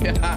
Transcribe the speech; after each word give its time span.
ja. 0.04 0.36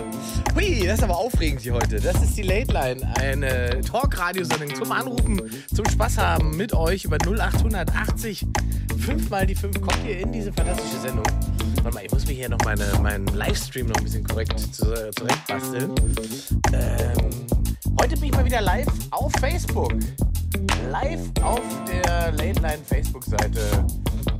Hui, 0.56 0.84
das 0.86 0.98
ist 1.00 1.04
aber 1.04 1.18
aufregend 1.18 1.62
hier 1.62 1.74
heute. 1.74 2.00
Das 2.00 2.22
ist 2.22 2.38
die 2.38 2.42
Late 2.44 2.72
Line, 2.72 3.14
eine 3.20 3.82
Talk-Radio-Sendung 3.82 4.76
zum 4.76 4.92
Anrufen, 4.92 5.42
zum 5.74 5.86
Spaß 5.90 6.18
haben 6.18 6.56
mit 6.58 6.74
euch 6.74 7.06
über 7.06 7.18
0880 7.18 8.46
5 9.00 9.30
mal 9.30 9.46
die 9.46 9.56
5. 9.56 9.82
Kommt 9.82 9.98
ihr 10.08 10.20
in 10.20 10.32
diese 10.32 10.54
fantastische 10.54 11.00
Sendung? 11.02 11.26
Warte 11.82 11.96
mal, 11.98 12.06
ich 12.06 12.12
muss 12.12 12.26
mir 12.26 12.34
hier 12.34 12.50
noch 12.50 12.60
meine, 12.64 12.86
meinen 13.02 13.26
Livestream 13.28 13.88
noch 13.88 13.98
ein 13.98 14.04
bisschen 14.04 14.24
korrekt 14.24 14.58
zu- 14.60 14.86
zurechtbasteln. 15.12 15.92
Ähm, 16.72 17.14
heute 18.00 18.16
bin 18.16 18.26
ich 18.26 18.32
mal 18.32 18.46
wieder 18.46 18.62
live 18.62 18.88
auf 19.12 19.32
Facebook. 19.40 19.94
Live 20.92 21.20
auf 21.42 21.62
der 21.88 22.32
Late 22.34 22.62
Line 22.62 22.80
Facebook-Seite 22.86 23.86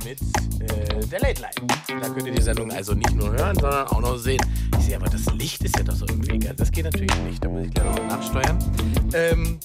mit 0.04 0.20
äh, 0.60 1.06
der 1.06 1.20
Late 1.20 1.42
Line. 1.42 2.00
Da 2.00 2.08
könnt 2.08 2.26
ihr 2.26 2.34
die 2.34 2.42
Sendung 2.42 2.70
also 2.70 2.94
nicht 2.94 3.14
nur 3.14 3.32
hören, 3.32 3.56
sondern 3.58 3.86
auch 3.88 4.00
noch 4.00 4.16
sehen. 4.16 4.40
Ich 4.78 4.86
sehe 4.86 4.96
aber, 4.96 5.08
das 5.08 5.26
Licht 5.34 5.62
ist 5.64 5.76
ja 5.76 5.82
doch 5.82 5.94
so 5.94 6.06
irgendwie. 6.06 6.38
gell? 6.38 6.54
Das 6.54 6.70
geht 6.70 6.84
natürlich 6.84 7.14
nicht. 7.22 7.44
Da 7.44 7.48
muss 7.48 7.66
ich 7.66 7.74
gleich 7.74 7.86
noch 7.86 8.06
nachsteuern. 8.06 8.58
Ähm, 9.12 9.58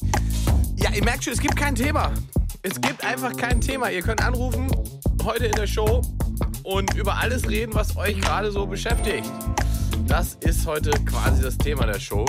ja, 0.76 0.92
ihr 0.92 1.04
merkt 1.04 1.24
schon, 1.24 1.34
es 1.34 1.40
gibt 1.40 1.56
kein 1.56 1.76
Thema. 1.76 2.12
Es 2.62 2.80
gibt 2.80 3.04
einfach 3.06 3.36
kein 3.36 3.62
Thema. 3.62 3.90
Ihr 3.90 4.02
könnt 4.02 4.22
anrufen 4.22 4.68
heute 5.24 5.46
in 5.46 5.54
der 5.54 5.68
Show 5.68 6.02
und 6.64 6.94
über 6.96 7.16
alles 7.16 7.48
reden, 7.50 7.74
was 7.74 7.96
euch 7.98 8.20
gerade 8.20 8.52
so 8.52 8.66
beschäftigt. 8.66 9.30
Das 10.08 10.36
ist 10.42 10.66
heute 10.66 10.92
quasi 11.06 11.44
das 11.44 11.58
Thema 11.58 11.86
der 11.86 12.00
Show. 12.00 12.26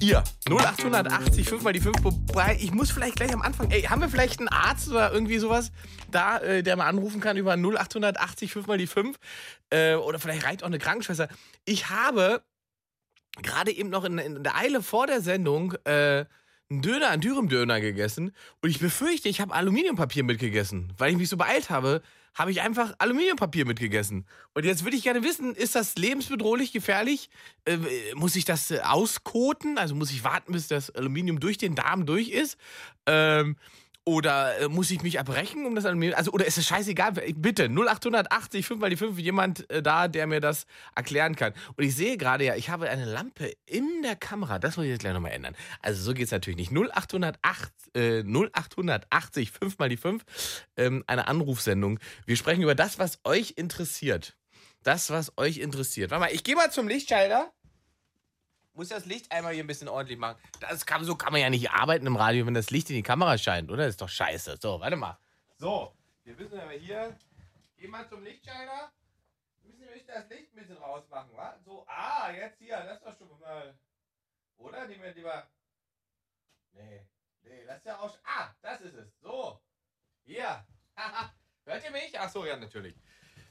Ihr 0.00 0.22
0880 0.48 1.48
5 1.48 1.62
mal 1.62 1.72
die 1.72 1.80
5. 1.80 1.96
Wobei, 2.02 2.58
ich 2.60 2.72
muss 2.72 2.90
vielleicht 2.90 3.16
gleich 3.16 3.32
am 3.32 3.40
Anfang. 3.40 3.70
Ey, 3.70 3.82
haben 3.82 4.00
wir 4.02 4.08
vielleicht 4.08 4.40
einen 4.40 4.48
Arzt 4.48 4.88
oder 4.88 5.10
irgendwie 5.12 5.38
sowas 5.38 5.72
da, 6.10 6.38
äh, 6.38 6.62
der 6.62 6.76
mal 6.76 6.86
anrufen 6.86 7.20
kann 7.20 7.36
über 7.36 7.56
0880 7.56 8.52
5 8.52 8.66
mal 8.66 8.78
die 8.78 8.86
5? 8.86 9.16
Äh, 9.70 9.94
oder 9.94 10.18
vielleicht 10.18 10.44
reicht 10.44 10.62
auch 10.62 10.66
eine 10.66 10.78
Krankenschwester. 10.78 11.28
Ich 11.64 11.88
habe 11.88 12.42
gerade 13.42 13.72
eben 13.72 13.88
noch 13.88 14.04
in, 14.04 14.18
in 14.18 14.42
der 14.42 14.56
Eile 14.56 14.82
vor 14.82 15.06
der 15.06 15.22
Sendung 15.22 15.72
äh, 15.84 16.26
einen 16.68 16.82
Döner, 16.82 17.08
einen 17.08 17.22
Dürüm-Döner 17.22 17.80
gegessen. 17.80 18.32
Und 18.60 18.70
ich 18.70 18.80
befürchte, 18.80 19.28
ich 19.28 19.40
habe 19.40 19.54
Aluminiumpapier 19.54 20.24
mitgegessen. 20.24 20.92
Weil 20.98 21.12
ich 21.12 21.16
mich 21.16 21.28
so 21.28 21.36
beeilt 21.36 21.70
habe, 21.70 22.02
habe 22.36 22.50
ich 22.50 22.60
einfach 22.60 22.94
Aluminiumpapier 22.98 23.64
mitgegessen. 23.64 24.26
Und 24.52 24.66
jetzt 24.66 24.84
würde 24.84 24.96
ich 24.96 25.02
gerne 25.02 25.24
wissen, 25.24 25.54
ist 25.54 25.74
das 25.74 25.96
lebensbedrohlich, 25.96 26.70
gefährlich? 26.70 27.30
Äh, 27.64 27.78
muss 28.14 28.36
ich 28.36 28.44
das 28.44 28.70
äh, 28.70 28.80
auskoten? 28.80 29.78
Also 29.78 29.94
muss 29.94 30.10
ich 30.10 30.22
warten, 30.22 30.52
bis 30.52 30.68
das 30.68 30.90
Aluminium 30.90 31.40
durch 31.40 31.56
den 31.56 31.74
Darm 31.74 32.04
durch 32.04 32.28
ist? 32.28 32.58
Ähm, 33.06 33.56
oder 34.08 34.58
äh, 34.60 34.68
muss 34.68 34.90
ich 34.92 35.02
mich 35.02 35.16
erbrechen 35.16 35.66
um 35.66 35.74
das 35.74 35.84
Aluminium? 35.84 36.16
Also, 36.16 36.30
oder 36.30 36.46
ist 36.46 36.56
es 36.56 36.66
scheißegal? 36.66 37.12
Bitte, 37.34 37.64
0880, 37.64 38.64
5 38.64 38.80
mal 38.80 38.88
die 38.88 38.96
5, 38.96 39.18
jemand 39.18 39.68
äh, 39.68 39.82
da, 39.82 40.06
der 40.06 40.28
mir 40.28 40.40
das 40.40 40.66
erklären 40.94 41.34
kann. 41.34 41.52
Und 41.76 41.82
ich 41.82 41.96
sehe 41.96 42.16
gerade 42.16 42.44
ja, 42.44 42.54
ich 42.54 42.70
habe 42.70 42.88
eine 42.88 43.04
Lampe 43.04 43.52
in 43.66 44.02
der 44.02 44.14
Kamera. 44.14 44.60
Das 44.60 44.76
muss 44.76 44.84
ich 44.84 44.92
jetzt 44.92 45.00
gleich 45.00 45.12
nochmal 45.12 45.32
ändern. 45.32 45.56
Also, 45.82 46.02
so 46.02 46.14
geht 46.14 46.26
es 46.26 46.30
natürlich 46.30 46.56
nicht. 46.56 46.70
0808, 46.70 47.72
äh, 47.94 48.22
0880, 48.22 49.50
5 49.50 49.78
mal 49.78 49.88
die 49.88 49.96
5, 49.96 50.24
ähm, 50.76 51.02
eine 51.08 51.26
Anrufsendung. 51.26 51.98
Wir 52.26 52.36
sprechen 52.36 52.62
über 52.62 52.76
das, 52.76 53.00
was 53.00 53.18
euch 53.24 53.54
interessiert. 53.56 54.36
Das, 54.84 55.10
was 55.10 55.36
euch 55.36 55.58
interessiert. 55.58 56.12
Warte 56.12 56.26
mal, 56.26 56.32
ich 56.32 56.44
gehe 56.44 56.54
mal 56.54 56.70
zum 56.70 56.86
Lichtschalter. 56.86 57.52
Muss 58.76 58.88
das 58.88 59.06
Licht 59.06 59.32
einmal 59.32 59.54
hier 59.54 59.64
ein 59.64 59.66
bisschen 59.66 59.88
ordentlich 59.88 60.18
machen. 60.18 60.38
Das 60.60 60.84
kann, 60.84 61.02
so 61.02 61.16
kann 61.16 61.32
man 61.32 61.40
ja 61.40 61.48
nicht 61.48 61.70
arbeiten 61.70 62.06
im 62.06 62.14
Radio, 62.14 62.44
wenn 62.44 62.52
das 62.52 62.70
Licht 62.70 62.90
in 62.90 62.96
die 62.96 63.02
Kamera 63.02 63.38
scheint, 63.38 63.70
oder? 63.70 63.84
Das 63.84 63.94
ist 63.94 64.02
doch 64.02 64.08
scheiße. 64.08 64.58
So, 64.60 64.78
warte 64.78 64.96
mal. 64.96 65.18
So, 65.56 65.96
wir 66.24 66.34
müssen 66.34 66.60
aber 66.60 66.72
hier. 66.72 67.18
Geh 67.78 67.88
mal 67.88 68.06
zum 68.06 68.22
Lichtschalter. 68.22 68.92
Müssen 69.62 69.80
wir 69.80 69.88
das 70.06 70.28
Licht 70.28 70.52
ein 70.52 70.56
bisschen 70.56 70.76
rausmachen, 70.76 71.34
wa? 71.34 71.58
So, 71.64 71.86
ah, 71.88 72.30
jetzt 72.30 72.58
hier, 72.58 72.76
das 72.76 72.98
ist 72.98 73.06
doch 73.06 73.16
schon 73.16 73.40
mal. 73.40 73.74
Oder? 74.58 74.86
Nehmen 74.86 75.04
wir 75.04 75.14
lieber. 75.14 75.48
Nee, 76.72 77.00
nee, 77.44 77.64
das 77.66 77.78
ist 77.78 77.86
ja 77.86 77.98
auch. 77.98 78.18
Ah, 78.24 78.50
das 78.60 78.82
ist 78.82 78.94
es. 78.94 79.08
So. 79.22 79.58
Hier. 80.22 80.66
Hört 81.64 81.82
ihr 81.82 81.90
mich? 81.92 82.18
Ach 82.18 82.28
so, 82.28 82.44
ja, 82.44 82.58
natürlich. 82.58 82.94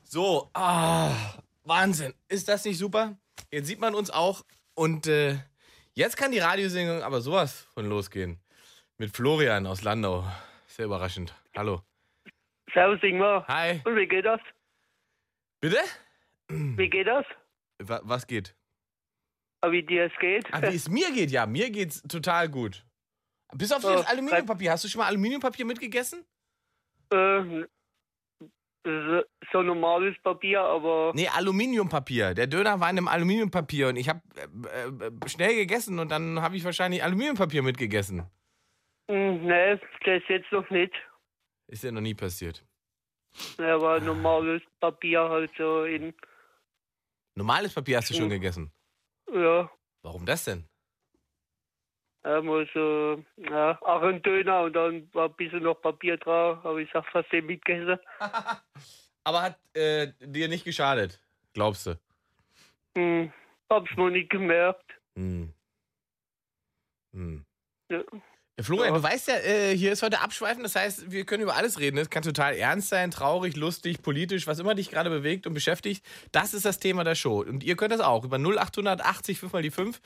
So, 0.04 0.52
ah, 0.54 1.34
Wahnsinn. 1.64 2.14
Ist 2.28 2.48
das 2.48 2.64
nicht 2.64 2.78
super? 2.78 3.18
Jetzt 3.50 3.66
sieht 3.66 3.80
man 3.80 3.96
uns 3.96 4.12
auch. 4.12 4.44
Und 4.76 5.08
äh, 5.08 5.38
jetzt 5.94 6.18
kann 6.18 6.32
die 6.32 6.40
Radiosendung 6.40 7.02
aber 7.02 7.22
sowas 7.22 7.68
von 7.74 7.88
losgehen. 7.88 8.40
Mit 8.98 9.16
Florian 9.16 9.66
aus 9.68 9.82
Landau. 9.84 10.26
Sehr 10.68 10.86
überraschend. 10.86 11.34
Hallo. 11.56 11.82
Servus 12.74 13.02
Ingmar. 13.04 13.46
Hi. 13.48 13.82
Und 13.86 13.96
wie 13.96 14.08
geht 14.08 14.26
das? 14.26 14.40
Bitte? 15.62 15.78
Wie 16.50 16.90
geht 16.90 17.08
das? 17.08 17.26
Wa 17.80 18.02
was 18.04 18.28
geht? 18.28 18.56
Ah, 19.62 19.72
Wie 19.72 19.84
dir 19.84 20.06
es 20.06 20.20
geht? 20.20 20.46
Ach, 20.52 20.62
wie 20.62 20.76
es 20.76 20.90
mir 20.90 21.12
geht, 21.12 21.32
ja. 21.32 21.46
Mir 21.46 21.72
geht's 21.72 22.02
total 22.04 22.50
gut. 22.50 22.86
Bis 23.54 23.72
auf 23.72 23.84
Oh, 23.84 23.90
das 23.94 24.06
Aluminiumpapier. 24.08 24.72
Hast 24.72 24.84
du 24.84 24.88
schon 24.90 25.00
mal 25.00 25.08
Aluminiumpapier 25.08 25.66
mitgegessen? 25.66 26.26
Äh, 27.12 27.64
so, 28.86 29.24
so 29.52 29.62
normales 29.64 30.16
Papier, 30.24 30.62
aber 30.62 31.12
Nee, 31.16 31.28
Aluminiumpapier. 31.28 32.34
Der 32.34 32.48
Döner 32.48 32.80
war 32.80 32.90
in 32.90 32.98
einem 32.98 33.08
Aluminiumpapier 33.08 33.90
und 33.90 33.96
ich 33.98 34.08
habe 34.10 34.22
äh, 34.38 35.06
äh, 35.08 35.12
schnell 35.30 35.56
gegessen 35.56 36.00
und 36.00 36.10
dann 36.10 36.42
habe 36.42 36.56
ich 36.56 36.64
wahrscheinlich 36.64 37.04
Aluminiumpapier 37.04 37.64
mitgegessen. 37.64 38.30
hm, 39.10 39.46
nee, 39.46 39.80
das 40.06 40.22
jetzt 40.30 40.52
noch 40.52 40.70
nicht. 40.70 40.94
Ist 41.68 41.84
ja 41.84 41.92
noch 41.92 42.02
nie 42.02 42.14
passiert. 42.14 42.64
Aber 43.58 44.00
normales 44.00 44.62
Papier 44.80 45.28
halt 45.28 45.52
so 45.58 45.84
in, 45.84 46.14
Normales 47.36 47.74
Papier 47.74 47.98
hast 47.98 48.10
du 48.10 48.14
schon 48.14 48.28
Mhm. 48.28 48.30
gegessen. 48.30 48.72
ja, 49.34 49.70
Warum 50.04 50.26
das 50.26 50.46
denn? 50.46 50.70
Einmal 52.26 52.68
so, 52.74 53.24
ja, 53.38 53.78
auch 53.82 54.02
ein 54.02 54.22
Döner 54.22 54.62
und 54.64 54.74
dann 54.74 55.08
war 55.14 55.30
ein 55.30 55.36
bisschen 55.36 55.64
noch 55.64 55.82
Papier 55.82 56.18
drauf, 56.18 56.60
aber 56.66 56.80
ich 56.80 56.90
sag 56.92 57.06
fast 57.12 57.32
den 57.32 57.46
mitgegessen. 57.46 58.00
Aber 59.28 59.42
hat 59.42 59.58
äh, 59.74 60.14
dir 60.20 60.48
nicht 60.48 60.66
geschadet, 60.66 61.20
glaubst 61.56 61.88
du? 61.88 62.00
Hm, 62.96 63.34
hab's 63.72 63.90
noch 63.98 64.12
nicht 64.12 64.30
gemerkt. 64.30 64.86
Hm. 65.18 65.52
Hm. 67.14 67.44
Ja. 67.90 68.04
Ja, 68.58 68.64
Florian, 68.64 68.94
Ja. 68.94 69.00
du 69.00 69.04
weißt 69.04 69.28
ja, 69.28 69.36
äh, 69.38 69.76
hier 69.76 69.92
ist 69.92 70.02
heute 70.02 70.22
Abschweifen, 70.22 70.64
das 70.64 70.76
heißt, 70.76 71.12
wir 71.12 71.26
können 71.26 71.44
über 71.44 71.56
alles 71.56 71.80
reden. 71.80 71.98
Es 71.98 72.10
kann 72.10 72.24
total 72.24 72.56
ernst 72.56 72.88
sein, 72.90 73.12
traurig, 73.12 73.58
lustig, 73.58 74.02
politisch, 74.02 74.48
was 74.48 74.60
immer 74.60 74.76
dich 74.76 74.92
gerade 74.92 75.10
bewegt 75.10 75.46
und 75.46 75.54
beschäftigt. 75.54 76.06
Das 76.32 76.54
ist 76.54 76.64
das 76.64 76.80
Thema 76.80 77.04
der 77.04 77.16
Show. 77.16 77.42
Und 77.42 77.64
ihr 77.66 77.76
könnt 77.76 77.92
das 77.92 78.00
auch. 78.00 78.24
Über 78.24 78.38
0880 78.38 79.40
5 79.40 79.52
mal 79.54 79.62
die 79.62 79.72
5 79.72 80.00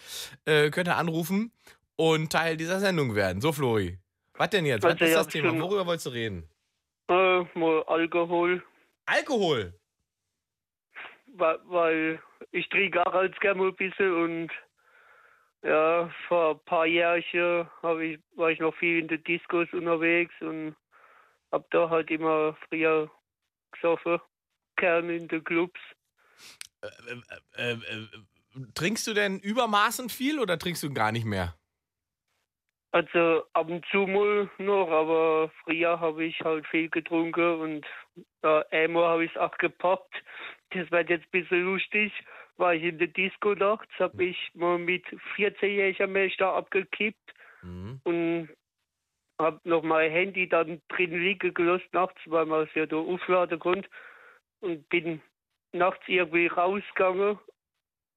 äh, 0.45 0.69
könnt 0.71 0.87
ihr 0.87 0.97
anrufen 0.97 1.51
und 1.99 2.31
Teil 2.31 2.55
dieser 2.55 2.79
Sendung 2.79 3.13
werden. 3.13 3.41
So, 3.41 3.51
Flori. 3.51 3.99
Was 4.35 4.51
denn 4.51 4.65
jetzt? 4.65 4.83
Was 4.83 4.93
Also, 4.93 5.03
ist 5.03 5.11
ja, 5.11 5.17
das 5.17 5.27
Thema? 5.27 5.59
Worüber 5.59 5.85
wolltest 5.85 6.05
du 6.05 6.11
reden? 6.11 6.49
Äh, 7.09 7.41
mal 7.59 7.83
Alkohol, 7.87 8.63
Alkohol. 9.05 9.73
weil, 11.33 11.59
weil 11.65 12.23
ich 12.51 12.69
trinke 12.69 13.05
auch 13.05 13.13
als 13.13 13.37
gerne 13.41 13.59
mal 13.59 13.67
ein 13.67 13.75
bisschen 13.75 14.13
und 14.13 14.51
ja, 15.61 16.09
vor 16.29 16.51
ein 16.51 16.59
paar 16.63 16.85
Jahren 16.85 17.21
hab 17.83 17.99
ich, 17.99 18.17
war 18.37 18.49
ich 18.49 18.59
noch 18.59 18.73
viel 18.77 18.99
in 18.99 19.09
den 19.09 19.21
Discos 19.25 19.67
unterwegs 19.73 20.33
und 20.39 20.77
hab 21.51 21.69
da 21.71 21.89
halt 21.89 22.09
immer 22.09 22.55
früher 22.69 23.11
gesoffen, 23.73 24.19
gern 24.77 25.09
in 25.09 25.27
den 25.27 25.43
Clubs. 25.43 25.81
Äh, 26.81 26.87
äh, 27.57 27.73
äh, 27.73 28.07
trinkst 28.73 29.05
du 29.05 29.13
denn 29.13 29.37
übermaßen 29.39 30.07
viel 30.07 30.39
oder 30.39 30.57
trinkst 30.57 30.81
du 30.83 30.93
gar 30.93 31.11
nicht 31.11 31.25
mehr? 31.25 31.58
Also 32.91 33.43
ab 33.53 33.69
und 33.69 33.85
zu 33.87 34.07
mal 34.07 34.49
noch, 34.57 34.89
aber 34.89 35.51
früher 35.63 35.99
habe 35.99 36.25
ich 36.25 36.39
halt 36.41 36.65
viel 36.67 36.89
getrunken 36.89 37.59
und 37.61 37.85
ja, 38.43 38.65
einmal 38.71 39.05
habe 39.05 39.25
ich 39.25 39.31
es 39.31 39.37
auch 39.37 39.55
gepackt. 39.57 40.23
Das 40.71 40.89
wird 40.89 41.09
jetzt 41.09 41.25
ein 41.25 41.41
bisschen 41.41 41.65
lustig. 41.65 42.11
War 42.57 42.73
ich 42.73 42.83
in 42.83 42.97
der 42.97 43.07
Disco 43.07 43.53
nachts, 43.53 43.91
habe 43.99 44.23
ich 44.25 44.51
mal 44.53 44.79
mit 44.79 45.05
14-jähriger 45.35 46.07
Mensch 46.07 46.35
da 46.37 46.55
abgekippt 46.55 47.33
Mhm. 47.61 47.99
und 48.03 48.49
habe 49.39 49.59
noch 49.63 49.83
mein 49.83 50.11
Handy 50.11 50.47
dann 50.47 50.81
drin 50.89 51.11
liegen 51.11 51.53
gelassen 51.53 51.87
nachts, 51.91 52.21
weil 52.25 52.45
man 52.45 52.63
es 52.63 52.73
ja 52.73 52.85
da 52.85 52.97
aufladen 52.97 53.59
konnte. 53.59 53.89
Und 54.61 54.87
bin 54.89 55.21
nachts 55.71 56.03
irgendwie 56.07 56.47
rausgegangen 56.47 57.39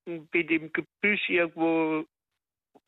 und 0.06 0.30
bin 0.30 0.48
im 0.48 0.72
Gebüsch 0.72 1.28
irgendwo 1.28 2.04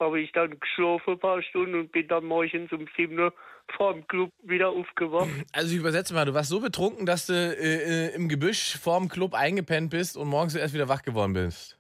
habe 0.01 0.21
ich 0.21 0.33
dann 0.33 0.59
geschlafen 0.59 1.15
ein 1.15 1.19
paar 1.19 1.43
Stunden 1.43 1.75
und 1.75 1.93
bin 1.93 2.09
dann 2.09 2.25
morgens 2.25 2.73
um 2.73 2.87
7 2.97 3.19
Uhr 3.19 3.33
vor 3.77 3.95
dem 3.95 4.07
Club 4.07 4.31
wieder 4.43 4.69
aufgewacht. 4.71 5.29
Also 5.53 5.73
ich 5.73 5.81
übersetze 5.81 6.15
mal, 6.15 6.25
du 6.27 6.35
warst 6.35 6.51
so 6.51 6.61
betrunken, 6.61 7.07
dass 7.07 7.27
du 7.27 7.33
äh, 7.33 8.09
äh, 8.09 8.15
im 8.15 8.29
Gebüsch 8.29 8.77
vorm 8.79 9.09
Club 9.09 9.35
eingepennt 9.35 9.91
bist 9.91 10.17
und 10.17 10.29
morgens 10.29 10.55
erst 10.55 10.75
wieder 10.75 10.89
wach 10.89 11.03
geworden 11.03 11.33
bist. 11.33 11.79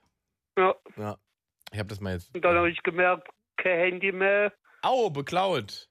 Ja, 0.58 0.74
Ja. 0.96 1.16
Ich 1.72 1.78
habe 1.78 1.88
das 1.88 2.00
mal 2.00 2.12
jetzt. 2.14 2.32
und 2.34 2.44
dann 2.44 2.56
habe 2.56 2.70
ich 2.70 2.80
gemerkt, 2.84 3.28
kein 3.56 3.78
Handy 3.78 4.12
mehr. 4.12 4.52
Au, 4.82 5.10
beklaut. 5.10 5.88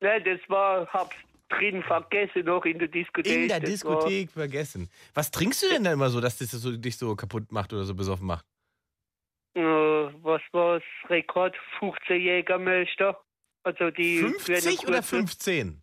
Ne, 0.00 0.22
das 0.22 0.40
war, 0.48 0.86
hab's 0.88 1.16
drin 1.50 1.82
vergessen 1.82 2.44
noch 2.44 2.64
in 2.64 2.78
der 2.78 2.88
Diskothek. 2.88 3.42
In 3.42 3.48
der 3.48 3.60
Diskothek 3.60 4.30
vergessen. 4.30 4.88
Was 5.14 5.30
trinkst 5.30 5.62
du 5.62 5.68
denn 5.68 5.84
da 5.84 5.92
immer 5.92 6.08
so, 6.10 6.20
dass 6.20 6.38
das 6.38 6.50
so, 6.50 6.76
dich 6.76 6.96
so 6.96 7.16
kaputt 7.16 7.52
macht 7.52 7.72
oder 7.72 7.84
so 7.84 7.94
besoffen 7.94 8.26
macht? 8.26 8.46
War, 9.64 10.10
äh, 10.10 10.14
was 10.22 10.42
war's? 10.52 10.82
Rekord 11.08 11.56
15 11.78 12.20
Jägermeister. 12.20 13.20
Also 13.62 13.90
die 13.90 14.18
50 14.18 14.46
kleine 14.46 14.78
oder 14.80 14.98
kurze 14.98 15.16
15? 15.16 15.82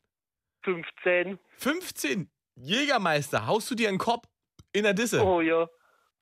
15. 0.63 1.39
15 1.57 2.31
Jägermeister. 2.56 3.45
Haust 3.45 3.69
du 3.69 3.75
dir 3.75 3.89
einen 3.89 3.98
Kopf 3.98 4.25
in 4.74 4.83
der 4.83 4.94
Disse? 4.94 5.24
Oh 5.24 5.42
ja. 5.42 5.68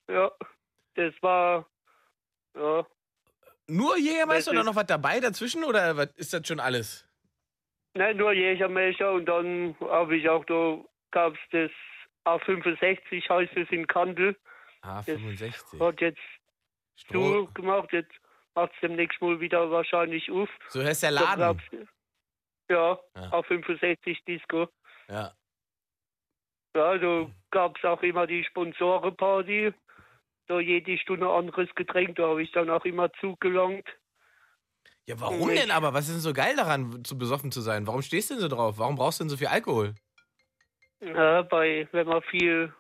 Ja. 0.10 0.32
Das 0.96 1.14
war. 1.22 1.68
Ja. 2.56 2.86
Nur 3.68 3.98
Jägermeister 3.98 4.52
oder 4.52 4.64
noch 4.64 4.76
was 4.76 4.86
dabei 4.86 5.20
dazwischen 5.20 5.64
oder 5.64 5.96
was 5.96 6.12
ist 6.16 6.34
das 6.34 6.46
schon 6.48 6.60
alles? 6.60 7.08
Nein, 7.96 8.18
nur 8.18 8.34
Jägermeister 8.34 9.12
und 9.14 9.26
dann 9.26 9.76
habe 9.80 10.18
ich 10.18 10.28
auch 10.28 10.44
da 10.46 10.84
gab's 11.12 11.40
das 11.52 11.72
A65 12.26 13.30
heißt 13.30 13.56
es 13.56 13.70
in 13.70 13.88
Kandel. 13.88 14.36
A65. 14.82 15.80
Hat 15.80 16.02
jetzt 16.02 16.20
Stroh. 16.96 17.48
gemacht. 17.54 17.90
Jetzt 17.92 18.14
macht's 18.56 18.76
demnächst 18.82 19.22
mal 19.22 19.40
wieder 19.40 19.70
wahrscheinlich 19.72 20.30
auf. 20.32 20.50
So 20.70 20.84
heißt 20.84 21.04
der 21.04 21.12
Laden. 21.12 21.62
Ja, 22.70 23.00
Ja. 23.16 23.30
A65 23.32 24.24
Disco. 24.26 24.68
Ja. 25.10 25.34
Ja, 26.76 26.98
da 26.98 27.30
gab's 27.52 27.84
auch 27.84 28.02
immer 28.02 28.26
die 28.26 28.44
Sponsorenparty. 28.44 29.74
Da 30.48 30.60
jede 30.60 30.98
Stunde 30.98 31.30
anderes 31.30 31.74
Getränk, 31.76 32.16
da 32.16 32.28
habe 32.30 32.44
ich 32.44 32.52
dann 32.52 32.70
auch 32.70 32.84
immer 32.84 33.12
zugelangt. 33.14 33.88
Ja, 35.06 35.20
warum 35.20 35.50
denn 35.50 35.72
aber? 35.72 35.94
Was 35.94 36.08
ist 36.08 36.16
denn 36.16 36.22
so 36.22 36.34
geil 36.34 36.56
daran, 36.56 37.04
zu 37.04 37.18
besoffen 37.18 37.52
zu 37.52 37.62
sein? 37.62 37.86
Warum 37.88 38.02
stehst 38.02 38.30
du 38.30 38.36
denn 38.36 38.42
so 38.42 38.48
drauf? 38.48 38.78
Warum 38.78 38.96
brauchst 38.96 39.20
du 39.20 39.24
denn 39.24 39.30
so 39.30 39.38
viel 39.38 39.48
Alkohol? 39.48 39.96
Ja, 41.02 41.42
bei, 41.42 41.88
wenn 41.92 42.08
wir 42.08 42.22
viel, 42.24 42.74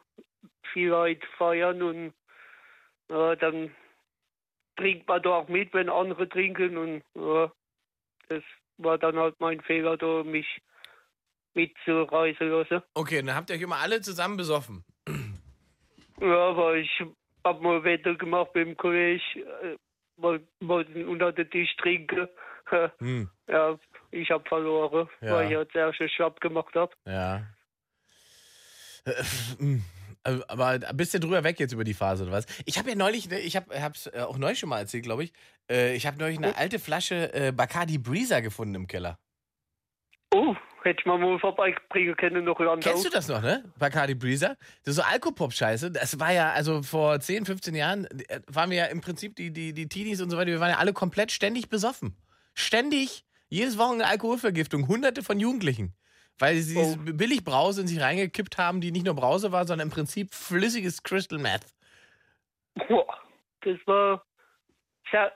viel 0.72 0.88
Leute 0.90 1.26
feiern 1.38 1.82
und 1.84 2.14
ja, 3.10 3.36
dann 3.36 3.76
trinkt 4.76 5.08
man 5.08 5.22
da 5.22 5.30
auch 5.30 5.48
mit, 5.48 5.74
wenn 5.74 5.90
andere 5.90 6.28
trinken 6.30 6.78
und 6.78 7.04
ja, 7.16 7.52
das 8.30 8.44
war 8.78 8.98
dann 8.98 9.18
halt 9.18 9.36
mein 9.40 9.62
Fehler, 9.62 9.98
da 9.98 10.24
mich 10.24 10.48
mitzureisen 11.54 12.50
lassen. 12.50 12.82
Okay, 12.96 13.22
dann 13.22 13.36
habt 13.36 13.50
ihr 13.50 13.56
euch 13.56 13.62
immer 13.62 13.78
alle 13.78 14.02
zusammen 14.02 14.38
besoffen. 14.38 14.84
Ja, 16.22 16.50
aber 16.50 16.76
ich 16.76 17.04
hab 17.44 17.60
mal 17.62 17.84
Wetter 17.84 18.14
gemacht 18.16 18.52
mit 18.54 18.68
dem 18.68 18.78
Kollegen, 18.78 19.20
äh, 19.64 19.76
woll- 20.16 20.48
wollten 20.62 21.06
unter 21.08 21.32
den 21.34 21.50
Tisch 21.50 21.76
trinken. 21.78 22.28
Hm. 23.00 23.30
Ja, 23.48 23.78
ich 24.12 24.30
hab 24.32 24.48
verloren, 24.48 25.10
Ja. 25.22 25.34
weil 25.34 25.52
ich 25.52 25.58
als 25.58 25.76
erstes 25.76 26.12
Schab 26.14 26.40
gemacht 26.40 26.74
hab. 26.76 26.94
Ja. 27.06 27.44
Äh, 30.24 30.40
Aber 30.48 30.80
bist 30.94 31.14
du 31.14 31.20
drüber 31.20 31.44
weg 31.44 31.60
jetzt 31.60 31.74
über 31.74 31.84
die 31.84 31.94
Phase 31.94 32.24
oder 32.24 32.32
was? 32.32 32.46
Ich 32.66 32.78
habe 32.78 32.90
ja 32.90 32.96
neulich, 32.96 33.30
ne, 33.30 33.40
ich 33.40 33.56
habe 33.56 33.74
es 33.94 34.14
auch 34.14 34.38
neulich 34.38 34.60
schon 34.60 34.70
mal 34.70 34.80
erzählt, 34.80 35.04
glaube 35.04 35.24
ich. 35.26 35.34
Äh, 35.70 35.96
Ich 35.96 36.08
habe 36.08 36.18
neulich 36.18 36.38
eine 36.38 36.56
alte 36.58 36.80
Flasche 36.80 37.34
äh, 37.34 37.52
Bacardi 37.52 37.98
Breezer 37.98 38.42
gefunden 38.42 38.76
im 38.76 38.88
Keller. 38.88 39.20
Oh, 40.34 40.56
hätte 40.82 41.00
ich 41.00 41.06
mal 41.06 41.18
mal 41.20 41.38
vorbeibringen 41.38 42.16
können, 42.18 42.46
noch 42.46 42.60
Landau. 42.60 42.90
Kennst 42.90 43.06
du 43.06 43.10
das 43.10 43.28
noch, 43.28 43.42
ne? 43.42 43.64
Bacardi 43.78 44.16
Breezer? 44.16 44.58
Das 44.84 44.94
ist 44.94 44.96
so 44.96 45.02
Alkopop-Scheiße. 45.04 45.92
Das 45.92 46.20
war 46.20 46.32
ja, 46.34 46.52
also 46.54 46.82
vor 46.82 47.20
10, 47.20 47.46
15 47.46 47.76
Jahren 47.76 48.06
äh, 48.06 48.40
waren 48.48 48.72
wir 48.72 48.78
ja 48.78 48.86
im 48.86 49.02
Prinzip 49.02 49.36
die, 49.36 49.52
die, 49.52 49.74
die 49.74 49.88
Teenies 49.88 50.22
und 50.22 50.30
so 50.32 50.38
weiter, 50.38 50.52
wir 50.52 50.60
waren 50.60 50.72
ja 50.72 50.78
alle 50.78 50.94
komplett 50.94 51.32
ständig 51.32 51.70
besoffen. 51.70 52.18
Ständig. 52.56 53.26
Jedes 53.50 53.78
Wochenende 53.78 54.08
Alkoholvergiftung. 54.08 54.88
Hunderte 54.88 55.22
von 55.22 55.40
Jugendlichen. 55.40 55.94
Weil 56.44 56.58
sie 56.58 56.78
Oh. 56.78 56.82
diese 57.00 57.14
billig 57.14 57.44
Brause 57.46 57.82
in 57.82 57.88
sich 57.88 58.02
reingekippt 58.02 58.58
haben, 58.58 58.82
die 58.82 58.92
nicht 58.92 59.06
nur 59.06 59.16
Brause 59.16 59.54
war, 59.54 59.66
sondern 59.66 59.88
im 59.88 59.94
Prinzip 59.94 60.34
flüssiges 60.34 61.02
Crystal 61.02 61.40
Meth. 61.40 61.66
Boah, 62.90 63.18
das 63.62 63.78
war. 63.86 64.26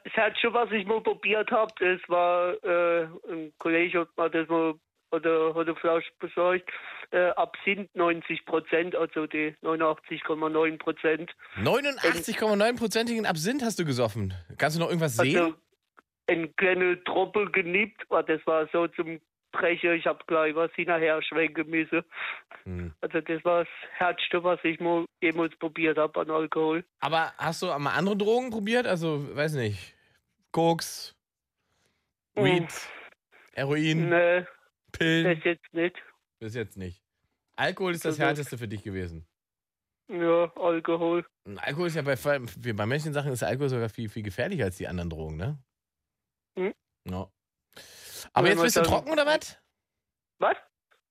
Es 0.04 0.13
hat, 0.13 0.38
schon, 0.39 0.54
was 0.54 0.69
ich 0.71 0.86
mal 0.86 1.00
probiert 1.01 1.50
habe. 1.51 1.71
Das 1.80 2.01
war, 2.09 2.54
äh, 2.63 3.04
ein 3.31 3.54
Kollege 3.59 4.00
hat 4.01 4.09
mir 4.18 4.30
das 4.31 4.50
mal 4.50 4.74
oder 5.12 5.54
hat 5.56 5.68
eine 5.68 5.75
Flasche 5.77 6.09
besorgt. 6.19 6.69
Äh, 7.12 7.30
Absinth 7.38 7.89
90 7.95 8.44
Prozent, 8.45 8.95
also 8.95 9.27
die 9.27 9.54
89,9 9.62 10.77
Prozent. 10.77 11.31
89,9%igen 11.63 13.25
Absinth 13.25 13.63
hast 13.63 13.80
du 13.80 13.86
gesoffen. 13.86 14.33
Kannst 14.57 14.75
du 14.75 14.81
noch 14.81 14.88
irgendwas 14.89 15.15
sehen? 15.15 15.38
Also 15.38 15.54
ein 16.27 16.54
kleiner 16.57 17.01
Tropfen 17.06 17.50
geniebt, 17.54 18.01
aber 18.09 18.24
das 18.24 18.45
war 18.45 18.68
so 18.74 18.88
zum 18.88 19.21
Brechen. 19.59 19.94
Ich 19.94 20.06
habe 20.06 20.24
gleich 20.27 20.56
was 20.56 20.71
hinterher 20.74 21.21
schwenken 21.21 21.69
müssen. 21.69 22.04
Hm. 22.63 22.94
Also 23.01 23.21
das 23.21 23.44
war 23.45 23.59
das 23.63 23.68
Härteste, 23.98 24.44
was 24.44 24.59
ich 24.63 24.80
mal 24.80 25.06
jemals 25.21 25.56
probiert 25.57 25.98
habe 25.98 26.19
an 26.21 26.30
Alkohol. 26.30 26.83
Aber 27.00 27.33
hast 27.38 27.62
du 27.62 27.68
mal 27.80 27.94
andere 27.95 28.15
Drogen 28.18 28.50
probiert? 28.50 28.86
Also, 28.88 29.36
weiß 29.36 29.54
nicht. 29.54 29.95
Koks, 30.51 31.13
Weed, 32.36 32.68
Heroin, 33.54 34.09
Nee, 34.09 34.45
Pillen? 34.92 35.36
das 35.36 35.44
jetzt 35.44 35.74
nicht. 35.74 35.95
Bis 36.39 36.56
jetzt 36.56 36.77
nicht. 36.77 37.01
Alkohol 37.56 37.92
ist 37.94 38.06
das 38.06 38.13
Also- 38.19 38.24
härteste 38.24 38.57
für 38.57 38.68
dich 38.68 38.83
gewesen. 38.83 39.25
Ja, 40.09 40.50
Alkohol. 40.56 41.25
Alkohol 41.57 41.88
ist 41.88 41.95
ja 41.95 42.01
bei, 42.01 42.15
bei 42.15 42.86
manchen 42.86 43.12
Sachen 43.13 43.31
ist 43.33 43.44
Alkohol 43.44 43.69
sogar 43.69 43.89
viel, 43.89 44.07
viel 44.09 44.24
gefährlicher 44.24 44.65
als 44.65 44.77
die 44.77 44.88
anderen 44.88 45.09
Drogen, 45.09 45.36
ne? 45.36 45.57
Hm. 46.57 46.74
No. 47.04 47.30
Aber 48.34 48.48
jetzt 48.48 48.62
bist 48.62 48.78
du 48.78 48.82
trocken 48.82 49.12
oder 49.12 49.26
was? 49.26 49.60
Was? 50.40 50.58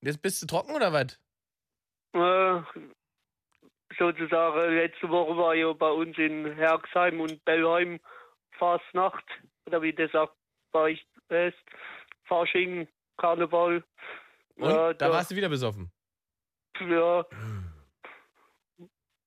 Jetzt 0.00 0.22
bist 0.22 0.42
du 0.42 0.46
trocken 0.46 0.74
oder 0.74 0.92
was? 0.92 1.18
Äh, 2.12 2.62
sozusagen, 3.98 4.74
letzte 4.74 5.08
Woche 5.08 5.36
war 5.36 5.54
ja 5.54 5.72
bei 5.72 5.90
uns 5.90 6.16
in 6.18 6.52
Herxheim 6.54 7.20
und 7.20 7.44
Bellheim 7.44 8.00
Fastnacht, 8.58 9.24
oder 9.66 9.82
wie 9.82 9.92
das 9.92 10.14
auch 10.14 10.32
bei 10.72 10.80
euch 10.80 11.06
heißt, 11.30 11.56
Fasching, 12.24 12.88
Karneval. 13.18 13.84
Und 14.56 14.70
Ja, 14.70 14.94
da 14.94 15.10
warst 15.10 15.30
du 15.30 15.36
wieder 15.36 15.48
besoffen. 15.48 15.90
Ja. 16.80 17.24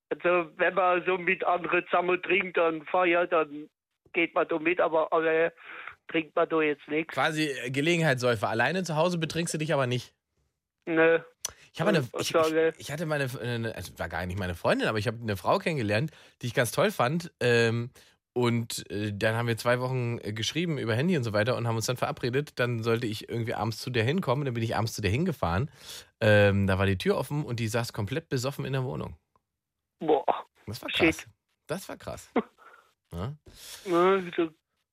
Also, 0.10 0.52
wenn 0.58 0.74
man 0.74 1.06
so 1.06 1.18
mit 1.18 1.44
anderen 1.44 1.86
zusammen 1.86 2.22
trinkt, 2.24 2.58
dann 2.58 2.84
feiert, 2.86 3.32
dann 3.32 3.70
geht 4.14 4.34
man 4.34 4.48
da 4.48 4.58
mit, 4.58 4.80
aber 4.80 5.12
alle 5.14 5.54
trinkt 6.10 6.36
man 6.36 6.50
da 6.50 6.62
jetzt 6.62 6.88
nichts. 6.88 7.14
Quasi 7.14 7.44
äh, 7.46 7.72
Gelegenheitssäufer. 7.72 8.50
Alleine 8.50 8.84
zu 8.84 8.96
Hause 8.96 9.18
betrinkst 9.18 9.54
du 9.54 9.58
dich 9.58 9.74
aber 9.74 9.88
nicht. 9.88 10.14
Ne, 10.86 11.24
Ich, 11.74 11.80
habe 11.82 11.92
eine, 11.92 12.08
ich, 12.20 12.34
ich, 12.34 12.80
ich 12.80 12.92
hatte 12.92 13.06
meine, 13.06 13.28
eine, 13.40 13.76
also 13.76 13.98
war 14.00 14.10
gar 14.10 14.26
nicht 14.26 14.40
meine 14.40 14.56
Freundin, 14.56 14.88
aber 14.88 14.98
ich 14.98 15.08
habe 15.08 15.20
eine 15.22 15.38
Frau 15.38 15.60
kennengelernt, 15.60 16.12
die 16.42 16.48
ich 16.48 16.54
ganz 16.54 16.72
toll 16.72 16.92
fand. 16.92 17.32
Ähm, 17.40 17.92
und 18.34 18.90
äh, 18.92 19.12
dann 19.14 19.36
haben 19.36 19.48
wir 19.48 19.58
zwei 19.58 19.80
Wochen 19.80 20.18
äh, 20.22 20.34
geschrieben 20.34 20.78
über 20.78 20.96
Handy 20.96 21.18
und 21.18 21.24
so 21.24 21.34
weiter 21.34 21.56
und 21.58 21.68
haben 21.68 21.76
uns 21.76 21.86
dann 21.88 21.98
verabredet. 21.98 22.54
Dann 22.60 22.84
sollte 22.84 23.06
ich 23.08 23.30
irgendwie 23.30 23.54
abends 23.54 23.78
zu 23.80 23.90
der 23.90 24.04
hinkommen. 24.04 24.46
Dann 24.46 24.54
bin 24.54 24.64
ich 24.64 24.76
abends 24.76 24.94
zu 24.94 25.02
der 25.02 25.12
hingefahren. 25.12 25.70
Ähm, 26.22 26.66
da 26.68 26.78
war 26.80 26.86
die 26.86 26.98
Tür 26.98 27.18
offen 27.18 27.44
und 27.44 27.60
die 27.60 27.68
saß 27.68 27.92
komplett 27.94 28.30
besoffen 28.30 28.66
in 28.66 28.74
der 28.74 28.84
Wohnung. 28.84 29.16
boah. 30.00 30.26
Das 30.68 30.82
war 30.82 30.90
Shit. 30.90 31.18
krass. 31.18 31.28
Das 31.68 31.90
war 31.90 31.98
krass. 31.98 32.32
Ja. 33.12 33.34
Ne, 33.86 34.32
so, 34.38 34.50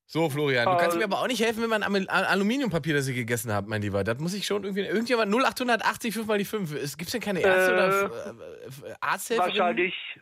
So, 0.09 0.29
Florian, 0.29 0.65
du 0.65 0.77
kannst 0.77 0.97
mir 0.97 1.03
aber 1.03 1.19
auch 1.19 1.27
nicht 1.27 1.43
helfen, 1.43 1.61
wenn 1.61 1.69
man 1.69 1.83
Aluminiumpapier, 1.83 2.93
das 2.93 3.09
ich 3.09 3.15
gegessen 3.15 3.51
habe, 3.51 3.67
mein 3.67 3.81
Lieber. 3.81 4.05
Das 4.05 4.17
muss 4.19 4.33
ich 4.33 4.45
schon 4.45 4.63
irgendwie. 4.63 4.85
Irgendjemand 4.85 5.29
0880 5.33 6.13
5 6.13 6.27
mal 6.27 6.37
die 6.37 6.45
5. 6.45 6.71
Gibt 6.97 7.01
es 7.01 7.11
denn 7.11 7.19
keine 7.19 7.41
Ärzte 7.41 7.71
Äh, 7.71 7.73
oder 7.73 8.89
äh, 8.89 8.93
Arzthelferinnen? 9.01 9.59
wahrscheinlich, 9.59 10.19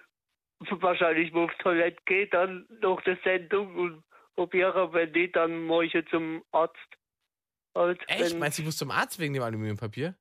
wahrscheinlich, 0.72 1.34
wo 1.36 1.44
auf 1.44 1.52
Toilette 1.60 2.02
geht, 2.06 2.34
dann 2.34 2.66
nach 2.82 3.00
der 3.02 3.20
Sendung 3.24 3.76
und 3.76 4.04
probiere, 4.36 4.92
wenn 4.92 5.12
nicht, 5.12 5.36
dann 5.36 5.64
morgen 5.66 6.04
zum 6.10 6.44
Arzt. 6.52 6.76
Halt, 7.76 8.02
Echt? 8.08 8.40
Meinst 8.40 8.58
du, 8.58 8.64
ich 8.64 8.66
muss 8.66 8.78
zum 8.78 8.90
Arzt 8.90 9.20
wegen 9.20 9.36
dem 9.36 9.44
Aluminiumpapier? 9.44 10.16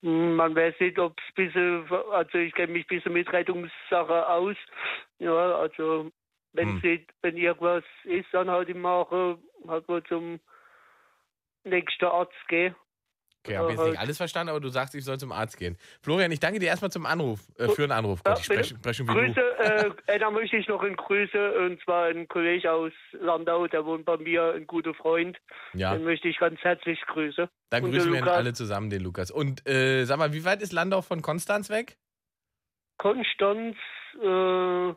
Man 0.00 0.56
weiß 0.56 0.74
nicht, 0.80 0.98
ob 0.98 1.16
es 1.16 1.34
bisschen, 1.36 1.88
also 2.10 2.38
ich 2.38 2.52
kenne 2.54 2.72
mich 2.72 2.86
ein 2.86 2.96
bisschen 2.96 3.12
mit 3.12 3.32
Rettungssache 3.32 4.26
aus. 4.26 4.56
Ja, 5.20 5.58
also 5.58 6.10
wenn 6.52 6.68
Hm. 6.68 6.80
sie, 6.82 7.06
wenn 7.22 7.36
irgendwas 7.36 7.84
ist, 8.04 8.26
dann 8.32 8.50
halt 8.50 8.68
im 8.68 8.80
Mache, 8.80 9.38
halt 9.68 9.88
mal 9.88 10.02
zum 10.04 10.40
nächsten 11.64 12.04
Arzt 12.04 12.48
gehen. 12.48 12.74
Okay, 13.44 13.56
habe 13.56 13.70
jetzt 13.70 13.78
nicht 13.80 13.88
halt. 13.88 13.98
alles 13.98 14.16
verstanden, 14.18 14.50
aber 14.50 14.60
du 14.60 14.68
sagst, 14.68 14.94
ich 14.94 15.04
soll 15.04 15.18
zum 15.18 15.32
Arzt 15.32 15.56
gehen. 15.56 15.76
Florian, 16.00 16.30
ich 16.30 16.38
danke 16.38 16.60
dir 16.60 16.66
erstmal 16.66 16.92
zum 16.92 17.06
Anruf, 17.06 17.40
äh, 17.58 17.66
für 17.70 17.82
den 17.82 17.90
Anruf. 17.90 18.20
Ja, 18.24 18.32
Gott, 18.34 18.38
ich 18.38 18.44
spreche, 18.44 18.76
spreche 18.76 19.04
Grüße, 19.04 19.40
äh, 19.58 19.90
äh, 20.06 20.18
da 20.20 20.30
möchte 20.30 20.56
ich 20.56 20.68
noch 20.68 20.80
einen 20.80 20.94
Grüße, 20.94 21.58
und 21.58 21.82
zwar 21.82 22.04
einen 22.04 22.28
Kollegen 22.28 22.68
aus 22.68 22.92
Landau, 23.12 23.66
der 23.66 23.84
wohnt 23.84 24.04
bei 24.04 24.16
mir, 24.16 24.52
ein 24.54 24.64
guter 24.68 24.94
Freund. 24.94 25.38
Ja, 25.74 25.92
Den 25.92 26.04
möchte 26.04 26.28
ich 26.28 26.38
ganz 26.38 26.60
herzlich 26.60 27.00
grüßen. 27.08 27.48
dann 27.70 27.82
und 27.82 27.90
grüßen 27.90 28.12
wir 28.12 28.20
ihn 28.20 28.24
Lukas. 28.24 28.36
alle 28.38 28.52
zusammen, 28.52 28.90
den 28.90 29.02
Lukas. 29.02 29.32
Und 29.32 29.68
äh, 29.68 30.04
sag 30.04 30.18
mal, 30.18 30.32
wie 30.32 30.44
weit 30.44 30.62
ist 30.62 30.72
Landau 30.72 31.02
von 31.02 31.20
Konstanz 31.20 31.68
weg? 31.68 31.96
Konstanz, 32.98 33.76
äh, 34.22 34.94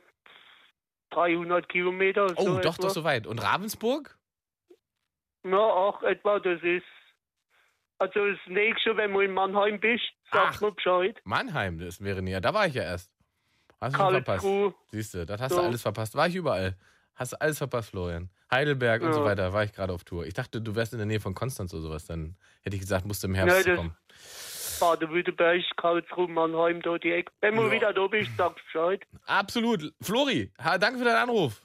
300 1.11 1.67
Kilometer. 1.69 2.25
Oh, 2.35 2.43
so 2.43 2.59
doch, 2.61 2.73
etwa. 2.75 2.81
doch 2.83 2.89
so 2.89 3.03
weit. 3.03 3.27
Und 3.27 3.39
Ravensburg? 3.39 4.17
Na, 5.43 5.57
auch 5.57 6.01
etwa, 6.03 6.39
das 6.39 6.61
ist. 6.63 6.83
Also 7.97 8.25
das 8.27 8.39
nächste, 8.47 8.97
wenn 8.97 9.13
du 9.13 9.21
in 9.21 9.31
Mannheim 9.31 9.79
bist, 9.79 10.03
Ach. 10.31 10.51
sag 10.53 10.61
mir 10.61 10.71
Bescheid. 10.73 11.21
Mannheim, 11.23 11.79
das 11.79 12.01
wäre 12.03 12.21
näher. 12.21 12.41
Da 12.41 12.53
war 12.53 12.67
ich 12.67 12.73
ja 12.73 12.83
erst. 12.83 13.09
Hast 13.79 13.93
du 13.95 13.99
schon 13.99 14.11
verpasst. 14.23 14.45
Siehst 14.91 15.13
du, 15.13 15.25
das 15.25 15.39
hast 15.39 15.51
So. 15.53 15.59
du 15.59 15.65
alles 15.67 15.81
verpasst. 15.81 16.15
War 16.15 16.27
ich 16.27 16.35
überall. 16.35 16.75
Hast 17.15 17.33
du 17.33 17.39
alles 17.41 17.57
verpasst, 17.57 17.91
Florian. 17.91 18.29
Heidelberg 18.51 19.01
und 19.03 19.13
so 19.13 19.19
Ja. 19.21 19.25
weiter, 19.25 19.53
war 19.53 19.63
ich 19.63 19.71
gerade 19.73 19.93
auf 19.93 20.03
Tour. 20.03 20.25
Ich 20.25 20.33
dachte, 20.33 20.61
du 20.61 20.75
wärst 20.75 20.91
in 20.93 20.99
der 20.99 21.05
Nähe 21.05 21.19
von 21.21 21.33
Konstanz 21.33 21.73
oder 21.73 21.83
sowas. 21.83 22.05
Dann 22.05 22.35
hätte 22.63 22.75
ich 22.75 22.81
gesagt, 22.81 23.05
musst 23.05 23.23
du 23.23 23.27
im 23.27 23.33
Nein, 23.33 23.47
Herbst 23.47 23.67
das- 23.67 23.75
kommen. 23.77 23.95
Baden-Württemberg, 24.79 25.61
Karlsruhe, 25.77 26.27
Mannheim, 26.27 26.81
da 26.81 26.97
die 26.97 27.11
Ecke. 27.11 27.31
Wenn 27.41 27.55
du 27.55 27.63
Ja. 27.63 27.71
wieder 27.71 27.93
da 27.93 28.07
bist, 28.07 28.31
sag 28.37 28.55
Bescheid. 28.55 29.03
Absolut. 29.25 29.93
Flori, 30.01 30.51
danke 30.79 30.99
für 30.99 31.05
deinen 31.05 31.29
Anruf. 31.29 31.61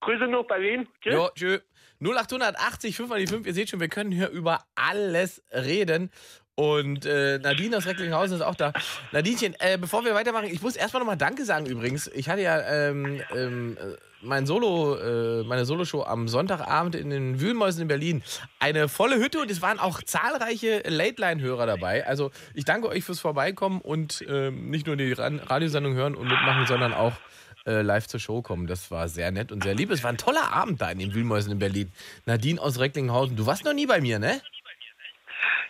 Grüße 0.00 0.26
noch 0.26 0.44
bei 0.46 0.60
Wien. 0.60 0.88
Tschüss. 1.00 1.14
Jo, 1.14 1.28
tschö. 1.34 1.58
0880 2.00 2.96
5 2.96 3.08
mal 3.08 3.20
die 3.20 3.28
5. 3.28 3.46
Ihr 3.46 3.54
seht 3.54 3.68
schon, 3.70 3.78
wir 3.78 3.88
können 3.88 4.10
hier 4.10 4.28
über 4.30 4.64
alles 4.74 5.44
reden. 5.52 6.10
Und 6.54 7.06
äh, 7.06 7.38
Nadine 7.38 7.78
aus 7.78 7.86
Recklinghausen 7.86 8.36
ist 8.36 8.42
auch 8.42 8.54
da. 8.54 8.72
Nadinchen, 9.10 9.54
äh, 9.58 9.78
bevor 9.78 10.04
wir 10.04 10.14
weitermachen, 10.14 10.50
ich 10.52 10.60
muss 10.60 10.76
erstmal 10.76 11.00
nochmal 11.00 11.16
Danke 11.16 11.46
sagen 11.46 11.64
übrigens. 11.64 12.08
Ich 12.08 12.28
hatte 12.28 12.42
ja 12.42 12.60
ähm, 12.60 13.22
ähm, 13.34 13.78
äh, 13.80 13.96
mein 14.20 14.46
Solo, 14.46 14.96
äh, 14.96 15.44
meine 15.44 15.64
Soloshow 15.64 16.02
am 16.04 16.28
Sonntagabend 16.28 16.94
in 16.94 17.08
den 17.08 17.40
Wühlmäusen 17.40 17.82
in 17.82 17.88
Berlin. 17.88 18.22
Eine 18.58 18.88
volle 18.88 19.16
Hütte 19.16 19.40
und 19.40 19.50
es 19.50 19.62
waren 19.62 19.78
auch 19.78 20.02
zahlreiche 20.02 20.82
Late-Line-Hörer 20.86 21.66
dabei. 21.66 22.06
Also 22.06 22.30
ich 22.52 22.66
danke 22.66 22.88
euch 22.88 23.02
fürs 23.02 23.20
Vorbeikommen 23.20 23.80
und 23.80 24.22
ähm, 24.28 24.68
nicht 24.68 24.86
nur 24.86 24.96
die 24.96 25.12
Radiosendung 25.12 25.94
hören 25.94 26.14
und 26.14 26.28
mitmachen, 26.28 26.66
sondern 26.66 26.92
auch 26.92 27.14
äh, 27.66 27.80
live 27.82 28.06
zur 28.08 28.20
Show 28.20 28.42
kommen. 28.42 28.66
Das 28.66 28.90
war 28.90 29.08
sehr 29.08 29.30
nett 29.30 29.52
und 29.52 29.62
sehr 29.62 29.74
lieb. 29.74 29.90
Es 29.90 30.02
war 30.02 30.10
ein 30.10 30.18
toller 30.18 30.52
Abend 30.52 30.82
da 30.82 30.90
in 30.90 30.98
den 30.98 31.14
Wühlmäusen 31.14 31.52
in 31.52 31.58
Berlin. 31.58 31.92
Nadine 32.26 32.60
aus 32.60 32.78
Recklinghausen, 32.78 33.36
du 33.36 33.46
warst 33.46 33.64
noch 33.64 33.74
nie 33.74 33.86
bei 33.86 34.00
mir, 34.00 34.18
ne? 34.18 34.40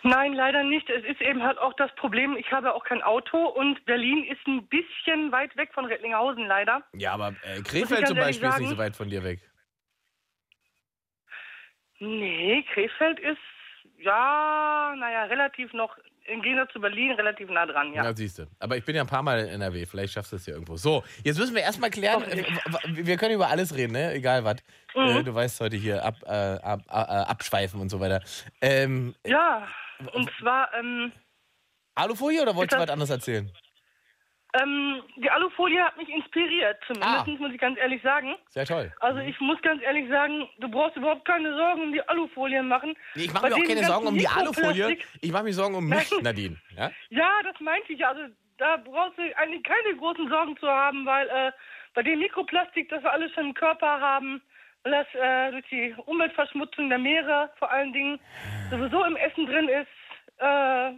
Nein, 0.05 0.33
leider 0.35 0.65
nicht. 0.65 0.89
Es 0.91 1.05
ist 1.05 1.21
eben 1.21 1.43
halt 1.43 1.59
auch 1.59 1.75
das 1.75 1.95
Problem, 1.95 2.37
ich 2.37 2.51
habe 2.51 2.75
auch 2.75 2.85
kein 2.85 3.03
Auto 3.03 3.39
und 3.47 3.85
Berlin 3.85 4.25
ist 4.25 4.45
ein 4.47 4.67
bisschen 4.67 5.31
weit 5.31 5.57
weg 5.57 5.71
von 5.73 5.85
Recklinghausen 5.85 6.47
leider. 6.47 6.83
Ja, 6.95 7.13
aber 7.13 7.35
äh, 7.45 7.61
Krefeld 7.63 8.09
zum 8.09 8.17
Beispiel 8.17 8.49
ist 8.49 8.55
ehrlich 8.55 8.59
nicht 8.59 8.69
so 8.71 8.77
sagen? 8.77 8.79
weit 8.79 8.97
von 8.97 9.09
dir 9.09 9.23
weg. 9.23 9.41
Nee, 12.01 12.65
Krefeld 12.75 13.21
ist, 13.21 13.39
ja, 13.99 14.95
naja, 14.99 15.25
relativ 15.25 15.73
noch, 15.73 15.97
im 16.27 16.43
Gegensatz 16.43 16.73
zu 16.73 16.81
Berlin, 16.81 17.13
relativ 17.13 17.49
nah 17.49 17.65
dran, 17.67 17.93
Ja, 17.95 18.05
ja. 18.05 18.17
siehst 18.17 18.39
du. 18.41 18.47
Aber 18.59 18.77
ich 18.77 18.85
bin 18.85 18.97
ja 18.97 19.03
ein 19.03 19.09
paar 19.09 19.23
Mal 19.23 19.41
in 19.41 19.49
NRW. 19.61 19.87
Vielleicht 19.87 20.13
schaffst 20.15 20.33
du 20.33 20.37
es 20.37 20.47
ja 20.47 20.55
irgendwo. 20.55 20.77
So, 20.77 21.05
jetzt 21.25 21.39
müssen 21.39 21.55
wir 21.55 21.63
erstmal 21.63 21.91
klären. 21.91 22.23
Äh, 22.25 22.45
Wir 22.89 23.17
können 23.17 23.35
über 23.35 23.49
alles 23.49 23.75
reden, 23.77 23.93
ne? 23.93 24.13
Egal 24.15 24.45
was. 24.45 24.57
Mhm. 24.95 25.03
Äh, 25.19 25.23
du 25.25 25.35
weißt 25.35 25.61
heute 25.61 25.77
hier 25.77 26.05
ab, 26.05 26.17
äh, 26.25 26.29
ab, 26.31 26.81
äh, 26.89 26.93
abschweifen 26.93 27.81
und 27.81 27.89
so 27.89 28.01
weiter. 28.01 28.21
Ähm, 28.61 29.15
Ja, 29.27 29.67
und 30.09 30.31
zwar, 30.41 30.73
ähm, 30.75 31.13
Alufolie 31.95 32.43
oder 32.43 32.55
wolltest 32.57 32.79
du 32.79 32.83
was 32.83 32.91
anderes 32.91 33.11
erzählen? 33.11 33.51
ähm, 34.55 35.03
die 35.17 35.31
Alufolie 35.31 35.83
hat 35.83 35.97
mich 35.97 36.11
inspiriert, 36.11 36.79
zumindest 36.87 37.27
Ah. 37.27 37.37
muss 37.39 37.53
ich 37.53 37.59
ganz 37.59 37.79
ehrlich 37.79 38.03
sagen. 38.03 38.35
Sehr 38.51 38.67
toll. 38.67 38.93
Also 39.01 39.21
ich 39.21 39.39
muss 39.41 39.61
ganz 39.63 39.83
ehrlich 39.83 40.07
sagen, 40.11 40.47
du 40.59 40.69
brauchst 40.69 40.95
überhaupt 40.97 41.25
keine 41.25 41.55
Sorgen 41.57 41.83
um 41.85 41.93
die 41.93 42.07
Alufolien 42.07 42.69
machen. 42.69 42.95
Nee, 43.15 43.25
ich 43.25 43.33
mache 43.33 43.49
mir 43.49 43.55
auch 43.55 43.65
keine 43.67 43.85
Sorgen 43.85 44.07
um 44.09 44.19
die 44.19 44.29
Alufolie. 44.29 44.99
Ich 45.23 45.33
mache 45.33 45.45
mir 45.45 45.55
Sorgen 45.55 45.75
um 45.75 45.89
mich. 45.89 46.11
Nadine. 46.23 46.59
Ja? 46.77 46.91
Ja, 47.09 47.31
das 47.45 47.59
meinte 47.61 47.95
ich. 47.95 48.05
Also 48.05 48.23
da 48.59 48.77
brauchst 48.77 49.17
du 49.17 49.23
eigentlich 49.39 49.63
keine 49.63 49.97
großen 49.97 50.29
Sorgen 50.29 50.55
zu 50.59 50.69
haben, 50.69 51.07
weil 51.07 51.29
äh, 51.29 51.53
bei 51.95 52.03
dem 52.03 52.19
Mikroplastik, 52.19 52.91
das 52.91 53.03
wir 53.03 53.11
alles 53.11 53.33
schon 53.33 53.47
im 53.47 53.55
Körper 53.55 54.01
haben, 54.01 54.43
weil 54.83 54.93
das 54.93 55.07
äh, 55.15 55.51
durch 55.53 55.69
die 55.71 55.95
Umweltverschmutzung 56.07 56.89
der 56.89 56.99
Meere 56.99 57.51
vor 57.59 57.71
allen 57.71 57.93
Dingen 57.93 58.19
sowieso 58.71 59.05
im 59.05 59.17
Essen 59.17 59.47
drin 59.47 59.69
ist, 59.69 59.89
äh, 60.39 60.91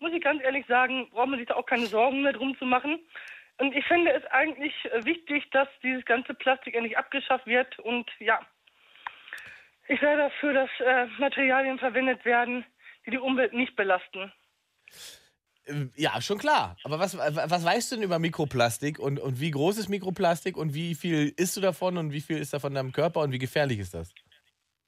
muss 0.00 0.12
ich 0.12 0.22
ganz 0.22 0.42
ehrlich 0.42 0.66
sagen, 0.66 1.08
braucht 1.10 1.28
man 1.28 1.38
sich 1.38 1.48
da 1.48 1.54
auch 1.54 1.66
keine 1.66 1.86
Sorgen 1.86 2.22
mehr 2.22 2.32
drum 2.32 2.56
zu 2.58 2.64
machen. 2.64 2.98
Und 3.58 3.76
ich 3.76 3.84
finde 3.86 4.12
es 4.12 4.24
eigentlich 4.26 4.74
wichtig, 5.02 5.48
dass 5.50 5.68
dieses 5.82 6.04
ganze 6.06 6.32
Plastik 6.32 6.74
endlich 6.74 6.96
abgeschafft 6.96 7.46
wird. 7.46 7.78
Und 7.80 8.10
ja, 8.18 8.40
ich 9.86 10.00
wäre 10.00 10.16
dafür, 10.16 10.54
dass 10.54 10.70
äh, 10.80 11.06
Materialien 11.18 11.78
verwendet 11.78 12.24
werden, 12.24 12.64
die 13.04 13.10
die 13.10 13.18
Umwelt 13.18 13.52
nicht 13.52 13.76
belasten. 13.76 14.32
Ja, 15.96 16.20
schon 16.20 16.38
klar. 16.38 16.76
Aber 16.84 16.98
was, 16.98 17.16
was 17.16 17.64
weißt 17.64 17.92
du 17.92 17.96
denn 17.96 18.04
über 18.04 18.18
Mikroplastik 18.18 18.98
und, 18.98 19.20
und 19.20 19.40
wie 19.40 19.50
groß 19.50 19.78
ist 19.78 19.88
Mikroplastik 19.88 20.56
und 20.56 20.74
wie 20.74 20.94
viel 20.94 21.32
isst 21.36 21.56
du 21.56 21.60
davon 21.60 21.96
und 21.96 22.12
wie 22.12 22.20
viel 22.20 22.38
ist 22.38 22.52
davon 22.52 22.72
in 22.72 22.76
deinem 22.76 22.92
Körper 22.92 23.20
und 23.20 23.30
wie 23.32 23.38
gefährlich 23.38 23.78
ist 23.78 23.94
das? 23.94 24.12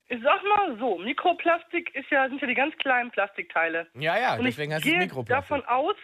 Ich 0.08 0.20
sag 0.22 0.42
mal 0.44 0.76
so, 0.78 0.98
Mikroplastik 0.98 1.94
ist 1.94 2.10
ja, 2.10 2.28
sind 2.28 2.40
ja 2.40 2.46
die 2.48 2.54
ganz 2.54 2.76
kleinen 2.78 3.10
Plastikteile. 3.10 3.86
Ja, 3.94 4.18
ja, 4.18 4.36
Und 4.36 4.44
deswegen 4.44 4.72
ich 4.72 4.76
heißt 4.76 4.84
es 4.86 4.90
gehe 4.90 4.98
Mikroplastik. 4.98 5.48
davon 5.48 5.64
aus, 5.66 5.96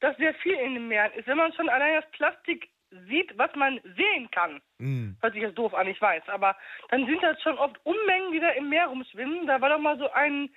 dass 0.00 0.16
sehr 0.18 0.34
viel 0.34 0.54
in 0.54 0.74
den 0.74 0.88
Meeren 0.88 1.12
ist. 1.12 1.26
Wenn 1.26 1.38
man 1.38 1.52
schon 1.54 1.68
allein 1.68 2.00
das 2.02 2.10
Plastik 2.12 2.68
sieht, 3.08 3.36
was 3.38 3.50
man 3.56 3.80
sehen 3.96 4.28
kann, 4.32 4.60
Mm. 4.78 5.12
hört 5.20 5.32
sich 5.32 5.42
jetzt 5.42 5.56
doof 5.56 5.72
an, 5.74 5.86
ich 5.86 6.00
weiß, 6.00 6.24
aber 6.28 6.56
dann 6.90 7.06
sind 7.06 7.22
das 7.22 7.40
schon 7.40 7.56
oft 7.56 7.76
Unmengen, 7.84 8.32
die 8.32 8.40
da 8.40 8.50
im 8.50 8.68
Meer 8.68 8.86
rumschwimmen. 8.88 9.46
Da 9.46 9.60
war 9.60 9.70
doch 9.70 9.78
mal 9.78 9.96
so 9.96 10.10
ein, 10.10 10.50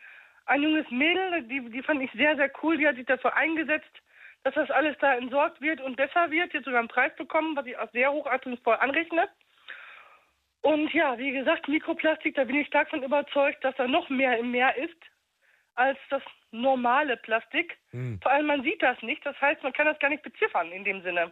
ein 0.46 0.62
junges 0.62 0.90
Mädel, 0.92 1.44
die, 1.44 1.70
die 1.70 1.84
fand 1.84 2.02
ich 2.02 2.12
sehr, 2.12 2.36
sehr 2.36 2.52
cool, 2.62 2.78
die 2.78 2.88
hat 2.88 2.96
sich 2.96 3.06
dafür 3.06 3.36
eingesetzt, 3.36 4.02
dass 4.44 4.54
das 4.54 4.70
alles 4.70 4.96
da 5.00 5.16
entsorgt 5.16 5.60
wird 5.62 5.82
und 5.82 5.96
besser 5.96 6.30
wird, 6.30 6.54
jetzt 6.54 6.66
sogar 6.66 6.80
einen 6.80 6.88
Preis 6.88 7.16
bekommen, 7.16 7.56
was 7.56 7.66
ich 7.66 7.78
auch 7.78 7.92
sehr 7.92 8.12
hochachtungsvoll 8.12 8.76
anrechne. 8.76 9.28
Und 10.62 10.92
ja, 10.94 11.18
wie 11.18 11.32
gesagt, 11.32 11.68
Mikroplastik, 11.68 12.36
da 12.36 12.44
bin 12.44 12.56
ich 12.56 12.68
stark 12.68 12.90
von 12.90 13.04
überzeugt, 13.04 13.64
dass 13.64 13.76
da 13.76 13.88
noch 13.88 14.10
mehr 14.10 14.38
im 14.38 14.52
Meer 14.52 14.76
ist 14.78 14.98
als 15.76 15.98
das 16.10 16.24
normale 16.52 17.18
Plastik. 17.18 17.78
Hm. 17.92 18.20
Vor 18.22 18.32
allem 18.32 18.48
man 18.48 18.64
sieht 18.64 18.82
das 18.82 19.02
nicht, 19.02 19.26
das 19.26 19.40
heißt, 19.42 19.62
man 19.64 19.74
kann 19.74 19.86
das 19.86 20.00
gar 20.00 20.10
nicht 20.10 20.24
beziffern 20.24 20.72
in 20.72 20.84
dem 20.84 21.02
Sinne. 21.02 21.32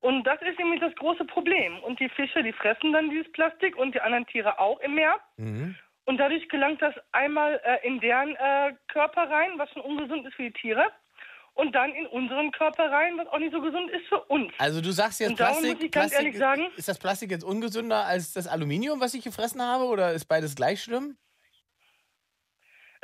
Und 0.00 0.24
das 0.24 0.40
ist 0.42 0.58
nämlich 0.58 0.80
das 0.80 0.94
große 0.96 1.24
Problem. 1.24 1.78
Und 1.80 2.00
die 2.00 2.08
Fische, 2.08 2.42
die 2.42 2.52
fressen 2.52 2.92
dann 2.92 3.10
dieses 3.10 3.30
Plastik 3.32 3.76
und 3.76 3.94
die 3.94 4.00
anderen 4.00 4.26
Tiere 4.26 4.58
auch 4.58 4.80
im 4.80 4.94
Meer. 4.94 5.20
Mhm. 5.36 5.76
Und 6.04 6.18
dadurch 6.18 6.48
gelangt 6.48 6.82
das 6.82 6.94
einmal 7.12 7.60
äh, 7.64 7.86
in 7.86 8.00
deren 8.00 8.34
äh, 8.36 8.72
Körper 8.92 9.30
rein, 9.30 9.50
was 9.56 9.70
schon 9.70 9.82
ungesund 9.82 10.26
ist 10.26 10.34
für 10.34 10.42
die 10.44 10.52
Tiere. 10.52 10.84
Und 11.54 11.74
dann 11.74 11.92
in 11.92 12.06
unseren 12.06 12.50
Körper 12.50 12.90
rein, 12.90 13.18
was 13.18 13.26
auch 13.28 13.38
nicht 13.38 13.52
so 13.52 13.60
gesund 13.60 13.90
ist 13.90 14.06
für 14.08 14.20
uns. 14.24 14.50
Also 14.58 14.80
du 14.80 14.90
sagst 14.90 15.20
jetzt 15.20 15.36
Plastik, 15.36 15.82
ich 15.82 15.90
Plastik 15.90 16.18
ehrlich 16.18 16.38
sagen- 16.38 16.66
ist 16.76 16.88
das 16.88 16.98
Plastik 16.98 17.30
jetzt 17.30 17.44
ungesünder 17.44 18.04
als 18.06 18.32
das 18.32 18.46
Aluminium, 18.46 19.00
was 19.00 19.12
ich 19.12 19.22
gefressen 19.22 19.60
habe 19.60 19.84
oder 19.84 20.12
ist 20.12 20.24
beides 20.24 20.54
gleich 20.54 20.82
schlimm? 20.82 21.16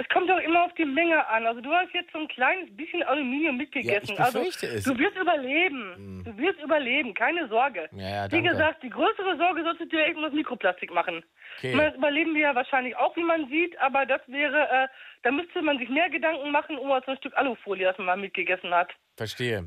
Es 0.01 0.09
kommt 0.11 0.31
doch 0.31 0.39
immer 0.39 0.65
auf 0.65 0.73
die 0.75 0.85
Menge 0.85 1.27
an. 1.27 1.45
Also 1.45 1.61
du 1.61 1.73
hast 1.73 1.93
jetzt 1.93 2.13
so 2.13 2.19
ein 2.19 2.29
kleines 2.29 2.75
bisschen 2.77 3.03
Aluminium 3.03 3.57
mitgegessen. 3.57 4.15
ich 4.15 4.21
also 4.21 4.39
es. 4.39 4.85
du 4.85 4.97
wirst 4.97 5.17
überleben. 5.17 6.23
Du 6.25 6.39
wirst 6.39 6.61
überleben, 6.61 7.15
keine 7.15 7.49
Sorge. 7.49 7.89
Ja, 7.93 8.27
ja, 8.27 8.33
Wie 8.33 8.43
gesagt, 8.43 8.83
die 8.85 8.91
größere 8.91 9.37
Sorge 9.37 9.65
solltest 9.65 9.93
du 9.93 9.97
dir 9.97 10.07
eben 10.07 10.23
das 10.23 10.33
Mikroplastik 10.33 10.93
machen. 10.95 11.25
Okay. 11.59 11.77
Das 11.77 11.97
überleben 11.97 12.35
wir 12.35 12.43
ja 12.43 12.55
wahrscheinlich 12.55 12.97
auch, 12.97 13.17
wie 13.17 13.25
man 13.25 13.49
sieht, 13.49 13.77
aber 13.81 14.07
das 14.07 14.21
wäre, 14.29 14.69
äh, 14.71 14.89
da 15.23 15.33
müsste 15.33 15.63
man 15.63 15.79
sich 15.79 15.89
mehr 15.89 16.09
Gedanken 16.09 16.53
machen, 16.53 16.79
um 16.79 16.89
so 16.89 17.11
ein 17.11 17.17
Stück 17.17 17.37
Alufolie, 17.37 17.85
das 17.85 17.99
man 17.99 18.07
mal 18.07 18.17
mitgegessen 18.17 18.73
hat. 18.73 18.93
Verstehe. 19.17 19.67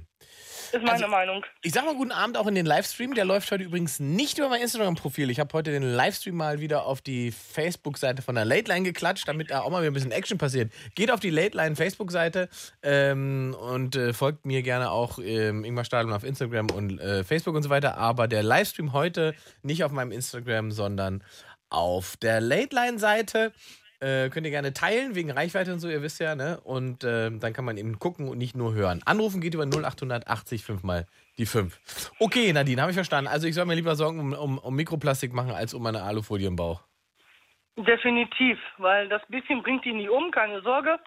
Ist 0.72 0.82
meine 0.82 0.92
Also- 0.92 1.08
Meinung. 1.08 1.46
Ich 1.62 1.74
sag 1.74 1.86
mal 1.86 1.96
guten 1.96 2.12
Abend 2.12 2.38
auch 2.38 2.48
in 2.48 2.56
den 2.56 2.66
Livestream. 2.66 3.14
Der 3.14 3.26
läuft 3.26 3.52
heute 3.52 3.64
übrigens 3.64 4.00
nicht 4.00 4.38
über 4.38 4.50
mein 4.50 4.62
Instagram-Profil. 4.62 5.30
Ich 5.30 5.40
habe 5.40 5.52
heute 5.54 5.72
den 5.72 5.84
Livestream 5.84 6.36
mal 6.36 6.60
wieder 6.62 6.86
auf 6.86 7.02
die 7.02 7.32
Facebook-Seite 7.32 8.22
von 8.22 8.36
der 8.36 8.46
Late 8.46 8.72
Line 8.72 8.84
geklatscht, 8.86 9.28
damit 9.28 9.52
da 9.52 9.62
auch 9.62 9.70
mal 9.70 9.82
wieder 9.82 9.92
ein 9.92 9.94
bisschen 9.94 10.12
Action 10.12 10.38
passiert. 10.38 10.72
Geht 10.96 11.12
auf 11.12 11.20
die 11.20 11.30
Late 11.30 11.56
Line 11.58 11.76
Facebook-Seite 11.76 12.50
ähm, 12.84 13.56
und 13.60 13.96
äh, 13.96 14.14
folgt 14.14 14.46
mir 14.46 14.62
gerne 14.64 14.92
auch 14.92 15.20
ähm, 15.20 15.64
Ingmar 15.64 15.86
Stadelmann 15.86 16.16
auf 16.16 16.24
Instagram 16.24 16.70
und 16.72 17.00
äh, 17.00 17.24
Facebook 17.24 17.56
und 17.56 17.64
so 17.64 17.70
weiter. 17.70 17.98
Aber 17.98 18.28
der 18.28 18.44
Livestream 18.44 18.94
heute 18.94 19.34
nicht 19.64 19.84
auf 19.84 19.92
meinem 19.92 20.12
Instagram, 20.12 20.72
sondern 20.72 21.24
auf 21.70 22.18
der 22.18 22.42
Late 22.42 22.76
Line-Seite. 22.76 23.54
Äh, 24.02 24.30
könnt 24.30 24.48
ihr 24.48 24.52
gerne 24.52 24.74
teilen, 24.74 25.14
wegen 25.14 25.30
Reichweite 25.30 25.72
und 25.72 25.80
so, 25.80 25.88
ihr 25.88 26.02
wisst 26.02 26.20
ja, 26.20 26.34
ne? 26.34 26.60
Und 26.64 27.04
ähm, 27.04 27.40
dann 27.40 27.54
kann 27.54 27.66
man 27.66 27.78
eben 27.78 28.00
gucken 28.00 28.30
und 28.30 28.40
nicht 28.40 28.56
nur 28.56 28.74
hören. 28.74 29.02
Anrufen 29.06 29.42
geht 29.42 29.54
über 29.54 29.64
0880 29.66 30.64
5 30.64 30.82
mal 30.82 31.06
die 31.38 31.46
5. 31.46 32.12
Okay, 32.20 32.52
Nadine, 32.52 32.82
habe 32.82 32.90
ich 32.90 32.96
verstanden. 32.96 33.30
Also 33.30 33.46
ich 33.46 33.54
soll 33.54 33.66
mir 33.66 33.76
lieber 33.76 33.96
Sorgen 33.96 34.20
um, 34.20 34.34
um, 34.34 34.58
um 34.58 34.76
Mikroplastik 34.76 35.34
machen, 35.34 35.52
als 35.52 35.76
um 35.76 35.86
eine 35.86 36.02
Alufolie 36.02 36.48
im 36.48 36.56
Bauch. 36.56 36.82
Definitiv, 37.78 38.58
weil 38.80 39.08
das 39.08 39.22
bisschen 39.28 39.62
bringt 39.62 39.86
die 39.86 39.94
nie 39.94 40.10
um, 40.10 40.32
keine 40.32 40.62
Sorge. 40.64 40.98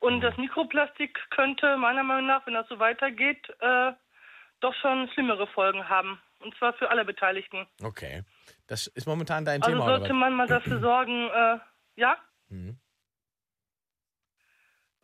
Und 0.00 0.20
das 0.20 0.36
Mikroplastik 0.36 1.16
könnte 1.30 1.76
meiner 1.76 2.02
Meinung 2.02 2.26
nach, 2.26 2.44
wenn 2.44 2.54
das 2.54 2.68
so 2.68 2.80
weitergeht, 2.80 3.38
äh, 3.60 3.92
doch 4.60 4.74
schon 4.82 5.08
schlimmere 5.14 5.46
Folgen 5.46 5.88
haben. 5.88 6.20
Und 6.40 6.56
zwar 6.56 6.72
für 6.72 6.90
alle 6.90 7.04
Beteiligten. 7.04 7.68
Okay. 7.84 8.24
Das 8.66 8.88
ist 8.88 9.06
momentan 9.06 9.44
dein 9.44 9.62
Also 9.62 9.72
Thema, 9.72 9.84
oder 9.86 9.98
sollte 9.98 10.12
man 10.12 10.34
mal 10.34 10.48
dafür 10.48 10.80
sorgen, 10.80 11.28
äh, 11.30 11.58
ja? 11.94 12.16
Mhm. 12.52 12.78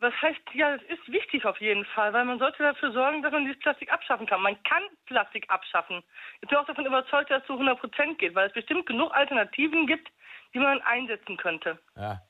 Was 0.01 0.15
heißt, 0.23 0.41
ja, 0.55 0.77
es 0.77 0.83
ist 0.83 1.11
wichtig 1.11 1.45
auf 1.45 1.61
jeden 1.61 1.85
Fall, 1.87 2.13
weil 2.13 2.25
man 2.25 2.39
sollte 2.39 2.63
dafür 2.63 2.93
sorgen, 2.93 3.21
dass 3.21 3.33
man 3.33 3.45
dieses 3.45 3.59
Plastik 3.59 3.93
abschaffen 3.93 4.27
kann. 4.27 4.41
Man 4.43 4.63
kann 4.63 4.83
Plastik 5.07 5.51
abschaffen. 5.51 6.05
Ich 6.41 6.49
bin 6.49 6.57
auch 6.57 6.67
davon 6.67 6.87
überzeugt, 6.87 7.33
dass 7.33 7.41
es 7.41 7.47
zu 7.49 7.55
100 7.55 7.81
Prozent 7.81 8.19
geht, 8.19 8.37
weil 8.37 8.47
es 8.47 8.53
bestimmt 8.53 8.87
genug 8.87 9.13
Alternativen 9.13 9.89
gibt, 9.89 10.09
die 10.55 10.61
man 10.61 10.81
einsetzen 10.83 11.37
könnte. 11.37 11.81
Ja. 11.97 12.21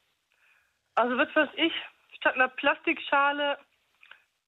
Also 0.94 1.18
was 1.18 1.34
weiß 1.36 1.50
ich, 1.56 1.72
statt 2.16 2.36
einer 2.36 2.48
Plastikschale 2.48 3.58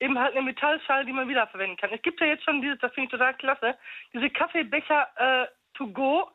eben 0.01 0.19
halt 0.19 0.33
eine 0.33 0.43
Metallschale, 0.43 1.05
die 1.05 1.13
man 1.13 1.29
wiederverwenden 1.29 1.77
kann. 1.77 1.91
Es 1.93 2.01
gibt 2.01 2.21
ja 2.21 2.27
jetzt 2.27 2.45
schon 2.45 2.63
dieses, 2.63 2.79
das 2.79 2.93
finde 2.95 3.07
ich 3.07 3.11
total 3.11 3.35
klasse, 3.35 3.77
diese 4.15 4.31
Kaffeebecher 4.31 5.09
äh, 5.17 5.47
to 5.75 5.89
go, 5.89 6.31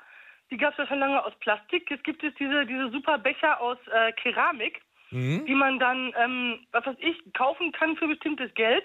die 0.52 0.58
gab 0.58 0.72
es 0.74 0.78
ja 0.78 0.88
schon 0.88 1.00
lange 1.00 1.24
aus 1.24 1.34
Plastik. 1.40 1.90
Jetzt 1.90 2.04
gibt 2.04 2.24
es 2.24 2.34
diese, 2.36 2.66
diese 2.66 2.90
super 2.92 3.18
Becher 3.18 3.60
aus 3.60 3.78
äh, 3.88 4.12
Keramik, 4.14 4.82
Mhm. 5.12 5.46
die 5.46 5.54
man 5.54 5.78
dann, 5.80 6.14
ähm, 6.18 6.66
was 6.72 6.86
weiß 6.86 6.98
ich, 7.00 7.16
kaufen 7.34 7.72
kann 7.72 7.96
für 7.96 8.08
bestimmtes 8.08 8.52
Geld. 8.56 8.84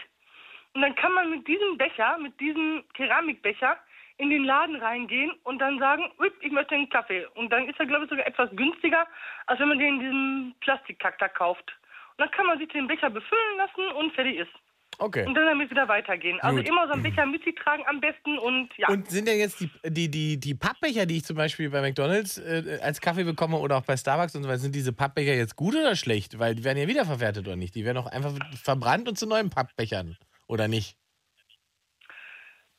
Und 0.75 0.83
dann 0.83 0.95
kann 0.95 1.13
man 1.15 1.31
mit 1.31 1.49
diesem 1.49 1.79
Becher, 1.79 2.19
mit 2.19 2.39
diesem 2.39 2.85
Keramikbecher 2.95 3.77
in 4.19 4.29
den 4.29 4.45
Laden 4.45 4.77
reingehen 4.77 5.33
und 5.45 5.59
dann 5.61 5.79
sagen, 5.79 6.11
"Ui, 6.19 6.31
ich 6.43 6.53
möchte 6.53 6.75
einen 6.75 6.91
Kaffee. 6.91 7.27
Und 7.35 7.51
dann 7.51 7.67
ist 7.69 7.81
er, 7.81 7.87
glaube 7.87 8.05
ich, 8.05 8.11
sogar 8.11 8.27
etwas 8.27 8.51
günstiger, 8.55 9.07
als 9.47 9.59
wenn 9.61 9.69
man 9.69 9.79
den 9.79 9.95
in 9.95 10.01
diesem 10.01 10.55
Plastikkack 10.61 11.19
da 11.19 11.27
kauft. 11.29 11.77
Und 12.11 12.19
dann 12.19 12.31
kann 12.31 12.47
man 12.47 12.59
sich 12.59 12.69
den 12.69 12.87
Becher 12.87 13.09
befüllen 13.09 13.57
lassen 13.57 13.87
und 13.97 14.13
fertig 14.13 14.37
ist. 14.37 14.53
Okay. 15.01 15.27
Und 15.27 15.35
dann 15.35 15.47
damit 15.47 15.71
wieder 15.71 15.89
weitergehen. 15.89 16.39
Also 16.41 16.59
Gut. 16.59 16.69
immer 16.69 16.87
so 16.87 16.93
einen 16.93 17.03
Becher 17.03 17.25
mit 17.25 17.43
sich 17.43 17.55
tragen 17.55 17.83
am 17.87 18.01
besten 18.01 18.39
und 18.39 18.69
ja. 18.77 18.89
Und 18.89 19.09
sind 19.09 19.27
denn 19.27 19.39
jetzt 19.39 19.59
die, 19.59 19.71
die, 19.87 20.11
die, 20.11 20.39
die 20.39 20.55
Pappbecher, 20.55 21.07
die 21.07 21.17
ich 21.17 21.25
zum 21.25 21.37
Beispiel 21.37 21.71
bei 21.71 21.81
McDonalds 21.81 22.37
äh, 22.37 22.79
als 22.83 23.01
Kaffee 23.01 23.25
bekomme 23.25 23.57
oder 23.57 23.79
auch 23.79 23.85
bei 23.87 23.97
Starbucks 23.97 24.37
und 24.37 24.43
so 24.43 24.49
weiter, 24.51 24.59
sind 24.59 24.75
diese 24.75 24.93
Pappbecher 24.93 25.33
jetzt 25.33 25.57
gut 25.57 25.75
oder 25.75 25.97
schlecht? 25.97 26.39
Weil 26.39 26.55
die 26.55 26.65
werden 26.65 26.77
ja 26.77 26.87
wiederverwertet 26.87 27.47
oder 27.47 27.57
nicht? 27.57 27.75
Die 27.75 27.87
werden 27.87 27.97
auch 27.97 28.13
einfach 28.13 28.33
verbrannt 28.63 29.09
und 29.09 29.17
zu 29.17 29.27
neuen 29.27 29.49
Pappbechern. 29.49 30.19
Oder 30.47 30.69
nicht? 30.69 30.99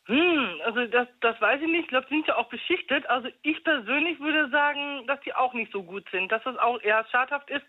Hm, 0.05 0.61
also 0.63 0.85
das, 0.85 1.07
das 1.21 1.41
weiß 1.41 1.59
ich 1.61 1.67
nicht. 1.67 1.83
Ich 1.83 1.87
glaube, 1.87 2.05
die 2.07 2.15
sind 2.15 2.27
ja 2.27 2.35
auch 2.35 2.49
beschichtet. 2.49 3.09
Also 3.09 3.29
ich 3.41 3.63
persönlich 3.63 4.19
würde 4.19 4.47
sagen, 4.51 5.07
dass 5.07 5.19
die 5.21 5.33
auch 5.33 5.53
nicht 5.53 5.71
so 5.71 5.81
gut 5.81 6.07
sind. 6.11 6.31
Dass 6.31 6.43
das 6.43 6.57
auch 6.57 6.79
eher 6.81 7.03
schadhaft 7.11 7.49
ist, 7.49 7.65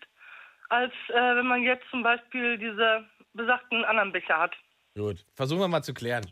als 0.69 0.93
äh, 1.09 1.35
wenn 1.35 1.47
man 1.47 1.63
jetzt 1.63 1.85
zum 1.89 2.03
Beispiel 2.03 2.57
diese 2.57 3.05
besagten 3.33 3.83
anderen 3.85 4.11
Becher 4.11 4.37
hat. 4.37 4.55
Gut. 4.95 5.25
Versuchen 5.35 5.61
wir 5.61 5.67
mal 5.67 5.83
zu 5.83 5.93
klären. 5.93 6.25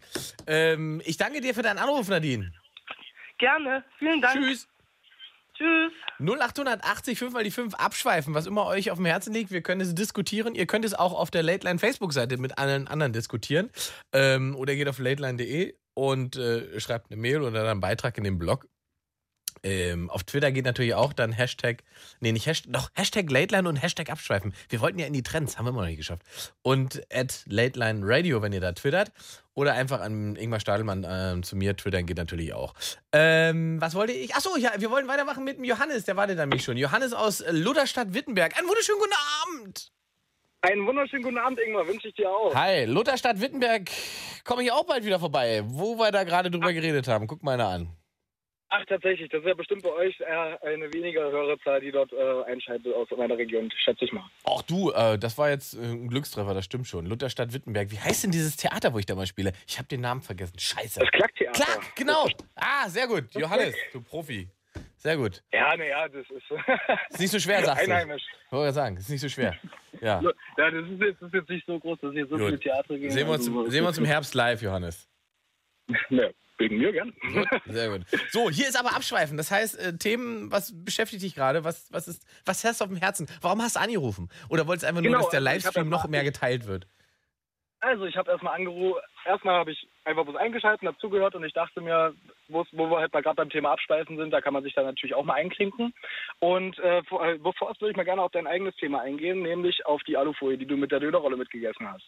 Ähm, 0.48 1.02
ich 1.06 1.18
danke 1.18 1.42
dir 1.42 1.54
für 1.54 1.64
deinen 1.64 1.80
Anruf, 1.80 2.08
Nadine. 2.10 2.52
Gerne. 3.40 3.84
Vielen 3.98 4.22
Dank. 4.22 4.36
Tschüss. 4.36 4.68
Tschüss. 5.56 5.92
0880 6.20 7.18
5 7.18 7.34
mal 7.34 7.44
die 7.44 7.52
5 7.52 7.74
abschweifen, 7.76 8.34
was 8.34 8.46
immer 8.46 8.66
euch 8.68 8.92
auf 8.92 8.98
dem 8.98 9.06
Herzen 9.06 9.34
liegt. 9.34 9.52
Wir 9.52 9.62
können 9.62 9.82
es 9.82 9.96
diskutieren. 9.96 10.54
Ihr 10.56 10.68
könnt 10.68 10.86
es 10.86 10.94
auch 10.94 11.14
auf 11.14 11.32
der 11.32 11.44
Late 11.44 11.68
Line 11.68 11.80
Facebook-Seite 11.80 12.38
mit 12.38 12.58
allen 12.58 12.88
anderen 12.88 13.14
diskutieren. 13.14 13.72
Ähm, 14.14 14.56
oder 14.56 14.76
geht 14.76 14.88
auf 14.88 15.00
lateline.de 15.00 15.76
und 15.96 16.36
äh, 16.36 16.80
schreibt 16.80 17.12
eine 17.12 17.20
Mail 17.20 17.42
oder 17.42 17.70
einen 17.70 17.80
Beitrag 17.80 18.18
in 18.18 18.24
den 18.24 18.38
Blog. 18.38 18.68
Ähm, 19.64 20.10
auf 20.10 20.24
Twitter 20.24 20.52
geht 20.52 20.66
natürlich 20.66 20.94
auch 20.94 21.14
dann 21.14 21.32
Hashtag, 21.32 21.84
nee, 22.20 22.32
nicht 22.32 22.46
Hashtag, 22.46 22.74
doch 22.74 22.90
Hashtag 22.94 23.30
Lateline 23.30 23.68
und 23.68 23.76
Hashtag 23.78 24.10
abschweifen. 24.10 24.54
Wir 24.70 24.82
wollten 24.82 25.00
ja 25.00 25.06
in 25.06 25.14
die 25.14 25.24
Trends, 25.24 25.58
haben 25.58 25.66
wir 25.66 25.70
immer 25.70 25.82
noch 25.82 25.88
nicht 25.88 25.98
geschafft. 25.98 26.24
Und 26.62 27.02
at 27.14 27.44
Lateline 27.48 28.02
Radio, 28.04 28.42
wenn 28.42 28.54
ihr 28.54 28.62
da 28.62 28.72
twittert. 28.72 29.12
Oder 29.54 29.74
einfach 29.74 30.00
an 30.00 30.38
Ingmar 30.38 30.62
Stadelmann 30.62 31.06
ähm, 31.08 31.44
zu 31.44 31.58
mir 31.58 31.76
twittern 31.76 32.06
geht 32.06 32.16
natürlich 32.16 32.54
auch. 32.54 32.74
Ähm, 33.12 33.82
was 33.82 33.96
wollte 33.96 34.14
ich? 34.14 34.34
Achso, 34.34 34.56
ja, 34.56 34.72
wir 34.78 34.90
wollen 34.92 35.10
weitermachen 35.10 35.44
mit 35.44 35.58
dem 35.58 35.66
Johannes, 35.66 36.06
der 36.06 36.16
wartet 36.16 36.38
nämlich 36.38 36.64
schon. 36.64 36.78
Johannes 36.78 37.12
aus 37.12 37.42
äh, 37.42 37.52
Lutherstadt-Wittenberg. 37.52 38.58
Einen 38.58 38.70
wunderschönen 38.70 39.00
guten 39.00 39.14
Abend. 39.44 39.92
Einen 40.62 40.86
wunderschönen 40.86 41.24
guten 41.24 41.38
Abend, 41.40 41.60
Ingmar, 41.60 41.88
wünsche 41.88 42.08
ich 42.08 42.14
dir 42.14 42.30
auch. 42.30 42.54
Hi, 42.54 42.86
Lutherstadt-Wittenberg, 42.86 43.90
komme 44.46 44.64
ich 44.64 44.72
auch 44.72 44.86
bald 44.86 45.04
wieder 45.04 45.20
vorbei, 45.20 45.64
wo 45.66 45.98
wir 45.98 46.12
da 46.12 46.24
gerade 46.24 46.52
drüber 46.52 46.72
geredet 46.72 47.08
haben. 47.08 47.26
Guck 47.26 47.42
mal 47.42 47.54
einer 47.54 47.68
an. 47.68 47.90
Ach, 48.74 48.86
tatsächlich, 48.86 49.28
das 49.30 49.42
ist 49.42 49.48
ja 49.48 49.54
bestimmt 49.54 49.84
bei 49.84 49.90
euch 49.92 50.18
eher 50.22 50.58
eine 50.64 50.94
weniger 50.94 51.30
höhere 51.30 51.60
Zahl, 51.60 51.82
die 51.82 51.92
dort 51.92 52.14
äh, 52.14 52.44
einschaltet 52.50 52.94
aus 52.96 53.10
meiner 53.18 53.38
Region, 53.38 53.70
schätze 53.84 54.06
ich 54.06 54.14
mal. 54.14 54.24
Ach 54.46 54.62
du, 54.62 54.92
äh, 54.92 55.18
das 55.20 55.38
war 55.38 55.50
jetzt 55.50 55.74
äh, 55.74 55.80
ein 55.82 56.08
Glückstreffer, 56.08 56.54
das 56.54 56.64
stimmt 56.64 56.88
schon. 56.88 57.06
Lutherstadt 57.06 57.52
Wittenberg. 57.54 57.92
Wie 57.92 58.00
heißt 58.00 58.24
denn 58.24 58.32
dieses 58.32 58.56
Theater, 58.56 58.94
wo 58.94 59.00
ich 59.00 59.06
da 59.06 59.14
mal 59.16 59.28
spiele? 59.28 59.52
Ich 59.68 59.78
habe 59.78 59.90
den 59.90 60.00
Namen 60.00 60.22
vergessen. 60.22 60.58
Scheiße. 60.58 61.02
Das 61.02 61.12
Klacktheater. 61.12 61.52
Klack, 61.64 61.96
genau. 61.98 62.28
Ah, 62.56 62.88
sehr 62.88 63.08
gut. 63.08 63.26
Johannes, 63.36 63.76
du 63.92 64.02
Profi. 64.02 64.48
Sehr 64.96 65.18
gut. 65.18 65.44
Ja, 65.52 65.76
naja, 65.76 66.08
das 66.08 66.26
ist 66.30 66.44
Ist 67.10 67.20
nicht 67.20 67.32
so 67.32 67.40
schwer, 67.40 67.66
sagst 67.66 67.86
du. 67.86 67.92
einheimisch. 67.92 68.24
Ich 68.46 68.52
wollte 68.54 68.72
sagen, 68.74 68.96
ist 68.96 69.10
nicht 69.10 69.20
so 69.20 69.28
schwer. 69.28 69.54
Ja. 70.00 70.22
Ja, 70.22 70.72
das 70.72 70.86
ist, 70.90 71.02
jetzt, 71.02 71.22
das 71.22 71.28
ist 71.28 71.34
jetzt 71.34 71.50
nicht 71.50 71.66
so 71.68 71.78
groß, 71.78 72.00
dass 72.02 72.14
hier 72.14 72.26
so 72.28 72.38
Gut. 72.38 72.48
viel 72.50 72.60
Theater 72.60 72.98
gibt. 72.98 73.12
Sehen 73.12 73.28
wir, 73.28 73.34
uns, 73.34 73.48
im- 73.48 73.70
sehen 73.70 73.84
wir 73.84 73.88
uns 73.90 73.98
im 73.98 74.06
Herbst 74.06 74.34
live, 74.34 74.62
Johannes. 74.62 75.10
Ne, 76.10 76.34
wegen 76.62 76.78
mir 76.78 76.92
gern. 76.92 77.14
Sehr 77.66 77.90
gut. 77.90 78.02
So, 78.30 78.50
hier 78.50 78.68
ist 78.68 78.80
aber 78.80 78.96
Abschweifen. 78.96 79.38
Das 79.38 79.52
heißt, 79.52 79.80
äh, 79.80 79.98
Themen, 79.98 80.52
was 80.52 80.74
beschäftigt 80.74 81.24
dich 81.24 81.36
gerade? 81.36 81.64
Was, 81.64 81.92
was, 81.92 82.08
ist, 82.08 82.26
was 82.46 82.64
hast 82.64 82.82
du 82.82 82.86
auf 82.86 82.90
dem 82.90 82.98
Herzen? 82.98 83.28
Warum 83.42 83.62
hast 83.62 83.76
du 83.76 83.80
angerufen? 83.80 84.30
Oder 84.50 84.68
wolltest 84.68 84.84
du 84.84 84.88
einfach 84.88 85.02
nur, 85.02 85.12
Genau, 85.12 85.24
dass 85.24 85.30
der 85.30 85.40
also 85.40 85.50
Livestream 85.50 85.90
noch 85.90 86.08
mehr 86.08 86.24
geteilt 86.24 86.68
wird? 86.68 86.88
Also, 87.82 88.06
ich 88.06 88.16
habe 88.16 88.30
erstmal 88.30 88.56
angerufen, 88.56 89.02
erstmal 89.26 89.56
habe 89.56 89.72
ich 89.72 89.88
einfach 90.06 90.28
was 90.28 90.36
eingeschaltet, 90.36 90.88
habe 90.88 90.98
zugehört 91.00 91.34
und 91.34 91.44
ich 91.44 91.54
dachte 91.54 91.82
mir, 91.82 92.14
wo 92.48 92.64
wir 92.72 93.00
halt 93.00 93.12
gerade 93.12 93.36
beim 93.36 93.50
Thema 93.50 93.72
Abspeisen 93.72 94.18
sind, 94.18 94.32
da 94.32 94.40
kann 94.40 94.54
man 94.54 94.62
sich 94.62 94.76
dann 94.76 94.86
natürlich 94.86 95.16
auch 95.16 95.26
mal 95.26 95.34
einklinken. 95.34 95.92
Und 96.40 96.78
äh, 96.80 97.00
äh, 97.00 97.38
bevor 97.40 97.74
würde 97.80 97.92
ich 97.92 97.98
mal 97.98 98.04
gerne 98.04 98.22
auf 98.22 98.32
dein 98.32 98.46
eigenes 98.46 98.76
Thema 98.76 99.02
eingehen, 99.02 99.42
nämlich 99.42 99.84
auf 99.88 100.04
die 100.04 100.16
Alufolie, 100.16 100.60
die 100.60 100.68
du 100.68 100.78
mit 100.78 100.92
der 100.92 101.00
Dönerrolle 101.00 101.38
mitgegessen 101.38 101.92
hast. 101.92 102.06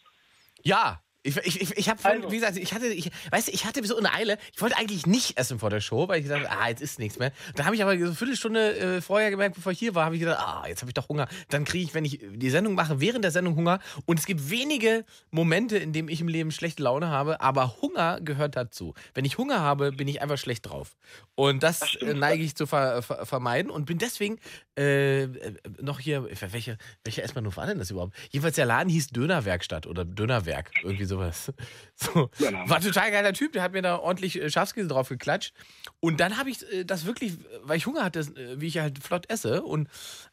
Ja. 0.61 1.01
Ich, 1.25 1.37
ich, 1.37 1.77
ich, 1.77 1.89
habe 1.89 2.01
vorhin, 2.01 2.21
Also. 2.21 2.31
wie 2.31 2.35
gesagt, 2.35 2.57
ich 2.57 2.73
hatte, 2.73 2.87
ich, 2.87 3.09
weißt 3.31 3.47
du, 3.47 3.53
ich 3.53 3.65
hatte 3.65 3.83
so 3.85 3.95
eine 3.95 4.13
Eile. 4.13 4.37
Ich 4.53 4.61
wollte 4.61 4.77
eigentlich 4.77 5.05
nicht 5.05 5.37
essen 5.37 5.57
vor 5.57 5.69
der 5.69 5.79
Show, 5.79 6.09
weil 6.09 6.19
ich 6.19 6.25
gesagt 6.25 6.45
habe, 6.45 6.61
ah, 6.61 6.67
jetzt 6.67 6.81
ist 6.81 6.99
nichts 6.99 7.17
mehr. 7.17 7.31
Da 7.55 7.63
habe 7.63 7.75
ich 7.75 7.81
aber 7.81 7.97
so 7.97 8.05
eine 8.05 8.13
Viertelstunde 8.13 8.77
äh, 8.77 9.01
vorher 9.01 9.29
gemerkt, 9.29 9.55
bevor 9.55 9.71
ich 9.71 9.79
hier 9.79 9.95
war, 9.95 10.03
habe 10.03 10.15
ich 10.15 10.21
gedacht, 10.21 10.39
ah, 10.39 10.65
jetzt 10.67 10.81
habe 10.81 10.89
ich 10.89 10.93
doch 10.93 11.07
Hunger. 11.07 11.29
Dann 11.47 11.63
kriege 11.63 11.85
ich, 11.85 11.93
wenn 11.93 12.03
ich 12.03 12.19
die 12.21 12.49
Sendung 12.49 12.75
mache, 12.75 12.99
während 12.99 13.23
der 13.23 13.31
Sendung 13.31 13.55
Hunger. 13.55 13.79
Und 14.05 14.19
es 14.19 14.25
gibt 14.25 14.49
wenige 14.49 15.05
Momente, 15.31 15.77
in 15.77 15.93
denen 15.93 16.09
ich 16.09 16.19
im 16.19 16.27
Leben 16.27 16.51
schlechte 16.51 16.83
Laune 16.83 17.07
habe, 17.07 17.39
aber 17.39 17.81
Hunger 17.81 18.19
gehört 18.19 18.57
dazu. 18.57 18.93
Wenn 19.13 19.23
ich 19.23 19.37
Hunger 19.37 19.61
habe, 19.61 19.93
bin 19.93 20.09
ich 20.09 20.21
einfach 20.21 20.37
schlecht 20.37 20.69
drauf. 20.69 20.97
Und 21.35 21.63
das, 21.63 21.95
äh, 21.95 22.13
neige 22.13 22.43
ich 22.43 22.55
zu 22.55 22.67
ver, 22.67 23.01
ver, 23.01 23.25
vermeiden 23.25 23.71
und 23.71 23.85
bin 23.85 23.97
deswegen 23.97 24.39
äh, 24.77 25.23
äh, 25.23 25.53
noch 25.81 25.99
hier, 25.99 26.27
welche, 26.51 26.77
welche 27.03 27.21
S-Bahnhof 27.21 27.57
war 27.57 27.67
denn 27.67 27.77
das 27.77 27.91
überhaupt? 27.91 28.15
Jedenfalls 28.31 28.55
der 28.55 28.65
Laden 28.65 28.89
hieß 28.89 29.09
Dönerwerkstatt 29.09 29.85
oder 29.85 30.05
Dönerwerk, 30.05 30.71
irgendwie 30.83 31.05
sowas. 31.05 31.53
So. 31.95 32.31
Genau. 32.39 32.67
War 32.67 32.81
total 32.81 33.11
geiler 33.11 33.33
Typ, 33.33 33.53
der 33.53 33.61
hat 33.61 33.71
mir 33.71 33.81
da 33.81 33.97
ordentlich 33.97 34.41
äh, 34.41 34.49
Schafskäse 34.49 34.87
drauf 34.87 35.09
geklatscht. 35.09 35.53
Und 35.99 36.19
dann 36.19 36.37
habe 36.37 36.49
ich 36.49 36.63
äh, 36.73 36.83
das 36.83 37.05
wirklich, 37.05 37.37
weil 37.61 37.77
ich 37.77 37.85
Hunger 37.85 38.03
hatte, 38.03 38.25
wie 38.59 38.65
ich 38.65 38.79
halt 38.79 39.01
flott 39.01 39.29
esse. 39.29 39.63
Und, 39.63 39.87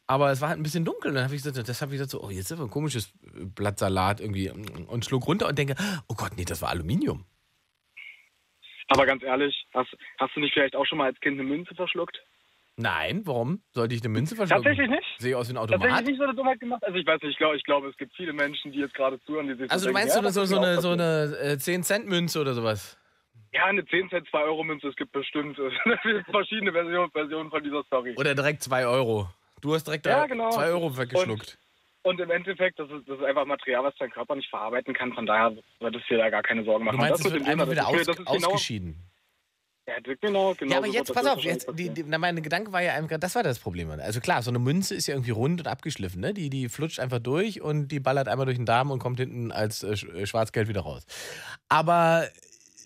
aber 0.07 0.31
es 0.31 0.41
war 0.41 0.49
halt 0.49 0.59
ein 0.59 0.63
bisschen 0.63 0.85
dunkel. 0.85 1.09
Und 1.09 1.15
dann 1.15 1.25
habe 1.25 1.35
ich 1.35 1.43
gesagt, 1.43 1.69
das 1.69 1.81
habe 1.81 1.91
ich 1.91 1.99
gesagt, 1.99 2.11
so, 2.11 2.21
oh, 2.23 2.31
jetzt 2.31 2.49
ist 2.51 2.59
ein 2.59 2.69
komisches 2.69 3.13
äh, 3.23 3.45
Blatt 3.45 3.79
Salat 3.79 4.19
irgendwie 4.19 4.49
und 4.49 5.05
schlug 5.05 5.27
runter 5.27 5.47
und 5.47 5.57
denke, 5.57 5.75
oh 6.07 6.15
Gott, 6.15 6.31
nee, 6.35 6.45
das 6.45 6.61
war 6.61 6.69
Aluminium. 6.69 7.25
Aber 8.87 9.05
ganz 9.05 9.23
ehrlich, 9.23 9.55
hast, 9.73 9.95
hast 10.17 10.35
du 10.35 10.41
nicht 10.41 10.53
vielleicht 10.53 10.75
auch 10.75 10.85
schon 10.85 10.97
mal 10.97 11.05
als 11.05 11.19
Kind 11.21 11.39
eine 11.39 11.47
Münze 11.47 11.73
verschluckt? 11.75 12.21
Nein, 12.77 13.21
warum? 13.25 13.61
Sollte 13.73 13.93
ich 13.95 14.01
eine 14.01 14.09
Münze 14.09 14.35
verschlucken? 14.35 14.63
Tatsächlich 14.63 14.89
nicht? 14.89 15.05
Sehe 15.19 15.31
ich 15.31 15.35
aus 15.35 15.47
wie 15.49 15.53
ein 15.53 15.55
Tatsächlich 15.57 15.83
Automat? 15.91 16.05
nicht 16.05 16.17
so 16.17 16.23
eine 16.23 16.33
Dummheit 16.35 16.59
gemacht? 16.59 16.83
Also 16.83 16.97
ich 16.97 17.05
weiß 17.05 17.21
nicht, 17.21 17.31
ich 17.31 17.37
glaube, 17.37 17.57
ich 17.57 17.63
glaube, 17.63 17.89
es 17.89 17.97
gibt 17.97 18.13
viele 18.15 18.33
Menschen, 18.33 18.71
die 18.71 18.79
jetzt 18.79 18.93
gerade 18.93 19.19
zuhören, 19.25 19.47
die 19.47 19.55
sich 19.55 19.69
Also 19.71 19.87
du 19.87 19.93
denken, 19.93 20.09
meinst 20.09 20.13
so, 20.13 20.19
ja, 20.19 20.25
eine- 20.25 20.33
das 20.33 20.49
so, 20.49 20.57
eine, 20.57 20.81
so 20.81 20.89
eine 20.91 21.37
äh, 21.51 21.53
10-Cent-Münze 21.57 22.41
oder 22.41 22.53
sowas? 22.53 22.97
Ja, 23.53 23.65
eine 23.65 23.85
10 23.85 24.09
Cent, 24.09 24.27
2 24.29 24.43
Euro 24.43 24.63
Münze, 24.63 24.87
es 24.87 24.95
gibt 24.95 25.11
bestimmt 25.11 25.59
äh, 25.59 26.23
verschiedene 26.31 26.71
Versionen, 26.71 27.11
Versionen 27.11 27.49
von 27.49 27.63
dieser 27.63 27.83
Story. 27.83 28.15
Oder 28.17 28.33
direkt 28.33 28.63
2 28.63 28.87
Euro? 28.87 29.29
Du 29.61 29.73
hast 29.75 29.85
direkt 29.85 30.05
Ja, 30.05 30.21
da 30.21 30.27
genau. 30.27 30.49
2 30.51 30.67
Euro 30.69 30.97
weggeschluckt. 30.97 31.57
Und 32.03 32.19
im 32.19 32.31
Endeffekt, 32.31 32.79
das 32.79 32.89
ist, 32.89 33.07
das 33.07 33.19
ist 33.19 33.23
einfach 33.25 33.45
Material, 33.45 33.83
was 33.83 33.93
dein 33.99 34.09
Körper 34.09 34.35
nicht 34.35 34.49
verarbeiten 34.49 34.93
kann. 34.95 35.13
Von 35.13 35.27
daher 35.27 35.53
solltest 35.79 36.09
du 36.09 36.15
dir 36.15 36.19
da 36.21 36.29
gar 36.31 36.41
keine 36.41 36.63
Sorgen 36.63 36.85
machen. 36.85 36.95
Du 36.97 37.01
meinst, 37.01 37.19
Und 37.19 37.27
es 37.27 37.31
das 37.33 37.39
wird 37.39 37.47
einfach 37.47 37.69
wieder 37.69 37.81
das 37.81 37.89
aus, 37.89 38.05
das 38.07 38.15
genau, 38.17 38.47
ausgeschieden. 38.47 38.95
Ja, 39.87 39.95
genau, 39.99 40.53
genau. 40.53 40.71
Ja, 40.71 40.77
aber 40.77 40.87
so 40.87 40.93
jetzt, 40.93 41.13
pass 41.13 41.25
auf, 41.25 41.43
jetzt, 41.43 41.67
die, 41.73 41.89
die, 41.89 42.03
na, 42.05 42.17
mein 42.17 42.41
Gedanke 42.41 42.71
war 42.71 42.81
ja 42.81 42.93
einfach, 42.93 43.17
das 43.17 43.35
war 43.35 43.43
das 43.43 43.59
Problem. 43.59 43.89
Also 43.89 44.19
klar, 44.19 44.43
so 44.43 44.51
eine 44.51 44.59
Münze 44.59 44.93
ist 44.93 45.07
ja 45.07 45.15
irgendwie 45.15 45.31
rund 45.31 45.61
und 45.61 45.67
abgeschliffen, 45.67 46.21
ne? 46.21 46.33
Die, 46.33 46.49
die 46.49 46.69
flutscht 46.69 46.99
einfach 46.99 47.19
durch 47.19 47.61
und 47.61 47.87
die 47.87 47.99
ballert 47.99 48.27
einmal 48.27 48.45
durch 48.45 48.57
den 48.57 48.65
Darm 48.65 48.91
und 48.91 48.99
kommt 48.99 49.19
hinten 49.19 49.51
als 49.51 49.83
äh, 49.83 49.93
äh, 49.93 50.25
Schwarzgeld 50.25 50.67
wieder 50.67 50.81
raus. 50.81 51.05
Aber 51.67 52.27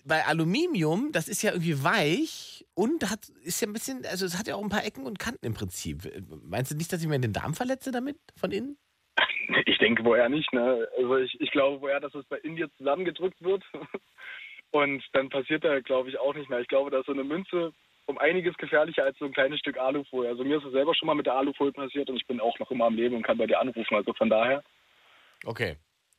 bei 0.06 0.24
Aluminium, 0.24 1.10
das 1.12 1.28
ist 1.28 1.42
ja 1.42 1.52
irgendwie 1.52 1.82
weich 1.84 2.64
und 2.74 3.10
hat, 3.10 3.28
ist 3.44 3.60
ja 3.60 3.68
ein 3.68 3.72
bisschen, 3.72 4.04
also 4.06 4.24
es 4.24 4.38
hat 4.38 4.46
ja 4.46 4.54
auch 4.54 4.62
ein 4.62 4.68
paar 4.68 4.84
Ecken 4.84 5.04
und 5.04 5.18
Kanten 5.18 5.44
im 5.44 5.54
Prinzip. 5.54 6.10
Meinst 6.44 6.70
du 6.70 6.76
nicht, 6.76 6.92
dass 6.92 7.02
ich 7.02 7.08
mir 7.08 7.18
den 7.18 7.32
Darm 7.32 7.54
verletze 7.54 7.90
damit 7.90 8.16
von 8.36 8.50
innen? 8.50 8.78
Ich 9.64 9.78
denke 9.78 10.04
wohl 10.04 10.18
eher 10.18 10.28
nicht. 10.28 10.52
Ne? 10.52 10.88
Also 10.96 11.16
ich, 11.18 11.40
ich 11.40 11.50
glaube 11.52 11.80
wohl 11.80 11.90
eher, 11.90 12.00
dass 12.00 12.14
es 12.14 12.24
bei 12.24 12.38
Indien 12.38 12.70
zusammengedrückt 12.78 13.40
wird. 13.42 13.62
Und 14.76 15.02
dann 15.12 15.28
passiert 15.28 15.64
da, 15.64 15.80
glaube 15.80 16.10
ich, 16.10 16.18
auch 16.18 16.34
nicht 16.34 16.50
mehr. 16.50 16.60
Ich 16.60 16.68
glaube, 16.68 16.90
da 16.90 17.00
ist 17.00 17.06
so 17.06 17.12
eine 17.12 17.24
Münze 17.24 17.72
um 18.06 18.18
einiges 18.18 18.56
gefährlicher 18.56 19.04
als 19.04 19.18
so 19.18 19.24
ein 19.24 19.32
kleines 19.32 19.58
Stück 19.58 19.78
Alufolie. 19.78 20.28
Also 20.28 20.44
mir 20.44 20.58
ist 20.58 20.64
es 20.64 20.72
selber 20.72 20.94
schon 20.94 21.06
mal 21.06 21.14
mit 21.14 21.26
der 21.26 21.34
Alufolie 21.34 21.72
passiert 21.72 22.08
und 22.08 22.16
ich 22.16 22.26
bin 22.26 22.40
auch 22.40 22.56
noch 22.58 22.70
immer 22.70 22.86
am 22.86 22.94
Leben 22.94 23.16
und 23.16 23.22
kann 23.22 23.38
bei 23.38 23.46
dir 23.46 23.58
anrufen. 23.58 23.94
Also 23.94 24.12
von 24.14 24.30
daher. 24.30 24.62
Okay. 25.44 25.76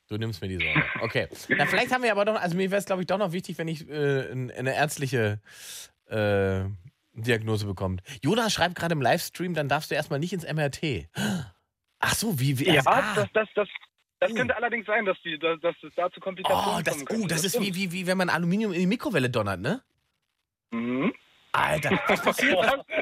Du 0.10 0.18
nimmst 0.18 0.42
mir 0.42 0.48
die 0.48 0.58
Sorge. 0.58 0.84
Okay. 1.02 1.28
Na, 1.50 1.66
vielleicht 1.66 1.94
haben 1.94 2.04
wir 2.04 2.12
aber 2.12 2.26
doch, 2.26 2.36
also 2.36 2.56
mir 2.56 2.72
wäre 2.72 2.80
es, 2.80 2.86
glaube 2.86 3.02
ich, 3.02 3.08
doch 3.08 3.18
noch 3.18 3.34
wichtig, 3.34 3.58
wenn 3.58 3.68
ich 3.68 3.90
äh, 3.90 4.32
eine 4.32 4.76
ärztliche 4.76 5.42
äh, 6.08 6.64
Diagnose 7.14 7.66
bekomme. 7.66 7.98
Jonas 8.24 8.54
schreibt 8.54 8.76
gerade 8.76 8.94
im 8.94 9.02
Livestream, 9.02 9.54
dann 9.54 9.68
darfst 9.68 9.92
du 9.92 9.96
erstmal 9.96 10.20
nicht 10.20 10.34
ins 10.34 10.46
MRT. 10.46 11.10
Ach 12.00 12.14
so, 12.14 12.40
wie, 12.40 12.60
wie 12.60 12.70
Ja, 12.74 12.82
ah. 12.86 13.16
das, 13.16 13.28
das, 13.34 13.48
das, 13.56 13.68
das 14.20 14.32
Oh. 14.32 14.36
könnte 14.36 14.56
allerdings 14.56 14.86
sein, 14.86 15.06
dass, 15.06 15.18
die, 15.24 15.38
dass, 15.38 15.60
dass 15.62 15.76
es 15.84 15.94
da 15.96 16.12
zu 16.12 16.20
Komplikationen 16.20 16.80
Oh, 16.80 16.82
das, 16.84 17.06
kommen 17.06 17.22
uh, 17.24 17.28
das 17.28 17.44
ist 17.44 17.60
wie, 17.60 17.74
wie, 17.76 17.92
wie 17.92 18.08
wenn 18.08 18.18
man 18.18 18.30
Aluminium 18.30 18.74
in 18.74 18.80
die 18.80 18.88
Mikrowelle 18.88 19.30
donnert, 19.30 19.60
ne? 19.60 19.82
Mhm. 20.72 21.14
Alter, 21.52 21.92
was 22.08 22.22
passiert? 22.22 22.58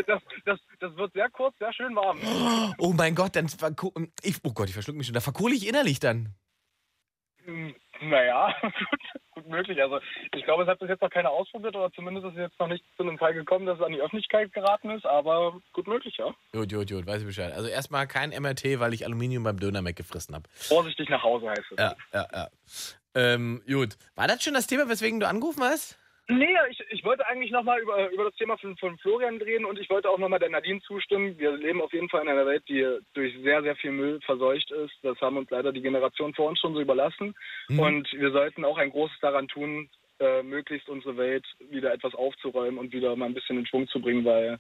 Das, 0.07 0.21
das, 0.45 0.59
das 0.79 0.95
wird 0.95 1.13
sehr 1.13 1.29
kurz, 1.29 1.57
sehr 1.57 1.73
schön 1.73 1.95
warm. 1.95 2.19
Oh 2.77 2.93
mein 2.93 3.15
Gott, 3.15 3.35
dann 3.35 3.47
ich, 4.23 4.35
oh 4.43 4.53
Gott, 4.53 4.67
ich 4.69 4.73
verschluck 4.73 4.95
mich 4.95 5.07
schon. 5.07 5.13
Da 5.13 5.21
verkohle 5.21 5.55
ich 5.55 5.67
innerlich 5.67 5.99
dann. 5.99 6.35
Naja, 8.01 8.53
gut, 8.61 8.71
gut 9.31 9.47
möglich. 9.47 9.81
Also 9.81 9.99
ich 10.33 10.43
glaube, 10.43 10.63
es 10.63 10.69
hat 10.69 10.79
bis 10.79 10.89
jetzt 10.89 11.01
noch 11.01 11.09
keiner 11.09 11.29
ausprobiert 11.29 11.75
oder 11.75 11.91
zumindest 11.91 12.27
ist 12.27 12.33
es 12.33 12.39
jetzt 12.39 12.59
noch 12.59 12.67
nicht 12.67 12.83
zu 12.97 13.03
einem 13.03 13.17
Fall 13.17 13.33
gekommen, 13.33 13.65
dass 13.65 13.79
es 13.79 13.85
an 13.85 13.91
die 13.91 14.01
Öffentlichkeit 14.01 14.51
geraten 14.53 14.89
ist, 14.91 15.05
aber 15.05 15.59
gut 15.73 15.87
möglich, 15.87 16.15
ja. 16.17 16.33
Gut, 16.51 16.71
gut, 16.71 16.89
gut, 16.89 17.07
weiß 17.07 17.21
ich 17.21 17.27
Bescheid. 17.27 17.53
Also 17.53 17.67
erstmal 17.67 18.07
kein 18.07 18.29
MRT, 18.29 18.79
weil 18.79 18.93
ich 18.93 19.05
Aluminium 19.05 19.43
beim 19.43 19.59
Döner 19.59 19.83
weggefressen 19.83 20.35
habe. 20.35 20.49
Vorsichtig 20.53 21.09
nach 21.09 21.23
Hause 21.23 21.49
heißt 21.49 21.71
es. 21.71 21.77
Ja, 21.77 21.95
ja, 22.13 22.27
ja. 22.33 22.47
Ähm, 23.15 23.63
gut. 23.67 23.97
War 24.15 24.27
das 24.27 24.43
schon 24.43 24.53
das 24.53 24.67
Thema, 24.67 24.89
weswegen 24.89 25.19
du 25.19 25.27
angerufen 25.27 25.63
hast? 25.63 25.97
Nee, 26.27 26.55
ich, 26.71 26.79
ich 26.89 27.03
wollte 27.03 27.25
eigentlich 27.27 27.51
nochmal 27.51 27.79
über, 27.81 28.09
über 28.09 28.23
das 28.25 28.35
Thema 28.35 28.57
von, 28.57 28.75
von 28.77 28.97
Florian 28.97 29.37
reden 29.37 29.65
und 29.65 29.77
ich 29.77 29.89
wollte 29.91 30.09
auch 30.09 30.17
nochmal 30.17 30.39
der 30.39 30.49
Nadine 30.49 30.81
zustimmen. 30.81 31.37
Wir 31.37 31.51
leben 31.51 31.81
auf 31.81 31.93
jeden 31.93 32.09
Fall 32.09 32.23
in 32.23 32.29
einer 32.29 32.47
Welt, 32.47 32.63
die 32.67 32.83
durch 33.13 33.35
sehr, 33.43 33.61
sehr 33.61 33.75
viel 33.75 33.91
Müll 33.91 34.19
verseucht 34.25 34.71
ist. 34.71 34.93
Das 35.03 35.19
haben 35.21 35.37
uns 35.37 35.51
leider 35.51 35.71
die 35.71 35.83
Generationen 35.83 36.33
vor 36.33 36.49
uns 36.49 36.59
schon 36.59 36.73
so 36.73 36.81
überlassen. 36.81 37.35
Mhm. 37.69 37.79
Und 37.79 38.11
wir 38.13 38.31
sollten 38.31 38.65
auch 38.65 38.77
ein 38.79 38.89
Großes 38.89 39.17
daran 39.21 39.47
tun, 39.47 39.87
äh, 40.19 40.41
möglichst 40.41 40.89
unsere 40.89 41.15
Welt 41.17 41.45
wieder 41.69 41.93
etwas 41.93 42.15
aufzuräumen 42.15 42.79
und 42.79 42.91
wieder 42.91 43.15
mal 43.15 43.25
ein 43.25 43.33
bisschen 43.35 43.59
in 43.59 43.67
Schwung 43.67 43.87
zu 43.87 44.01
bringen, 44.01 44.25
weil 44.25 44.57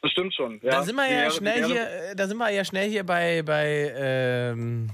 das 0.00 0.12
stimmt 0.12 0.34
schon. 0.34 0.60
Ja, 0.62 0.70
da 0.70 0.82
sind 0.82 0.96
wir 0.96 1.12
ja 1.12 1.30
schnell 1.30 1.64
hier, 1.64 1.82
äh, 1.82 2.16
da 2.16 2.26
sind 2.26 2.38
wir 2.38 2.50
ja 2.50 2.64
schnell 2.64 2.88
hier 2.88 3.04
bei, 3.04 3.42
bei 3.42 3.92
ähm, 3.96 4.88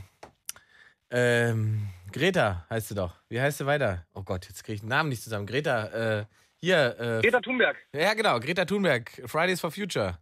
ähm, 1.11 1.89
Greta 2.13 2.67
heißt 2.71 2.89
sie 2.89 2.95
doch. 2.95 3.15
Wie 3.29 3.41
heißt 3.41 3.59
sie 3.59 3.67
weiter? 3.67 4.07
Oh 4.15 4.23
Gott, 4.23 4.47
jetzt 4.49 4.63
kriege 4.65 4.75
ich 4.75 4.81
den 4.81 4.89
Namen 4.89 5.09
nicht 5.09 5.23
zusammen. 5.23 5.47
Greta, 5.47 6.21
äh, 6.21 6.25
hier, 6.61 6.97
äh, 6.99 7.21
Greta 7.23 7.41
Thunberg. 7.41 7.77
ja 7.93 8.15
genau, 8.15 8.39
Greta 8.41 8.65
Thunberg, 8.65 9.11
Fridays 9.27 9.61
for 9.61 9.71
Future. 9.71 10.19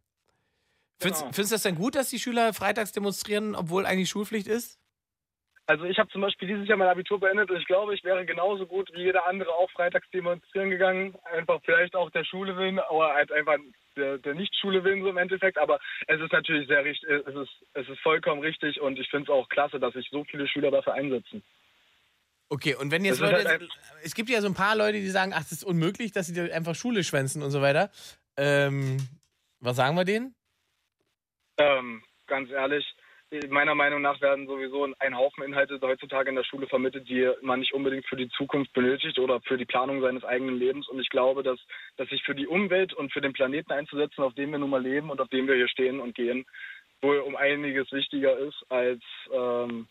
Findest, 1.01 1.23
Genau. 1.23 1.33
findest 1.33 1.53
du 1.53 1.55
das 1.55 1.63
denn 1.63 1.75
gut, 1.77 1.95
dass 1.95 2.11
die 2.11 2.19
Schüler 2.19 2.53
freitags 2.53 2.93
demonstrieren, 2.93 3.55
obwohl 3.55 3.87
eigentlich 3.87 4.11
Schulpflicht 4.11 4.47
ist? 4.47 4.79
Also 5.67 5.85
ich 5.85 5.99
habe 6.01 6.11
zum 6.11 6.21
Beispiel 6.21 6.49
dieses 6.49 6.67
Jahr 6.67 6.77
mein 6.79 6.89
Abitur 6.89 7.21
beendet 7.21 7.49
und 7.49 7.57
ich 7.57 7.67
glaube, 7.67 7.95
ich 7.95 8.03
wäre 8.03 8.27
genauso 8.27 8.67
gut 8.67 8.91
wie 8.93 9.03
jeder 9.03 9.27
andere 9.29 9.51
auch 9.51 9.71
freitags 9.71 10.09
demonstrieren 10.11 10.69
gegangen. 10.71 11.15
Einfach 11.33 11.61
vielleicht 11.65 11.95
auch 11.95 12.11
der 12.11 12.25
Schule 12.25 12.57
willen, 12.57 12.81
aber 12.81 13.15
halt 13.15 13.31
einfach 13.31 13.57
der, 13.97 14.19
der 14.19 14.35
Nicht-Schule 14.35 14.83
willen 14.83 15.03
so 15.03 15.11
im 15.11 15.17
Endeffekt. 15.17 15.59
Aber 15.59 15.79
es 16.09 16.21
ist 16.21 16.33
natürlich 16.33 16.67
sehr 16.67 16.85
richtig, 16.85 17.09
es 17.09 17.35
ist, 17.37 17.51
es 17.75 17.89
ist 17.89 18.01
vollkommen 18.01 18.41
richtig 18.43 18.81
und 18.81 18.99
ich 18.99 19.09
finde 19.11 19.31
es 19.31 19.37
auch 19.39 19.49
klasse, 19.49 19.79
dass 19.79 19.93
sich 19.95 20.09
so 20.11 20.25
viele 20.25 20.49
Schüler 20.49 20.73
dafür 20.73 20.95
einsetzen. 20.95 21.41
Okay, 22.53 22.75
und 22.75 22.91
wenn 22.91 23.05
jetzt 23.05 23.21
Das 23.21 23.31
Leute, 23.31 23.49
halt 23.49 23.69
es 24.03 24.15
gibt 24.15 24.29
ja 24.29 24.41
so 24.41 24.49
ein 24.49 24.55
paar 24.55 24.75
Leute, 24.75 24.99
die 24.99 25.09
sagen, 25.09 25.33
ach, 25.33 25.41
das 25.41 25.53
ist 25.53 25.65
unmöglich, 25.65 26.11
dass 26.11 26.27
sie 26.27 26.35
da 26.35 26.53
einfach 26.53 26.75
Schule 26.75 27.05
schwänzen 27.05 27.43
und 27.43 27.53
so 27.53 27.63
weiter. 27.63 27.91
Ähm, 28.37 28.97
was 29.61 29.77
sagen 29.77 29.97
wir 29.97 30.05
denen? 30.05 30.35
Ähm, 31.59 32.03
ganz 32.27 32.51
ehrlich, 32.51 32.85
meiner 33.51 33.77
Meinung 33.77 34.03
nach 34.03 34.21
werden 34.21 34.49
sowieso 34.49 34.89
ein 34.99 35.17
Haufen 35.17 35.45
Inhalte 35.45 35.79
heutzutage 35.81 36.31
in 36.31 36.35
der 36.35 36.43
Schule 36.43 36.67
vermittelt, 36.67 37.09
die 37.09 37.31
man 37.43 37.61
nicht 37.61 37.73
unbedingt 37.73 38.07
für 38.09 38.17
die 38.17 38.29
Zukunft 38.31 38.73
benötigt 38.73 39.21
oder 39.21 39.41
für 39.43 39.57
die 39.57 39.67
Planung 39.67 40.01
seines 40.01 40.25
eigenen 40.25 40.59
Lebens. 40.59 40.89
Und 40.89 40.99
ich 40.99 41.09
glaube, 41.09 41.45
dass, 41.45 41.61
dass 41.99 42.09
sich 42.09 42.25
für 42.25 42.35
die 42.35 42.49
Umwelt 42.49 42.93
und 42.95 43.13
für 43.13 43.21
den 43.21 43.33
Planeten 43.33 43.71
einzusetzen, 43.71 44.23
auf 44.23 44.35
dem 44.35 44.51
wir 44.51 44.59
nun 44.59 44.71
mal 44.71 44.83
leben 44.83 45.11
und 45.11 45.21
auf 45.21 45.29
dem 45.29 45.47
wir 45.47 45.55
hier 45.55 45.69
stehen 45.69 46.01
und 46.01 46.17
gehen, 46.17 46.45
wohl 47.01 47.19
um 47.19 47.37
einiges 47.37 47.93
wichtiger 47.93 48.37
ist 48.39 48.65
als 48.69 49.03
ähm, 49.33 49.87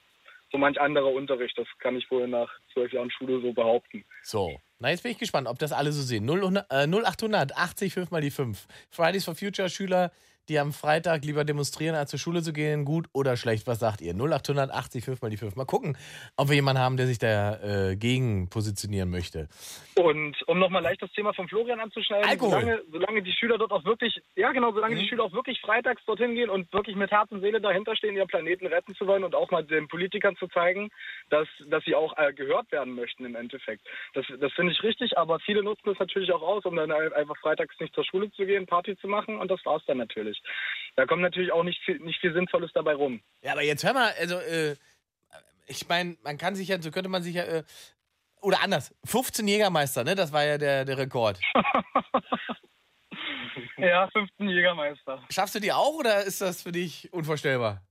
so 0.51 0.57
manch 0.57 0.79
anderer 0.79 1.11
Unterricht. 1.11 1.57
Das 1.57 1.67
kann 1.79 1.95
ich 1.95 2.09
wohl 2.11 2.27
nach 2.27 2.49
zwölf 2.73 2.91
Jahren 2.91 3.11
Schule 3.11 3.41
so 3.41 3.53
behaupten. 3.53 4.03
So, 4.23 4.59
na 4.79 4.89
jetzt 4.89 5.03
bin 5.03 5.11
ich 5.11 5.17
gespannt, 5.17 5.47
ob 5.47 5.59
das 5.59 5.71
alle 5.71 5.91
so 5.91 6.01
sehen. 6.01 6.25
000, 6.25 6.65
äh, 6.69 6.87
0800 6.87 7.55
80 7.55 7.93
5 7.93 8.11
mal 8.11 8.21
die 8.21 8.31
5. 8.31 8.67
Fridays 8.89 9.25
for 9.25 9.35
Future 9.35 9.69
Schüler, 9.69 10.11
die 10.49 10.59
am 10.59 10.73
Freitag 10.73 11.23
lieber 11.23 11.43
demonstrieren, 11.45 11.95
als 11.95 12.09
zur 12.11 12.19
Schule 12.19 12.41
zu 12.41 12.51
gehen, 12.53 12.83
gut 12.85 13.07
oder 13.13 13.37
schlecht? 13.37 13.67
Was 13.67 13.79
sagt 13.79 14.01
ihr? 14.01 14.13
0800 14.13 14.71
80 14.71 15.05
5 15.05 15.21
mal 15.21 15.29
die 15.29 15.37
5. 15.37 15.55
Mal 15.55 15.65
gucken, 15.65 15.97
ob 16.35 16.49
wir 16.49 16.55
jemanden 16.55 16.81
haben, 16.81 16.97
der 16.97 17.07
sich 17.07 17.19
dagegen 17.19 18.49
positionieren 18.49 19.09
möchte. 19.09 19.47
Und 19.95 20.35
um 20.47 20.59
nochmal 20.59 20.81
leicht 20.81 21.01
das 21.01 21.11
Thema 21.11 21.33
von 21.33 21.47
Florian 21.47 21.79
anzuschneiden, 21.79 22.29
Alkohol. 22.29 22.51
solange, 22.51 22.81
solange 22.91 23.21
die 23.21 23.31
Schüler 23.33 23.57
dort 23.57 23.71
auch 23.71 23.83
wirklich, 23.85 24.21
ja 24.35 24.51
genau, 24.51 24.71
solange 24.71 24.95
Mhm. 24.95 24.99
die 24.99 25.07
Schüler 25.07 25.23
auch 25.25 25.33
wirklich 25.33 25.59
freitags 25.61 26.01
dorthin 26.05 26.35
gehen 26.35 26.49
und 26.49 26.71
wirklich 26.73 26.95
mit 26.95 27.11
Herz 27.11 27.29
und 27.31 27.41
Seele 27.41 27.59
dahinter 27.61 27.95
stehen, 27.95 28.15
ihren 28.15 28.27
Planeten 28.27 28.65
retten 28.67 28.95
zu 28.95 29.05
wollen 29.07 29.23
und 29.23 29.35
auch 29.35 29.51
mal 29.51 29.63
den 29.63 29.87
Politikern 29.87 30.35
zu 30.37 30.47
zeigen, 30.47 30.89
dass, 31.29 31.47
dass 31.67 31.83
sie 31.83 31.95
auch 31.95 32.17
äh, 32.17 32.33
gehört 32.33 32.71
werden 32.71 32.93
möchten 32.95 33.25
im 33.25 33.35
Endeffekt. 33.35 33.85
Das, 34.13 34.25
das 34.39 34.51
finde 34.53 34.71
ich 34.71 34.81
richtig, 34.83 35.17
aber 35.17 35.39
viele 35.39 35.63
nutzen 35.63 35.89
es 35.89 35.99
natürlich 35.99 36.31
auch 36.31 36.41
aus, 36.41 36.65
um 36.65 36.75
dann 36.75 36.91
ein- 36.91 37.13
einfach 37.13 37.37
freitags 37.37 37.77
nicht 37.79 37.93
zur 37.93 38.05
Schule 38.05 38.31
zu 38.31 38.45
gehen, 38.45 38.65
Party 38.65 38.97
zu 38.97 39.07
machen 39.07 39.37
und 39.37 39.51
das 39.51 39.63
war's 39.65 39.83
dann 39.85 39.97
natürlich. 39.97 40.38
Da 40.95 41.05
kommt 41.05 41.21
natürlich 41.21 41.51
auch 41.51 41.63
nicht 41.63 41.81
viel, 41.83 41.99
nicht 41.99 42.19
viel 42.19 42.33
Sinnvolles 42.33 42.71
dabei 42.73 42.93
rum. 42.93 43.21
Ja, 43.41 43.53
aber 43.53 43.63
jetzt 43.63 43.83
hör 43.83 43.93
mal, 43.93 44.11
also, 44.19 44.35
äh, 44.35 44.75
ich 45.67 45.87
meine, 45.87 46.17
man 46.23 46.37
kann 46.37 46.55
sich 46.55 46.67
ja, 46.67 46.81
so 46.81 46.91
könnte 46.91 47.09
man 47.09 47.23
sich 47.23 47.35
ja, 47.35 47.43
äh, 47.43 47.63
oder 48.41 48.61
anders, 48.63 48.95
15 49.05 49.47
Jägermeister, 49.47 50.03
ne? 50.03 50.15
Das 50.15 50.33
war 50.33 50.43
ja 50.43 50.57
der, 50.57 50.85
der 50.85 50.97
Rekord. 50.97 51.39
Ja, 53.77 54.09
15 54.11 54.49
Jägermeister. 54.49 55.23
Schaffst 55.29 55.55
du 55.55 55.59
die 55.59 55.71
auch 55.71 55.93
oder 55.93 56.23
ist 56.23 56.41
das 56.41 56.63
für 56.63 56.71
dich 56.71 57.11
unvorstellbar? 57.13 57.81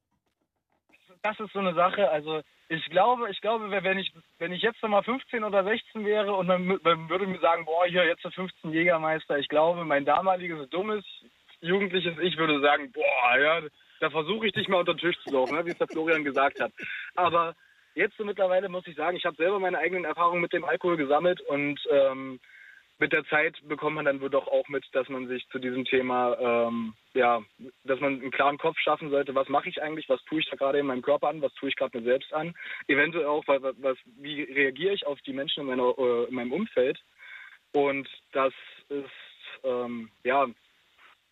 das 1.22 1.38
ist 1.40 1.52
so 1.52 1.58
eine 1.58 1.74
Sache. 1.74 2.10
Also 2.10 2.42
ich 2.68 2.84
glaube, 2.86 3.30
ich 3.30 3.40
glaube, 3.40 3.70
wenn 3.70 3.98
ich, 3.98 4.12
wenn 4.38 4.52
ich 4.52 4.62
jetzt 4.62 4.82
noch 4.82 4.90
mal 4.90 5.02
15 5.02 5.44
oder 5.44 5.64
16 5.64 6.04
wäre 6.04 6.34
und 6.34 6.46
man, 6.46 6.66
man 6.66 7.08
würde 7.08 7.26
mir 7.26 7.40
sagen, 7.40 7.64
boah, 7.64 7.86
hier 7.86 8.04
jetzt 8.04 8.24
der 8.24 8.32
15 8.32 8.72
Jägermeister, 8.72 9.38
ich 9.38 9.48
glaube, 9.48 9.84
mein 9.84 10.04
damaliges 10.04 10.68
dummes 10.70 11.04
jugendliches 11.60 12.18
Ich 12.20 12.36
würde 12.36 12.60
sagen, 12.60 12.92
boah, 12.92 13.38
ja, 13.38 13.62
da 14.00 14.10
versuche 14.10 14.46
ich 14.46 14.52
dich 14.52 14.68
mal 14.68 14.78
unter 14.78 14.94
den 14.94 15.00
Tisch 15.00 15.18
zu 15.24 15.32
laufen, 15.32 15.56
ne, 15.56 15.66
wie 15.66 15.70
es 15.70 15.78
der 15.78 15.88
Florian 15.88 16.24
gesagt 16.24 16.60
hat. 16.60 16.72
Aber 17.14 17.54
jetzt 17.94 18.16
so 18.16 18.24
mittlerweile 18.24 18.68
muss 18.68 18.86
ich 18.86 18.96
sagen, 18.96 19.16
ich 19.16 19.24
habe 19.24 19.36
selber 19.36 19.58
meine 19.58 19.78
eigenen 19.78 20.04
Erfahrungen 20.04 20.40
mit 20.40 20.52
dem 20.52 20.64
Alkohol 20.64 20.96
gesammelt 20.96 21.40
und 21.40 21.80
ähm, 21.90 22.38
mit 23.00 23.12
der 23.12 23.24
Zeit 23.26 23.56
bekommt 23.68 23.94
man 23.94 24.04
dann 24.04 24.20
wohl 24.20 24.30
doch 24.30 24.48
auch 24.48 24.68
mit, 24.68 24.84
dass 24.92 25.08
man 25.08 25.28
sich 25.28 25.46
zu 25.48 25.58
diesem 25.58 25.84
Thema, 25.84 26.36
ähm, 26.40 26.94
ja, 27.14 27.40
dass 27.84 28.00
man 28.00 28.20
einen 28.20 28.32
klaren 28.32 28.58
Kopf 28.58 28.76
schaffen 28.78 29.10
sollte, 29.10 29.34
was 29.34 29.48
mache 29.48 29.68
ich 29.68 29.80
eigentlich, 29.80 30.08
was 30.08 30.22
tue 30.24 30.40
ich 30.40 30.50
da 30.50 30.56
gerade 30.56 30.78
in 30.78 30.86
meinem 30.86 31.02
Körper 31.02 31.28
an, 31.28 31.40
was 31.40 31.54
tue 31.54 31.68
ich 31.68 31.76
gerade 31.76 31.96
mir 31.98 32.04
selbst 32.04 32.32
an, 32.32 32.54
eventuell 32.88 33.26
auch, 33.26 33.44
was, 33.46 33.62
was, 33.62 33.96
wie 34.16 34.42
reagiere 34.42 34.94
ich 34.94 35.06
auf 35.06 35.20
die 35.22 35.32
Menschen 35.32 35.60
in, 35.60 35.66
meiner, 35.66 35.96
äh, 35.96 36.24
in 36.24 36.34
meinem 36.34 36.52
Umfeld. 36.52 36.98
Und 37.72 38.08
das 38.32 38.52
ist, 38.88 39.62
ähm, 39.62 40.10
ja, 40.24 40.46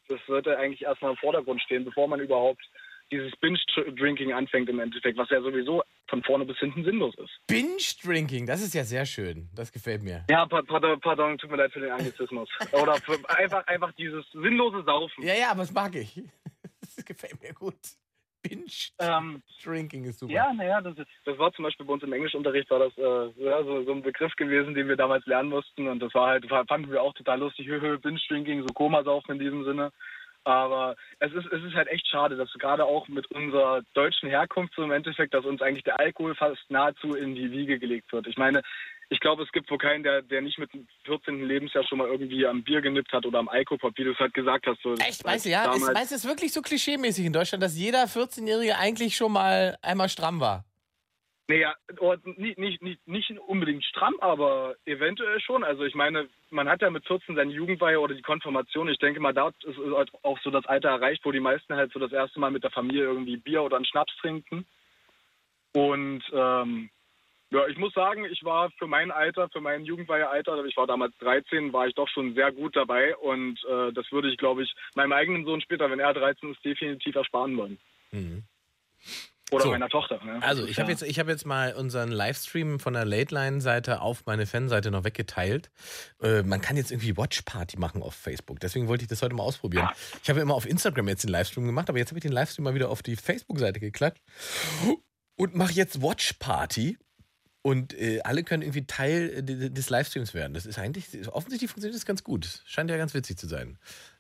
das 0.09 0.21
sollte 0.27 0.57
eigentlich 0.59 0.83
erstmal 0.83 1.13
im 1.13 1.17
Vordergrund 1.19 1.61
stehen, 1.63 1.85
bevor 1.85 2.09
man 2.09 2.21
überhaupt 2.21 2.63
dieses 3.13 3.31
Binge-Drinking 3.37 4.33
anfängt 4.33 4.69
im 4.69 4.81
Endeffekt, 4.81 5.17
was 5.17 5.31
ja 5.31 5.41
sowieso 5.41 5.81
von 6.09 6.23
vorne 6.25 6.45
bis 6.45 6.59
hinten 6.59 6.85
sinnlos 6.85 7.15
ist. 7.19 7.31
Binge-Drinking, 7.47 8.47
das 8.47 8.61
ist 8.63 8.75
ja 8.75 8.83
sehr 8.85 9.07
schön. 9.07 9.49
Das 9.55 9.71
gefällt 9.71 10.03
mir. 10.03 10.25
Ja, 10.29 10.45
pa- 10.47 10.63
pardon, 10.63 11.01
pardon, 11.01 11.39
tut 11.39 11.51
mir 11.51 11.57
leid 11.57 11.73
für 11.73 11.81
den 11.81 11.93
Anglizismus. 11.93 12.49
Oder 12.73 12.95
einfach, 13.29 13.65
einfach 13.67 13.93
dieses 13.93 14.25
sinnlose 14.33 14.83
Saufen. 14.85 15.23
Ja, 15.25 15.35
ja, 15.35 15.51
aber 15.53 15.61
das 15.61 15.73
mag 15.73 15.95
ich. 15.95 16.21
Das 16.97 17.05
gefällt 17.05 17.43
mir 17.43 17.53
gut. 17.53 17.75
Binge-Drinking 18.49 20.05
Ähm, 20.05 20.11
ist 20.11 20.19
super. 20.19 20.33
ja, 20.33 20.53
naja, 20.53 20.81
das, 20.81 20.95
das 21.25 21.39
war 21.39 21.53
zum 21.53 21.65
Beispiel 21.65 21.87
bei 21.87 21.93
uns 21.93 22.03
im 22.03 22.13
Englischunterricht, 22.13 22.71
war 22.71 22.79
das 22.79 22.97
äh, 22.99 23.45
ja, 23.45 23.63
so, 23.65 23.85
so 23.85 23.93
ein 23.93 24.03
Begriff 24.03 24.35
gewesen, 24.37 24.75
den 24.75 24.89
wir 24.89 24.97
damals 24.97 25.27
lernen 25.27 25.51
mussten. 25.51 25.89
Und 25.89 26.01
das 26.01 26.15
war 26.15 26.29
halt, 26.29 26.47
fanden 26.69 26.91
wir 26.91 27.03
auch 27.03 27.15
total 27.15 27.41
lustig. 27.41 27.67
Höhö, 27.67 27.99
Binge-Drinking, 27.99 28.63
so 28.63 28.75
Komasaufen 28.75 29.35
in 29.35 29.41
diesem 29.41 29.65
Sinne. 29.65 29.93
Aber 30.47 30.95
es 31.19 31.33
ist, 31.33 31.47
es 31.47 31.65
ist 31.65 31.75
halt 31.75 31.89
echt 31.89 32.07
schade, 32.07 32.37
dass 32.37 32.53
gerade 32.53 32.85
auch 32.85 33.09
mit 33.09 33.29
unserer 33.33 33.83
deutschen 33.95 34.29
Herkunft 34.29 34.75
so 34.77 34.85
im 34.85 34.93
Endeffekt, 34.93 35.35
dass 35.35 35.45
uns 35.45 35.61
eigentlich 35.61 35.83
der 35.83 35.99
Alkohol 35.99 36.37
fast 36.37 36.71
nahezu 36.71 37.17
in 37.17 37.35
die 37.35 37.51
Wiege 37.51 37.81
gelegt 37.81 38.13
wird. 38.13 38.29
Ich 38.29 38.37
meine, 38.37 38.63
ich 39.09 39.21
glaube, 39.21 39.45
es 39.45 39.53
gibt 39.53 39.71
wohl 39.71 39.79
keinen, 39.79 40.03
der, 40.03 40.23
der 40.23 40.43
nicht 40.43 40.59
mit 40.59 40.73
dem 40.73 40.87
14. 41.05 41.47
Lebensjahr 41.47 41.85
schon 41.85 41.99
mal 41.99 42.09
irgendwie 42.09 42.45
am 42.47 42.65
Bier 42.65 42.81
genippt 42.81 43.13
hat 43.13 43.25
oder 43.25 43.39
am 43.39 43.49
Alkopop, 43.49 43.97
wie 43.97 44.05
du 44.05 44.13
es 44.13 44.19
halt 44.19 44.35
gesagt 44.35 44.67
hast. 44.67 44.83
So, 44.83 44.95
Echt, 44.95 45.25
meinst 45.25 45.47
du, 45.47 45.51
ja? 45.51 45.73
Ist, 45.73 45.93
meinst 45.93 46.11
du, 46.11 46.17
es 46.17 46.25
ist 46.25 46.29
wirklich 46.29 46.53
so 46.53 46.61
klischeemäßig 46.61 47.27
in 47.27 47.33
Deutschland, 47.33 47.63
dass 47.63 47.79
jeder 47.79 48.05
14-Jährige 48.05 48.77
eigentlich 48.77 49.17
schon 49.17 49.33
mal 49.33 49.77
einmal 49.83 50.09
stramm 50.09 50.41
war? 50.41 50.65
Naja, 51.49 51.75
nicht, 52.25 52.59
nicht, 52.59 52.83
nicht, 52.83 53.07
nicht 53.07 53.31
unbedingt 53.47 53.85
stramm, 53.85 54.17
aber 54.19 54.75
eventuell 54.85 55.41
schon. 55.41 55.63
Also 55.63 55.85
ich 55.85 55.95
meine, 55.95 56.29
man 56.51 56.69
hat 56.69 56.83
ja 56.83 56.91
mit 56.91 57.07
14 57.07 57.37
seine 57.37 57.53
Jugendweihe 57.53 58.01
oder 58.01 58.17
die 58.17 58.23
Konfirmation. 58.23 58.89
Ich 58.89 58.99
denke 58.99 59.21
mal, 59.21 59.33
da 59.33 59.51
ist 59.63 59.79
halt 59.95 60.11
auch 60.23 60.41
so 60.43 60.51
das 60.51 60.67
Alter 60.67 60.89
erreicht, 60.89 61.25
wo 61.25 61.31
die 61.31 61.39
meisten 61.39 61.77
halt 61.77 61.93
so 61.93 62.01
das 62.01 62.11
erste 62.11 62.41
Mal 62.41 62.51
mit 62.51 62.65
der 62.65 62.73
Familie 62.73 63.05
irgendwie 63.05 63.37
Bier 63.37 63.63
oder 63.63 63.77
einen 63.77 63.85
Schnaps 63.85 64.13
trinken. 64.17 64.67
Und 65.73 66.25
ähm, 66.33 66.91
ja, 67.51 67.67
ich 67.69 67.79
muss 67.79 67.95
sagen, 67.95 68.25
ich 68.25 68.45
war 68.45 68.71
für 68.73 68.87
mein 68.87 69.11
Alter, 69.11 69.49
für 69.51 69.61
mein 69.61 69.85
Jugendweihealter, 69.85 70.65
ich 70.65 70.77
war 70.77 70.87
damals 70.87 71.17
13, 71.19 71.73
war 71.73 71.87
ich 71.87 71.95
doch 71.95 72.09
schon 72.09 72.35
sehr 72.35 72.51
gut 72.53 72.75
dabei 72.75 73.17
und 73.17 73.59
äh, 73.65 73.93
das 73.93 74.11
würde 74.11 74.29
ich, 74.31 74.37
glaube 74.37 74.65
ich, 74.65 74.75
meinem 74.95 75.13
eigenen 75.13 75.45
Sohn 75.45 75.61
später, 75.61 75.91
wenn 75.91 76.01
er 76.01 76.13
13 76.13 76.53
ist, 76.53 76.65
definitiv 76.65 77.15
ersparen 77.15 77.57
wollen. 77.57 77.79
Mhm. 78.11 78.45
Oder 79.53 79.63
so. 79.63 79.71
meiner 79.71 79.89
Tochter. 79.89 80.19
Ne? 80.25 80.43
Also 80.43 80.67
ich 80.67 80.81
habe 80.81 80.91
jetzt, 80.91 81.03
hab 81.03 81.29
jetzt 81.29 81.47
mal 81.47 81.73
unseren 81.75 82.11
Livestream 82.11 82.81
von 82.81 82.95
der 82.95 83.05
Late 83.05 83.33
Line-Seite 83.33 84.01
auf 84.01 84.27
meine 84.27 84.45
Fanseite 84.45 84.91
noch 84.91 85.05
weggeteilt. 85.05 85.71
Äh, 86.21 86.43
man 86.43 86.61
kann 86.61 86.77
jetzt 86.77 86.91
irgendwie 86.91 87.17
Watch 87.17 87.43
Party 87.43 87.79
machen 87.79 88.03
auf 88.03 88.15
Facebook. 88.15 88.59
Deswegen 88.59 88.89
wollte 88.89 89.05
ich 89.05 89.09
das 89.09 89.23
heute 89.23 89.37
mal 89.37 89.45
ausprobieren. 89.45 89.89
Ich 90.21 90.29
habe 90.29 90.41
ja 90.41 90.43
immer 90.43 90.55
auf 90.55 90.67
Instagram 90.67 91.07
jetzt 91.07 91.23
den 91.23 91.31
Livestream 91.31 91.65
gemacht, 91.65 91.89
aber 91.89 91.99
jetzt 91.99 92.11
habe 92.11 92.19
ich 92.19 92.25
den 92.25 92.33
Livestream 92.33 92.65
mal 92.65 92.75
wieder 92.75 92.91
auf 92.91 93.05
die 93.05 93.15
Facebook-Seite 93.15 93.79
geklatscht 93.79 94.21
und 95.37 95.55
mache 95.55 95.75
jetzt 95.75 96.03
Watch 96.03 96.33
Party. 96.41 96.99
Und 97.67 97.95
äh, 97.95 98.21
alle 98.23 98.45
können 98.45 98.63
irgendwie 98.63 98.87
Teil 98.87 99.39
äh, 99.39 99.43
des 99.43 99.91
Livestreams 99.91 100.35
werden. 100.35 100.55
Das 100.55 100.67
ist 100.67 100.79
eigentlich, 100.79 101.07
offensichtlich 101.33 101.69
funktioniert 101.69 101.97
das 101.97 102.07
ganz 102.07 102.23
gut. 102.23 102.63
Scheint 102.65 102.89
ja 102.89 102.97
ganz 102.97 103.13
witzig 103.13 103.39
zu 103.39 103.49
sein. 103.49 103.77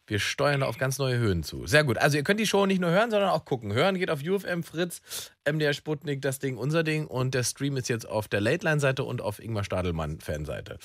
Wir 0.08 0.18
steuern 0.18 0.62
da 0.62 0.66
auf 0.66 0.78
ganz 0.78 0.98
neue 0.98 1.16
Höhen 1.18 1.44
zu. 1.44 1.64
Sehr 1.64 1.84
gut. 1.84 1.96
Also 1.96 2.16
ihr 2.16 2.24
könnt 2.24 2.40
die 2.40 2.46
Show 2.48 2.66
nicht 2.66 2.80
nur 2.80 2.90
hören, 2.90 3.12
sondern 3.12 3.30
auch 3.30 3.44
gucken. 3.44 3.72
Hören 3.72 4.00
geht 4.00 4.10
auf 4.10 4.20
UFM, 4.20 4.64
Fritz, 4.64 5.00
MDR 5.48 5.74
Sputnik, 5.74 6.22
das 6.22 6.40
Ding, 6.40 6.56
unser 6.56 6.82
Ding. 6.82 7.06
Und 7.06 7.34
der 7.34 7.44
Stream 7.44 7.76
ist 7.76 7.88
jetzt 7.88 8.08
auf 8.08 8.26
der 8.26 8.40
Late 8.40 8.66
Line 8.66 8.80
Seite 8.80 9.04
und 9.04 9.22
auf 9.22 9.38
Ingmar 9.38 9.62
Stadelmann 9.62 10.18
Fanseite. 10.18 10.80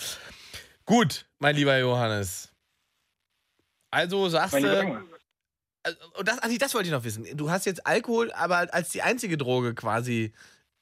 Gut, 0.86 1.26
mein 1.40 1.56
lieber 1.56 1.76
Johannes. 1.80 2.50
Also 3.90 4.30
sagst 4.30 4.54
du. 4.54 5.02
Also, 5.82 5.98
das, 6.24 6.38
also 6.38 6.58
das 6.60 6.76
wollte 6.76 6.90
ich 6.90 6.94
noch 6.94 7.06
wissen. 7.06 7.26
Du 7.36 7.50
hast 7.50 7.66
jetzt 7.66 7.88
Alkohol, 7.88 8.32
aber 8.34 8.72
als 8.72 8.90
die 8.90 9.02
einzige 9.02 9.36
Droge 9.36 9.74
quasi 9.74 10.32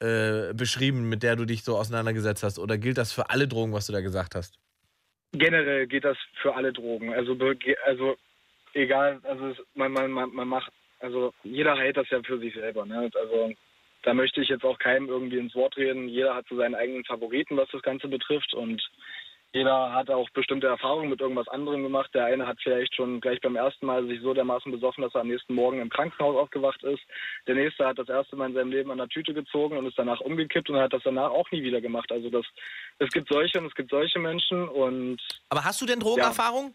äh, 0.00 0.54
beschrieben, 0.54 1.08
mit 1.08 1.22
der 1.22 1.36
du 1.36 1.44
dich 1.44 1.62
so 1.62 1.76
auseinandergesetzt 1.76 2.42
hast? 2.42 2.58
Oder 2.58 2.78
gilt 2.78 2.98
das 2.98 3.12
für 3.12 3.30
alle 3.30 3.46
Drogen, 3.46 3.72
was 3.72 3.86
du 3.86 3.92
da 3.92 4.00
gesagt 4.00 4.34
hast? 4.34 4.58
Generell 5.32 5.86
geht 5.86 6.04
das 6.04 6.16
für 6.42 6.54
alle 6.54 6.72
Drogen. 6.72 7.12
Also, 7.14 7.36
also 7.84 8.16
egal, 8.74 9.20
also 9.22 9.54
man, 9.74 9.92
man, 9.92 10.10
man, 10.10 10.30
man 10.30 10.48
macht, 10.48 10.72
also 10.98 11.32
jeder 11.44 11.76
hält 11.76 11.96
das 11.96 12.08
ja 12.10 12.20
für 12.22 12.38
sich 12.38 12.54
selber. 12.54 12.84
Ne? 12.84 13.10
Also 13.14 13.52
da 14.02 14.14
möchte 14.14 14.40
ich 14.40 14.48
jetzt 14.48 14.64
auch 14.64 14.78
keinem 14.78 15.08
irgendwie 15.08 15.38
ins 15.38 15.54
Wort 15.54 15.76
reden. 15.76 16.08
Jeder 16.08 16.34
hat 16.34 16.46
so 16.48 16.56
seinen 16.56 16.74
eigenen 16.74 17.04
Favoriten, 17.04 17.56
was 17.56 17.68
das 17.70 17.82
Ganze 17.82 18.08
betrifft. 18.08 18.54
Und 18.54 18.82
jeder 19.52 19.92
hat 19.92 20.08
auch 20.10 20.30
bestimmte 20.30 20.68
Erfahrungen 20.68 21.10
mit 21.10 21.20
irgendwas 21.20 21.48
anderem 21.48 21.82
gemacht. 21.82 22.10
Der 22.14 22.26
eine 22.26 22.46
hat 22.46 22.58
vielleicht 22.62 22.94
schon 22.94 23.20
gleich 23.20 23.40
beim 23.40 23.56
ersten 23.56 23.84
Mal 23.84 24.06
sich 24.06 24.20
so 24.20 24.32
dermaßen 24.32 24.70
besoffen, 24.70 25.02
dass 25.02 25.14
er 25.14 25.22
am 25.22 25.28
nächsten 25.28 25.54
Morgen 25.54 25.80
im 25.80 25.90
Krankenhaus 25.90 26.36
aufgewacht 26.36 26.82
ist. 26.84 27.02
Der 27.48 27.56
nächste 27.56 27.84
hat 27.84 27.98
das 27.98 28.08
erste 28.08 28.36
Mal 28.36 28.50
in 28.50 28.54
seinem 28.54 28.70
Leben 28.70 28.92
an 28.92 28.98
der 28.98 29.08
Tüte 29.08 29.34
gezogen 29.34 29.76
und 29.76 29.86
ist 29.86 29.98
danach 29.98 30.20
umgekippt 30.20 30.70
und 30.70 30.78
hat 30.78 30.92
das 30.92 31.02
danach 31.02 31.30
auch 31.30 31.50
nie 31.50 31.64
wieder 31.64 31.80
gemacht. 31.80 32.12
Also 32.12 32.30
das, 32.30 32.46
es 33.00 33.10
gibt 33.10 33.28
solche 33.28 33.58
und 33.58 33.66
es 33.66 33.74
gibt 33.74 33.90
solche 33.90 34.20
Menschen 34.20 34.68
und. 34.68 35.20
Aber 35.48 35.64
hast 35.64 35.80
du 35.80 35.86
denn 35.86 35.98
Drogenerfahrung? 35.98 36.66
Ja. 36.66 36.74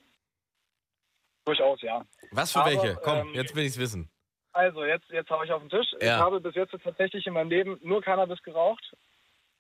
Durchaus, 1.46 1.82
ja. 1.82 2.04
Was 2.32 2.52
für 2.52 2.60
Aber, 2.60 2.72
welche? 2.72 2.98
Komm, 3.02 3.20
ähm, 3.20 3.34
jetzt 3.36 3.56
will 3.56 3.64
ich 3.64 3.70
es 3.70 3.80
wissen. 3.80 4.10
Also, 4.52 4.84
jetzt, 4.84 5.10
jetzt 5.10 5.30
habe 5.30 5.46
ich 5.46 5.52
auf 5.52 5.62
den 5.62 5.70
Tisch. 5.70 5.92
Ja. 6.02 6.16
Ich 6.18 6.22
habe 6.24 6.40
bis 6.40 6.56
jetzt 6.56 6.74
tatsächlich 6.84 7.28
in 7.28 7.34
meinem 7.34 7.50
Leben 7.50 7.78
nur 7.82 8.02
Cannabis 8.02 8.42
geraucht 8.42 8.96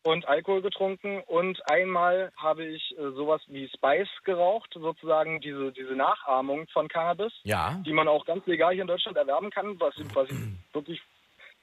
und 0.05 0.27
Alkohol 0.27 0.61
getrunken 0.61 1.21
und 1.25 1.67
einmal 1.67 2.31
habe 2.37 2.63
ich 2.63 2.95
äh, 2.97 3.11
sowas 3.15 3.41
wie 3.47 3.67
Spice 3.69 4.07
geraucht, 4.23 4.69
sozusagen 4.73 5.41
diese, 5.41 5.71
diese 5.71 5.95
Nachahmung 5.95 6.67
von 6.67 6.87
Cannabis, 6.87 7.33
ja. 7.43 7.81
die 7.83 7.91
man 7.91 8.07
auch 8.07 8.23
ganz 8.25 8.45
legal 8.45 8.73
hier 8.73 8.83
in 8.83 8.87
Deutschland 8.87 9.17
erwerben 9.17 9.49
kann, 9.49 9.79
was, 9.79 9.95
was 10.13 10.29
ich 10.29 10.37
wirklich 10.73 11.01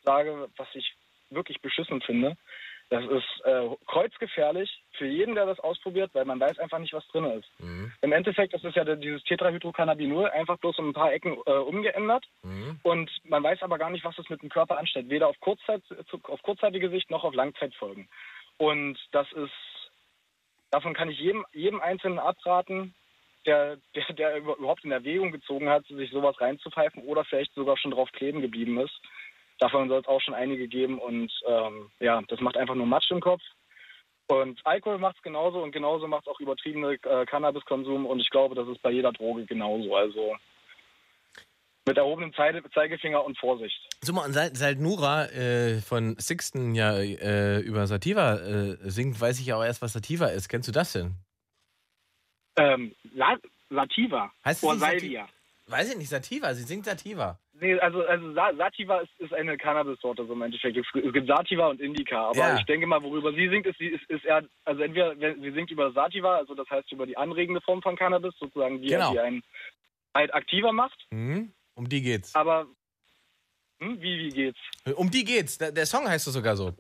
sage, 0.03 0.49
was 0.57 0.67
ich 0.75 0.93
wirklich 1.31 1.63
beschissen 1.63 2.01
finde. 2.01 2.37
Das 2.91 3.05
ist 3.05 3.45
äh, 3.47 3.71
kreuzgefährlich 3.87 4.83
für 4.99 5.07
jeden, 5.07 5.35
der 5.35 5.47
das 5.47 5.59
ausprobiert, 5.61 6.11
weil 6.13 6.27
man 6.27 6.39
weiß 6.39 6.59
einfach 6.59 6.79
nicht, 6.79 6.93
was 6.93 7.07
drin 7.09 7.25
ist. 7.25 7.49
Mhm. 7.59 7.91
Im 8.03 8.13
Endeffekt 8.13 8.53
ist 8.53 8.67
es 8.67 8.75
ja 8.75 8.85
dieses 8.85 9.23
Tetrahydrocannabinol 9.25 10.29
einfach 10.29 10.59
bloß 10.59 10.79
um 10.79 10.91
ein 10.91 10.93
paar 10.93 11.11
Ecken 11.11 11.39
äh, 11.47 11.53
umgeändert 11.53 12.27
mhm. 12.43 12.81
und 12.83 13.11
man 13.25 13.43
weiß 13.43 13.63
aber 13.63 13.79
gar 13.79 13.89
nicht, 13.89 14.05
was 14.05 14.19
es 14.19 14.29
mit 14.29 14.43
dem 14.43 14.51
Körper 14.51 14.77
anstellt, 14.77 15.09
weder 15.09 15.29
auf, 15.29 15.41
Kurzzeit, 15.41 15.83
auf 16.25 16.43
kurzzeitige 16.43 16.91
Sicht 16.91 17.11
noch 17.11 17.25
auf 17.25 17.35
Langzeitfolgen. 17.35 18.09
Und 18.63 18.97
das 19.11 19.27
ist, 19.33 19.91
davon 20.71 20.95
kann 20.95 21.11
ich 21.11 21.19
jedem, 21.19 21.45
jedem 21.53 21.81
Einzelnen 21.81 22.21
abraten, 22.21 22.95
der, 23.45 23.79
der, 23.97 24.15
der 24.15 24.37
überhaupt 24.37 24.85
in 24.85 24.93
Erwägung 24.93 25.33
gezogen 25.33 25.69
hat, 25.69 25.85
sich 25.87 26.13
sowas 26.13 26.41
reinzupfeifen 26.41 27.03
oder 27.03 27.25
vielleicht 27.25 27.53
sogar 27.55 27.77
schon 27.77 27.91
drauf 27.91 28.13
kleben 28.13 28.41
geblieben 28.41 28.79
ist. 28.79 28.95
Davon 29.59 29.89
soll 29.89 29.99
es 29.99 30.07
auch 30.07 30.21
schon 30.21 30.35
einige 30.35 30.69
geben 30.69 31.01
und 31.01 31.33
ähm, 31.45 31.91
ja, 31.99 32.23
das 32.29 32.39
macht 32.39 32.57
einfach 32.57 32.77
nur 32.77 32.87
Matsch 32.87 33.11
im 33.11 33.21
Kopf. 33.21 33.43
Und 34.29 34.61
Alkohol 34.63 34.99
macht 34.99 35.17
es 35.17 35.23
genauso 35.23 35.61
und 35.61 35.73
genauso 35.73 36.07
macht 36.07 36.29
es 36.29 36.33
auch 36.33 36.39
übertriebene 36.39 36.93
äh, 37.03 37.27
Cannabiskonsum 37.27 38.07
und 38.07 38.21
ich 38.21 38.31
glaube, 38.31 38.55
das 38.55 38.69
ist 38.69 38.81
bei 38.81 38.93
jeder 38.93 39.11
Droge 39.11 39.45
genauso. 39.45 39.97
Also 39.97 40.37
mit 41.87 41.97
erhobenem 41.97 42.33
Zeigefinger 42.35 43.25
und 43.25 43.39
Vorsicht. 43.39 43.77
So 44.03 44.13
mal, 44.13 44.31
seit, 44.33 44.57
seit 44.57 44.79
Nura 44.79 45.27
äh, 45.27 45.81
von 45.81 46.17
Sixten 46.19 46.75
ja 46.75 46.97
äh, 46.97 47.61
über 47.61 47.87
Sativa 47.87 48.37
äh, 48.37 48.77
singt, 48.83 49.21
weiß 49.21 49.41
ich 49.41 49.47
ja 49.47 49.57
auch 49.57 49.65
erst, 49.65 49.83
was 49.83 49.93
Sativa 49.93 50.27
ist. 50.27 50.49
Kennst 50.49 50.69
du 50.69 50.73
das 50.73 50.93
denn? 50.93 51.15
Ähm, 52.57 52.95
La 53.15 53.37
Sativa. 53.71 54.31
Heißt 54.45 54.63
Oder 54.63 54.77
Salvia. 54.77 55.29
Weiß 55.67 55.91
ich 55.93 55.99
nicht, 55.99 56.09
Sativa. 56.09 56.53
Sie 56.55 56.65
singt 56.65 56.85
Sativa. 56.85 57.39
Nee, 57.55 57.79
also, 57.79 58.05
also 58.05 58.35
Sativa 58.35 58.99
ist, 58.99 59.13
ist 59.19 59.33
eine 59.33 59.57
Cannabis-Sorte 59.57 60.27
so 60.27 60.33
im 60.33 60.43
Endeffekt. 60.43 60.77
Es 60.77 61.13
gibt 61.13 61.29
Sativa 61.29 61.69
und 61.69 61.81
Indica, 61.81 62.29
aber 62.29 62.37
ja. 62.37 62.57
ich 62.57 62.65
denke 62.65 62.87
mal, 62.87 63.03
worüber 63.03 63.33
sie 63.33 63.49
singt, 63.49 63.67
ist, 63.67 63.81
ist, 63.81 64.05
ist 64.11 64.25
eher, 64.25 64.43
also 64.65 64.83
entweder 64.83 65.15
sie 65.15 65.51
singt 65.53 65.71
über 65.71 65.93
Sativa, 65.93 66.37
also 66.37 66.55
das 66.55 66.69
heißt 66.69 66.91
über 66.91 67.07
die 67.07 67.17
anregende 67.17 67.61
Form 67.61 67.81
von 67.81 67.95
Cannabis, 67.95 68.35
sozusagen, 68.41 68.83
die, 68.83 68.89
genau. 68.89 69.13
die 69.13 69.21
einen 69.21 69.43
halt 70.13 70.35
aktiver 70.35 70.73
macht. 70.73 71.07
Mhm. 71.11 71.53
Um 71.75 71.89
die 71.89 72.03
geht's. 72.03 72.35
Aber 72.35 72.67
hm, 73.81 74.01
wie, 74.01 74.19
wie 74.19 74.29
geht's? 74.29 74.59
Um 74.97 75.11
die 75.11 75.25
geht's. 75.25 75.59
Der, 75.59 75.73
der 75.73 75.87
Song 75.87 76.09
heißt 76.09 76.27
es 76.27 76.35
sogar 76.35 76.57
so. 76.57 76.75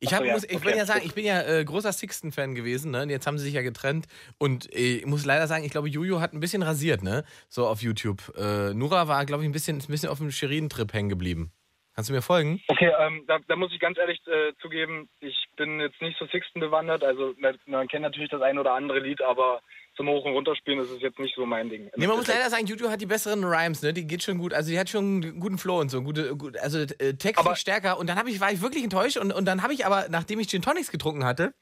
Ich, 0.00 0.12
hab, 0.12 0.20
so, 0.20 0.24
ja. 0.24 0.32
muss, 0.34 0.44
ich 0.44 0.56
okay. 0.56 0.66
will 0.66 0.76
ja 0.76 0.86
sagen, 0.86 1.02
ich 1.04 1.14
bin 1.14 1.24
ja 1.24 1.42
äh, 1.42 1.64
großer 1.64 1.92
Sixten-Fan 1.92 2.54
gewesen, 2.54 2.90
ne? 2.90 3.02
Und 3.02 3.10
jetzt 3.10 3.26
haben 3.26 3.38
sie 3.38 3.44
sich 3.44 3.54
ja 3.54 3.62
getrennt. 3.62 4.06
Und 4.38 4.72
äh, 4.74 4.98
ich 4.98 5.06
muss 5.06 5.24
leider 5.24 5.46
sagen, 5.46 5.64
ich 5.64 5.70
glaube, 5.70 5.88
Juju 5.88 6.20
hat 6.20 6.32
ein 6.32 6.40
bisschen 6.40 6.62
rasiert, 6.62 7.02
ne? 7.02 7.24
So 7.48 7.66
auf 7.66 7.82
YouTube. 7.82 8.32
Äh, 8.36 8.74
Nura 8.74 9.08
war, 9.08 9.24
glaube 9.26 9.42
ich, 9.42 9.48
ein 9.48 9.52
bisschen, 9.52 9.78
ein 9.78 9.86
bisschen 9.86 10.08
auf 10.08 10.18
dem 10.18 10.30
Shirin-Trip 10.30 10.92
hängen 10.92 11.08
geblieben. 11.08 11.52
Kannst 11.96 12.10
du 12.10 12.14
mir 12.14 12.20
folgen? 12.20 12.60
Okay, 12.68 12.92
ähm, 12.98 13.24
da, 13.26 13.38
da, 13.48 13.56
muss 13.56 13.72
ich 13.72 13.80
ganz 13.80 13.96
ehrlich 13.96 14.20
äh, 14.26 14.52
zugeben, 14.60 15.08
ich 15.20 15.46
bin 15.56 15.80
jetzt 15.80 16.02
nicht 16.02 16.18
so 16.18 16.26
Sixten 16.26 16.60
bewandert. 16.60 17.02
Also 17.02 17.32
man, 17.38 17.88
kennt 17.88 18.02
natürlich 18.02 18.28
das 18.28 18.42
ein 18.42 18.58
oder 18.58 18.74
andere 18.74 18.98
Lied, 18.98 19.22
aber 19.22 19.62
zum 19.96 20.06
Hoch- 20.10 20.26
und 20.26 20.34
Runterspielen 20.34 20.78
ist 20.78 20.90
es 20.90 21.00
jetzt 21.00 21.18
nicht 21.18 21.34
so 21.34 21.46
mein 21.46 21.70
Ding. 21.70 21.90
Nee, 21.96 22.06
man 22.06 22.18
muss 22.18 22.26
leider 22.26 22.50
sagen, 22.50 22.66
Juju 22.66 22.90
hat 22.90 23.00
die 23.00 23.06
besseren 23.06 23.42
Rhymes, 23.44 23.80
ne? 23.80 23.94
Die 23.94 24.06
geht 24.06 24.22
schon 24.22 24.36
gut. 24.36 24.52
Also 24.52 24.70
die 24.70 24.78
hat 24.78 24.90
schon 24.90 25.22
einen 25.22 25.40
guten 25.40 25.56
Flow 25.56 25.80
und 25.80 25.90
so. 25.90 26.02
Gute, 26.02 26.36
gut, 26.36 26.58
also 26.58 26.80
äh, 26.80 27.14
textlich 27.14 27.56
stärker. 27.56 27.98
Und 27.98 28.10
dann 28.10 28.26
ich, 28.26 28.40
war 28.40 28.52
ich 28.52 28.60
wirklich 28.60 28.84
enttäuscht. 28.84 29.16
Und, 29.16 29.32
und 29.32 29.46
dann 29.46 29.62
habe 29.62 29.72
ich 29.72 29.86
aber, 29.86 30.08
nachdem 30.10 30.38
ich 30.38 30.48
Gin 30.48 30.60
Tonics 30.60 30.90
getrunken 30.90 31.24
hatte, 31.24 31.54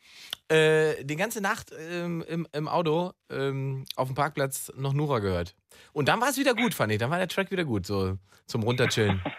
äh, 0.48 1.04
die 1.04 1.14
ganze 1.14 1.42
Nacht 1.42 1.70
ähm, 1.78 2.24
im, 2.26 2.48
im 2.52 2.66
Auto 2.66 3.12
ähm, 3.30 3.84
auf 3.94 4.08
dem 4.08 4.16
Parkplatz 4.16 4.72
noch 4.76 4.94
Nura 4.94 5.20
gehört. 5.20 5.54
Und 5.92 6.08
dann 6.08 6.20
war 6.20 6.28
es 6.28 6.38
wieder 6.38 6.54
gut, 6.54 6.74
fand 6.74 6.90
ich. 6.90 6.98
Dann 6.98 7.12
war 7.12 7.18
der 7.18 7.28
Track 7.28 7.52
wieder 7.52 7.64
gut, 7.64 7.86
so 7.86 8.18
zum 8.48 8.64
Runterchillen. 8.64 9.22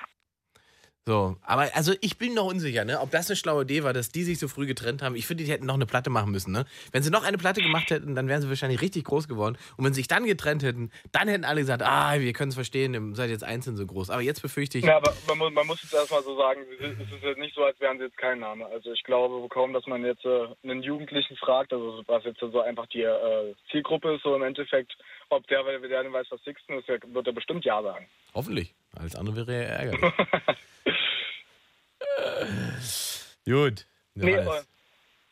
So, 1.07 1.37
aber 1.43 1.69
also 1.75 1.93
ich 2.01 2.17
bin 2.17 2.33
noch 2.33 2.45
unsicher, 2.45 2.83
ne, 2.83 2.99
ob 2.99 3.11
das 3.11 3.29
eine 3.29 3.35
schlaue 3.35 3.61
Idee 3.61 3.83
war, 3.83 3.93
dass 3.93 4.09
die 4.09 4.23
sich 4.23 4.39
so 4.39 4.47
früh 4.47 4.65
getrennt 4.65 5.03
haben. 5.03 5.15
Ich 5.15 5.27
finde, 5.27 5.43
die 5.43 5.51
hätten 5.51 5.67
noch 5.67 5.75
eine 5.75 5.85
Platte 5.85 6.09
machen 6.09 6.31
müssen, 6.31 6.51
ne? 6.51 6.65
Wenn 6.91 7.03
sie 7.03 7.11
noch 7.11 7.23
eine 7.23 7.37
Platte 7.37 7.61
gemacht 7.61 7.91
hätten, 7.91 8.15
dann 8.15 8.27
wären 8.27 8.41
sie 8.41 8.49
wahrscheinlich 8.49 8.81
richtig 8.81 9.03
groß 9.05 9.27
geworden. 9.27 9.55
Und 9.77 9.85
wenn 9.85 9.93
sie 9.93 9.99
sich 9.99 10.07
dann 10.07 10.25
getrennt 10.25 10.63
hätten, 10.63 10.89
dann 11.11 11.27
hätten 11.27 11.45
alle 11.45 11.61
gesagt, 11.61 11.83
ah, 11.83 12.19
wir 12.19 12.33
können 12.33 12.49
es 12.49 12.55
verstehen, 12.55 12.95
ihr 12.95 13.15
seid 13.15 13.29
jetzt 13.29 13.43
einzeln 13.43 13.77
so 13.77 13.85
groß. 13.85 14.09
Aber 14.09 14.23
jetzt 14.23 14.41
befürchte 14.41 14.79
ich. 14.79 14.85
Ja, 14.85 14.97
aber 14.97 15.13
man 15.27 15.37
muss, 15.37 15.53
man 15.53 15.67
muss 15.67 15.83
jetzt 15.83 15.93
erstmal 15.93 16.23
so 16.23 16.35
sagen, 16.37 16.61
es 16.79 16.99
ist 16.99 17.23
jetzt 17.23 17.37
nicht 17.37 17.53
so, 17.53 17.63
als 17.63 17.79
wären 17.79 17.99
sie 17.99 18.05
jetzt 18.05 18.17
kein 18.17 18.39
Name. 18.39 18.65
Also 18.65 18.91
ich 18.91 19.03
glaube 19.03 19.47
kaum, 19.49 19.73
dass 19.73 19.85
man 19.85 20.03
jetzt 20.03 20.25
äh, 20.25 20.47
einen 20.63 20.81
Jugendlichen 20.81 21.37
fragt, 21.37 21.71
also 21.71 22.01
was 22.07 22.23
jetzt 22.23 22.39
so 22.39 22.61
einfach 22.61 22.87
die 22.87 23.03
äh, 23.03 23.53
Zielgruppe 23.69 24.15
ist, 24.15 24.23
so 24.23 24.35
im 24.35 24.41
Endeffekt, 24.41 24.97
ob 25.29 25.45
der, 25.49 25.61
der, 25.63 25.79
der 25.87 26.13
weiß, 26.13 26.25
was 26.31 26.43
Sixten 26.43 26.79
ist, 26.79 26.87
wird 26.87 27.27
er 27.27 27.33
bestimmt 27.33 27.63
Ja 27.63 27.83
sagen. 27.83 28.07
Hoffentlich. 28.33 28.73
Alles 28.97 29.15
andere 29.15 29.47
wäre 29.47 29.63
ja 29.63 29.69
ärgerlich. 29.69 30.01
Gut. 33.45 33.85
Nee, 34.15 34.33
äh, 34.33 34.61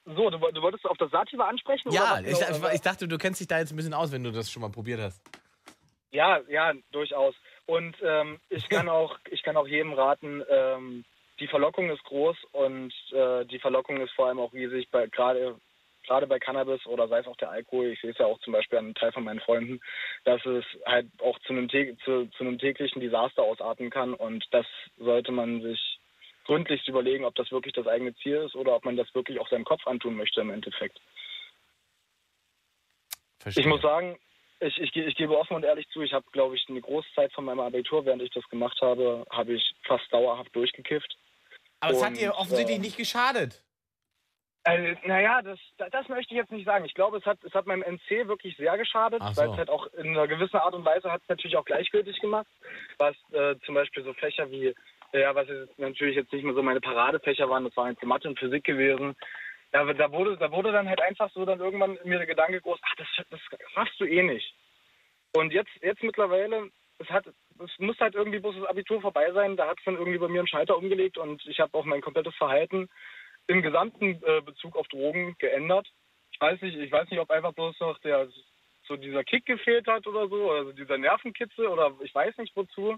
so, 0.06 0.30
du, 0.30 0.38
du 0.38 0.62
wolltest 0.62 0.86
auf 0.86 0.98
das 0.98 1.12
Sativa 1.12 1.48
ansprechen? 1.48 1.90
oder 1.90 1.98
Ja, 1.98 2.20
ich, 2.20 2.40
genau, 2.40 2.68
ich, 2.68 2.76
ich 2.76 2.82
dachte, 2.82 3.08
du 3.08 3.18
kennst 3.18 3.40
dich 3.40 3.48
da 3.48 3.60
jetzt 3.60 3.72
ein 3.72 3.76
bisschen 3.76 3.94
aus, 3.94 4.12
wenn 4.12 4.24
du 4.24 4.32
das 4.32 4.52
schon 4.52 4.62
mal 4.62 4.70
probiert 4.70 5.00
hast. 5.00 5.22
Ja, 6.12 6.40
ja, 6.48 6.74
durchaus. 6.92 7.36
Und 7.66 7.96
ähm, 8.04 8.40
ich 8.50 8.68
kann 8.70 8.90
auch, 9.00 9.18
ich 9.32 9.42
kann 9.44 9.58
auch 9.58 9.68
jedem 9.68 9.94
raten, 9.94 10.44
ähm, 10.50 11.06
die 11.40 11.48
Verlockung 11.48 11.90
ist 11.90 12.04
groß 12.04 12.38
und 12.52 12.94
äh, 13.12 13.46
die 13.46 13.60
Verlockung 13.60 14.00
ist 14.02 14.14
vor 14.14 14.28
allem 14.28 14.40
auch 14.40 14.54
riesig, 14.54 14.90
bei 14.92 15.08
gerade 15.08 15.56
gerade 16.04 16.28
bei 16.28 16.40
Cannabis 16.40 16.86
oder 16.86 17.08
sei 17.08 17.20
es 17.20 17.28
auch 17.28 17.38
der 17.38 17.52
Alkohol. 17.52 17.88
Ich 17.88 18.02
sehe 18.02 18.12
es 18.12 18.18
ja 18.18 18.26
auch 18.26 18.40
zum 18.40 18.54
Beispiel 18.54 18.80
an 18.80 18.86
einem 18.86 18.96
Teil 18.96 19.12
von 19.12 19.24
meinen 19.24 19.40
Freunden, 19.40 19.80
dass 20.26 20.46
es 20.46 20.66
halt 20.86 21.08
auch 21.22 21.38
zu 21.40 21.54
einem, 21.54 21.70
zu, 21.70 22.28
zu 22.28 22.44
einem 22.44 22.58
täglichen 22.60 23.02
Desaster 23.02 23.44
ausarten 23.44 23.90
kann 23.90 24.14
und 24.14 24.46
das 24.52 24.66
sollte 24.98 25.32
man 25.32 25.62
sich 25.62 26.00
gründlichst 26.46 26.88
überlegen, 26.88 27.26
ob 27.26 27.36
das 27.36 27.52
wirklich 27.52 27.74
das 27.74 27.88
eigene 27.88 28.16
Ziel 28.16 28.38
ist 28.38 28.56
oder 28.56 28.76
ob 28.76 28.86
man 28.86 28.98
das 28.98 29.14
wirklich 29.16 29.40
auch 29.40 29.50
seinem 29.50 29.66
Kopf 29.66 29.86
antun 29.88 30.16
möchte 30.16 30.42
im 30.42 30.50
Endeffekt. 30.50 31.00
Verstehe. 33.40 33.62
Ich 33.62 33.68
muss 33.68 33.82
sagen, 33.82 34.18
ich, 34.60 34.78
ich, 34.78 34.96
ich 34.96 35.16
gebe 35.16 35.38
offen 35.38 35.56
und 35.56 35.64
ehrlich 35.64 35.88
zu, 35.90 36.02
ich 36.02 36.14
habe, 36.14 36.26
glaube 36.32 36.56
ich, 36.56 36.66
eine 36.70 36.82
Großzeit 36.82 37.32
von 37.34 37.46
meinem 37.46 37.60
Abitur, 37.60 38.06
während 38.06 38.22
ich 38.22 38.32
das 38.32 38.48
gemacht 38.50 38.80
habe, 38.82 39.26
habe 39.30 39.54
ich 39.54 39.74
fast 39.84 40.12
dauerhaft 40.12 40.56
durchgekifft. 40.56 41.18
Aber 41.82 41.94
es 41.94 42.04
hat 42.04 42.18
dir 42.18 42.34
offensichtlich 42.36 42.78
äh, 42.78 42.82
nicht 42.82 42.98
geschadet. 42.98 43.63
Äh, 44.66 44.96
naja, 45.06 45.42
das, 45.42 45.60
das 45.92 46.08
möchte 46.08 46.34
ich 46.34 46.38
jetzt 46.38 46.52
nicht 46.52 46.66
sagen. 46.66 46.86
Ich 46.86 46.94
glaube, 46.94 47.18
es 47.18 47.26
hat, 47.26 47.44
es 47.44 47.54
hat 47.54 47.66
meinem 47.66 47.84
NC 47.84 48.28
wirklich 48.28 48.56
sehr 48.56 48.78
geschadet, 48.78 49.22
so. 49.22 49.42
weil 49.42 49.50
es 49.50 49.58
halt 49.58 49.70
auch 49.70 49.88
in 49.94 50.12
einer 50.12 50.28
gewissen 50.28 50.56
Art 50.56 50.74
und 50.74 50.86
Weise 50.86 51.12
hat 51.12 51.22
es 51.22 51.28
natürlich 51.28 51.58
auch 51.58 51.66
gleichgültig 51.66 52.20
gemacht, 52.22 52.48
was 52.98 53.16
äh, 53.34 53.56
zum 53.66 53.76
Beispiel 53.76 54.04
so 54.04 54.14
Fächer 54.14 54.50
wie, 54.52 54.74
ja, 55.12 55.36
was 55.36 55.50
jetzt 55.50 55.78
natürlich 55.78 56.16
jetzt 56.16 56.32
nicht 56.32 56.46
mehr 56.46 56.54
so 56.54 56.64
meine 56.64 56.80
Paradefächer 56.80 57.50
waren, 57.50 57.66
das 57.66 57.76
waren 57.76 57.92
jetzt 57.92 58.04
Mathe 58.04 58.30
und 58.30 58.40
Physik 58.40 58.64
gewesen. 58.64 59.16
Da, 59.74 59.92
da, 59.92 60.12
wurde, 60.12 60.38
da 60.38 60.50
wurde 60.52 60.72
dann 60.72 60.88
halt 60.88 61.02
einfach 61.02 61.30
so 61.32 61.46
dann 61.46 61.60
irgendwann 61.60 61.98
mir 62.06 62.20
der 62.20 62.28
Gedanke 62.28 62.62
groß, 62.62 62.80
ach, 62.84 62.96
das, 62.96 63.08
das 63.32 63.40
schaffst 63.74 64.00
du 64.00 64.06
eh 64.06 64.24
nicht. 64.24 64.56
Und 65.34 65.52
jetzt, 65.52 65.72
jetzt 65.82 66.04
mittlerweile, 66.04 66.70
es 67.00 67.10
hat, 67.10 67.26
es 67.28 67.80
muss 67.80 68.00
halt 68.00 68.16
irgendwie 68.16 68.40
bloß 68.40 68.56
das 68.56 68.70
Abitur 68.70 69.02
vorbei 69.02 69.32
sein. 69.34 69.58
Da 69.58 69.68
hat 69.68 69.80
es 69.80 69.84
dann 69.84 69.98
irgendwie 69.98 70.20
bei 70.20 70.28
mir 70.28 70.40
einen 70.40 70.48
Schalter 70.48 70.78
umgelegt 70.78 71.18
und 71.18 71.46
ich 71.48 71.60
habe 71.60 71.78
auch 71.78 71.86
mein 71.86 72.02
komplettes 72.02 72.36
Verhalten 72.36 72.88
im 73.48 73.62
gesamten 73.62 74.22
äh, 74.24 74.42
Bezug 74.42 74.76
auf 74.76 74.88
Drogen 74.88 75.36
geändert. 75.40 75.88
Ich 76.32 76.42
weiß 76.42 76.62
nicht, 76.62 76.78
ich 76.78 76.92
weiß 76.92 77.10
nicht, 77.10 77.20
ob 77.20 77.30
einfach 77.30 77.54
bloß 77.54 77.80
noch 77.80 78.00
der 78.00 78.28
so 78.88 78.98
dieser 78.98 79.24
Kick 79.24 79.46
gefehlt 79.46 79.88
hat 79.88 80.06
oder 80.08 80.28
so, 80.28 80.52
also 80.52 80.72
dieser 80.74 80.98
Nervenkitzel 80.98 81.68
oder 81.68 81.94
ich 82.02 82.14
weiß 82.14 82.38
nicht 82.38 82.56
wozu 82.56 82.98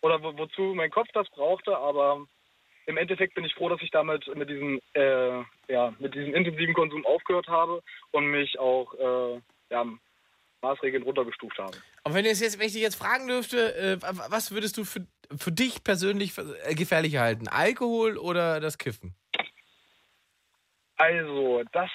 oder 0.00 0.22
wo, 0.22 0.36
wozu 0.38 0.74
mein 0.74 0.90
Kopf 0.90 1.08
das 1.12 1.28
brauchte, 1.30 1.76
aber 1.76 2.26
im 2.86 2.96
Endeffekt 2.96 3.34
bin 3.34 3.44
ich 3.44 3.54
froh, 3.54 3.68
dass 3.68 3.82
ich 3.82 3.90
damit 3.90 4.26
mit 4.34 4.48
diesem 4.48 4.80
äh, 4.94 5.42
ja 5.68 5.94
mit 5.98 6.14
diesem 6.14 6.34
intensiven 6.34 6.74
Konsum 6.74 7.04
aufgehört 7.04 7.48
habe 7.48 7.82
und 8.12 8.26
mich 8.26 8.58
auch 8.58 8.94
äh, 8.94 9.40
ja, 9.70 9.86
maßregelnd 10.62 11.06
runtergestuft 11.06 11.58
habe. 11.58 11.76
Und 12.04 12.14
wenn, 12.14 12.24
ich 12.24 12.40
jetzt, 12.40 12.58
wenn 12.58 12.66
ich 12.66 12.72
dich 12.72 12.82
jetzt 12.82 12.96
fragen 12.96 13.28
dürfte, 13.28 13.74
äh, 13.74 13.98
was 14.00 14.52
würdest 14.52 14.76
du 14.78 14.84
für, 14.84 15.06
für 15.36 15.52
dich 15.52 15.84
persönlich 15.84 16.36
äh, 16.38 16.74
gefährlicher 16.74 17.20
halten? 17.20 17.48
Alkohol 17.48 18.16
oder 18.16 18.60
das 18.60 18.78
Kiffen? 18.78 19.14
Also, 21.00 21.62
das, 21.72 21.88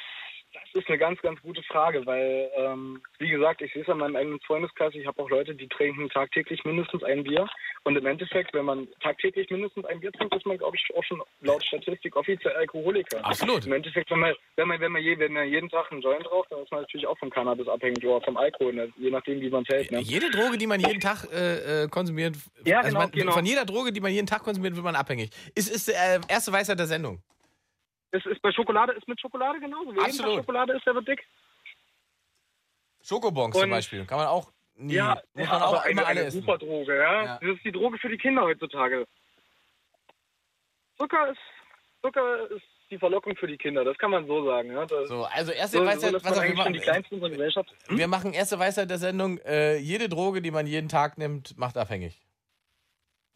das 0.51 0.63
ist 0.81 0.89
eine 0.89 0.97
ganz, 0.97 1.21
ganz 1.21 1.39
gute 1.43 1.61
Frage, 1.61 2.03
weil, 2.07 2.49
ähm, 2.57 3.03
wie 3.19 3.29
gesagt, 3.29 3.61
ich 3.61 3.71
sehe 3.71 3.83
es 3.83 3.87
an 3.89 3.99
meinem 3.99 4.15
eigenen 4.15 4.39
Freundeskreis, 4.39 4.95
ich 4.95 5.05
habe 5.05 5.21
auch 5.21 5.29
Leute, 5.29 5.53
die 5.53 5.67
trinken 5.67 6.09
tagtäglich 6.09 6.63
mindestens 6.65 7.03
ein 7.03 7.23
Bier. 7.23 7.47
Und 7.83 7.95
im 7.97 8.05
Endeffekt, 8.07 8.55
wenn 8.55 8.65
man 8.65 8.87
tagtäglich 9.01 9.47
mindestens 9.51 9.85
ein 9.85 9.99
Bier 9.99 10.11
trinkt, 10.11 10.33
ist 10.35 10.47
man, 10.47 10.57
glaube 10.57 10.75
ich, 10.75 10.97
auch 10.97 11.03
schon 11.03 11.21
laut 11.41 11.63
Statistik 11.63 12.15
offiziell 12.15 12.55
Alkoholiker. 12.55 13.23
Absolut. 13.23 13.67
Im 13.67 13.73
Endeffekt, 13.73 14.09
wenn 14.09 14.21
man, 14.21 14.33
wenn 14.55 14.67
man, 14.67 14.79
wenn 14.79 14.91
man, 14.91 15.03
je, 15.03 15.19
wenn 15.19 15.33
man 15.33 15.47
jeden 15.47 15.69
Tag 15.69 15.91
einen 15.91 16.01
Joint 16.01 16.25
raucht, 16.31 16.51
dann 16.51 16.63
ist 16.63 16.71
man 16.71 16.81
natürlich 16.81 17.05
auch 17.05 17.17
vom 17.19 17.29
Cannabis 17.29 17.67
abhängig 17.67 18.03
oder 18.03 18.25
vom 18.25 18.37
Alkohol, 18.37 18.73
ne? 18.73 18.91
je 18.97 19.11
nachdem, 19.11 19.39
wie 19.39 19.51
man 19.51 19.61
es 19.61 19.69
hält. 19.69 19.91
Ne? 19.91 19.99
Jede 19.99 20.31
Droge, 20.31 20.57
die 20.57 20.65
man 20.65 20.79
jeden 20.79 20.99
Tag 20.99 21.31
äh, 21.31 21.83
äh, 21.83 21.87
konsumiert, 21.89 22.37
Ja, 22.63 22.79
also 22.79 22.89
genau, 22.89 22.99
man, 23.01 23.11
genau. 23.11 23.31
von 23.33 23.45
jeder 23.45 23.65
Droge, 23.65 23.93
die 23.93 24.01
man 24.01 24.11
jeden 24.11 24.25
Tag 24.25 24.41
konsumiert, 24.41 24.73
wird 24.73 24.83
man 24.83 24.95
abhängig. 24.95 25.29
Ist, 25.53 25.69
ist 25.69 25.89
äh, 25.89 26.19
erste 26.27 26.51
Weisheit 26.51 26.79
der 26.79 26.87
Sendung. 26.87 27.21
Es 28.15 28.25
ist 28.25 28.41
bei 28.41 28.51
Schokolade, 28.51 28.93
ist 28.93 29.08
mit 29.08 29.19
Schokolade 29.19 29.60
genauso. 29.60 29.88
Wer 29.88 29.93
jeden 29.93 30.06
Absolut. 30.06 30.32
Tag 30.36 30.43
Schokolade 30.43 30.73
ist, 30.73 30.86
der 30.86 30.95
wird 30.95 31.08
dick. 31.08 31.23
Schokobons 33.04 33.58
zum 33.58 33.69
Beispiel. 33.69 34.06
Kann 34.06 34.17
man 34.17 34.28
auch 34.28 34.51
nie. 34.75 34.93
Ja, 34.93 35.21
muss 35.34 35.45
ja 35.45 35.51
man 35.54 35.62
auch 35.62 35.73
aber 35.80 35.89
immer 35.89 36.01
eine, 36.08 36.21
eine 36.21 36.28
essen. 36.28 36.41
super 36.41 36.58
Droge, 36.58 36.97
ja? 36.97 37.23
Ja. 37.25 37.39
Das 37.41 37.56
ist 37.56 37.63
die 37.65 37.71
Droge 37.71 37.97
für 37.97 38.10
die 38.10 38.17
Kinder 38.17 38.43
heutzutage. 38.43 39.06
Zucker 40.97 41.30
ist, 41.30 41.39
Zucker 42.01 42.49
ist 42.51 42.63
die 42.89 42.97
Verlockung 42.97 43.36
für 43.36 43.47
die 43.47 43.58
Kinder, 43.58 43.84
das 43.84 43.97
kann 43.97 44.12
man 44.12 44.25
so 44.28 44.45
sagen. 44.45 44.71
Ja? 44.71 44.86
Das, 44.86 45.10
So, 45.10 45.25
also 45.25 45.51
erste 45.51 45.78
so, 45.78 45.84
so 45.84 45.89
Weisheit, 45.89 46.12
lässt 46.13 46.25
was 46.25 46.38
auch 46.38 46.41
eigentlich 46.41 46.63
schon 46.63 46.73
die. 46.73 46.80
Kleinsten 46.80 47.15
unserer 47.15 47.30
Gesellschaft. 47.32 47.75
Wir 47.89 48.08
machen 48.08 48.34
erste 48.34 48.60
Weisheit 48.60 48.89
der 48.89 48.97
Sendung. 48.99 49.39
Äh, 49.39 49.78
jede 49.78 50.08
Droge, 50.08 50.41
die 50.41 50.51
man 50.51 50.67
jeden 50.67 50.88
Tag 50.88 51.17
nimmt, 51.17 51.58
macht 51.58 51.78
abhängig. 51.78 52.21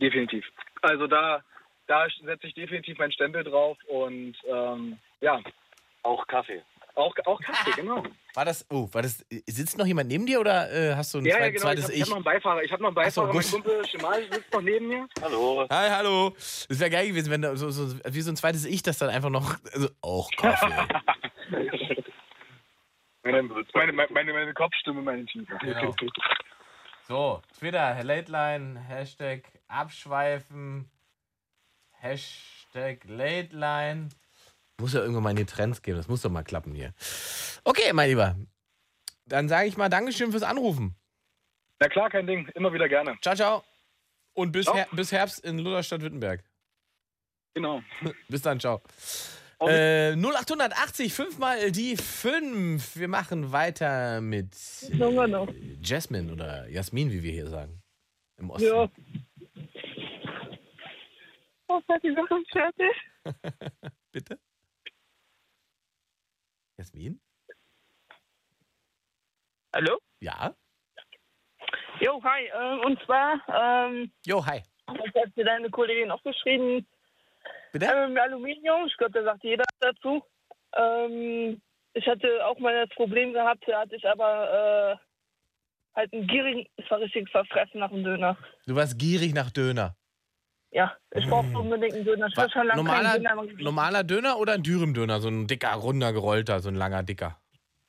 Definitiv. 0.02 0.46
Also 0.82 1.08
da, 1.08 1.44
da 1.90 2.08
setze 2.24 2.48
ich 2.48 2.54
definitiv 2.54 2.98
meinen 3.00 3.12
Stempel 3.12 3.44
drauf 3.44 3.78
und 3.88 4.36
ähm, 4.48 4.98
ja, 5.22 5.42
Auch 6.04 6.26
Kaffee. 6.28 6.62
auch, 6.96 7.14
auch 7.26 7.42
Kaffee, 7.42 7.72
genau. 7.76 8.04
War 8.36 8.46
das, 8.46 8.66
oh, 8.70 8.88
war 8.92 9.02
das, 9.02 9.26
sitzt 9.48 9.78
noch 9.78 9.86
jemand 9.88 10.08
neben 10.10 10.26
dir 10.28 10.40
oder 10.40 10.72
äh, 10.72 10.96
hast 10.96 11.14
du 11.14 11.18
ein 11.18 11.26
Ja, 11.26 11.38
zweit, 11.38 11.42
ja, 11.42 11.50
genau. 11.50 11.72
Ich 11.74 11.84
habe 11.84 11.94
Ich? 11.94 12.02
hab 12.02 12.10
noch 12.10 12.16
einen 12.18 12.24
Beifahrer. 12.26 12.64
Ich 12.64 12.72
habe 12.72 12.84
noch 12.84 12.90
einen 12.96 12.98
Ach 13.08 13.12
so, 13.12 13.22
Beifahrer. 13.24 13.34
mein 13.34 13.42
gut. 13.44 13.52
Kumpel 13.52 13.86
Schemal 13.88 14.22
sitzt 14.32 14.54
noch 14.54 14.62
neben 14.62 14.88
mir. 14.88 15.08
Hallo. 15.22 15.68
Hi, 15.72 15.90
hallo. 15.90 16.30
Das 16.70 16.80
wäre 16.80 16.90
geil 16.92 17.08
gewesen, 17.08 17.32
wenn 17.32 17.42
da 17.42 17.56
so, 17.56 17.72
so, 17.72 17.98
wie 18.06 18.22
so 18.22 18.32
ein 18.32 18.36
zweites 18.38 18.66
Ich, 18.66 18.84
das 18.84 19.00
dann 19.00 19.10
einfach 19.10 19.30
noch, 19.32 19.56
also, 19.74 19.90
auch 20.02 20.30
Kaffee. 20.38 20.68
Meine, 23.24 23.44
meine, 23.44 23.92
meine, 24.10 24.34
meine 24.34 24.54
Kopfstimme, 24.54 25.02
meine 25.02 25.26
Tiefe. 25.26 25.58
Genau. 25.62 25.94
So, 27.04 27.42
Twitter, 27.58 28.04
Late 28.04 28.32
Line, 28.32 28.80
Hashtag 28.80 29.42
abschweifen, 29.68 30.88
Hashtag 32.02 33.04
Late 33.06 33.56
Line. 33.56 34.10
Muss 34.80 34.94
ja 34.94 35.02
irgendwann 35.02 35.24
mal 35.24 35.30
in 35.32 35.36
die 35.36 35.46
Trends 35.46 35.82
geben, 35.82 35.98
das 35.98 36.08
muss 36.08 36.22
doch 36.22 36.30
mal 36.30 36.44
klappen 36.44 36.74
hier. 36.74 36.94
Okay, 37.64 37.92
mein 37.94 38.10
Lieber. 38.10 38.36
Dann 39.26 39.50
sage 39.50 39.68
ich 39.68 39.78
mal 39.78 39.90
Dankeschön 39.90 40.32
fürs 40.32 40.44
Anrufen. 40.44 40.96
Na 41.80 41.88
klar, 41.88 42.10
kein 42.10 42.28
Ding. 42.28 42.48
Immer 42.56 42.74
wieder 42.74 42.90
gerne. 42.90 43.18
Ciao, 43.22 43.36
ciao. 43.36 43.64
Und 44.34 44.52
bis. 44.52 44.72
Her 44.74 44.88
bis 44.92 45.12
Herbst 45.12 45.44
in 45.44 45.60
Lutherstadt-Württemberg. 45.60 46.44
Genau. 47.54 47.82
Bis 48.30 48.42
dann, 48.42 48.60
ciao. 48.60 48.82
Äh, 49.60 50.14
0880, 50.16 51.14
fünfmal 51.14 51.72
die 51.72 51.98
fünf. 51.98 52.96
Wir 52.96 53.08
machen 53.08 53.52
weiter 53.52 54.22
mit. 54.22 54.56
Jasmine 55.82 56.32
oder 56.32 56.70
Jasmin, 56.70 57.12
wie 57.12 57.24
wir 57.24 57.32
hier 57.32 57.50
sagen. 57.50 57.82
Im 58.38 58.52
Osten. 58.52 58.68
Ja. 58.68 58.90
Oh, 61.72 61.80
seid 61.88 62.04
ihr 62.04 62.16
schon 62.28 62.44
fertig? 62.52 62.96
Bitte? 64.12 64.40
Jasmin? 66.78 67.22
Hallo? 69.74 70.00
Ja? 70.20 70.56
Jo, 72.02 72.20
hi. 72.24 72.46
Äh, 72.48 72.86
und 72.86 73.00
zwar, 73.04 73.40
ähm, 73.88 74.12
Jo, 74.26 74.44
hi. 74.46 74.64
was 74.88 74.98
hat 75.24 75.36
dir 75.36 75.46
deine 75.46 75.70
Kollegin 75.70 76.10
auch 76.10 76.24
geschrieben? 76.24 76.88
Bitte? 77.72 77.86
Ähm, 77.86 78.18
Aluminium, 78.18 78.88
ich 78.88 78.98
glaube, 78.98 79.12
da 79.14 79.24
sagt 79.24 79.44
jeder 79.44 79.66
dazu. 79.80 80.24
Ähm, 80.76 81.62
ich 81.94 82.08
hatte 82.08 82.46
auch 82.48 82.58
mal 82.58 82.88
das 82.88 82.96
Problem 82.96 83.32
gehabt, 83.34 83.64
da 83.68 83.82
hatte 83.82 83.96
ich 83.96 84.08
aber 84.08 84.98
äh, 84.98 85.96
halt 85.96 86.14
einen 86.14 86.26
gierigen, 86.28 86.68
es 86.78 86.90
war 86.90 87.00
richtig 87.00 87.30
verfressen 87.30 87.80
nach 87.80 87.92
dem 87.92 88.04
Döner. 88.04 88.38
Du 88.66 88.76
warst 88.76 88.98
gierig 88.98 89.36
nach 89.36 89.52
Döner. 89.52 89.96
Ja, 90.72 90.96
ich 91.16 91.28
brauchte 91.28 91.58
unbedingt 91.58 91.94
einen 91.96 92.06
Döner. 92.06 92.28
Ich 92.28 92.38
war 92.38 92.50
schon 92.52 92.68
lange 92.68 92.84
normaler, 92.84 93.18
Döner 93.18 93.44
normaler 93.60 94.04
Döner 94.04 94.38
oder 94.38 94.54
ein 94.54 94.62
Dürüm-Döner? 94.64 95.20
So 95.20 95.28
ein 95.30 95.48
dicker, 95.48 95.74
runder, 95.74 96.14
gerollter, 96.14 96.60
so 96.60 96.70
ein 96.70 96.76
langer, 96.76 97.02
dicker. 97.02 97.40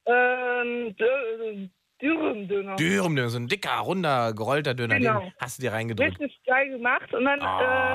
Ähm, 0.06 0.96
Dö- 0.96 1.68
Dürüm-Döner. 2.00 2.76
Dürüm-Döner, 2.76 3.28
so 3.28 3.38
ein 3.38 3.48
dicker, 3.48 3.76
runder, 3.80 4.32
gerollter 4.32 4.72
Döner. 4.74 4.98
Genau. 4.98 5.20
Den 5.20 5.32
hast 5.38 5.58
du 5.58 5.62
dir 5.62 5.72
reingedrückt. 5.72 6.18
Richtig 6.20 6.40
geil 6.46 6.70
gemacht. 6.70 7.12
Und 7.12 7.26
dann, 7.26 7.40
Ah. 7.42 7.94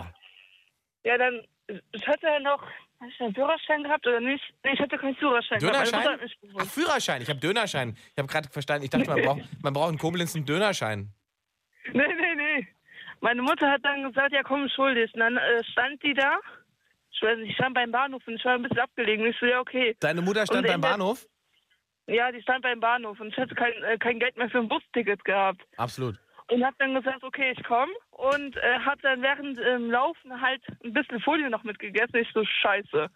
äh, 1.03 1.09
ja, 1.09 1.17
dann, 1.17 1.41
ich 1.91 2.07
hatte 2.07 2.27
ja 2.27 2.39
noch, 2.39 2.61
hatte 2.61 3.09
ich 3.11 3.21
einen 3.21 3.33
Führerschein 3.33 3.81
gehabt 3.83 4.05
oder 4.05 4.19
nicht? 4.19 4.43
Nee, 4.63 4.73
ich 4.73 4.79
hatte 4.79 4.97
keinen 4.99 5.15
Führerschein 5.15 5.59
Dönerschein? 5.59 6.19
Ach. 6.59 6.65
Führerschein. 6.67 7.21
Ich 7.23 7.29
habe 7.29 7.39
Dönerschein. 7.39 7.97
Ich 8.11 8.17
habe 8.19 8.27
gerade 8.27 8.49
verstanden. 8.49 8.83
Ich 8.83 8.91
dachte, 8.91 9.09
man 9.09 9.21
braucht, 9.23 9.41
man 9.63 9.73
braucht 9.73 9.91
in 9.93 9.97
Koblenz 9.97 10.35
einen 10.35 10.45
Dönerschein. 10.45 11.09
Nee, 11.91 12.03
nee, 12.07 12.35
nee. 12.35 12.67
Meine 13.21 13.41
Mutter 13.41 13.69
hat 13.71 13.83
dann 13.83 14.03
gesagt, 14.03 14.33
ja 14.33 14.43
komm, 14.43 14.67
schuldig. 14.69 15.13
Und 15.13 15.19
dann 15.21 15.37
äh, 15.37 15.63
stand 15.71 16.01
die 16.03 16.13
da. 16.13 16.39
Ich 17.11 17.21
weiß 17.21 17.37
nicht, 17.39 17.49
ich 17.51 17.55
stand 17.55 17.73
beim 17.75 17.91
Bahnhof 17.91 18.21
und 18.27 18.35
ich 18.35 18.45
war 18.45 18.55
ein 18.55 18.63
bisschen 18.63 18.79
abgelegen. 18.79 19.25
Ich 19.25 19.37
so, 19.39 19.45
ja, 19.45 19.59
okay. 19.59 19.95
Deine 19.99 20.21
Mutter 20.21 20.45
stand 20.45 20.65
Und 20.65 20.67
beim 20.71 20.81
der- 20.81 20.89
Bahnhof? 20.89 21.25
Ja, 22.07 22.31
die 22.31 22.41
stand 22.41 22.61
beim 22.61 22.79
Bahnhof 22.79 23.19
und 23.19 23.29
ich 23.29 23.37
hatte 23.37 23.55
kein, 23.55 23.73
äh, 23.83 23.97
kein 23.97 24.19
Geld 24.19 24.37
mehr 24.37 24.49
für 24.49 24.59
ein 24.59 24.67
Busticket 24.67 25.23
gehabt. 25.25 25.61
Absolut. 25.77 26.15
Und 26.51 26.63
hab 26.63 26.77
dann 26.77 26.93
gesagt, 26.93 27.23
okay, 27.23 27.55
ich 27.57 27.63
komme. 27.63 27.91
Und 28.11 28.55
äh, 28.57 28.79
hab 28.85 29.01
dann 29.01 29.23
während 29.23 29.57
im 29.57 29.89
Laufen 29.89 30.39
halt 30.39 30.61
ein 30.83 30.93
bisschen 30.93 31.19
Folie 31.21 31.49
noch 31.49 31.63
mitgegessen. 31.63 32.17
Ich 32.17 32.29
so, 32.31 32.43
scheiße. 32.45 33.09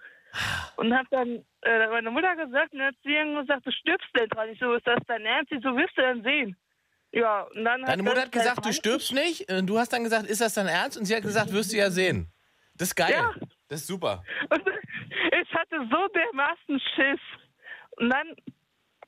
Und 0.77 0.97
hab 0.97 1.07
dann, 1.11 1.45
äh, 1.61 1.87
meine 1.89 2.09
Mutter 2.09 2.35
gesagt 2.35 2.73
und 2.73 2.81
hat 2.81 2.95
sie 3.03 3.13
gesagt, 3.13 3.67
du 3.67 3.71
stirbst 3.71 4.07
denn 4.17 4.29
dran. 4.29 4.49
Ich 4.49 4.59
so, 4.59 4.73
ist 4.73 4.87
das 4.87 4.97
dein 5.07 5.23
Ernst? 5.25 5.51
Ich 5.51 5.61
so, 5.61 5.75
wirst 5.77 5.95
du 5.95 6.01
dann 6.01 6.23
sehen. 6.23 6.55
Ja, 7.11 7.43
und 7.43 7.63
dann 7.65 7.81
Deine 7.83 8.03
Mutter 8.03 8.21
hat 8.21 8.31
gesagt, 8.31 8.65
du 8.65 8.71
stirbst 8.73 9.13
nicht. 9.13 9.49
Äh, 9.49 9.63
Du 9.63 9.79
hast 9.79 9.91
dann 9.91 10.03
gesagt, 10.03 10.27
ist 10.27 10.41
das 10.41 10.53
dein 10.53 10.67
Ernst? 10.67 10.97
Und 10.97 11.05
sie 11.05 11.15
hat 11.15 11.23
gesagt, 11.23 11.51
wirst 11.51 11.73
du 11.73 11.77
ja 11.77 11.89
sehen. 11.89 12.31
Das 12.75 12.89
ist 12.89 12.95
geil. 12.95 13.11
Ja. 13.11 13.33
Das 13.67 13.81
ist 13.81 13.87
super. 13.87 14.23
Und 14.49 14.61
ich 15.41 15.53
hatte 15.53 15.77
so 15.91 16.07
dermaßen 16.07 16.79
Schiss. 16.95 17.19
Und 17.97 18.09
dann 18.09 18.35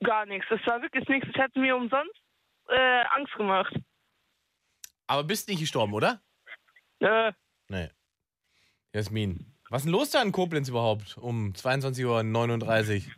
gar 0.02 0.26
nichts. 0.26 0.46
Es 0.50 0.66
war 0.66 0.82
wirklich 0.82 1.08
nichts. 1.08 1.28
Ich 1.32 1.40
hatte 1.40 1.58
mir 1.58 1.76
umsonst 1.76 2.14
äh, 2.68 3.04
Angst 3.14 3.32
gemacht. 3.34 3.74
Aber 5.06 5.24
bist 5.24 5.48
nicht 5.48 5.60
gestorben, 5.60 5.94
oder? 5.94 6.20
Äh, 7.00 7.32
Nee. 7.68 7.88
Jasmin. 8.92 9.46
Was 9.70 9.82
ist 9.82 9.84
denn 9.86 9.92
los 9.92 10.10
da 10.10 10.20
in 10.20 10.32
Koblenz 10.32 10.68
überhaupt 10.68 11.16
um 11.16 11.52
22.39 11.52 13.06
Uhr? 13.06 13.12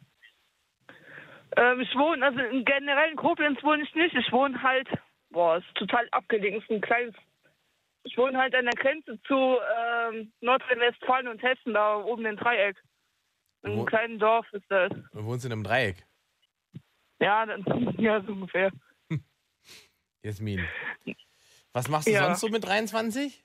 Ähm, 1.56 1.80
ich 1.80 1.94
wohne, 1.94 2.24
also 2.24 2.38
generell 2.64 3.10
in 3.10 3.16
Koblenz 3.16 3.62
wohne 3.62 3.82
ich 3.82 3.94
nicht. 3.94 4.14
Ich 4.14 4.30
wohne 4.32 4.60
halt, 4.62 4.88
boah, 5.30 5.56
ist 5.58 5.74
total 5.74 6.08
abgelegen. 6.10 6.60
Ist 6.60 6.70
ein 6.70 6.80
kleines, 6.80 7.14
ich 8.04 8.16
wohne 8.18 8.38
halt 8.38 8.54
an 8.54 8.64
der 8.66 8.74
Grenze 8.80 9.20
zu 9.22 9.58
ähm, 9.76 10.32
Nordrhein-Westfalen 10.40 11.28
und 11.28 11.42
Hessen, 11.42 11.74
da 11.74 11.96
oben 11.96 12.24
im 12.26 12.36
Dreieck. 12.36 12.76
In 13.62 13.70
Wo- 13.70 13.74
einem 13.78 13.86
kleinen 13.86 14.18
Dorf 14.18 14.46
ist 14.52 14.64
das. 14.68 14.90
Du 15.12 15.24
wohnst 15.24 15.44
in 15.46 15.52
einem 15.52 15.64
Dreieck. 15.64 16.04
Ja, 17.20 17.46
dann, 17.46 17.64
ja, 17.98 18.20
so 18.22 18.32
ungefähr. 18.32 18.70
Jasmin. 20.22 20.68
Was 21.72 21.88
machst 21.88 22.06
du 22.08 22.12
Ja. 22.12 22.24
sonst 22.26 22.40
so 22.40 22.48
mit 22.48 22.64
23? 22.66 23.44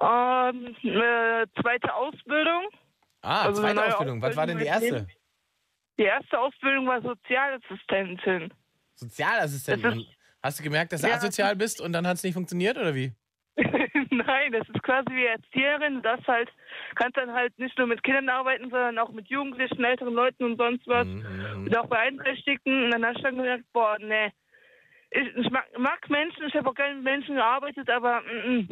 Ähm, 0.00 0.74
äh, 0.82 1.46
zweite 1.60 1.94
Ausbildung. 1.94 2.66
Ah, 3.20 3.42
Also 3.42 3.62
eine 3.62 3.74
zweite 3.74 3.74
neue 3.74 3.88
Ausbildung. 3.96 4.22
Was 4.22 4.36
war 4.36 4.46
denn 4.46 4.58
die 4.58 4.70
Ausbildung 4.70 4.98
erste? 5.00 5.21
Die 6.02 6.06
erste 6.08 6.36
Ausbildung 6.36 6.88
war 6.88 7.00
Sozialassistentin. 7.00 8.52
Sozialassistentin. 8.96 10.04
Hast 10.42 10.58
du 10.58 10.64
gemerkt, 10.64 10.92
dass 10.92 11.02
du 11.02 11.06
Ja. 11.06 11.14
asozial 11.14 11.54
bist 11.54 11.80
und 11.80 11.92
dann 11.92 12.08
hat 12.08 12.16
es 12.16 12.24
nicht 12.24 12.34
funktioniert 12.34 12.76
oder 12.76 12.92
wie? 12.92 13.12
Nein, 14.10 14.50
das 14.50 14.68
ist 14.68 14.82
quasi 14.82 15.06
wie 15.12 15.26
Erzieherin. 15.26 16.02
Das 16.02 16.18
halt, 16.26 16.50
kannst 16.96 17.16
dann 17.16 17.32
halt 17.32 17.56
nicht 17.56 17.78
nur 17.78 17.86
mit 17.86 18.02
Kindern 18.02 18.28
arbeiten, 18.30 18.68
sondern 18.68 18.98
auch 18.98 19.12
mit 19.12 19.28
Jugendlichen, 19.28 19.84
älteren 19.84 20.14
Leuten 20.14 20.42
und 20.42 20.56
sonst 20.56 20.84
was. 20.88 21.06
Mhm. 21.06 21.66
Und 21.66 21.76
auch 21.76 21.86
Beeinträchtigten. 21.86 22.86
Und 22.86 22.90
dann 22.90 23.06
hast 23.06 23.18
du 23.18 23.22
dann 23.22 23.36
gesagt, 23.36 23.64
boah, 23.72 23.96
nee. 24.00 24.32
Ich, 25.12 25.36
ich 25.36 25.50
mag, 25.50 25.66
mag 25.78 26.10
Menschen, 26.10 26.48
ich 26.48 26.54
habe 26.54 26.68
auch 26.68 26.74
gerne 26.74 26.96
mit 26.96 27.04
Menschen 27.04 27.36
gearbeitet, 27.36 27.88
aber 27.88 28.22
mm, 28.22 28.48
mm, 28.48 28.68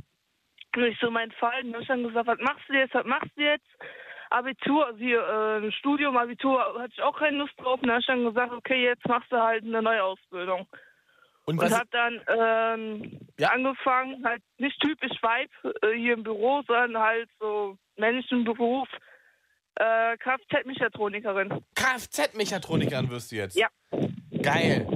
nicht 0.81 1.01
so 1.01 1.12
mein 1.12 1.31
Fall. 1.31 1.62
Und 1.62 1.74
dann 1.74 1.74
hab 1.74 1.83
ich 1.83 1.87
dann 1.87 2.03
gesagt, 2.03 2.26
was 2.26 2.39
machst 2.41 2.68
du 2.68 2.72
jetzt, 2.72 2.95
was 2.95 3.07
machst 3.07 3.31
du 3.37 3.43
jetzt? 3.43 3.68
Abitur, 4.31 4.87
also 4.87 4.99
hier, 4.99 5.20
äh, 5.62 5.72
Studium, 5.72 6.16
Abitur, 6.16 6.61
hatte 6.78 6.93
ich 6.95 7.03
auch 7.03 7.18
keine 7.18 7.39
Lust 7.39 7.53
drauf. 7.59 7.81
Und 7.83 7.89
dann 7.89 7.97
hab 7.97 8.01
ich 8.01 8.07
dann 8.07 8.24
gesagt, 8.24 8.53
okay, 8.53 8.85
jetzt 8.85 9.07
machst 9.07 9.31
du 9.31 9.37
halt 9.41 9.64
eine 9.64 9.83
neue 9.83 10.03
Ausbildung. 10.03 10.66
Und 11.47 11.59
Und 11.61 11.70
habe 11.72 11.89
dann 11.91 12.20
ähm, 12.28 13.20
Ja. 13.39 13.49
angefangen, 13.51 14.24
halt 14.24 14.43
nicht 14.59 14.78
typisch 14.81 15.16
Vibe 15.20 15.74
äh, 15.83 15.97
hier 15.99 16.14
im 16.14 16.22
Büro, 16.22 16.62
sondern 16.66 17.03
halt 17.03 17.28
so 17.41 17.76
männlichen 17.97 18.45
Beruf, 18.45 18.89
äh, 19.76 20.16
Kfz-Mechatronikerin. 20.18 21.62
Kfz-Mechatronikerin 21.74 23.11
wirst 23.11 23.33
du 23.33 23.37
jetzt. 23.37 23.57
Ja. 23.59 23.68
Geil. 24.43 24.87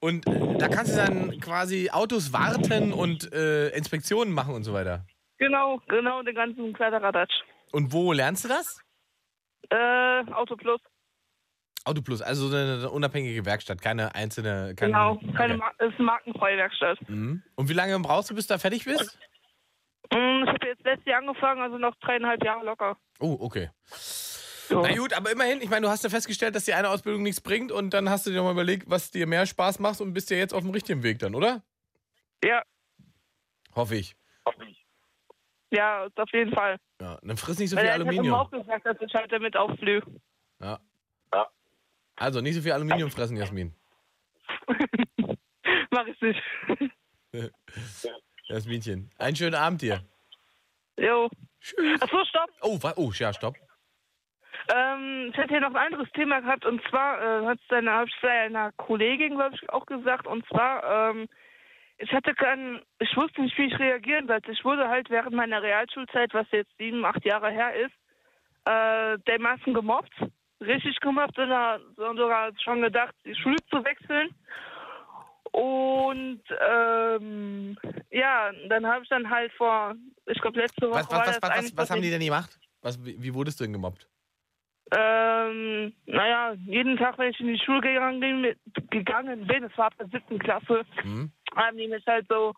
Und 0.00 0.26
äh, 0.26 0.58
da 0.58 0.68
kannst 0.68 0.96
du 0.96 1.04
dann 1.04 1.40
quasi 1.40 1.90
Autos 1.92 2.32
warten 2.32 2.92
und 2.92 3.32
äh, 3.32 3.68
Inspektionen 3.70 4.32
machen 4.32 4.54
und 4.54 4.64
so 4.64 4.72
weiter. 4.72 5.04
Genau, 5.38 5.80
genau, 5.88 6.22
den 6.22 6.34
ganzen 6.34 6.72
Kladderadatsch. 6.72 7.34
Und 7.72 7.92
wo 7.92 8.12
lernst 8.12 8.44
du 8.44 8.48
das? 8.48 8.80
Äh, 9.70 10.24
Auto 10.32 10.56
Plus, 10.56 10.80
Autoplus, 11.84 12.20
also 12.22 12.48
eine, 12.48 12.74
eine 12.74 12.90
unabhängige 12.90 13.44
Werkstatt, 13.46 13.80
keine 13.80 14.14
einzelne. 14.14 14.74
Keine, 14.74 14.92
genau. 14.92 15.16
Keine 15.36 15.54
okay. 15.54 15.56
Mar 15.56 15.72
ist 15.78 15.94
eine 15.94 16.04
markenfreie 16.04 16.56
Werkstatt. 16.58 16.98
Mhm. 17.08 17.42
Und 17.54 17.68
wie 17.68 17.72
lange 17.72 17.98
brauchst 18.00 18.30
du, 18.30 18.34
bis 18.34 18.46
du 18.46 18.54
da 18.54 18.58
fertig 18.58 18.84
bist? 18.84 19.18
Mm, 20.12 20.42
Ich 20.42 20.48
habe 20.48 20.66
jetzt 20.66 20.84
letztes 20.84 21.06
Jahr 21.06 21.20
angefangen, 21.20 21.62
also 21.62 21.78
noch 21.78 21.94
dreieinhalb 21.96 22.44
Jahre 22.44 22.64
locker. 22.64 22.96
Oh, 23.20 23.36
okay. 23.40 23.70
So. 23.86 24.82
Na 24.82 24.94
gut, 24.94 25.14
aber 25.14 25.30
immerhin, 25.30 25.62
ich 25.62 25.70
meine, 25.70 25.86
du 25.86 25.88
hast 25.90 26.04
ja 26.04 26.10
festgestellt, 26.10 26.54
dass 26.54 26.66
die 26.66 26.74
eine 26.74 26.90
Ausbildung 26.90 27.22
nichts 27.22 27.40
bringt 27.40 27.72
und 27.72 27.94
dann 27.94 28.10
hast 28.10 28.26
du 28.26 28.30
dir 28.30 28.42
mal 28.42 28.52
überlegt, 28.52 28.90
was 28.90 29.10
dir 29.10 29.26
mehr 29.26 29.46
Spaß 29.46 29.78
macht 29.78 30.02
und 30.02 30.12
bist 30.12 30.28
ja 30.30 30.36
jetzt 30.36 30.52
auf 30.52 30.60
dem 30.60 30.70
richtigen 30.72 31.02
Weg 31.02 31.20
dann, 31.20 31.34
oder? 31.34 31.62
Ja, 32.44 32.62
Hoffe 33.74 33.96
ich. 33.96 34.16
Ja, 35.70 36.06
auf 36.14 36.32
jeden 36.32 36.52
Fall. 36.52 36.78
Ja, 37.00 37.18
dann 37.22 37.36
friss 37.36 37.58
nicht 37.58 37.70
so 37.70 37.76
Weil 37.76 37.84
viel 37.84 37.88
er 37.88 37.94
hat 37.94 38.00
immer 38.00 38.10
Aluminium. 38.10 38.34
auch 38.38 38.50
gesagt, 38.50 38.86
dass 38.86 38.96
ich 39.00 39.14
halt 39.14 39.32
damit 39.32 39.56
aufblühe. 39.56 40.02
Ja. 40.60 40.78
Also 42.16 42.40
nicht 42.40 42.54
so 42.56 42.62
viel 42.62 42.72
Aluminium 42.72 43.10
fressen, 43.10 43.36
Jasmin. 43.36 43.74
Mach 45.90 46.06
ich 46.06 46.20
nicht. 46.20 46.42
Jasminchen. 48.48 49.10
Einen 49.18 49.36
schönen 49.36 49.54
Abend 49.54 49.82
dir. 49.82 50.04
Jo. 50.98 51.28
Achso, 52.00 52.24
stopp. 52.24 52.50
Oh, 52.62 52.78
oh, 52.96 53.12
ja, 53.14 53.32
stopp. 53.32 53.56
Ähm, 54.74 55.28
ich 55.30 55.36
hätte 55.36 55.50
hier 55.50 55.60
noch 55.60 55.74
ein 55.74 55.92
anderes 55.92 56.10
Thema 56.12 56.40
gehabt 56.40 56.66
und 56.66 56.82
zwar 56.88 57.22
äh, 57.22 57.46
hat 57.46 57.58
es 57.60 57.66
deine 57.68 57.92
hab 57.92 58.08
ich 58.08 58.24
einer 58.24 58.72
Kollegin, 58.72 59.36
glaube 59.36 59.54
ich, 59.54 59.70
auch 59.70 59.86
gesagt. 59.86 60.26
Und 60.26 60.46
zwar, 60.48 61.10
ähm, 61.10 61.28
ich 61.98 62.12
hatte 62.12 62.34
keinen, 62.34 62.80
ich 63.00 63.16
wusste 63.16 63.42
nicht, 63.42 63.56
wie 63.58 63.66
ich 63.66 63.78
reagieren 63.78 64.26
sollte. 64.28 64.52
Ich 64.52 64.64
wurde 64.64 64.88
halt 64.88 65.10
während 65.10 65.34
meiner 65.34 65.62
Realschulzeit, 65.62 66.32
was 66.32 66.46
jetzt 66.52 66.70
sieben, 66.78 67.04
acht 67.04 67.24
Jahre 67.24 67.50
her 67.50 67.74
ist, 67.74 67.94
äh, 68.64 69.18
dermaßen 69.26 69.74
gemobbt. 69.74 70.12
Richtig 70.60 70.98
gemobbt 71.00 71.38
und 71.38 71.50
da 71.50 71.78
sogar 71.96 72.50
schon 72.62 72.82
gedacht, 72.82 73.14
die 73.24 73.34
Schule 73.34 73.56
zu 73.70 73.84
wechseln. 73.84 74.30
Und 75.52 76.42
ähm, 76.68 77.76
ja, 78.10 78.50
dann 78.68 78.86
habe 78.86 79.02
ich 79.02 79.08
dann 79.08 79.28
halt 79.28 79.52
vor, 79.52 79.94
ich 80.26 80.40
glaube 80.40 80.60
letzte 80.60 80.88
Woche 80.88 81.00
Was, 81.00 81.10
was, 81.10 81.18
was, 81.18 81.26
das 81.26 81.42
was, 81.42 81.50
was, 81.50 81.76
was 81.76 81.90
haben 81.90 82.02
die 82.02 82.10
denn 82.10 82.20
gemacht? 82.20 82.58
Was, 82.82 83.02
wie 83.04 83.34
wurdest 83.34 83.58
du 83.58 83.64
denn 83.64 83.72
gemobbt? 83.72 84.06
Ähm, 84.90 85.92
naja, 86.06 86.54
jeden 86.64 86.96
Tag, 86.96 87.18
wenn 87.18 87.30
ich 87.30 87.40
in 87.40 87.48
die 87.48 87.58
Schule 87.58 87.80
gegangen 87.82 88.20
bin, 88.20 88.56
gegangen 88.90 89.46
bin, 89.46 89.64
es 89.64 89.76
war 89.76 89.86
ab 89.86 89.94
der 89.98 90.08
siebten 90.08 90.38
Klasse, 90.38 90.84
Hm? 91.02 91.30
haben 91.54 91.76
die 91.76 91.88
mich 91.88 92.06
halt 92.06 92.26
so 92.28 92.54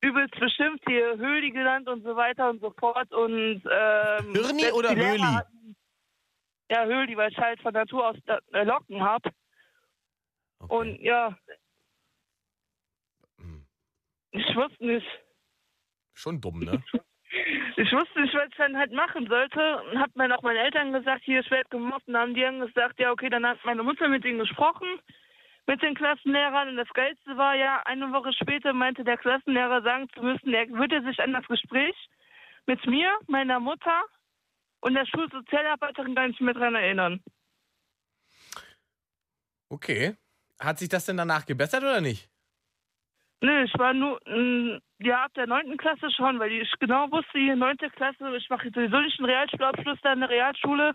übelst 0.00 0.38
bestimmt, 0.38 0.80
hier 0.86 1.16
Höhli 1.18 1.50
genannt 1.50 1.88
und 1.88 2.02
so 2.04 2.16
weiter 2.16 2.48
und 2.50 2.60
so 2.60 2.70
fort. 2.78 3.12
Und, 3.12 3.62
ähm, 3.70 4.32
Hirni 4.32 4.70
oder 4.72 4.94
Höhli? 4.94 5.20
hatten- 5.20 5.76
Ja, 6.70 6.84
Höhli, 6.84 7.16
weil 7.16 7.30
ich 7.30 7.38
halt 7.38 7.60
von 7.60 7.72
Natur 7.74 8.08
aus 8.08 8.16
äh, 8.52 8.64
Locken 8.64 9.02
hab. 9.02 9.24
Okay. 10.58 10.74
Und 10.74 11.00
ja, 11.00 11.36
Hm. 13.38 13.66
ich 14.30 14.56
wusste 14.56 14.84
nicht. 14.86 15.06
Schon 16.14 16.40
dumm, 16.40 16.60
ne? 16.60 16.82
Ich 17.76 17.92
wusste 17.92 18.20
nicht, 18.20 18.34
was 18.34 18.48
ich 18.48 18.56
dann 18.56 18.76
halt 18.76 18.92
machen 18.92 19.26
sollte. 19.26 19.82
Und 19.82 20.00
hab 20.00 20.10
dann 20.14 20.32
auch 20.32 20.42
meinen 20.42 20.56
Eltern 20.56 20.92
gesagt, 20.92 21.22
hier, 21.24 21.40
ich 21.40 21.50
werde 21.50 21.68
gemobbt. 21.70 22.08
Und 22.08 22.16
haben 22.16 22.34
die 22.34 22.40
dann 22.40 22.60
gesagt, 22.60 22.98
ja, 22.98 23.10
okay, 23.10 23.28
dann 23.28 23.46
hat 23.46 23.58
meine 23.64 23.82
Mutter 23.82 24.08
mit 24.08 24.24
ihnen 24.24 24.38
gesprochen, 24.38 24.86
mit 25.66 25.82
den 25.82 25.94
Klassenlehrern. 25.94 26.68
Und 26.68 26.76
das 26.76 26.88
Geilste 26.94 27.36
war 27.36 27.54
ja, 27.54 27.82
eine 27.84 28.12
Woche 28.12 28.32
später 28.32 28.72
meinte 28.72 29.04
der 29.04 29.18
Klassenlehrer 29.18 29.82
sagen 29.82 30.08
zu 30.14 30.22
müssen, 30.22 30.54
er 30.54 30.68
würde 30.70 31.02
sich 31.02 31.18
an 31.20 31.32
das 31.32 31.46
Gespräch 31.46 31.96
mit 32.66 32.84
mir, 32.86 33.10
meiner 33.26 33.60
Mutter 33.60 34.04
und 34.80 34.94
der 34.94 35.06
Schulsozialarbeiterin 35.06 36.14
gar 36.14 36.28
nicht 36.28 36.40
mehr 36.40 36.54
dran 36.54 36.74
erinnern. 36.74 37.22
Okay. 39.68 40.16
Hat 40.58 40.78
sich 40.78 40.88
das 40.88 41.04
denn 41.06 41.16
danach 41.16 41.44
gebessert 41.44 41.82
oder 41.82 42.00
nicht? 42.00 42.30
Nö, 43.42 43.64
ich 43.64 43.78
war 43.78 43.92
nur, 43.92 44.20
mh, 44.26 44.78
ja, 44.98 45.24
ab 45.24 45.34
der 45.34 45.46
neunten 45.46 45.76
Klasse 45.76 46.10
schon, 46.10 46.38
weil 46.38 46.52
ich 46.52 46.70
genau 46.80 47.10
wusste, 47.10 47.38
hier 47.38 47.56
neunte 47.56 47.90
Klasse, 47.90 48.34
ich 48.36 48.48
mache 48.48 48.70
sowieso 48.70 48.98
nicht 49.00 49.18
einen 49.18 49.28
Realschulabschluss 49.28 49.98
da 50.02 50.12
in 50.12 50.20
der 50.20 50.30
Realschule. 50.30 50.92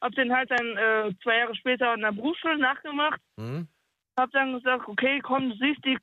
Hab 0.00 0.12
den 0.12 0.32
halt 0.32 0.50
dann 0.50 0.76
äh, 0.76 1.12
zwei 1.22 1.38
Jahre 1.38 1.56
später 1.56 1.94
in 1.94 2.02
der 2.02 2.12
Berufsschule 2.12 2.58
nachgemacht. 2.58 3.20
Hm? 3.36 3.66
Hab 4.18 4.30
dann 4.32 4.52
gesagt, 4.54 4.86
okay, 4.86 5.20
komm, 5.20 5.50
du 5.50 5.56
siehst 5.56 5.84
die 5.84 5.98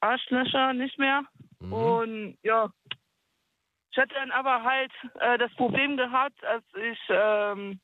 Arschlöcher 0.00 0.72
nicht 0.72 0.98
mehr. 0.98 1.22
Mhm. 1.60 1.72
Und 1.72 2.38
ja, 2.42 2.70
ich 3.92 3.98
hatte 3.98 4.14
dann 4.14 4.30
aber 4.30 4.62
halt 4.62 4.92
äh, 5.20 5.38
das 5.38 5.54
Problem 5.54 5.96
gehabt, 5.96 6.44
als 6.44 6.64
ich, 6.74 6.98
ähm, 7.08 7.80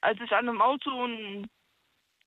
als 0.00 0.20
ich 0.20 0.32
an 0.32 0.48
einem 0.48 0.60
Auto 0.60 0.90
und 0.90 1.44
äh, 1.44 1.48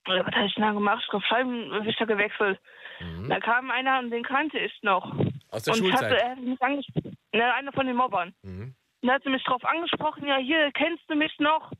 was 0.09 0.35
habe 0.35 0.45
ich 0.45 0.53
denn 0.55 0.63
da 0.63 0.71
gemacht? 0.71 1.01
Ich 1.03 1.09
glaube, 1.09 1.25
Scheibenwischer 1.25 2.05
gewechselt. 2.05 2.59
Mhm. 2.99 3.29
Da 3.29 3.39
kam 3.39 3.71
einer 3.71 3.99
und 3.99 4.11
den 4.11 4.23
kannte 4.23 4.59
ich 4.59 4.73
noch. 4.81 5.15
Aus 5.51 5.63
der 5.63 5.73
und 5.73 5.79
Schulzeit. 5.79 6.03
hatte 6.03 6.21
er 6.21 6.31
hat 6.31 6.39
mich 6.39 6.61
angesprochen. 6.61 7.17
Ne, 7.33 7.53
einer 7.53 7.71
von 7.71 7.87
den 7.87 7.95
Mobbern. 7.95 8.33
Mhm. 8.43 8.75
Und 9.01 9.09
er 9.09 9.15
hatte 9.15 9.29
mich 9.29 9.43
drauf 9.43 9.63
angesprochen, 9.63 10.27
ja, 10.27 10.37
hier, 10.37 10.71
kennst 10.73 11.03
du 11.09 11.15
mich 11.15 11.37
noch? 11.39 11.71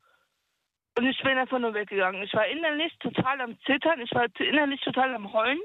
Und 0.97 1.07
ich 1.07 1.21
bin 1.21 1.37
einfach 1.37 1.59
nur 1.59 1.73
weggegangen. 1.73 2.23
Ich 2.23 2.33
war 2.33 2.47
innerlich 2.47 2.95
total 2.99 3.41
am 3.41 3.57
Zittern, 3.61 4.01
ich 4.01 4.13
war 4.13 4.25
innerlich 4.39 4.81
total 4.81 5.13
am 5.15 5.31
Heulen. 5.31 5.59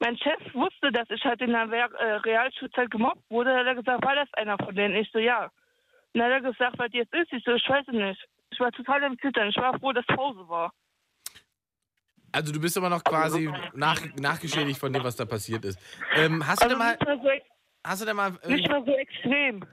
Mein 0.00 0.18
Chef 0.18 0.54
wusste, 0.54 0.90
dass 0.90 1.08
ich 1.10 1.24
halt 1.24 1.40
in 1.40 1.52
der 1.52 1.70
äh, 1.70 2.14
Realschulzeit 2.16 2.90
gemobbt 2.90 3.22
wurde. 3.30 3.50
Da 3.50 3.60
hat 3.60 3.66
er 3.66 3.74
gesagt, 3.76 4.04
war 4.04 4.14
das 4.14 4.32
einer 4.34 4.58
von 4.58 4.74
denen? 4.74 4.96
Ich 4.96 5.10
so, 5.12 5.18
ja. 5.18 5.44
Und 5.44 6.20
dann 6.20 6.24
hat 6.24 6.42
er 6.42 6.52
gesagt, 6.52 6.78
was 6.78 6.92
jetzt 6.92 7.14
ist? 7.14 7.32
Ich 7.32 7.44
so, 7.44 7.52
ich 7.54 7.68
weiß 7.68 7.86
es 7.86 7.94
nicht. 7.94 8.24
Ich 8.50 8.60
war 8.60 8.72
total 8.72 9.04
am 9.04 9.18
Zittern. 9.18 9.48
Ich 9.48 9.56
war 9.56 9.78
froh, 9.78 9.92
dass 9.92 10.06
Pause 10.06 10.48
war. 10.48 10.72
Also 12.34 12.52
du 12.52 12.60
bist 12.60 12.76
aber 12.76 12.88
noch 12.90 13.04
quasi 13.04 13.48
nach, 13.74 14.00
nachgeschädigt 14.18 14.78
von 14.80 14.92
dem, 14.92 15.04
was 15.04 15.14
da 15.14 15.24
passiert 15.24 15.64
ist. 15.64 15.78
Ähm, 16.16 16.44
hast 16.46 16.60
du 16.62 16.64
Also 16.66 16.68
denn 16.76 16.78
mal, 16.78 16.90
nicht 16.90 17.06
mehr 17.06 17.16
so, 17.22 17.30
hast 17.84 18.02
du 18.02 18.06
denn 18.06 18.16
mal, 18.16 18.30
nicht 18.48 18.66
äh, 18.66 18.68
mehr 18.68 18.82
so 18.84 18.92
extrem. 18.96 19.64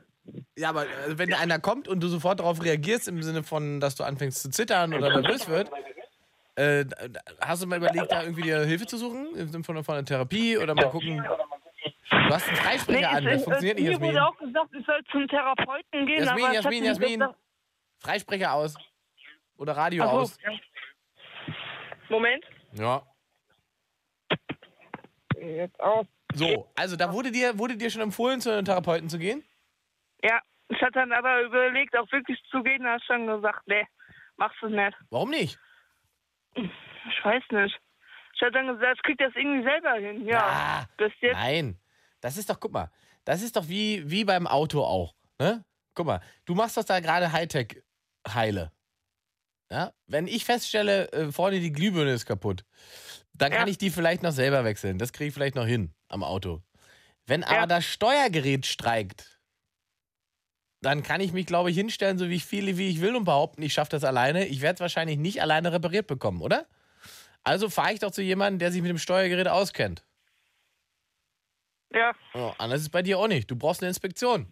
ja, 0.56 0.70
aber 0.70 0.86
äh, 0.86 1.18
wenn 1.18 1.30
da 1.30 1.40
einer 1.40 1.58
kommt 1.60 1.88
und 1.88 2.02
du 2.02 2.08
sofort 2.08 2.40
darauf 2.40 2.64
reagierst, 2.64 3.08
im 3.08 3.24
Sinne 3.24 3.42
von, 3.42 3.80
dass 3.80 3.96
du 3.96 4.04
anfängst 4.04 4.44
zu 4.44 4.52
zittern 4.52 4.94
oder 4.94 5.10
nervös 5.20 5.48
wird, 5.50 5.72
äh, 6.56 6.86
hast 7.40 7.64
du 7.64 7.68
mal 7.68 7.78
überlegt, 7.78 8.12
da 8.12 8.22
irgendwie 8.22 8.44
dir 8.44 8.60
Hilfe 8.64 8.86
zu 8.86 8.98
suchen? 8.98 9.36
Im 9.36 9.48
Sinne 9.50 9.64
von, 9.64 9.84
von 9.84 9.96
einer 9.96 10.06
Therapie 10.06 10.58
oder 10.60 10.76
mal 10.76 10.90
gucken? 10.92 11.18
Du 12.12 12.36
hast 12.36 12.48
einen 12.48 12.58
Freisprecher 12.58 13.10
an, 13.10 13.26
das 13.26 13.36
es- 13.38 13.44
funktioniert 13.44 13.80
es- 13.80 13.84
nicht, 13.86 14.00
Mir 14.02 14.08
Jasmin. 14.08 14.10
wurde 14.12 14.28
auch 14.28 14.38
gesagt, 14.38 14.70
ich 14.80 14.86
soll 14.86 15.02
zum 15.12 15.28
Therapeuten 15.28 16.06
gehen. 16.06 16.24
Jasmin, 16.24 16.54
Jasmin, 16.54 16.80
mir 16.84 16.90
Jasmin. 16.90 17.20
gesagt- 17.20 17.36
Freisprecher 18.02 18.54
aus. 18.54 18.76
Oder 19.58 19.76
Radio 19.78 20.04
Ach 20.04 20.12
so. 20.12 20.18
aus. 20.18 20.38
Moment. 22.12 22.46
Ja. 22.74 23.02
Jetzt 25.40 25.80
aus. 25.80 26.06
So, 26.34 26.70
also 26.76 26.96
da 26.96 27.12
wurde 27.12 27.32
dir, 27.32 27.58
wurde 27.58 27.76
dir 27.76 27.90
schon 27.90 28.02
empfohlen, 28.02 28.40
zu 28.42 28.52
einem 28.52 28.66
Therapeuten 28.66 29.10
zu 29.10 29.18
gehen? 29.18 29.44
Ja, 30.24 30.40
ich 30.70 30.80
hatte 30.82 30.94
dann 30.94 31.12
aber 31.12 31.42
überlegt, 31.42 31.98
auch 31.98 32.10
wirklich 32.12 32.40
zu 32.52 32.62
gehen. 32.64 32.84
Da 32.84 32.94
hast 32.94 33.06
schon 33.06 33.26
gesagt, 33.28 33.68
nee, 33.68 33.86
machst 34.38 34.58
du 34.62 34.68
nicht. 34.70 34.96
Warum 35.10 35.30
nicht? 35.32 35.58
Ich 36.56 37.26
weiß 37.26 37.44
nicht. 37.52 37.80
Ich 38.36 38.42
hatte 38.42 38.52
dann 38.54 38.68
gesagt, 38.68 38.96
ich 38.98 39.04
krieg 39.04 39.18
das 39.18 39.34
irgendwie 39.36 39.64
selber 39.64 39.94
hin. 39.94 40.26
Ja, 40.26 40.42
Ah, 40.44 40.86
bis 40.98 41.12
jetzt. 41.22 41.34
Nein, 41.34 41.78
das 42.22 42.38
ist 42.38 42.50
doch, 42.50 42.60
guck 42.60 42.72
mal, 42.72 42.92
das 43.26 43.42
ist 43.42 43.56
doch 43.56 43.68
wie, 43.68 44.10
wie 44.10 44.24
beim 44.24 44.48
Auto 44.48 44.84
auch. 44.84 45.16
Ne? 45.40 45.66
Guck 45.96 46.06
mal, 46.06 46.22
du 46.46 46.56
machst 46.56 46.78
doch 46.78 46.84
da 46.84 47.00
gerade 47.00 47.32
Hightech-Heile. 47.32 48.72
Ja? 49.72 49.94
Wenn 50.06 50.28
ich 50.28 50.44
feststelle, 50.46 51.12
äh, 51.14 51.32
vorne 51.32 51.62
die 51.62 51.72
Glühbirne 51.72 52.12
ist 52.12 52.26
kaputt, 52.26 52.66
dann 53.34 53.52
kann 53.52 53.68
Ja. 53.68 53.72
ich 53.72 53.78
die 53.78 53.90
vielleicht 53.90 54.22
noch 54.22 54.34
selber 54.34 54.66
wechseln. 54.66 54.98
Das 55.00 55.14
kriege 55.14 55.30
ich 55.30 55.34
vielleicht 55.34 55.56
noch 55.56 55.66
hin 55.66 55.94
am 56.10 56.24
Auto. 56.24 56.62
Wenn 57.26 57.44
aber 57.46 57.56
Ja. 57.62 57.66
das 57.68 57.86
Steuergerät 57.86 58.66
streikt, 58.66 59.40
dann 60.82 61.04
kann 61.04 61.22
ich 61.22 61.32
mich, 61.32 61.46
glaube 61.46 61.70
ich, 61.72 61.78
hinstellen, 61.78 62.18
so 62.18 62.28
wie 62.28 62.36
ich 62.36 62.46
viele 62.46 62.78
wie 62.78 62.90
ich 62.90 63.00
will 63.02 63.16
und 63.16 63.24
behaupten, 63.24 63.62
ich 63.62 63.72
schaffe 63.74 63.92
das 63.92 64.04
alleine. 64.04 64.46
Ich 64.48 64.60
werde 64.62 64.76
es 64.76 64.80
wahrscheinlich 64.82 65.18
nicht 65.18 65.42
alleine 65.42 65.72
repariert 65.72 66.08
bekommen, 66.08 66.42
oder? 66.42 66.68
Also 67.44 67.70
fahre 67.70 67.94
ich 67.94 68.00
doch 68.00 68.12
zu 68.12 68.22
jemandem, 68.22 68.60
der 68.60 68.72
sich 68.72 68.82
mit 68.82 68.90
dem 68.90 68.98
Steuergerät 68.98 69.48
auskennt. 69.48 70.06
Ja, 71.94 72.14
Oh, 72.34 72.54
anders 72.58 72.80
ist 72.80 72.88
es 72.88 72.90
bei 72.92 73.02
dir 73.04 73.20
auch 73.20 73.28
nicht. 73.28 73.50
Du 73.52 73.56
brauchst 73.56 73.82
eine 73.82 73.90
Inspektion. 73.90 74.48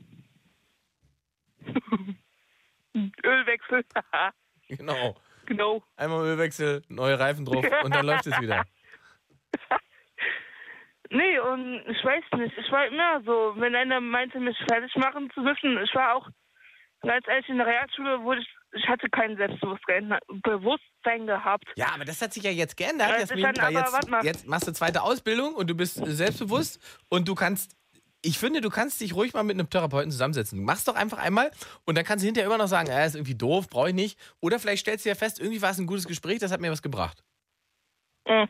Ölwechsel. 3.23 3.83
Genau. 4.77 5.15
genau. 5.45 5.83
Einmal 5.97 6.25
Ölwechsel, 6.25 6.83
neue 6.89 7.19
Reifen 7.19 7.43
drauf 7.43 7.65
und 7.83 7.95
dann 7.95 8.05
läuft 8.05 8.27
es 8.27 8.39
wieder. 8.39 8.63
Nee, 11.11 11.39
und 11.39 11.81
ich 11.87 12.05
weiß 12.05 12.23
nicht. 12.37 12.55
Ich 12.55 12.71
war 12.71 12.85
immer 12.85 13.21
so, 13.25 13.53
wenn 13.55 13.75
einer 13.75 13.99
meinte, 13.99 14.39
mich 14.39 14.55
fertig 14.69 14.95
machen 14.95 15.31
zu 15.33 15.41
müssen. 15.41 15.81
Ich 15.83 15.95
war 15.95 16.13
auch, 16.13 16.29
ganz 17.01 17.27
ehrlich, 17.27 17.49
in 17.49 17.57
der 17.57 17.65
Realschule 17.65 18.21
wurde 18.21 18.41
ich, 18.41 18.47
ich 18.73 18.87
hatte 18.87 19.09
kein 19.09 19.35
Selbstbewusstsein 19.35 20.15
Bewusstsein 20.43 21.25
gehabt. 21.25 21.65
Ja, 21.75 21.87
aber 21.95 22.05
das 22.05 22.21
hat 22.21 22.33
sich 22.33 22.43
ja 22.43 22.51
jetzt 22.51 22.77
geändert, 22.77 23.09
Das 23.09 23.31
Jasmin, 23.31 23.53
dann 23.53 23.73
jetzt, 23.73 24.23
jetzt 24.23 24.47
machst 24.47 24.67
du 24.67 24.71
zweite 24.71 25.01
Ausbildung 25.01 25.55
und 25.55 25.67
du 25.67 25.75
bist 25.75 25.95
selbstbewusst 25.95 26.79
und 27.09 27.27
du 27.27 27.33
kannst, 27.33 27.75
ich 28.21 28.37
finde, 28.37 28.61
du 28.61 28.69
kannst 28.69 28.99
dich 28.99 29.13
ruhig 29.15 29.33
mal 29.33 29.43
mit 29.43 29.55
einem 29.55 29.69
Therapeuten 29.69 30.11
zusammensetzen. 30.11 30.59
Du 30.59 30.65
machst 30.65 30.87
doch 30.87 30.95
einfach 30.95 31.17
einmal 31.19 31.51
und 31.85 31.97
dann 31.97 32.03
kannst 32.03 32.23
du 32.23 32.27
hinterher 32.27 32.47
immer 32.47 32.57
noch 32.57 32.67
sagen, 32.67 32.89
er 32.89 33.05
ist 33.05 33.15
irgendwie 33.15 33.35
doof, 33.35 33.69
brauche 33.69 33.89
ich 33.89 33.95
nicht. 33.95 34.19
Oder 34.41 34.59
vielleicht 34.59 34.81
stellst 34.81 35.05
du 35.05 35.09
ja 35.09 35.15
fest, 35.15 35.39
irgendwie 35.39 35.61
war 35.61 35.71
es 35.71 35.77
ein 35.79 35.87
gutes 35.87 36.05
Gespräch, 36.05 36.39
das 36.39 36.51
hat 36.51 36.59
mir 36.59 36.71
was 36.71 36.81
gebracht. 36.81 37.23
Mhm. 38.27 38.49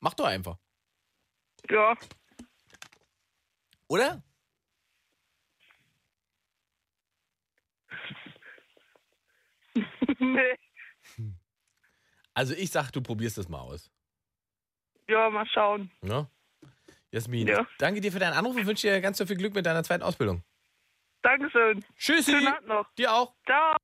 Mach 0.00 0.14
doch 0.14 0.26
einfach. 0.26 0.58
Ja. 1.70 1.96
Oder? 3.88 4.22
nee. 10.18 10.58
Also 12.34 12.52
ich 12.54 12.70
sag, 12.70 12.90
du 12.90 13.00
probierst 13.00 13.38
das 13.38 13.48
mal 13.48 13.60
aus. 13.60 13.90
Ja, 15.08 15.30
mal 15.30 15.46
schauen. 15.46 15.90
Ne? 16.02 16.28
Jasmin, 17.14 17.46
Ja. 17.46 17.64
danke 17.78 18.00
dir 18.00 18.10
für 18.10 18.18
deinen 18.18 18.32
Anruf 18.34 18.56
und 18.56 18.66
wünsche 18.66 18.88
dir 18.88 19.00
ganz 19.00 19.18
so 19.18 19.26
viel 19.26 19.36
Glück 19.36 19.54
mit 19.54 19.64
deiner 19.64 19.84
zweiten 19.84 20.02
Ausbildung. 20.02 20.42
Dankeschön. 21.22 21.84
Tschüssi. 21.96 22.32
Schönen 22.32 22.48
Abend 22.48 22.66
noch. 22.68 22.92
Dir 22.94 23.14
auch. 23.14 23.34
Ciao. 23.46 23.76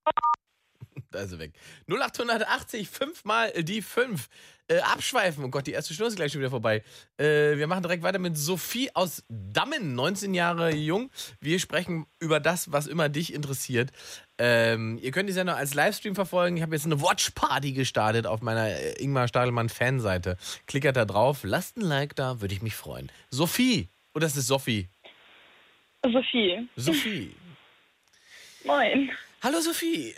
Da 1.11 1.21
ist 1.21 1.33
er 1.33 1.39
weg. 1.39 1.53
0880, 1.89 2.89
fünfmal 2.89 3.53
die 3.63 3.83
fünf. 3.83 4.29
Äh, 4.71 4.79
abschweifen. 4.83 5.43
Oh 5.43 5.49
Gott, 5.49 5.67
die 5.67 5.73
erste 5.73 5.95
Stunde 5.95 6.11
ist 6.11 6.17
gleich 6.17 6.31
schon 6.31 6.41
wieder 6.41 6.51
vorbei. 6.51 6.85
Äh, 7.19 7.57
wir 7.57 7.67
machen 7.67 7.83
direkt 7.83 8.05
weiter 8.05 8.21
mit 8.21 8.39
Sophie 8.39 8.89
aus 8.95 9.25
Dammen, 9.29 9.97
19 9.97 10.33
Jahre 10.33 10.73
jung. 10.73 11.11
Wir 11.41 11.59
sprechen 11.59 12.07
über 12.21 12.39
das, 12.39 12.71
was 12.71 12.87
immer 12.87 13.09
dich 13.09 13.35
interessiert. 13.35 13.91
Ähm, 14.39 14.97
ihr 15.03 15.11
könnt 15.11 15.29
die 15.29 15.33
Sendung 15.33 15.57
als 15.57 15.75
Livestream 15.75 16.15
verfolgen. 16.15 16.57
Ich 16.57 16.63
habe 16.63 16.77
jetzt 16.77 16.87
eine 16.87 17.03
Watch-Party 17.03 17.73
gestartet 17.73 18.29
auf 18.29 18.43
meiner 18.43 18.69
äh, 18.69 18.93
Ingmar 19.03 19.27
Stadelmann-Fanseite. 19.27 20.37
Klickert 20.69 20.97
da 20.97 21.05
drauf, 21.05 21.41
lasst 21.43 21.77
ein 21.77 21.83
Like 21.83 22.15
da, 22.15 22.41
würde 22.41 22.55
ich 22.55 22.63
mich 22.63 22.77
freuen. 22.77 23.11
Sophie. 23.31 23.89
Oder 24.15 24.29
ist 24.29 24.37
es 24.37 24.47
Sophie? 24.47 24.89
Sophie. 26.05 26.69
Sophie. 26.77 27.35
Moin. 28.65 29.11
Hallo 29.43 29.61
Sophie. 29.61 30.15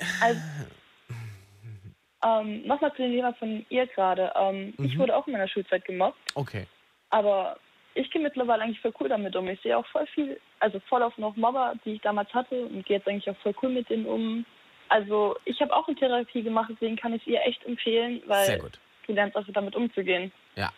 Ähm, 2.25 2.67
Nochmal 2.67 2.93
zu 2.95 3.03
dem 3.03 3.13
Thema 3.13 3.33
von 3.35 3.67
ihr 3.69 3.87
gerade. 3.89 4.33
Ähm, 4.37 4.75
Ich 4.83 4.95
Mhm. 4.95 4.99
wurde 5.01 5.17
auch 5.17 5.27
in 5.27 5.33
meiner 5.33 5.49
Schulzeit 5.49 5.85
gemobbt, 5.85 6.19
Okay. 6.35 6.67
aber 7.11 7.57
ich 7.95 8.11
gehe 8.11 8.23
mittlerweile 8.23 8.63
eigentlich 8.63 8.81
voll 8.81 8.95
cool 9.01 9.09
damit 9.09 9.35
um. 9.37 9.47
Ich 9.49 9.61
sehe 9.61 9.77
auch 9.77 9.87
voll 9.89 10.07
viel, 10.15 10.41
also 10.61 10.81
voll 10.89 11.03
auf 11.03 11.17
noch 11.19 11.37
Mobber, 11.37 11.75
die 11.85 11.95
ich 11.95 12.01
damals 12.01 12.33
hatte 12.33 12.67
und 12.67 12.87
gehe 12.87 12.97
jetzt 12.99 13.09
eigentlich 13.09 13.29
auch 13.29 13.37
voll 13.43 13.55
cool 13.63 13.71
mit 13.71 13.91
denen 13.91 14.07
um. 14.07 14.47
Also 14.89 15.37
ich 15.45 15.61
habe 15.61 15.75
auch 15.75 15.87
eine 15.89 15.97
Therapie 15.97 16.43
gemacht, 16.43 16.71
deswegen 16.73 16.97
kann 16.97 17.13
ich 17.13 17.23
es 17.23 17.29
ihr 17.29 17.43
echt 17.43 17.65
empfehlen, 17.65 18.23
weil 18.27 18.61
du 19.07 19.13
lernst 19.13 19.37
also 19.37 19.51
damit 19.53 19.75
umzugehen. 19.75 20.33
Ja. 20.57 20.71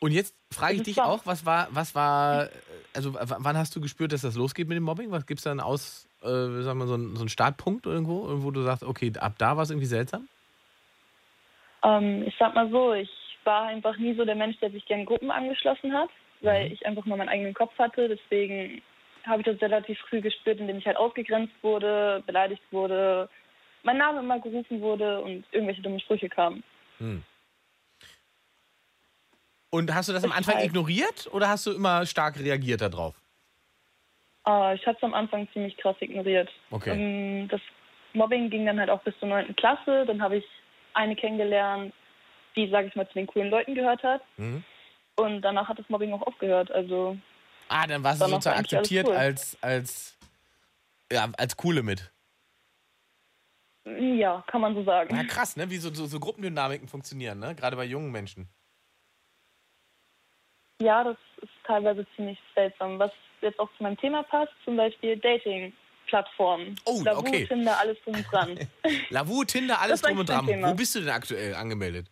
Und 0.00 0.12
jetzt 0.12 0.34
frage 0.52 0.76
ich 0.76 0.82
dich 0.82 1.02
auch, 1.02 1.26
was 1.26 1.44
war, 1.44 1.68
was 1.70 1.94
war, 1.94 2.48
also 2.94 3.14
wann 3.14 3.56
hast 3.58 3.74
du 3.76 3.80
gespürt, 3.80 4.12
dass 4.12 4.22
das 4.22 4.36
losgeht 4.36 4.68
mit 4.68 4.76
dem 4.76 4.84
Mobbing? 4.84 5.10
Was 5.10 5.26
gibt 5.26 5.40
es 5.40 5.44
dann 5.44 5.60
aus, 5.60 6.08
äh, 6.22 6.26
sagen 6.62 6.78
wir, 6.78 6.86
so 6.86 6.94
einen, 6.94 7.16
so 7.16 7.22
einen 7.22 7.28
Startpunkt 7.28 7.84
irgendwo, 7.84 8.42
wo 8.42 8.50
du 8.50 8.62
sagst, 8.62 8.84
okay, 8.84 9.12
ab 9.18 9.34
da 9.38 9.56
war 9.56 9.64
es 9.64 9.70
irgendwie 9.70 9.86
seltsam? 9.86 10.28
Ähm, 11.88 12.24
ich 12.26 12.34
sag 12.38 12.54
mal 12.54 12.70
so, 12.70 12.92
ich 12.92 13.10
war 13.44 13.66
einfach 13.66 13.96
nie 13.96 14.14
so 14.14 14.24
der 14.24 14.34
Mensch, 14.34 14.58
der 14.58 14.70
sich 14.70 14.84
gerne 14.86 15.04
Gruppen 15.04 15.30
angeschlossen 15.30 15.92
hat, 15.94 16.10
weil 16.40 16.66
Mhm. 16.66 16.72
ich 16.72 16.86
einfach 16.86 17.04
nur 17.06 17.16
meinen 17.16 17.28
eigenen 17.28 17.54
Kopf 17.54 17.76
hatte. 17.78 18.08
Deswegen 18.08 18.82
habe 19.24 19.40
ich 19.40 19.46
das 19.46 19.60
relativ 19.60 19.98
früh 20.08 20.20
gespürt, 20.20 20.60
indem 20.60 20.78
ich 20.78 20.86
halt 20.86 20.96
ausgegrenzt 20.96 21.54
wurde, 21.62 22.22
beleidigt 22.26 22.62
wurde, 22.70 23.28
mein 23.82 23.98
Name 23.98 24.20
immer 24.20 24.40
gerufen 24.40 24.80
wurde 24.80 25.20
und 25.20 25.44
irgendwelche 25.52 25.82
dumme 25.82 26.00
Sprüche 26.00 26.28
kamen. 26.28 26.62
Hm. 26.98 27.22
Und 29.70 29.94
hast 29.94 30.08
du 30.08 30.12
das 30.12 30.24
am 30.24 30.32
Anfang 30.32 30.60
ignoriert 30.60 31.28
oder 31.32 31.48
hast 31.48 31.66
du 31.66 31.72
immer 31.72 32.06
stark 32.06 32.38
reagiert 32.38 32.80
darauf? 32.80 33.14
Äh, 34.46 34.74
ich 34.74 34.86
habe 34.86 34.96
es 34.96 35.02
am 35.02 35.14
Anfang 35.14 35.46
ziemlich 35.52 35.76
krass 35.76 35.96
ignoriert. 36.00 36.50
Okay. 36.70 36.92
Ähm, 36.92 37.48
das 37.48 37.60
Mobbing 38.14 38.50
ging 38.50 38.64
dann 38.66 38.80
halt 38.80 38.90
auch 38.90 39.02
bis 39.02 39.16
zur 39.18 39.28
9. 39.28 39.54
Klasse. 39.56 40.04
Dann 40.06 40.22
habe 40.22 40.38
ich 40.38 40.44
eine 40.98 41.16
kennengelernt, 41.16 41.94
die, 42.56 42.68
sage 42.70 42.88
ich 42.88 42.96
mal, 42.96 43.06
zu 43.08 43.14
den 43.14 43.26
coolen 43.26 43.50
Leuten 43.50 43.74
gehört 43.74 44.02
hat. 44.02 44.20
Mhm. 44.36 44.64
Und 45.16 45.42
danach 45.42 45.68
hat 45.68 45.78
das 45.78 45.88
Mobbing 45.88 46.12
auch 46.12 46.22
aufgehört. 46.22 46.70
Also 46.70 47.16
Ah, 47.68 47.86
dann 47.86 48.02
warst 48.02 48.20
du 48.20 48.26
sozusagen 48.26 48.58
akzeptiert 48.60 49.06
cool. 49.08 49.14
als, 49.14 49.56
als, 49.62 50.18
ja, 51.12 51.28
als 51.36 51.56
coole 51.56 51.82
mit. 51.82 52.10
ja, 53.84 54.44
kann 54.46 54.60
man 54.60 54.74
so 54.74 54.84
sagen. 54.84 55.14
Ja, 55.16 55.24
krass, 55.24 55.56
ne? 55.56 55.70
Wie 55.70 55.76
so, 55.78 55.92
so, 55.92 56.06
so 56.06 56.20
Gruppendynamiken 56.20 56.88
funktionieren, 56.88 57.38
ne? 57.38 57.54
Gerade 57.54 57.76
bei 57.76 57.84
jungen 57.84 58.10
Menschen. 58.12 58.48
Ja, 60.80 61.04
das 61.04 61.16
ist 61.42 61.50
teilweise 61.64 62.06
ziemlich 62.14 62.38
seltsam. 62.54 62.98
Was 62.98 63.10
jetzt 63.40 63.58
auch 63.58 63.68
zu 63.76 63.82
meinem 63.82 63.96
Thema 63.98 64.22
passt, 64.22 64.52
zum 64.64 64.76
Beispiel 64.76 65.16
Dating-Plattformen. 66.08 66.76
Oh, 66.84 67.00
Lavu, 67.04 67.20
okay. 67.20 67.46
Tinder, 67.46 67.78
alles 67.78 67.98
drum 68.04 68.14
und 68.14 68.26
dran. 68.32 68.58
Lavu, 69.10 69.44
Tinder, 69.44 69.80
alles 69.80 70.00
drum 70.02 70.18
und 70.18 70.28
dran. 70.28 70.46
Thema. 70.46 70.68
Wo 70.70 70.74
bist 70.74 70.94
du 70.94 71.00
denn 71.00 71.10
aktuell 71.10 71.54
angemeldet? 71.54 72.10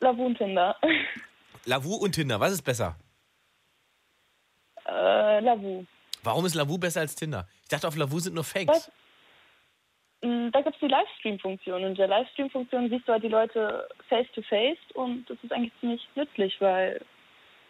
Lavu 0.00 0.26
und 0.26 0.38
Tinder. 0.38 0.76
Lavu 1.64 1.94
und 1.94 2.12
Tinder, 2.12 2.40
was 2.40 2.52
ist 2.52 2.62
besser? 2.62 2.96
äh, 4.86 5.40
Lavu. 5.40 5.84
Warum 6.24 6.46
ist 6.46 6.54
Lavu 6.54 6.78
besser 6.78 7.00
als 7.00 7.14
Tinder? 7.14 7.46
Ich 7.62 7.68
dachte, 7.68 7.86
auf 7.88 7.96
Lavu 7.96 8.18
sind 8.18 8.34
nur 8.34 8.44
Fakes. 8.44 8.68
Was? 8.68 8.92
Mm, 10.22 10.50
Da 10.50 10.60
gibt 10.60 10.74
es 10.74 10.80
die 10.80 10.88
Livestream-Funktion. 10.88 11.82
Und 11.84 11.90
in 11.90 11.94
der 11.94 12.08
Livestream-Funktion 12.08 12.88
siehst 12.90 13.06
du 13.06 13.12
halt 13.12 13.22
die 13.24 13.28
Leute 13.28 13.88
face-to-face 14.08 14.78
und 14.94 15.28
das 15.30 15.38
ist 15.42 15.52
eigentlich 15.52 15.72
ziemlich 15.80 16.08
nützlich, 16.14 16.60
weil 16.60 17.00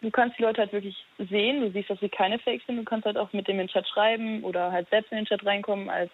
du 0.02 0.10
kannst 0.10 0.38
die 0.38 0.42
Leute 0.42 0.60
halt 0.60 0.72
wirklich 0.72 0.96
sehen. 1.30 1.60
Du 1.60 1.70
siehst, 1.70 1.88
dass 1.88 2.00
sie 2.00 2.08
keine 2.08 2.38
Fakes 2.38 2.66
sind. 2.66 2.76
Du 2.76 2.84
kannst 2.84 3.06
halt 3.06 3.16
auch 3.16 3.32
mit 3.32 3.48
dem 3.48 3.58
in 3.58 3.66
den 3.66 3.68
Chat 3.68 3.88
schreiben 3.88 4.44
oder 4.44 4.70
halt 4.70 4.88
selbst 4.90 5.10
in 5.12 5.18
den 5.18 5.26
Chat 5.26 5.44
reinkommen 5.46 5.88
als 5.88 6.10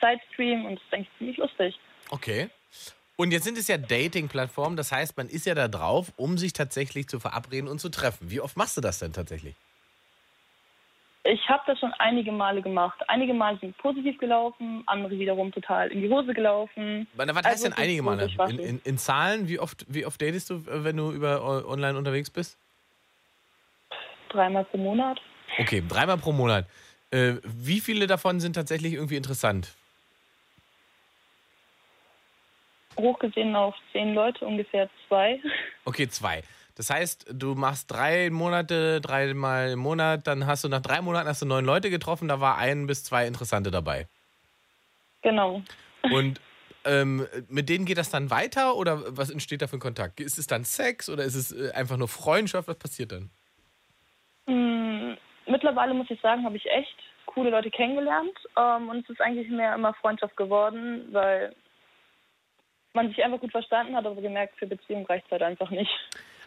Sidestream 0.00 0.64
und 0.64 0.76
das 0.76 0.84
ist 0.84 0.94
eigentlich 0.94 1.18
ziemlich 1.18 1.36
lustig. 1.36 1.78
Okay. 2.10 2.48
Und 3.16 3.30
jetzt 3.32 3.44
sind 3.44 3.56
es 3.56 3.66
ja 3.68 3.78
Dating-Plattformen, 3.78 4.76
das 4.76 4.92
heißt, 4.92 5.16
man 5.16 5.28
ist 5.28 5.46
ja 5.46 5.54
da 5.54 5.68
drauf, 5.68 6.12
um 6.16 6.36
sich 6.36 6.52
tatsächlich 6.52 7.08
zu 7.08 7.18
verabreden 7.18 7.66
und 7.66 7.78
zu 7.78 7.88
treffen. 7.88 8.30
Wie 8.30 8.40
oft 8.40 8.58
machst 8.58 8.76
du 8.76 8.82
das 8.82 8.98
denn 8.98 9.14
tatsächlich? 9.14 9.54
Ich 11.24 11.48
habe 11.48 11.62
das 11.66 11.78
schon 11.80 11.92
einige 11.98 12.30
Male 12.30 12.62
gemacht. 12.62 13.00
Einige 13.08 13.34
Male 13.34 13.58
sind 13.58 13.76
positiv 13.78 14.18
gelaufen, 14.18 14.84
andere 14.86 15.18
wiederum 15.18 15.50
total 15.50 15.90
in 15.90 16.02
die 16.02 16.08
Hose 16.08 16.32
gelaufen. 16.34 17.08
Was 17.14 17.26
heißt 17.26 17.46
Also 17.46 17.64
denn 17.64 17.72
es 17.72 17.78
ist 17.78 17.82
einige 17.82 18.02
Male? 18.02 18.30
In, 18.48 18.58
in, 18.58 18.80
in 18.84 18.98
Zahlen, 18.98 19.48
wie 19.48 19.58
oft, 19.58 19.86
wie 19.88 20.06
oft 20.06 20.20
datest 20.20 20.50
du, 20.50 20.54
äh, 20.54 20.84
wenn 20.84 20.96
du 20.96 21.10
über 21.10 21.36
äh, 21.36 21.68
online 21.68 21.98
unterwegs 21.98 22.30
bist? 22.30 22.58
Dreimal 24.36 24.64
pro 24.66 24.76
Monat. 24.76 25.18
Okay, 25.58 25.82
dreimal 25.88 26.18
pro 26.18 26.32
Monat. 26.32 26.66
Äh, 27.10 27.36
wie 27.42 27.80
viele 27.80 28.06
davon 28.06 28.38
sind 28.38 28.52
tatsächlich 28.52 28.92
irgendwie 28.92 29.16
interessant? 29.16 29.74
Hochgesehen 32.98 33.56
auf 33.56 33.74
zehn 33.92 34.12
Leute 34.12 34.44
ungefähr 34.44 34.90
zwei. 35.08 35.40
Okay, 35.86 36.08
zwei. 36.08 36.42
Das 36.74 36.90
heißt, 36.90 37.28
du 37.32 37.54
machst 37.54 37.90
drei 37.90 38.28
Monate, 38.28 39.00
dreimal 39.00 39.70
im 39.70 39.78
Monat, 39.78 40.26
dann 40.26 40.46
hast 40.46 40.64
du 40.64 40.68
nach 40.68 40.82
drei 40.82 41.00
Monaten 41.00 41.26
hast 41.26 41.40
du 41.40 41.46
neun 41.46 41.64
Leute 41.64 41.88
getroffen, 41.88 42.28
da 42.28 42.40
war 42.40 42.58
ein 42.58 42.86
bis 42.86 43.04
zwei 43.04 43.26
Interessante 43.26 43.70
dabei. 43.70 44.06
Genau. 45.22 45.62
Und 46.02 46.38
ähm, 46.84 47.26
mit 47.48 47.70
denen 47.70 47.86
geht 47.86 47.96
das 47.96 48.10
dann 48.10 48.30
weiter 48.30 48.76
oder 48.76 49.16
was 49.16 49.30
entsteht 49.30 49.62
da 49.62 49.66
für 49.66 49.78
ein 49.78 49.80
Kontakt? 49.80 50.20
Ist 50.20 50.36
es 50.36 50.46
dann 50.46 50.64
Sex 50.64 51.08
oder 51.08 51.24
ist 51.24 51.34
es 51.34 51.52
äh, 51.52 51.70
einfach 51.72 51.96
nur 51.96 52.08
Freundschaft? 52.08 52.68
Was 52.68 52.78
passiert 52.78 53.12
dann? 53.12 53.30
Mm, 54.46 55.14
Mittlerweile 55.46 55.94
muss 55.94 56.10
ich 56.10 56.20
sagen, 56.20 56.44
habe 56.44 56.56
ich 56.56 56.66
echt 56.66 56.96
coole 57.26 57.50
Leute 57.50 57.70
kennengelernt. 57.70 58.36
Ähm, 58.58 58.88
und 58.88 59.04
es 59.04 59.10
ist 59.10 59.20
eigentlich 59.20 59.48
mehr 59.48 59.74
immer 59.74 59.94
Freundschaft 59.94 60.36
geworden, 60.36 61.08
weil 61.12 61.54
man 62.94 63.08
sich 63.08 63.22
einfach 63.22 63.40
gut 63.40 63.52
verstanden 63.52 63.94
hat, 63.94 64.06
aber 64.06 64.20
gemerkt, 64.20 64.58
für 64.58 64.66
Beziehung 64.66 65.06
reicht 65.06 65.26
es 65.26 65.32
halt 65.32 65.42
einfach 65.42 65.70
nicht. 65.70 65.90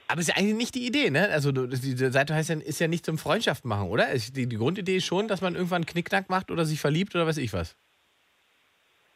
Aber 0.07 0.17
das 0.17 0.27
ist 0.27 0.35
ja 0.35 0.41
eigentlich 0.41 0.57
nicht 0.57 0.75
die 0.75 0.87
Idee, 0.87 1.11
ne? 1.11 1.29
Also 1.29 1.51
die 1.51 1.67
Seite 1.67 2.33
heißt 2.33 2.49
ja, 2.49 2.55
ist 2.55 2.79
ja 2.79 2.87
nicht 2.87 3.05
zum 3.05 3.19
Freundschaft 3.19 3.63
machen, 3.63 3.89
oder? 3.89 4.07
Die, 4.13 4.47
die 4.47 4.57
Grundidee 4.57 4.97
ist 4.97 5.05
schon, 5.05 5.27
dass 5.27 5.41
man 5.41 5.53
irgendwann 5.53 5.85
Knickknack 5.85 6.29
macht 6.29 6.49
oder 6.49 6.65
sich 6.65 6.79
verliebt 6.79 7.13
oder 7.13 7.27
weiß 7.27 7.37
ich 7.37 7.53
was. 7.53 7.77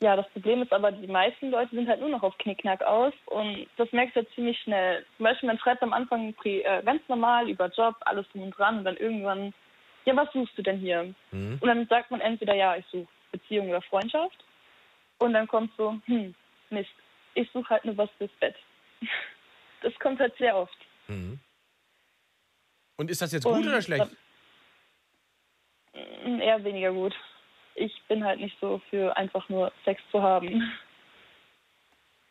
Ja, 0.04 0.18
das 0.18 0.30
Problem 0.32 0.62
ist 0.62 0.74
aber, 0.74 0.92
die 0.92 1.08
meisten 1.08 1.50
Leute 1.50 1.74
sind 1.74 1.88
halt 1.88 2.02
nur 2.02 2.10
noch 2.10 2.24
auf 2.24 2.38
Knickknack 2.40 2.84
aus 2.84 3.14
und 3.28 3.68
das 3.78 3.90
merkst 3.94 4.18
du 4.18 4.20
ja 4.20 4.26
ziemlich 4.36 4.60
schnell. 4.60 5.06
Zum 5.16 5.24
Beispiel, 5.24 5.48
man 5.48 5.58
schreibt 5.58 5.82
am 5.82 5.94
Anfang 5.94 6.36
äh, 6.44 6.84
ganz 6.84 7.02
normal 7.08 7.50
über 7.50 7.70
Job, 7.70 7.96
alles 8.02 8.28
drum 8.34 8.44
und 8.44 8.52
dran 8.52 8.80
und 8.80 8.84
dann 8.84 8.98
irgendwann, 8.98 9.54
ja, 10.04 10.14
was 10.14 10.30
suchst 10.34 10.58
du 10.58 10.62
denn 10.62 10.78
hier? 10.78 11.16
Mhm. 11.32 11.58
Und 11.58 11.66
dann 11.66 11.88
sagt 11.88 12.12
man 12.12 12.20
entweder, 12.20 12.54
ja, 12.54 12.76
ich 12.76 12.86
suche 12.92 13.08
Beziehung 13.32 13.70
oder 13.70 13.82
Freundschaft 13.82 14.44
und 15.20 15.32
dann 15.32 15.48
kommt 15.48 15.72
so, 15.78 15.98
hm, 16.08 16.36
Mist, 16.70 16.92
ich 17.36 17.50
suche 17.52 17.70
halt 17.70 17.86
nur 17.86 17.96
was 17.96 18.10
fürs 18.18 18.32
Bett. 18.42 18.56
Das 19.84 19.94
kommt 20.00 20.20
halt 20.20 20.34
sehr 20.38 20.56
oft. 20.56 20.78
Mhm. 21.08 21.40
Und 22.98 23.10
ist 23.10 23.22
das 23.22 23.34
jetzt 23.34 23.44
gut 23.44 23.54
Und 23.54 23.68
oder 23.68 23.82
schlecht? 23.82 24.12
Mm, 25.94 26.40
Eher 26.40 26.64
weniger 26.64 26.92
gut. 26.94 27.14
Ich 27.76 28.02
bin 28.08 28.24
halt 28.24 28.40
nicht 28.40 28.58
so 28.60 28.82
für 28.90 29.16
einfach 29.18 29.48
nur 29.50 29.72
Sex 29.86 30.02
zu 30.12 30.22
haben. 30.22 30.72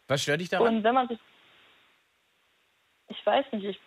Was 0.09 0.22
stört 0.22 0.40
dich 0.40 0.49
daran? 0.49 0.76
Und 0.76 0.84
wenn 0.84 0.95
man 0.95 1.09
sich. 1.09 1.18
Ich 3.09 3.26
weiß 3.26 3.45
nicht, 3.53 3.64
ich, 3.64 3.80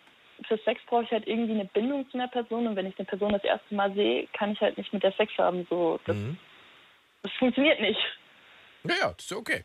für 0.46 0.58
Sex 0.58 0.80
brauche 0.86 1.04
ich 1.04 1.10
halt 1.10 1.26
irgendwie 1.26 1.52
eine 1.54 1.64
Bindung 1.64 2.08
zu 2.10 2.18
einer 2.18 2.28
Person 2.28 2.66
und 2.66 2.76
wenn 2.76 2.86
ich 2.86 2.98
eine 2.98 3.06
Person 3.06 3.32
das 3.32 3.42
erste 3.44 3.74
Mal 3.74 3.92
sehe, 3.94 4.26
kann 4.32 4.52
ich 4.52 4.60
halt 4.60 4.76
nicht 4.78 4.92
mit 4.92 5.02
der 5.02 5.12
Sex 5.12 5.32
haben. 5.38 5.66
So, 5.68 5.98
das, 6.04 6.16
Mhm. 6.16 6.38
das 7.22 7.32
funktioniert 7.32 7.80
nicht. 7.80 8.00
Ja, 8.84 8.94
ja, 9.00 9.12
das 9.12 9.24
ist 9.24 9.32
okay. 9.32 9.64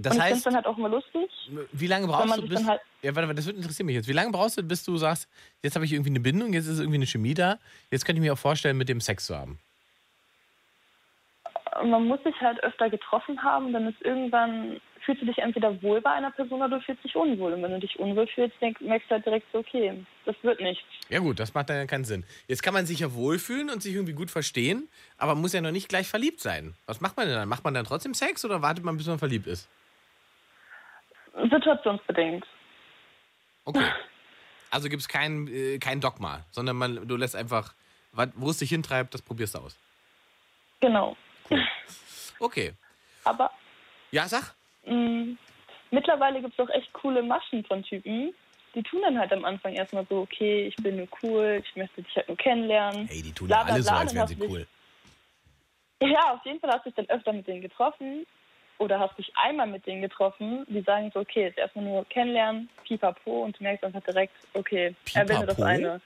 Das 0.00 0.12
und 0.12 0.18
ich 0.18 0.24
finde 0.24 0.34
heißt, 0.36 0.46
dann 0.46 0.54
halt 0.54 0.66
auch 0.66 0.78
immer 0.78 0.88
lustig. 0.88 1.28
wie 1.72 1.86
lange 1.88 2.06
brauchst 2.06 2.36
du 2.36 2.46
bis... 2.48 2.64
halt- 2.64 2.80
Ja, 3.02 3.16
warte, 3.16 3.34
das 3.34 3.46
wird 3.46 3.56
interessieren 3.56 3.86
mich 3.86 3.96
jetzt. 3.96 4.08
Wie 4.08 4.12
lange 4.12 4.30
brauchst 4.30 4.56
du, 4.56 4.62
bis 4.62 4.84
du 4.84 4.96
sagst, 4.96 5.28
jetzt 5.62 5.74
habe 5.74 5.84
ich 5.84 5.92
irgendwie 5.92 6.10
eine 6.10 6.20
Bindung, 6.20 6.52
jetzt 6.52 6.66
ist 6.68 6.78
irgendwie 6.78 6.98
eine 6.98 7.06
Chemie 7.06 7.34
da, 7.34 7.58
jetzt 7.90 8.04
könnte 8.04 8.20
ich 8.20 8.24
mir 8.24 8.32
auch 8.32 8.38
vorstellen, 8.38 8.76
mit 8.76 8.88
dem 8.88 9.00
Sex 9.00 9.26
zu 9.26 9.36
haben. 9.36 9.58
Man 11.84 12.06
muss 12.06 12.22
sich 12.24 12.34
halt 12.40 12.62
öfter 12.62 12.90
getroffen 12.90 13.42
haben, 13.42 13.72
dann 13.72 13.88
ist 13.88 14.00
irgendwann, 14.02 14.80
fühlst 15.04 15.22
du 15.22 15.26
dich 15.26 15.38
entweder 15.38 15.80
wohl 15.82 16.00
bei 16.00 16.10
einer 16.10 16.30
Person 16.32 16.60
oder 16.60 16.78
du 16.78 16.80
fühlst 16.84 17.04
dich 17.04 17.14
unwohl. 17.14 17.52
Und 17.52 17.62
wenn 17.62 17.70
du 17.72 17.78
dich 17.80 17.98
unwohl 17.98 18.26
fühlst, 18.26 18.54
denk, 18.60 18.80
merkst 18.80 19.08
du 19.10 19.14
halt 19.14 19.26
direkt 19.26 19.46
so, 19.52 19.58
okay, 19.58 20.04
das 20.24 20.34
wird 20.42 20.60
nichts. 20.60 20.82
Ja 21.08 21.20
gut, 21.20 21.38
das 21.38 21.54
macht 21.54 21.70
dann 21.70 21.76
ja 21.76 21.86
keinen 21.86 22.04
Sinn. 22.04 22.24
Jetzt 22.48 22.62
kann 22.62 22.74
man 22.74 22.86
sich 22.86 23.00
ja 23.00 23.14
wohlfühlen 23.14 23.70
und 23.70 23.82
sich 23.82 23.94
irgendwie 23.94 24.12
gut 24.14 24.30
verstehen, 24.30 24.88
aber 25.18 25.34
muss 25.34 25.52
ja 25.52 25.60
noch 25.60 25.70
nicht 25.70 25.88
gleich 25.88 26.08
verliebt 26.08 26.40
sein. 26.40 26.74
Was 26.86 27.00
macht 27.00 27.16
man 27.16 27.26
denn 27.26 27.36
dann? 27.36 27.48
Macht 27.48 27.64
man 27.64 27.74
dann 27.74 27.84
trotzdem 27.84 28.14
Sex 28.14 28.44
oder 28.44 28.60
wartet 28.62 28.84
man, 28.84 28.96
bis 28.96 29.06
man 29.06 29.18
verliebt 29.18 29.46
ist? 29.46 29.68
Situationsbedingt. 31.42 32.44
Okay. 33.64 33.90
Also 34.70 34.88
gibt 34.88 35.02
es 35.02 35.08
kein, 35.08 35.46
äh, 35.48 35.78
kein 35.78 36.00
Dogma, 36.00 36.44
sondern 36.50 36.76
man, 36.76 37.06
du 37.08 37.16
lässt 37.16 37.36
einfach, 37.36 37.74
wo 38.34 38.50
es 38.50 38.58
dich 38.58 38.70
hintreibt, 38.70 39.14
das 39.14 39.22
probierst 39.22 39.54
du 39.54 39.58
aus. 39.60 39.76
Genau. 40.80 41.16
Okay. 42.40 42.72
Aber 43.24 43.50
Ja, 44.10 44.28
sag. 44.28 44.54
mh, 44.84 45.36
mittlerweile 45.90 46.40
gibt 46.40 46.58
es 46.58 46.60
auch 46.64 46.70
echt 46.72 46.92
coole 46.92 47.22
Maschen 47.22 47.64
von 47.64 47.82
Typen. 47.82 48.34
Die 48.74 48.82
tun 48.82 49.00
dann 49.02 49.18
halt 49.18 49.32
am 49.32 49.44
Anfang 49.44 49.72
erstmal 49.74 50.06
so, 50.08 50.20
okay, 50.20 50.66
ich 50.66 50.76
bin 50.76 50.96
nur 50.96 51.08
cool, 51.22 51.62
ich 51.64 51.74
möchte 51.76 52.02
dich 52.02 52.14
halt 52.14 52.28
nur 52.28 52.36
kennenlernen. 52.36 53.08
Hey, 53.08 53.22
die 53.22 53.32
tun 53.32 53.48
Bla, 53.48 53.58
ja 53.58 53.64
bla, 53.64 53.72
alle 53.74 53.82
so, 53.82 53.90
als 53.90 54.14
wären 54.14 54.28
sie 54.28 54.36
cool. 54.40 54.66
Ja, 56.00 56.34
auf 56.34 56.44
jeden 56.44 56.60
Fall 56.60 56.70
hast 56.70 56.84
du 56.86 56.90
dich 56.90 56.94
dann 57.06 57.16
öfter 57.16 57.32
mit 57.32 57.46
denen 57.46 57.60
getroffen 57.62 58.26
oder 58.78 58.98
hast 58.98 59.18
dich 59.18 59.32
einmal 59.36 59.66
mit 59.66 59.86
denen 59.86 60.02
getroffen. 60.02 60.64
Die 60.68 60.82
sagen 60.82 61.10
so, 61.12 61.20
okay, 61.20 61.42
jetzt 61.42 61.58
erstmal 61.58 61.84
nur 61.84 62.04
kennenlernen, 62.06 62.68
pipapo 62.86 63.44
und 63.44 63.58
du 63.58 63.62
merkst 63.62 63.84
einfach 63.84 64.02
direkt, 64.02 64.34
okay, 64.54 64.94
er 65.14 65.28
will 65.28 65.36
das 65.36 65.56
Pipapo? 65.56 65.62
eine. 65.62 66.00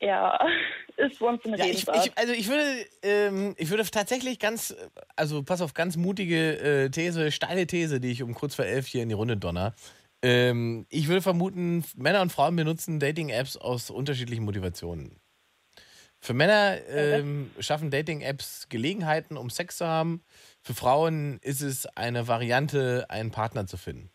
Ja, 0.00 0.38
ist 0.96 1.18
bei 1.18 1.26
uns 1.26 1.44
eine 1.44 1.58
Ja, 1.58 1.64
ich, 1.66 1.86
ich, 1.88 2.18
also 2.18 2.32
ich 2.32 2.48
würde, 2.48 2.86
ähm, 3.02 3.54
ich 3.58 3.70
würde 3.70 3.84
tatsächlich 3.84 4.38
ganz, 4.38 4.76
also 5.16 5.42
pass 5.42 5.60
auf, 5.60 5.74
ganz 5.74 5.96
mutige 5.96 6.84
äh, 6.84 6.90
These, 6.90 7.32
steile 7.32 7.66
These, 7.66 8.00
die 8.00 8.12
ich 8.12 8.22
um 8.22 8.34
kurz 8.34 8.54
vor 8.54 8.64
elf 8.64 8.86
hier 8.86 9.02
in 9.02 9.08
die 9.08 9.14
Runde 9.14 9.36
donner. 9.36 9.74
Ähm, 10.22 10.86
ich 10.88 11.08
würde 11.08 11.22
vermuten, 11.22 11.84
Männer 11.96 12.22
und 12.22 12.32
Frauen 12.32 12.56
benutzen 12.56 13.00
Dating-Apps 13.00 13.56
aus 13.56 13.90
unterschiedlichen 13.90 14.44
Motivationen. 14.44 15.20
Für 16.20 16.34
Männer 16.34 16.78
ähm, 16.88 17.50
schaffen 17.60 17.90
Dating-Apps 17.90 18.68
Gelegenheiten, 18.68 19.36
um 19.36 19.50
Sex 19.50 19.78
zu 19.78 19.86
haben. 19.86 20.22
Für 20.62 20.74
Frauen 20.74 21.38
ist 21.42 21.60
es 21.60 21.86
eine 21.96 22.26
Variante, 22.26 23.06
einen 23.08 23.30
Partner 23.30 23.66
zu 23.66 23.76
finden. 23.76 24.10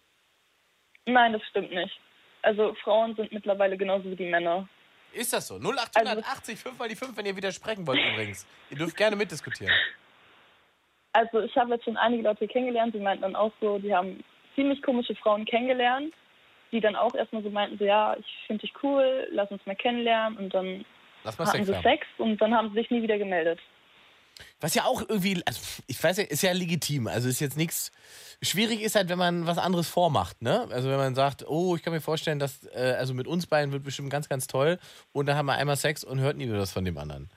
Nein, 1.05 1.33
das 1.33 1.41
stimmt 1.49 1.71
nicht. 1.71 1.99
Also 2.41 2.73
Frauen 2.83 3.15
sind 3.15 3.31
mittlerweile 3.31 3.77
genauso 3.77 4.09
wie 4.11 4.15
die 4.15 4.29
Männer. 4.29 4.67
Ist 5.13 5.31
das 5.31 5.47
so? 5.47 5.55
0880, 5.55 6.59
5 6.59 6.77
mal 6.77 6.89
die 6.89 6.95
5, 6.95 7.15
wenn 7.15 7.25
ihr 7.25 7.35
widersprechen 7.35 7.87
wollt 7.87 7.99
übrigens. 7.99 8.45
Ihr 8.69 8.77
dürft 8.77 8.97
gerne 8.97 9.15
mitdiskutieren. 9.15 9.73
Also 11.13 11.41
ich 11.41 11.55
habe 11.55 11.75
jetzt 11.75 11.85
schon 11.85 11.97
einige 11.97 12.23
Leute 12.23 12.47
kennengelernt, 12.47 12.95
die 12.95 12.99
meinten 12.99 13.21
dann 13.21 13.35
auch 13.35 13.51
so, 13.61 13.77
die 13.77 13.93
haben 13.93 14.23
ziemlich 14.55 14.81
komische 14.81 15.15
Frauen 15.15 15.45
kennengelernt, 15.45 16.13
die 16.71 16.81
dann 16.81 16.95
auch 16.95 17.13
erstmal 17.13 17.43
so 17.43 17.51
meinten, 17.51 17.77
so 17.77 17.85
ja, 17.85 18.17
ich 18.17 18.25
finde 18.47 18.61
dich 18.61 18.73
cool, 18.81 19.27
lass 19.31 19.51
uns 19.51 19.63
mal 19.67 19.75
kennenlernen 19.75 20.39
und 20.39 20.53
dann 20.53 20.83
Lass 21.23 21.37
mal 21.37 21.45
hatten 21.45 21.57
Sex 21.57 21.67
sie 21.67 21.75
haben. 21.75 21.83
Sex 21.83 22.07
und 22.17 22.41
dann 22.41 22.53
haben 22.53 22.69
sie 22.69 22.75
sich 22.75 22.91
nie 22.91 23.01
wieder 23.01 23.17
gemeldet. 23.17 23.59
Was 24.59 24.73
ja 24.73 24.85
auch 24.85 25.01
irgendwie, 25.07 25.41
also 25.45 25.59
ich 25.87 26.03
weiß 26.03 26.17
ja, 26.17 26.23
ist 26.23 26.41
ja 26.41 26.51
legitim. 26.53 27.07
Also 27.07 27.29
ist 27.29 27.39
jetzt 27.39 27.57
nichts. 27.57 27.91
Schwierig 28.41 28.81
ist 28.81 28.95
halt, 28.95 29.09
wenn 29.09 29.19
man 29.19 29.45
was 29.45 29.57
anderes 29.57 29.87
vormacht, 29.87 30.41
ne? 30.41 30.67
Also 30.71 30.89
wenn 30.89 30.97
man 30.97 31.15
sagt, 31.15 31.47
oh, 31.47 31.75
ich 31.75 31.83
kann 31.83 31.93
mir 31.93 32.01
vorstellen, 32.01 32.39
dass, 32.39 32.65
äh, 32.73 32.95
also 32.97 33.13
mit 33.13 33.27
uns 33.27 33.45
beiden 33.45 33.71
wird 33.71 33.83
bestimmt 33.83 34.09
ganz, 34.09 34.29
ganz 34.29 34.47
toll 34.47 34.79
und 35.11 35.27
dann 35.27 35.37
haben 35.37 35.45
wir 35.45 35.53
einmal 35.53 35.77
Sex 35.77 36.03
und 36.03 36.19
hört 36.19 36.37
nie 36.37 36.47
wieder 36.47 36.59
was 36.59 36.71
von 36.71 36.83
dem 36.83 36.97
anderen. 36.97 37.29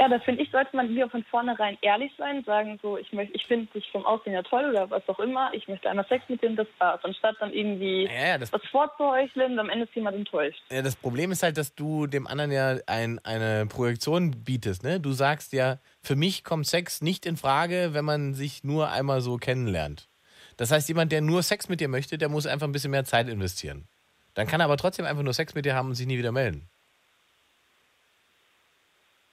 Ja, 0.00 0.08
da 0.08 0.18
finde 0.18 0.42
ich, 0.42 0.50
sollte 0.50 0.74
man 0.74 0.88
lieber 0.88 1.10
von 1.10 1.22
vornherein 1.24 1.76
ehrlich 1.82 2.10
sein, 2.16 2.42
sagen 2.44 2.78
so, 2.80 2.96
ich 2.96 3.12
möchte, 3.12 3.34
ich 3.34 3.44
finde 3.44 3.70
dich 3.72 3.90
vom 3.92 4.06
Aussehen 4.06 4.32
ja 4.32 4.42
toll 4.42 4.64
oder 4.70 4.88
was 4.90 5.06
auch 5.08 5.18
immer, 5.18 5.52
ich 5.52 5.68
möchte 5.68 5.90
einmal 5.90 6.06
Sex 6.08 6.24
mit 6.28 6.42
dir 6.42 6.48
und 6.48 6.56
das 6.56 6.66
war's. 6.78 7.04
Anstatt 7.04 7.36
dann 7.40 7.52
irgendwie 7.52 8.04
Ja, 8.04 8.28
ja, 8.28 8.38
das, 8.38 8.50
was 8.50 8.64
vorzuheucheln 8.70 9.52
und 9.52 9.58
am 9.58 9.68
Ende 9.68 9.84
ist 9.84 9.94
jemand 9.94 10.16
enttäuscht. 10.16 10.62
ja, 10.70 10.80
das 10.80 10.96
Problem 10.96 11.32
ist 11.32 11.42
halt, 11.42 11.58
dass 11.58 11.74
du 11.74 12.06
dem 12.06 12.26
anderen 12.26 12.50
ja 12.50 12.78
ein, 12.86 13.18
eine 13.24 13.66
Projektion 13.66 14.30
bietest, 14.30 14.84
ne? 14.84 15.00
Du 15.00 15.12
sagst 15.12 15.52
ja, 15.52 15.78
für 16.02 16.16
mich 16.16 16.44
kommt 16.44 16.66
Sex 16.66 17.02
nicht 17.02 17.26
in 17.26 17.36
Frage, 17.36 17.90
wenn 17.92 18.06
man 18.06 18.32
sich 18.32 18.64
nur 18.64 18.90
einmal 18.90 19.20
so 19.20 19.36
kennenlernt. 19.36 20.08
Das 20.56 20.70
heißt, 20.70 20.88
jemand, 20.88 21.12
der 21.12 21.20
nur 21.20 21.42
Sex 21.42 21.68
mit 21.68 21.80
dir 21.80 21.88
möchte, 21.88 22.16
der 22.16 22.30
muss 22.30 22.46
einfach 22.46 22.66
ein 22.66 22.72
bisschen 22.72 22.90
mehr 22.90 23.04
Zeit 23.04 23.28
investieren. 23.28 23.86
Dann 24.32 24.46
kann 24.46 24.60
er 24.60 24.64
aber 24.64 24.76
trotzdem 24.76 25.04
einfach 25.04 25.22
nur 25.22 25.34
Sex 25.34 25.54
mit 25.54 25.66
dir 25.66 25.74
haben 25.74 25.88
und 25.88 25.94
sich 25.94 26.06
nie 26.06 26.18
wieder 26.18 26.32
melden. 26.32 26.70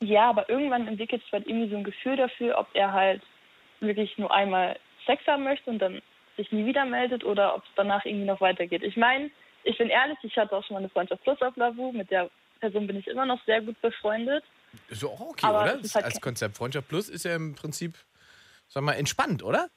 Ja, 0.02 0.30
aber 0.30 0.50
irgendwann 0.50 0.88
entwickelt 0.88 1.22
sich 1.22 1.32
halt 1.32 1.48
irgendwie 1.48 1.70
so 1.70 1.78
ein 1.78 1.84
Gefühl 1.84 2.18
dafür, 2.18 2.58
ob 2.58 2.68
er 2.74 2.92
halt 2.92 3.22
wirklich 3.80 4.18
nur 4.18 4.34
einmal 4.34 4.78
Sex 5.06 5.26
haben 5.28 5.44
möchte 5.44 5.70
und 5.70 5.80
dann 5.80 6.02
sich 6.38 6.52
nie 6.52 6.66
wieder 6.66 6.86
meldet 6.86 7.24
oder 7.24 7.56
ob 7.56 7.64
es 7.64 7.70
danach 7.76 8.04
irgendwie 8.06 8.26
noch 8.26 8.42
weitergeht. 8.42 8.84
Ich 8.84 8.98
meine, 8.98 9.30
ich 9.64 9.78
bin 9.78 9.90
ehrlich, 9.90 10.18
ich 10.24 10.36
hatte 10.38 10.56
auch 10.56 10.64
schon 10.66 10.76
mal 10.76 10.80
eine 10.80 10.90
Freundschaft 10.90 11.24
plus 11.24 11.42
auf 11.42 11.56
Lavu, 11.56 11.92
mit 11.92 12.10
der 12.10 12.30
Person 12.60 12.88
bin 12.88 12.98
ich 12.98 13.08
immer 13.08 13.26
noch 13.26 13.44
sehr 13.46 13.62
gut 13.62 13.80
befreundet. 13.82 14.44
Ist 14.88 15.04
auch 15.04 15.20
okay, 15.20 15.46
Aber 15.46 15.64
oder? 15.64 15.72
halt 15.74 15.96
Als 16.06 16.22
Konzept 16.22 16.58
Freundschaft 16.58 16.88
Plus 16.88 17.10
ist 17.10 17.26
ja 17.26 17.36
im 17.36 17.56
Prinzip, 17.56 17.96
sag 18.68 18.84
mal, 18.84 18.94
entspannt, 18.94 19.44
oder? 19.44 19.70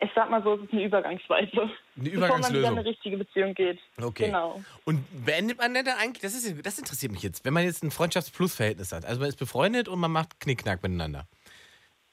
Ich 0.00 0.10
sag 0.14 0.28
mal 0.28 0.42
so, 0.42 0.54
es 0.54 0.62
ist 0.64 0.72
eine 0.72 0.84
Übergangsweise. 0.84 1.52
Eine 1.52 1.70
Bevor 1.70 2.02
man 2.02 2.04
wieder 2.04 2.08
in 2.10 2.12
Übergangslösung. 2.12 2.78
eine 2.78 2.84
richtige 2.84 3.16
Beziehung 3.16 3.54
geht. 3.54 3.78
Okay. 4.00 4.26
Genau. 4.26 4.62
Und 4.84 5.04
beendet 5.24 5.58
man 5.58 5.72
denn 5.72 5.84
dann 5.84 5.96
eigentlich, 5.98 6.20
das, 6.20 6.34
ist, 6.34 6.66
das 6.66 6.78
interessiert 6.78 7.12
mich 7.12 7.22
jetzt, 7.22 7.44
wenn 7.44 7.54
man 7.54 7.64
jetzt 7.64 7.82
ein 7.84 7.90
Freundschafts-Plus-Verhältnis 7.90 8.92
hat, 8.92 9.04
also 9.04 9.20
man 9.20 9.28
ist 9.28 9.38
befreundet 9.38 9.88
und 9.88 9.98
man 10.00 10.10
macht 10.10 10.40
Knickknack 10.40 10.82
miteinander. 10.82 11.26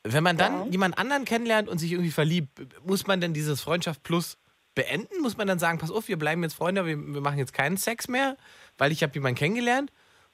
Wenn 0.04 0.24
man 0.24 0.38
dann 0.38 0.66
Ja. 0.66 0.68
jemand 0.72 0.98
anderen 0.98 1.26
kennenlernt 1.26 1.68
und 1.70 1.80
sich 1.80 1.92
irgendwie 1.92 2.12
verliebt, 2.12 2.50
muss 2.86 3.08
man 3.08 3.20
denn 3.22 3.34
dieses 3.34 3.62
Freundschaft 3.62 4.04
Plus 4.04 4.38
beenden? 4.74 5.22
Muss 5.22 5.38
man 5.38 5.48
dann 5.48 5.60
sagen, 5.60 5.78
pass 5.80 5.92
auf, 5.92 6.08
wir 6.08 6.18
bleiben 6.18 6.44
jetzt 6.44 6.54
Freunde, 6.54 6.86
wir, 6.86 6.98
wir 6.98 7.22
machen 7.22 7.38
jetzt 7.40 7.54
keinen 7.54 7.78
Sex 7.78 8.08
mehr, 8.08 8.38
weil 8.78 8.92
ich 8.92 9.04
habe 9.04 9.14
jemanden 9.14 9.38
kennengelernt? 9.38 9.92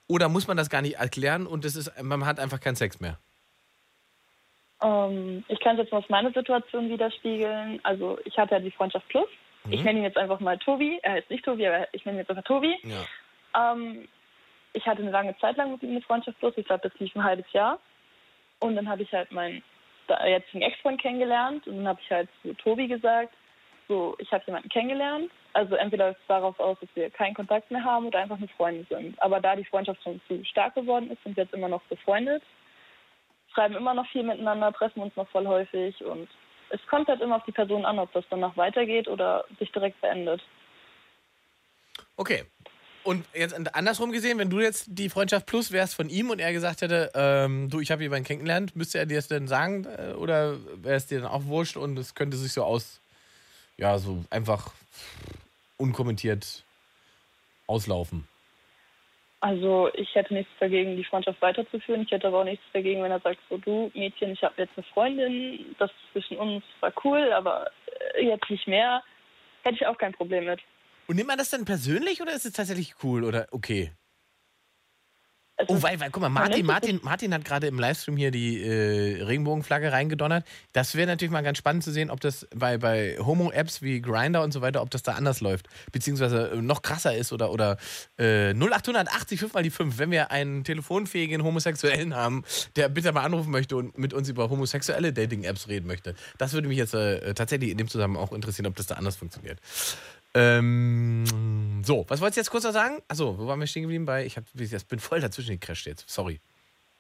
Oder 0.08 0.30
muss 0.30 0.48
man 0.48 0.56
das 0.58 0.70
gar 0.70 0.82
nicht 0.82 0.98
erklären 0.98 1.48
und 1.48 1.66
es 1.66 1.76
ist, 1.76 1.92
man 2.02 2.26
hat 2.26 2.40
einfach 2.40 2.60
keinen 2.62 2.76
Sex 2.78 3.00
mehr? 3.00 3.20
Ähm, 4.82 5.44
ich 5.48 5.60
kann 5.60 5.76
es 5.76 5.84
jetzt 5.84 5.92
mal 5.92 6.00
aus 6.00 6.10
meiner 6.10 6.32
Situation 6.32 6.90
widerspiegeln. 6.90 7.80
Also 7.84 8.20
ich 8.26 8.38
hatte 8.38 8.56
ja 8.56 8.60
die 8.60 8.72
Freundschaft 8.72 9.08
Plus. 9.10 9.28
Ich 9.70 9.84
nenne 9.84 10.00
ihn 10.00 10.06
jetzt 10.06 10.18
einfach 10.18 10.40
mal 10.40 10.58
Tobi. 10.58 11.00
Er 11.02 11.14
heißt 11.14 11.30
nicht 11.30 11.44
Tobi, 11.44 11.68
aber 11.68 11.88
ich 11.92 12.06
nenne 12.06 12.18
ihn 12.18 12.22
jetzt 12.22 12.30
einfach 12.30 12.44
Tobi. 12.44 12.78
Ja. 12.84 13.74
Ähm, 13.74 14.08
ich 14.74 14.86
hatte 14.86 15.02
eine 15.02 15.12
lange 15.12 15.38
Zeit 15.40 15.58
lang 15.58 15.72
mit 15.72 15.84
ihm 15.84 15.92
eine 15.92 16.02
Freundschaft 16.02 16.40
Plus. 16.40 16.54
Ich 16.58 16.66
glaube, 16.66 16.88
das 16.88 16.98
lief 17.00 17.14
ein 17.16 17.24
halbes 17.24 17.52
Jahr. 17.52 17.80
Und 18.60 18.76
dann 18.76 18.88
habe 18.88 19.04
ich 19.04 19.12
halt 19.12 19.32
meinen 19.32 19.64
jetzigen 20.26 20.62
Ex-Freund 20.62 21.02
kennengelernt. 21.02 21.68
Und 21.68 21.78
dann 21.78 21.88
habe 21.88 22.00
ich 22.02 22.10
halt 22.10 22.30
zu 22.42 22.54
Tobi 22.54 22.88
gesagt, 22.88 23.34
so, 23.88 24.16
ich 24.20 24.32
habe 24.32 24.44
jemanden 24.46 24.70
kennengelernt. 24.70 25.32
Also 25.54 25.76
entweder 25.76 26.08
läuft 26.08 26.22
es 26.22 26.28
darauf 26.28 26.60
aus, 26.60 26.78
dass 26.80 26.90
wir 26.96 27.10
keinen 27.10 27.34
Kontakt 27.34 27.72
mehr 27.72 27.84
haben 27.84 28.06
oder 28.06 28.20
einfach 28.20 28.38
nur 28.38 28.50
Freunde 28.50 28.86
sind. 28.90 29.22
Aber 29.22 29.40
da 29.40 29.56
die 29.56 29.66
Freundschaft 29.66 30.02
schon 30.04 30.22
zu 30.28 30.44
stark 30.46 30.76
geworden 30.76 31.10
ist, 31.10 31.24
sind 31.24 31.36
wir 31.36 31.44
jetzt 31.44 31.54
immer 31.54 31.70
noch 31.70 31.82
befreundet. 31.84 32.44
Schreiben 33.58 33.76
immer 33.76 33.96
noch 33.96 34.08
viel 34.12 34.22
miteinander, 34.22 34.72
treffen 34.72 35.02
uns 35.02 35.16
noch 35.16 35.28
voll 35.30 35.48
häufig 35.48 36.04
und 36.06 36.30
es 36.70 36.80
kommt 36.88 37.08
halt 37.08 37.22
immer 37.22 37.38
auf 37.38 37.46
die 37.46 37.52
Person 37.52 37.86
an, 37.86 37.98
ob 37.98 38.12
das 38.14 38.24
danach 38.30 38.56
weitergeht 38.56 39.08
oder 39.08 39.46
sich 39.58 39.72
direkt 39.72 40.00
beendet. 40.00 40.44
Okay. 42.18 42.44
Und 43.04 43.26
jetzt 43.34 43.56
andersrum 43.74 44.12
gesehen, 44.12 44.38
wenn 44.38 44.50
du 44.50 44.60
jetzt 44.60 44.86
die 44.90 45.10
Freundschaft 45.10 45.46
Plus 45.48 45.72
wärst 45.72 45.96
von 45.96 46.10
ihm 46.10 46.30
und 46.30 46.40
er 46.40 46.52
gesagt 46.52 46.82
hätte, 46.82 47.10
ähm, 47.16 47.70
du, 47.70 47.80
ich 47.80 47.90
habe 47.90 48.04
jemanden 48.04 48.26
kennengelernt, 48.26 48.76
müsste 48.76 49.00
er 49.00 49.06
dir 49.06 49.16
das 49.16 49.30
denn 49.30 49.48
sagen 49.48 49.86
äh, 49.86 50.14
oder 50.14 50.58
wäre 50.84 50.98
es 50.98 51.08
dir 51.08 51.22
dann 51.22 51.32
auch 51.32 51.46
wurscht 51.46 51.78
und 51.78 51.98
es 51.98 52.14
könnte 52.14 52.38
sich 52.38 52.52
so 52.52 52.64
aus, 52.64 53.00
ja, 53.78 53.98
so 53.98 54.24
einfach 54.30 54.74
unkommentiert 55.78 56.64
auslaufen? 57.66 58.28
Also 59.40 59.90
ich 59.94 60.14
hätte 60.16 60.34
nichts 60.34 60.52
dagegen, 60.60 60.98
die 60.98 61.04
Freundschaft 61.04 61.42
weiterzuführen. 61.42 62.02
Ich 62.02 62.12
hätte 62.12 62.28
aber 62.28 62.40
auch 62.40 62.44
nichts 62.44 62.66
dagegen, 62.74 63.04
wenn 63.04 63.12
er 63.12 63.20
sagt, 63.20 63.40
so 63.50 63.58
du 63.58 63.92
Mädchen, 63.94 64.32
ich 64.32 64.44
habe 64.44 64.56
jetzt 64.58 64.74
eine 64.76 64.86
Freundin, 64.94 65.76
das 65.78 65.92
zwischen 66.12 66.38
uns 66.38 66.64
war 66.80 66.92
cool, 67.04 67.32
aber 67.32 67.70
äh, 68.16 68.26
jetzt 68.26 68.50
nicht 68.50 68.68
mehr. 68.68 69.04
Hätte 69.64 69.76
ich 69.76 69.86
auch 69.86 69.98
kein 69.98 70.14
Problem 70.14 70.46
mit. 70.46 70.60
Und 71.08 71.16
nimmt 71.16 71.28
man 71.28 71.38
das 71.38 71.52
dann 71.52 71.66
persönlich 71.66 72.22
oder 72.22 72.34
ist 72.34 72.46
es 72.46 72.54
tatsächlich 72.54 72.96
cool 73.04 73.24
oder 73.24 73.48
okay? 73.52 73.92
Es 75.60 75.68
Oh, 75.70 75.82
weil, 75.82 76.00
weil 76.00 76.12
guck 76.12 76.22
mal, 76.22 76.30
Martin, 76.30 76.66
Martin, 76.68 77.00
Martin 77.02 77.34
hat 77.34 77.44
gerade 77.44 77.66
im 77.66 77.80
Livestream 77.80 78.16
hier 78.16 78.30
die 78.30 78.62
äh, 78.62 79.24
Regenbogenflagge 79.24 79.92
reingedonnert. 79.92 80.46
Das 80.72 80.94
wäre 80.94 81.08
natürlich 81.08 81.32
mal 81.32 81.42
ganz 81.42 81.58
spannend 81.58 81.84
zu 81.84 81.92
sehen, 81.92 82.12
ob 82.12 82.20
das 82.22 82.48
bei, 82.56 82.78
bei 82.78 83.18
Homo-Apps 83.18 83.82
wie 83.82 84.00
Grinder 84.00 84.44
und 84.44 84.52
so 84.52 84.62
weiter, 84.62 84.84
ob 84.84 84.92
das 84.92 85.02
da 85.02 85.14
anders 85.14 85.42
läuft. 85.42 85.68
Beziehungsweise 85.92 86.52
äh, 86.52 86.62
noch 86.62 86.84
krasser 86.84 87.16
ist 87.16 87.34
oder, 87.34 87.52
oder 87.52 87.78
äh, 88.20 88.54
0880 88.54 89.40
5 89.40 89.54
mal 89.56 89.64
die 89.64 89.72
5, 89.72 89.98
wenn 89.98 90.12
wir 90.12 90.30
einen 90.30 90.64
telefonfähigen 90.64 91.44
Homosexuellen 91.44 92.16
haben, 92.16 92.44
der 92.76 92.88
bitte 92.90 93.12
mal 93.12 93.24
anrufen 93.24 93.50
möchte 93.50 93.78
und 93.78 93.98
mit 93.98 94.14
uns 94.14 94.30
über 94.30 94.52
homosexuelle 94.52 95.12
Dating-Apps 95.12 95.68
reden 95.70 95.88
möchte. 95.88 96.14
Das 96.38 96.54
würde 96.54 96.68
mich 96.68 96.78
jetzt 96.78 96.94
äh, 96.94 97.34
tatsächlich 97.34 97.72
in 97.72 97.80
dem 97.80 97.88
Zusammenhang 97.88 98.24
auch 98.24 98.32
interessieren, 98.32 98.68
ob 98.68 98.76
das 98.76 98.86
da 98.86 98.96
anders 98.96 99.16
funktioniert. 99.16 99.60
Ähm, 100.38 101.82
so, 101.84 102.06
was 102.10 102.22
wolltest 102.22 102.38
du 102.38 102.42
jetzt 102.42 102.52
kurz 102.52 102.64
noch 102.64 102.72
sagen? 102.72 103.02
Achso, 103.08 103.38
wo 103.40 103.48
waren 103.48 103.60
wir 103.60 103.66
stehen 103.66 103.82
geblieben? 103.82 104.06
Bei, 104.06 104.24
ich, 104.24 104.38
hab, 104.38 104.44
ich 104.54 104.88
bin 104.88 105.00
voll 105.00 105.20
dazwischen 105.20 105.60
gecrasht 105.60 105.88
jetzt. 105.88 106.08
Sorry. 106.08 106.40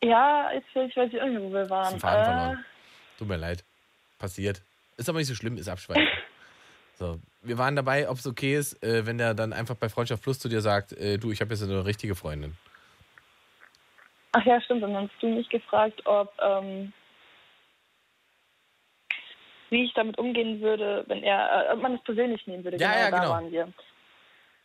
ja, 0.01 0.49
ich 0.53 0.75
weiß 0.75 0.89
ich 0.89 1.13
irgendwie, 1.13 1.41
wo 1.43 1.53
wir 1.53 1.69
waren. 1.69 2.53
Äh. 2.53 2.55
Tut 3.19 3.27
mir 3.27 3.37
leid. 3.37 3.63
Passiert. 4.17 4.63
Ist 4.97 5.07
aber 5.07 5.19
nicht 5.19 5.27
so 5.27 5.35
schlimm, 5.35 5.57
ist 5.57 5.69
Abschweifen. 5.69 6.07
so, 6.95 7.19
wir 7.43 7.59
waren 7.59 7.75
dabei, 7.75 8.09
ob 8.09 8.17
es 8.17 8.25
okay 8.25 8.55
ist, 8.55 8.81
äh, 8.83 9.05
wenn 9.05 9.19
der 9.19 9.35
dann 9.35 9.53
einfach 9.53 9.75
bei 9.75 9.89
Freundschaft 9.89 10.23
Plus 10.23 10.39
zu 10.39 10.49
dir 10.49 10.61
sagt, 10.61 10.93
äh, 10.93 11.19
du, 11.19 11.31
ich 11.31 11.39
habe 11.41 11.53
jetzt 11.53 11.61
eine 11.61 11.85
richtige 11.85 12.15
Freundin. 12.15 12.57
ach 14.31 14.45
ja, 14.45 14.59
stimmt. 14.61 14.81
Und 14.81 14.93
dann 14.93 15.09
hast 15.09 15.21
du 15.21 15.27
mich 15.27 15.47
gefragt, 15.49 16.01
ob 16.05 16.33
ähm, 16.41 16.91
wie 19.69 19.83
ich 19.85 19.93
damit 19.93 20.17
umgehen 20.17 20.61
würde, 20.61 21.03
wenn 21.07 21.23
er, 21.23 21.69
äh, 21.69 21.73
ob 21.73 21.81
man 21.81 21.95
es 21.95 22.03
persönlich 22.03 22.45
nehmen 22.47 22.63
würde. 22.63 22.77
Ja, 22.77 22.97
ja, 22.97 23.11
da 23.11 23.19
genau. 23.19 23.29
waren 23.31 23.51
wir. 23.51 23.67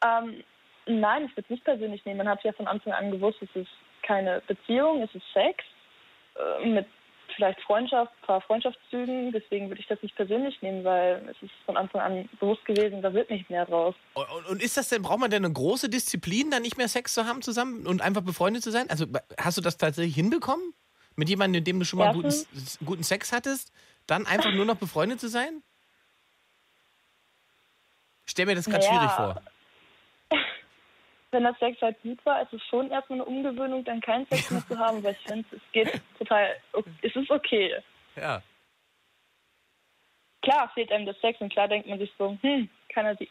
Ähm, 0.05 0.45
nein, 0.87 1.25
ich 1.27 1.33
würde 1.33 1.43
es 1.43 1.51
nicht 1.51 1.65
persönlich 1.65 2.05
nehmen. 2.05 2.19
Man 2.19 2.29
hat 2.29 2.43
ja 2.45 2.53
von 2.53 2.67
Anfang 2.67 2.93
an 2.93 3.11
gewusst, 3.11 3.39
es 3.41 3.55
ist 3.55 3.71
keine 4.03 4.43
Beziehung, 4.47 5.03
es 5.03 5.15
ist 5.15 5.25
Sex 5.33 5.65
äh, 6.37 6.67
mit 6.67 6.87
vielleicht 7.35 7.61
Freundschaft, 7.63 8.13
ein 8.21 8.27
paar 8.27 8.41
Freundschaftszügen. 8.43 9.33
Deswegen 9.33 9.69
würde 9.69 9.81
ich 9.81 9.87
das 9.87 10.03
nicht 10.03 10.15
persönlich 10.17 10.61
nehmen, 10.61 10.85
weil 10.85 11.27
es 11.31 11.43
ist 11.43 11.53
von 11.65 11.77
Anfang 11.77 12.01
an 12.01 12.29
bewusst 12.39 12.65
gewesen, 12.65 13.01
da 13.01 13.13
wird 13.15 13.31
nicht 13.31 13.49
mehr 13.49 13.65
draus. 13.65 13.95
Und, 14.15 14.51
und- 14.51 14.63
ist 14.63 14.77
das 14.77 14.89
denn, 14.89 15.03
braucht 15.03 15.21
man 15.21 15.31
denn 15.31 15.45
eine 15.45 15.53
große 15.55 15.89
Disziplin, 15.89 16.51
dann 16.51 16.63
nicht 16.63 16.77
mehr 16.77 16.89
Sex 16.89 17.15
zu 17.15 17.27
haben 17.27 17.43
zusammen 17.43 17.87
und 17.87 18.03
einfach 18.03 18.23
befreundet 18.23 18.63
zu 18.63 18.71
sein? 18.71 18.91
Also 18.91 19.07
hast 19.39 19.57
du 19.57 19.63
das 19.63 19.77
tatsächlich 19.77 20.15
hinbekommen? 20.15 20.75
Mit 21.15 21.29
jemandem, 21.29 21.61
mit 21.61 21.67
dem 21.67 21.79
du 21.79 21.85
schon 21.85 21.99
mal 21.99 22.15
guten, 22.15 22.33
guten 22.87 23.03
Sex 23.03 23.33
hattest, 23.33 23.71
dann 24.07 24.27
einfach 24.27 24.53
nur 24.53 24.65
noch 24.65 24.77
befreundet 24.77 25.21
zu 25.21 25.29
sein? 25.29 25.63
Stell 28.27 28.47
mir 28.47 28.55
das 28.55 28.67
gerade 28.67 28.85
Naja, 28.85 28.91
schwierig 28.99 29.13
vor. 29.13 29.43
Wenn 31.33 31.45
das 31.45 31.59
Sex 31.59 31.81
halt 31.81 32.01
gut 32.03 32.25
war, 32.27 32.43
ist 32.43 32.53
es 32.53 32.63
schon 32.67 32.91
erstmal 32.91 33.21
eine 33.21 33.25
Umgewöhnung, 33.25 33.85
dann 33.85 34.01
keinen 34.01 34.27
Sex 34.27 34.51
mehr 34.51 34.67
zu 34.67 34.79
haben, 34.79 35.03
weil 35.03 35.13
ich 35.19 35.27
finde, 35.27 35.47
es 35.57 35.63
geht 35.73 36.01
total, 36.19 36.55
es 37.03 37.17
ist 37.17 37.31
okay. 37.31 37.75
Ja. 38.17 38.43
Klar 40.43 40.71
fehlt 40.75 40.93
einem 40.93 41.07
der 41.07 41.15
Sex 41.15 41.41
und 41.41 41.53
klar 41.53 41.69
denkt 41.69 41.89
man 41.89 41.99
sich 41.99 42.13
so, 42.19 42.37
hm, 42.43 42.69
kann 42.93 43.07
er 43.07 43.17
sich, 43.17 43.31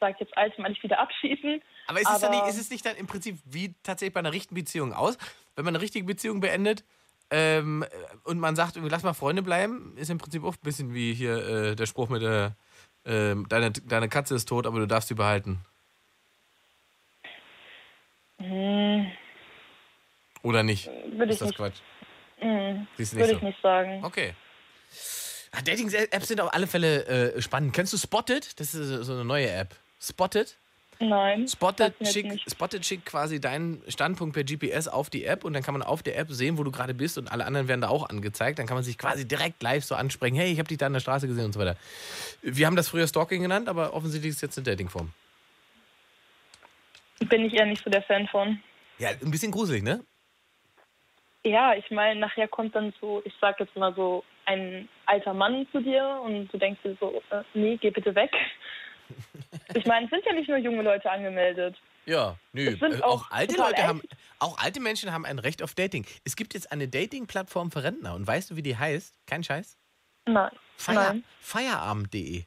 sag 0.00 0.14
ich 0.14 0.20
jetzt 0.20 0.36
allzumalig 0.36 0.82
wieder 0.82 0.98
abschießen. 0.98 1.62
Aber 1.86 2.00
ist 2.00 2.10
es, 2.10 2.20
dann 2.20 2.32
Aber- 2.34 2.44
nicht, 2.44 2.54
ist 2.54 2.60
es 2.60 2.70
nicht 2.70 2.84
dann 2.84 2.96
im 2.96 3.06
Prinzip 3.06 3.38
wie 3.44 3.74
tatsächlich 3.82 4.12
bei 4.14 4.20
einer 4.20 4.32
richtigen 4.32 4.54
Beziehung 4.56 4.92
aus? 4.92 5.16
Wenn 5.56 5.64
man 5.64 5.74
eine 5.74 5.82
richtige 5.82 6.04
Beziehung 6.04 6.40
beendet 6.40 6.84
ähm, 7.32 7.84
und 8.24 8.38
man 8.38 8.54
sagt, 8.56 8.76
lass 8.76 9.02
mal 9.02 9.14
Freunde 9.14 9.42
bleiben, 9.42 9.96
ist 9.96 10.10
im 10.10 10.18
Prinzip 10.18 10.44
auch 10.44 10.52
ein 10.54 10.62
bisschen 10.62 10.92
wie 10.92 11.14
hier 11.14 11.36
äh, 11.48 11.74
der 11.74 11.86
Spruch 11.86 12.10
mit 12.10 12.20
der, 12.20 12.54
ähm, 13.06 13.48
deine, 13.48 13.70
deine 13.72 14.08
Katze 14.08 14.34
ist 14.34 14.48
tot, 14.48 14.66
aber 14.66 14.78
du 14.80 14.86
darfst 14.86 15.08
sie 15.08 15.14
behalten. 15.14 15.64
Hm, 18.38 19.06
Oder 20.42 20.62
nicht? 20.62 20.86
würde 20.86 21.32
ist 21.32 21.34
ich 21.34 21.38
das 21.38 21.48
nicht, 21.48 21.56
Quatsch? 21.56 21.78
hm, 22.38 22.86
Siehst 22.96 23.12
du 23.12 23.16
nicht 23.16 23.22
würde 23.24 23.32
so? 23.32 23.36
ich 23.38 23.42
nicht 23.42 23.62
sagen. 23.62 24.04
Okay. 24.04 24.34
Dating-Apps 25.64 26.28
sind 26.28 26.40
auf 26.40 26.52
alle 26.52 26.66
Fälle 26.66 27.06
äh, 27.34 27.42
spannend. 27.42 27.74
Kennst 27.74 27.92
du 27.92 27.98
Spotted? 27.98 28.58
Das 28.60 28.74
ist 28.74 29.06
so 29.06 29.12
eine 29.12 29.24
neue 29.24 29.50
App. 29.50 29.74
Spotted? 30.00 30.56
Nein. 31.08 31.48
Spotted 31.48 31.78
sagt 31.78 32.00
mir 32.00 32.06
jetzt 32.06 32.14
schick, 32.14 32.26
nicht. 32.26 32.50
Spotted 32.50 32.86
schickt 32.86 33.06
quasi 33.06 33.40
deinen 33.40 33.82
Standpunkt 33.88 34.34
per 34.34 34.44
GPS 34.44 34.86
auf 34.86 35.10
die 35.10 35.24
App 35.24 35.44
und 35.44 35.52
dann 35.52 35.62
kann 35.62 35.74
man 35.74 35.82
auf 35.82 36.02
der 36.02 36.16
App 36.16 36.30
sehen, 36.30 36.58
wo 36.58 36.62
du 36.62 36.70
gerade 36.70 36.94
bist 36.94 37.18
und 37.18 37.30
alle 37.30 37.44
anderen 37.44 37.66
werden 37.66 37.80
da 37.80 37.88
auch 37.88 38.08
angezeigt. 38.08 38.60
Dann 38.60 38.66
kann 38.66 38.76
man 38.76 38.84
sich 38.84 38.98
quasi 38.98 39.26
direkt 39.26 39.62
live 39.62 39.82
so 39.82 39.96
ansprechen. 39.96 40.36
Hey, 40.36 40.52
ich 40.52 40.58
habe 40.58 40.68
dich 40.68 40.78
da 40.78 40.86
an 40.86 40.92
der 40.92 41.00
Straße 41.00 41.26
gesehen 41.26 41.46
und 41.46 41.52
so 41.52 41.60
weiter. 41.60 41.76
Wir 42.40 42.66
haben 42.66 42.76
das 42.76 42.88
früher 42.88 43.08
Stalking 43.08 43.42
genannt, 43.42 43.68
aber 43.68 43.94
offensichtlich 43.94 44.30
ist 44.30 44.36
es 44.36 44.42
jetzt 44.42 44.58
eine 44.58 44.64
Datingform. 44.64 45.12
Bin 47.28 47.44
ich 47.44 47.54
eher 47.54 47.66
nicht 47.66 47.82
so 47.82 47.90
der 47.90 48.02
Fan 48.02 48.28
von. 48.28 48.60
Ja, 48.98 49.08
ein 49.10 49.30
bisschen 49.30 49.50
gruselig, 49.50 49.82
ne? 49.82 50.04
Ja, 51.44 51.74
ich 51.74 51.90
meine, 51.90 52.20
nachher 52.20 52.46
kommt 52.46 52.76
dann 52.76 52.94
so, 53.00 53.22
ich 53.24 53.34
sag 53.40 53.58
jetzt 53.58 53.74
mal 53.74 53.92
so, 53.94 54.22
ein 54.44 54.88
alter 55.06 55.34
Mann 55.34 55.66
zu 55.72 55.80
dir 55.80 56.20
und 56.24 56.52
du 56.52 56.58
denkst 56.58 56.80
dir 56.84 56.96
so, 57.00 57.22
äh, 57.30 57.42
nee, 57.54 57.76
geh 57.76 57.90
bitte 57.90 58.14
weg. 58.14 58.32
Ich 59.74 59.86
meine, 59.86 60.06
es 60.06 60.10
sind 60.10 60.24
ja 60.24 60.32
nicht 60.32 60.48
nur 60.48 60.58
junge 60.58 60.82
Leute 60.82 61.10
angemeldet. 61.10 61.76
Ja, 62.04 62.36
nö. 62.52 62.76
Äh, 62.80 63.02
auch 63.02 63.22
auch 63.22 63.30
alte 63.30 63.56
Leute 63.56 63.86
haben, 63.86 64.02
auch 64.38 64.58
alte 64.58 64.80
Menschen 64.80 65.12
haben 65.12 65.24
ein 65.24 65.38
Recht 65.38 65.62
auf 65.62 65.74
Dating. 65.74 66.04
Es 66.24 66.36
gibt 66.36 66.54
jetzt 66.54 66.72
eine 66.72 66.88
Dating-Plattform 66.88 67.70
für 67.70 67.84
Rentner 67.84 68.14
und 68.14 68.26
weißt 68.26 68.50
du, 68.50 68.56
wie 68.56 68.62
die 68.62 68.76
heißt? 68.76 69.14
Kein 69.26 69.44
Scheiß? 69.44 69.78
Nein. 70.26 70.50
Feier, 70.76 70.94
Nein. 70.94 71.24
Feierabend.de. 71.40 72.44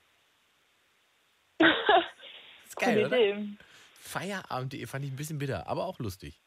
ist 2.65 2.77
geil, 2.77 2.95
Coole 2.95 3.07
oder? 3.07 3.17
Idee. 3.17 3.47
Feierabend.de 4.01 4.85
fand 4.87 5.05
ich 5.05 5.11
ein 5.11 5.15
bisschen 5.15 5.39
bitter, 5.39 5.67
aber 5.67 5.85
auch 5.85 5.99
lustig. 5.99 6.41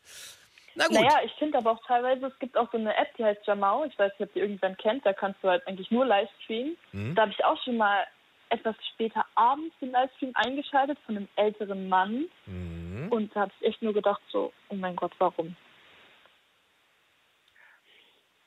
Na 0.75 0.87
gut. 0.87 0.95
Naja, 0.95 1.21
ich 1.25 1.33
finde 1.33 1.59
aber 1.59 1.73
auch 1.73 1.85
teilweise, 1.87 2.27
es 2.27 2.39
gibt 2.39 2.57
auch 2.57 2.71
so 2.71 2.79
eine 2.79 2.97
App, 2.97 3.09
die 3.17 3.25
heißt 3.25 3.45
Jamau. 3.47 3.85
Ich 3.85 3.99
weiß 3.99 4.13
nicht, 4.13 4.29
ob 4.29 4.35
die 4.35 4.41
irgendwann 4.41 4.77
kennt. 4.77 5.05
Da 5.05 5.13
kannst 5.13 5.43
du 5.43 5.49
halt 5.49 5.67
eigentlich 5.67 5.91
nur 5.91 6.07
live 6.07 6.29
streamen. 6.45 6.77
Mhm. 6.93 7.15
Da 7.17 7.23
habe 7.23 7.33
ich 7.33 7.45
auch 7.45 7.61
schon 7.65 7.77
mal 7.77 8.07
etwas 8.51 8.77
später 8.95 9.25
abends 9.35 9.75
den 9.81 9.91
Livestream 9.91 10.33
eingeschaltet 10.35 10.99
von 11.07 11.17
einem 11.17 11.29
älteren 11.37 11.89
Mann. 11.89 12.25
Mhm. 12.47 13.09
Und 13.11 13.35
da 13.35 13.41
habe 13.43 13.53
ich 13.61 13.67
echt 13.69 13.83
nur 13.83 13.93
gedacht 13.95 14.21
so, 14.31 14.53
oh 14.69 14.75
mein 14.75 14.97
Gott, 14.97 15.13
warum? 15.19 15.55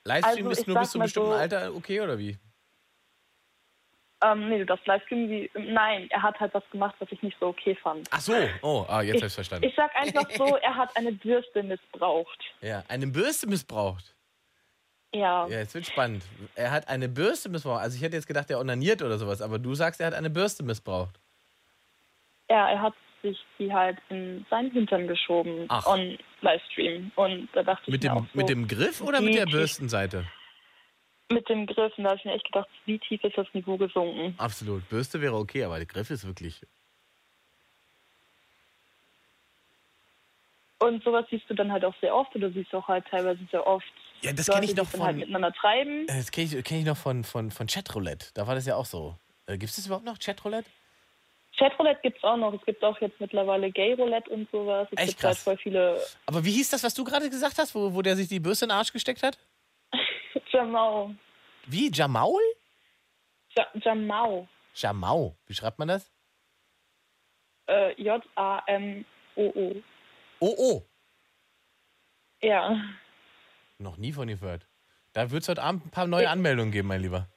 Livestream 0.04 0.47
Also, 0.47 0.62
ist 0.62 0.68
nur 0.68 0.80
bis 0.80 0.91
zu 0.91 0.97
einem 0.97 1.06
bestimmten 1.06 1.30
so- 1.30 1.36
Alter 1.36 1.76
okay 1.76 2.02
oder 2.02 2.18
wie? 2.18 2.38
Ähm, 4.24 4.49
nee, 4.49 4.60
du 4.60 4.66
darfst 4.68 4.86
Livestream 4.86 5.30
wie. 5.30 5.49
Nein, 5.56 6.08
er 6.12 6.22
hat 6.22 6.39
halt 6.39 6.54
was 6.54 6.64
gemacht, 6.70 6.95
was 6.99 7.12
ich 7.12 7.22
nicht 7.24 7.38
so 7.39 7.47
okay 7.47 7.76
fand. 7.76 8.08
Ach 8.12 8.20
so, 8.22 8.34
oh, 8.62 8.86
ah, 8.88 9.02
jetzt 9.02 9.16
Ich- 9.16 9.22
habe 9.22 9.28
ich 9.28 9.34
verstanden. 9.34 9.66
Ich 9.68 9.76
sag 9.76 9.95
einfach 9.95 10.30
so, 10.32 10.56
er 10.58 10.76
hat 10.76 10.95
eine 10.95 11.12
Bürste 11.12 11.64
missbraucht. 11.64 12.39
ja, 12.62 12.84
eine 12.88 13.08
Bürste 13.08 13.47
missbraucht. 13.47 14.14
Ja. 15.14 15.47
Ja, 15.47 15.59
jetzt 15.59 15.74
wird 15.76 15.86
spannend. 15.86 16.24
Er 16.55 16.72
hat 16.72 16.88
eine 16.88 17.09
Bürste 17.09 17.49
missbraucht. 17.49 17.82
Also 17.82 17.97
ich 17.97 18.01
hätte 18.01 18.16
jetzt 18.16 18.28
gedacht, 18.28 18.49
er 18.49 18.59
onaniert 18.59 19.01
oder 19.01 19.18
sowas, 19.18 19.41
aber 19.41 19.59
du 19.59 19.76
sagst, 19.76 19.99
er 19.99 20.07
hat 20.07 20.14
eine 20.14 20.30
Bürste 20.30 20.64
missbraucht. 20.64 21.20
Ja, 22.49 22.70
er 22.70 22.82
hat 22.82 22.93
sich 23.22 23.38
die 23.59 23.72
halt 23.74 23.97
in 24.09 24.45
seinen 24.49 24.72
Hintern 24.72 25.07
geschoben 25.07 25.66
Ach. 25.68 25.86
on 25.86 26.18
Livestream. 26.41 27.12
Und 27.16 27.49
da 27.53 27.64
dachte 27.64 27.84
ich 27.88 27.91
Mit 27.91 28.03
mir 28.03 28.09
dem, 28.09 28.18
so, 28.20 28.38
mit 28.38 28.49
dem 28.49 28.68
Griff 28.68 29.01
oder 29.01 29.22
mit 29.22 29.36
der 29.36 29.45
Bürstenseite? 29.45 30.26
mit 31.32 31.47
dem 31.49 31.66
Griff. 31.66 31.97
Und 31.97 32.03
da 32.03 32.12
habe 32.12 32.20
ich 32.20 32.26
mir 32.26 32.34
echt 32.34 32.45
gedacht, 32.45 32.68
wie 32.86 32.99
tief 32.99 33.24
ist 33.24 33.38
das 33.38 33.47
Niveau 33.53 33.78
gesunken? 33.78 34.36
Absolut. 34.38 34.88
Bürste 34.89 35.22
wäre 35.22 35.36
okay, 35.36 35.64
aber 35.64 35.78
der 35.78 35.86
Griff 35.86 36.09
ist 36.09 36.26
wirklich. 36.26 36.62
Und 40.80 41.03
sowas 41.03 41.26
siehst 41.30 41.49
du 41.49 41.53
dann 41.53 41.72
halt 41.72 41.86
auch 41.86 41.95
sehr 42.01 42.16
oft 42.16 42.36
oder 42.36 42.49
siehst 42.51 42.74
du 42.74 42.78
auch 42.78 42.88
halt 42.88 43.05
teilweise 43.07 43.39
sehr 43.51 43.66
oft. 43.66 43.86
Ja, 44.22 44.34
das 44.34 44.47
kenne 44.47 44.65
ich 44.65 44.76
noch 44.76 44.86
es 44.86 44.91
dann 44.91 45.01
halt 45.01 45.11
von. 45.11 45.19
miteinander 45.19 45.51
treiben. 45.53 46.07
äh, 46.07 46.17
Das 46.17 46.32
kenne 46.32 46.47
ich, 46.47 46.63
kenn 46.63 46.80
ich 46.80 46.86
noch 46.86 46.97
von, 46.97 47.24
von, 47.24 47.51
von 47.51 47.67
Chatroulette. 47.67 48.28
Da 48.34 48.45
war 48.47 48.55
das 48.55 48.65
ja 48.65 48.76
auch 48.76 48.86
so. 48.86 49.15
Äh, 49.47 49.57
Gibt 49.57 49.69
es 49.72 49.76
das 49.78 49.86
überhaupt 49.88 50.05
noch, 50.05 50.19
Chatroulette? 50.19 50.69
Chatroulette 51.57 51.99
gibt's 52.01 52.24
auch 52.24 52.38
noch. 52.38 52.53
Es 52.53 52.63
gibt 52.65 52.84
auch 52.84 52.99
jetzt 53.01 53.19
mittlerweile 53.19 53.72
Gay 53.72 53.93
Roulette 53.93 54.30
und 54.30 54.49
sowas. 54.51 54.88
Es 54.91 54.97
Echt 54.99 55.09
gibt 55.09 55.24
halt 55.24 55.34
krass. 55.36 55.43
voll 55.43 55.57
viele 55.57 56.01
Aber 56.26 56.45
wie 56.45 56.51
hieß 56.51 56.69
das, 56.69 56.84
was 56.84 56.93
du 56.93 57.03
gerade 57.03 57.30
gesagt 57.30 57.57
hast, 57.57 57.76
wo, 57.76 57.93
wo 57.93 58.01
der 58.01 58.15
sich 58.15 58.28
die 58.30 58.39
Bürste 58.39 58.65
in 58.65 58.69
den 58.69 58.78
Arsch 58.78 58.93
gesteckt 58.93 59.22
hat? 59.24 59.38
Jamau. 60.51 61.11
Wie? 61.67 61.91
Jamaul? 61.91 62.41
Ja, 63.55 63.67
Jamau. 63.76 64.47
Jamau. 64.76 65.36
Wie 65.45 65.53
schreibt 65.53 65.78
man 65.80 65.89
das? 65.89 66.09
Äh, 67.67 68.01
J-A-M-O-O. 68.01 69.76
Oh. 70.39 70.82
Ja. 72.41 72.76
Noch 73.82 73.97
nie 73.97 74.13
von 74.13 74.29
ihm 74.29 74.39
gehört. 74.39 74.67
Da 75.13 75.32
wird 75.32 75.41
es 75.43 75.49
heute 75.49 75.63
Abend 75.63 75.86
ein 75.88 75.89
paar 75.89 76.07
neue 76.07 76.29
Anmeldungen 76.29 76.71
geben, 76.71 76.88
mein 76.88 77.01
Lieber. 77.01 77.27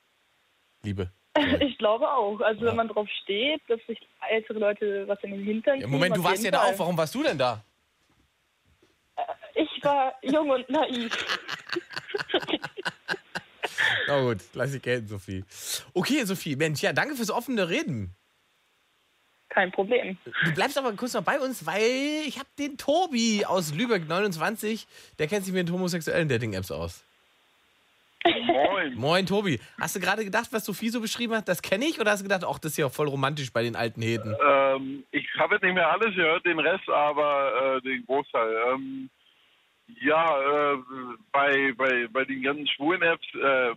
Liebe. 0.83 1.11
Ich 1.61 1.79
glaube 1.79 2.09
auch. 2.09 2.41
Also 2.41 2.65
Ja. 2.65 2.71
wenn 2.71 2.77
man 2.77 2.89
drauf 2.89 3.09
steht, 3.23 3.61
dass 3.69 3.81
sich 3.89 3.99
ältere 4.31 4.59
Leute 4.61 5.09
was 5.09 5.19
in 5.25 5.33
den 5.33 5.43
Hintern 5.43 5.81
Ja, 5.81 5.89
Moment, 5.89 6.17
du 6.17 6.23
warst 6.23 6.45
ja 6.45 6.51
da 6.53 6.63
auch. 6.63 6.79
Warum 6.79 6.97
warst 6.97 7.13
du 7.15 7.23
denn 7.25 7.37
da? 7.37 7.61
Ich 9.55 9.69
war 9.85 10.15
jung 10.23 10.51
und 10.51 10.69
naiv. 10.71 11.13
Na 14.07 14.21
gut, 14.21 14.39
lass 14.53 14.75
ich 14.75 14.83
gelten, 14.83 15.09
Sophie. 15.09 15.45
Okay, 15.93 16.25
Sophie, 16.25 16.55
Mensch, 16.57 16.83
ja, 16.83 16.93
danke 16.93 17.17
fürs 17.17 17.31
offene 17.31 17.69
Reden. 17.69 18.15
Kein 19.55 19.71
Problem. 19.71 20.19
Du 20.45 20.53
bleibst 20.53 20.77
aber 20.77 20.93
kurz 20.95 21.15
noch 21.15 21.23
bei 21.23 21.39
uns, 21.39 21.65
weil 21.65 22.27
ich 22.27 22.41
habe 22.41 22.49
den 22.59 22.77
Tobi 22.77 23.45
aus 23.47 23.73
Lübeck 23.73 24.09
29, 24.09 24.85
der 25.21 25.29
kennt 25.29 25.45
sich 25.45 25.55
mit 25.55 25.69
den 25.69 25.73
homosexuellen 25.73 26.29
Dating-Apps 26.29 26.73
aus. 26.73 27.05
Moin. 28.25 28.95
Moin, 28.97 29.27
Tobi. 29.27 29.61
Hast 29.79 29.95
du 29.95 30.01
gerade 30.01 30.25
gedacht, 30.25 30.49
was 30.51 30.65
Sophie 30.65 30.89
so 30.89 31.01
beschrieben 31.01 31.35
hat, 31.35 31.47
das 31.47 31.63
kenne 31.63 31.85
ich? 31.85 32.01
Oder 32.01 32.11
hast 32.11 32.21
du 32.21 32.25
gedacht, 32.25 32.43
ach, 32.45 32.59
das 32.59 32.73
ist 32.73 32.79
ja 32.79 32.89
voll 32.89 33.07
romantisch 33.07 33.53
bei 33.53 33.63
den 33.63 33.77
alten 33.77 34.03
Heten? 34.03 34.35
Ähm, 34.45 35.05
ich 35.13 35.29
habe 35.39 35.55
jetzt 35.55 35.63
nicht 35.63 35.75
mehr 35.75 35.89
alles 35.89 36.17
gehört, 36.17 36.45
den 36.45 36.59
Rest, 36.59 36.89
aber 36.89 37.77
äh, 37.77 37.81
den 37.83 38.05
Großteil. 38.07 38.57
Ähm, 38.73 39.09
ja, 40.01 40.73
äh, 40.73 40.79
bei, 41.31 41.73
bei, 41.77 42.09
bei 42.11 42.25
den 42.25 42.43
ganzen 42.43 42.67
schwulen 42.67 43.03
Apps, 43.03 43.27
äh, 43.35 43.75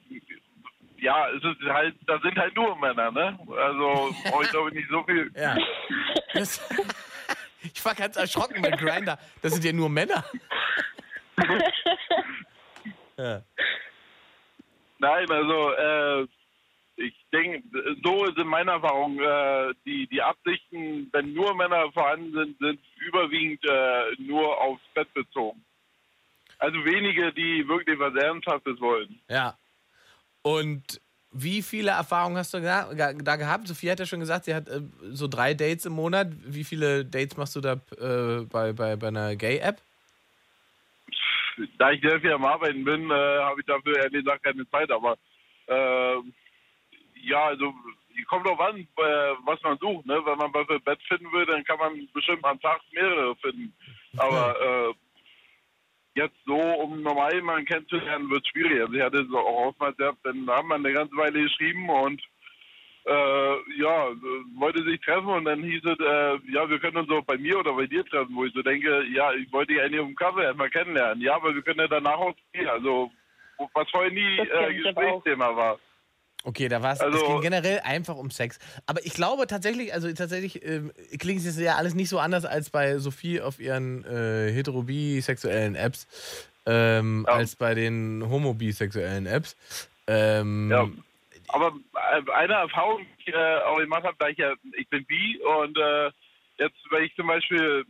ja, 1.00 1.30
es 1.30 1.43
ist 1.43 1.62
halt, 1.70 1.95
da 2.06 2.20
sind 2.20 2.38
halt 2.38 2.56
nur 2.56 2.76
Männer, 2.78 3.12
ne? 3.12 3.39
Also 3.58 4.14
brauche 4.30 4.43
ich 4.43 4.50
glaube 4.50 4.70
ich 4.70 4.76
nicht 4.76 4.89
so 4.89 5.04
viel. 5.04 5.32
Ja. 5.36 5.56
Das, 6.34 6.62
ich 7.62 7.86
war 7.86 7.95
ganz 7.95 8.16
erschrocken 8.16 8.62
mit 8.62 8.78
Grinder. 8.78 9.18
Das 9.41 9.54
sind 9.54 9.64
ja 9.64 9.74
nur 9.74 9.89
Männer. 9.89 10.24
ja. 13.18 13.41
Nein, 15.00 15.32
also 15.32 15.72
äh, 15.74 16.28
ich 16.98 17.14
denke, 17.32 17.64
so 18.04 18.26
ist 18.26 18.38
in 18.38 18.48
meiner 18.48 18.74
Erfahrung, 18.74 19.20
äh, 19.20 19.74
die, 19.86 20.08
die 20.08 20.22
Absichten, 20.22 21.10
wenn 21.12 21.34
nur 21.34 21.56
Männer 21.56 21.91
vorhanden 21.91 22.34
sind, 22.34 22.58
sind 22.58 22.80
überwiegend 22.98 23.64
äh, 23.64 24.16
nur 24.18 24.60
aufs 24.60 24.82
Bett 24.95 25.14
bezogen. 25.14 25.64
Also 26.60 26.84
wenige, 26.84 27.32
die 27.34 27.68
wirklich 27.68 28.00
was 28.00 28.16
Ernsthaftes 28.16 28.80
wollen. 28.80 29.20
Ja. 29.30 29.56
Und 30.42 31.02
wie 31.32 31.62
viele 31.62 31.92
Erfahrungen 31.92 32.38
hast 32.38 32.54
du 32.54 32.62
da, 32.62 32.92
gehabt? 32.94 33.68
Sophie 33.68 33.92
hat 33.92 34.00
ja 34.00 34.06
schon 34.06 34.20
gesagt, 34.20 34.46
sie 34.46 34.56
hat 34.56 34.68
äh, 34.70 34.82
so 35.12 35.28
drei 35.28 35.54
Dates 35.54 35.86
im 35.86 35.94
Monat. 35.94 36.30
Wie 36.46 36.64
viele 36.64 37.06
Dates 37.06 37.38
machst 37.38 37.56
du 37.56 37.62
da 37.62 37.74
äh, 37.74 38.46
bei, 38.46 38.74
bei, 38.74 38.96
bei 38.96 39.08
einer 39.08 39.36
Gay-App? 39.36 39.82
Da 41.78 41.92
ich 41.92 42.02
sehr 42.02 42.20
viel 42.22 42.32
am 42.32 42.46
Arbeiten 42.46 42.84
bin, 42.84 43.10
äh, 43.10 43.14
habe 43.14 43.60
ich 43.60 43.66
dafür 43.66 43.98
ehrlich 43.98 44.24
gesagt 44.24 44.44
keine 44.44 44.68
Zeit. 44.70 44.90
Aber 44.92 45.18
äh, 45.68 46.16
ja, 47.24 47.46
also 47.48 47.74
kommt 48.28 48.48
drauf 48.48 48.60
an, 48.60 48.88
was 49.46 49.62
man 49.64 49.78
sucht. 49.78 50.06
Ne? 50.06 50.20
Wenn 50.24 50.38
man 50.38 50.54
was 50.54 50.68
für 50.68 50.80
Bett 50.80 51.00
finden 51.08 51.32
will, 51.32 51.46
dann 51.46 51.64
kann 51.64 51.78
man 51.78 52.08
bestimmt 52.14 52.44
am 52.46 52.60
Tag 52.62 52.82
mehrere 52.92 53.36
finden. 53.38 53.74
Aber 54.18 54.96
jetzt 56.18 56.38
so, 56.45 56.55
um 56.55 57.01
normal 57.01 57.34
jemanden 57.34 57.65
kennenzulernen, 57.65 58.30
wird 58.30 58.47
schwierig. 58.47 58.82
Also 58.82 58.93
ich 58.93 59.01
hatte 59.01 59.20
es 59.20 59.34
auch 59.34 59.68
oftmals 59.68 59.95
gehabt, 59.97 60.20
dann 60.24 60.47
haben 60.49 60.68
wir 60.68 60.76
eine 60.76 60.91
ganze 60.91 61.15
Weile 61.15 61.43
geschrieben 61.43 61.89
und 61.89 62.22
äh, 63.05 63.55
ja, 63.80 64.09
wollte 64.57 64.84
sich 64.84 64.99
treffen 64.99 65.30
und 65.30 65.45
dann 65.45 65.63
hieß 65.63 65.82
es, 65.86 65.99
äh, 65.99 66.39
ja, 66.51 66.70
wir 66.70 66.80
können 66.80 66.97
uns 66.97 67.09
auch 67.09 67.24
bei 67.24 67.38
mir 67.38 67.59
oder 67.59 67.74
bei 67.74 67.88
dir 67.88 68.03
treffen, 68.05 68.36
wo 68.36 68.43
ich 68.43 68.53
so 68.53 68.61
denke, 68.61 69.05
ja, 69.13 69.32
ich 69.34 69.51
wollte 69.53 69.74
dich 69.74 69.82
eigentlich 69.82 70.01
um 70.01 70.15
Kaffee 70.15 70.43
erstmal 70.43 70.70
kennenlernen. 70.70 71.22
Ja, 71.22 71.36
aber 71.36 71.55
wir 71.55 71.61
können 71.61 71.80
ja 71.80 71.88
danach 71.88 72.18
auch 72.18 72.36
gehen. 72.51 72.68
Also, 72.68 73.11
was 73.74 73.89
vorher 73.91 74.11
nie 74.11 74.39
äh. 74.39 74.74
Gesprächsthema 74.74 75.55
war. 75.55 75.80
Okay, 76.48 76.70
da 76.70 76.82
war 76.82 76.93
es. 76.93 77.02
Also- 77.02 77.18
es 77.18 77.28
ging 77.28 77.41
generell 77.41 77.82
einfach 77.84 78.16
um 78.16 78.32
Sex. 78.32 78.58
Aber 78.86 79.06
ich 79.06 79.14
glaube 79.14 79.48
tatsächlich, 79.48 79.93
also 79.93 80.08
tatsächlich 80.14 80.64
ähm, 80.66 80.93
klingt 81.20 81.45
es 81.45 81.60
ja 81.60 81.76
alles 81.76 81.93
nicht 81.93 82.08
so 82.08 82.20
anders 82.20 82.45
als 82.45 82.70
bei 82.70 83.00
Sophie 83.00 83.41
auf 83.41 83.60
ihren 83.60 84.06
äh, 84.06 84.50
hetero-bisexuellen 84.54 85.76
Apps, 85.76 86.08
ähm, 86.66 87.26
Ja. 87.28 87.34
als 87.34 87.58
bei 87.58 87.76
den 87.76 88.24
homo-bisexuellen 88.30 89.26
Apps. 89.26 89.58
Ähm, 90.08 90.72
Ja. 90.72 90.88
Aber 91.50 91.74
äh, 91.95 92.32
eine 92.32 92.54
Erfahrung, 92.54 93.00
die 93.02 93.30
ich 93.30 93.36
äh, 93.36 93.58
auch 93.66 93.78
gemacht 93.78 94.04
habe, 94.06 94.16
da 94.18 94.30
ich 94.30 94.38
ja, 94.38 94.54
ich 94.78 94.88
bin 94.89 95.06
bi 95.06 95.39
und 95.62 95.78
äh, 95.78 96.06
jetzt, 96.60 96.78
wenn 96.91 97.04
ich 97.04 97.14
zum 97.16 97.28
Beispiel 97.28 97.84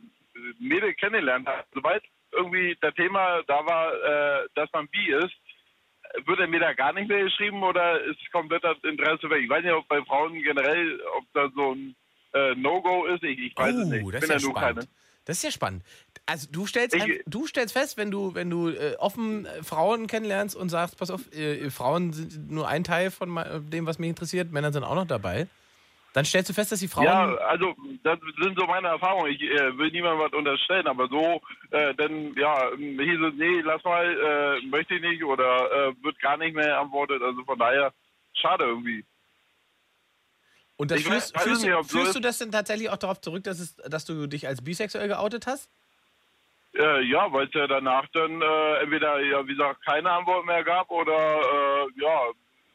Mädel 0.60 0.96
kennengelernt 0.96 1.48
habe, 1.48 1.64
sobald 1.76 2.04
irgendwie 2.32 2.76
das 2.82 2.94
Thema 2.96 3.42
da 3.48 3.64
war, 3.68 3.94
äh, 3.94 4.48
dass 4.56 4.68
man 4.74 4.88
bi 4.88 5.12
ist, 5.12 5.34
wird 6.26 6.40
er 6.40 6.48
mir 6.48 6.60
da 6.60 6.74
gar 6.74 6.94
nicht 6.94 7.08
mehr 7.08 7.24
geschrieben 7.24 7.62
oder 7.64 8.02
ist 8.04 8.20
komplett 8.32 8.64
das 8.64 8.78
Interesse 8.84 9.30
weg? 9.30 9.44
Ich 9.44 9.50
weiß 9.50 9.64
nicht, 9.64 9.74
ob 9.74 9.88
bei 9.88 10.02
Frauen 10.04 10.34
generell, 10.42 11.00
ob 11.18 11.24
da 11.34 11.50
so 11.56 11.74
ein 11.74 11.96
äh, 12.34 12.56
No-Go 12.56 13.06
ist, 13.06 13.24
ich, 13.24 13.40
ich 13.40 13.54
weiß 13.58 13.76
es 13.76 13.88
nicht. 13.88 14.04
Oh, 14.06 14.10
Ich 14.12 14.16
das 14.20 14.24
ist 14.24 14.30
ja 14.30 14.40
spannend. 14.40 14.60
keine. 14.80 14.88
Das 15.26 15.38
ist 15.38 15.44
ja 15.44 15.52
spannend. 15.52 15.84
Also 16.26 16.48
du 16.52 16.66
stellst, 16.66 16.96
Ich- 16.96 17.04
ein, 17.04 17.20
du 17.26 17.48
stellst 17.48 17.74
fest, 17.74 17.98
wenn 17.98 18.12
du, 18.12 18.34
wenn 18.34 18.50
du 18.50 18.70
äh, 18.70 18.96
offen 18.98 19.46
äh, 19.46 19.62
Frauen 19.64 20.08
kennenlernst 20.08 20.56
und 20.56 20.70
sagst, 20.70 20.98
pass 20.98 21.10
auf, 21.12 21.32
äh, 21.34 21.70
Frauen 21.70 22.14
sind 22.14 22.50
nur 22.50 22.68
ein 22.68 22.84
Teil 22.84 23.12
von 23.12 23.38
dem, 23.70 23.86
was 23.86 24.00
mich 24.00 24.10
interessiert, 24.10 24.52
Männer 24.52 24.72
sind 24.72 24.84
auch 24.84 24.96
noch 24.96 25.08
dabei. 25.08 25.48
Dann 26.18 26.26
stellst 26.26 26.50
du 26.50 26.54
fest, 26.56 26.72
dass 26.72 26.80
die 26.80 26.88
Frauen. 26.88 27.06
Ja, 27.06 27.28
also 27.46 27.76
das 28.02 28.18
sind 28.42 28.58
so 28.58 28.66
meine 28.66 28.88
Erfahrungen. 28.88 29.32
Ich 29.32 29.40
äh, 29.40 29.78
will 29.78 29.92
niemandem 29.92 30.26
was 30.26 30.34
unterstellen, 30.34 30.88
aber 30.88 31.08
so, 31.10 31.40
äh, 31.70 31.94
dann 31.94 32.34
ja, 32.34 32.72
hieß 32.76 33.22
es, 33.22 33.34
nee, 33.36 33.62
lass 33.62 33.84
mal, 33.84 34.04
äh, 34.04 34.66
möchte 34.66 34.96
ich 34.96 35.02
nicht 35.04 35.24
oder 35.24 35.90
äh, 35.90 35.94
wird 36.02 36.20
gar 36.20 36.38
nicht 36.38 36.56
mehr 36.56 36.80
antwortet. 36.80 37.22
Also 37.22 37.44
von 37.44 37.60
daher, 37.60 37.94
schade 38.34 38.64
irgendwie. 38.64 39.06
und 40.78 40.90
das 40.90 41.04
führst, 41.04 41.36
weiß 41.36 41.44
führst, 41.44 41.64
nicht, 41.64 41.76
so 41.76 41.84
führst 41.84 42.08
ist. 42.08 42.16
du 42.16 42.20
das 42.20 42.40
denn 42.40 42.52
tatsächlich 42.52 42.90
auch 42.90 42.98
darauf 42.98 43.22
zurück, 43.22 43.44
dass, 43.44 43.60
es, 43.60 43.76
dass 43.76 44.06
du 44.06 44.26
dich 44.26 44.48
als 44.48 44.64
bisexuell 44.64 45.08
geoutet 45.08 45.46
hast? 45.46 45.70
Äh, 46.74 47.04
ja, 47.04 47.32
weil 47.32 47.46
es 47.46 47.54
ja 47.54 47.68
danach 47.68 48.08
dann 48.14 48.42
äh, 48.42 48.74
entweder, 48.82 49.20
ja, 49.20 49.46
wie 49.46 49.52
gesagt, 49.52 49.86
keine 49.86 50.10
Antwort 50.10 50.48
mehr 50.48 50.64
gab 50.64 50.90
oder 50.90 51.86
ja, 51.96 52.22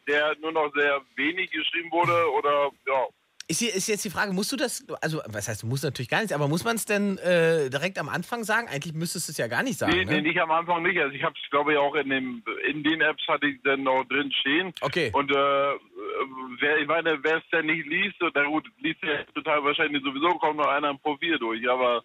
der 0.06 0.36
nur 0.38 0.52
noch 0.52 0.72
sehr 0.74 1.00
wenig 1.16 1.50
geschrieben 1.50 1.90
wurde 1.90 2.30
oder 2.34 2.70
ja. 2.86 3.08
Ist, 3.52 3.58
hier, 3.58 3.74
ist 3.74 3.86
jetzt 3.86 4.02
die 4.02 4.08
Frage, 4.08 4.32
musst 4.32 4.50
du 4.50 4.56
das, 4.56 4.82
also 5.02 5.20
was 5.26 5.46
heißt, 5.46 5.62
du 5.62 5.66
musst 5.66 5.84
natürlich 5.84 6.08
gar 6.08 6.20
nichts, 6.20 6.32
aber 6.32 6.48
muss 6.48 6.64
man 6.64 6.76
es 6.76 6.86
denn 6.86 7.18
äh, 7.18 7.68
direkt 7.68 7.98
am 7.98 8.08
Anfang 8.08 8.44
sagen? 8.44 8.66
Eigentlich 8.68 8.94
müsstest 8.94 9.28
du 9.28 9.32
es 9.32 9.36
ja 9.36 9.46
gar 9.46 9.62
nicht 9.62 9.78
sagen. 9.78 9.92
Nee, 9.92 10.06
nee, 10.06 10.22
ne? 10.22 10.22
nicht 10.22 10.40
am 10.40 10.50
Anfang 10.50 10.82
nicht. 10.82 10.98
Also 10.98 11.14
ich 11.14 11.22
habe 11.22 11.34
es, 11.36 11.50
glaube 11.50 11.72
ich, 11.72 11.78
auch 11.78 11.94
in 11.96 12.08
dem 12.08 12.42
in 12.66 12.82
den 12.82 13.02
Apps 13.02 13.22
hatte 13.28 13.46
ich 13.48 13.60
dann 13.62 13.82
noch 13.82 14.04
drin 14.04 14.32
stehen. 14.40 14.72
Okay. 14.80 15.10
Und 15.12 15.30
äh, 15.30 15.34
wer, 15.34 16.78
ich 16.78 16.86
meine, 16.88 17.22
wer 17.22 17.36
es 17.36 17.50
denn 17.52 17.66
nicht 17.66 17.86
liest, 17.86 18.16
na 18.34 18.42
gut, 18.44 18.66
liest 18.78 19.02
ja 19.02 19.22
total 19.34 19.62
wahrscheinlich 19.62 20.02
sowieso, 20.02 20.30
kommt 20.38 20.56
noch 20.56 20.68
einer 20.68 20.88
im 20.88 20.98
Profil 21.00 21.38
durch. 21.38 21.68
Aber 21.68 22.02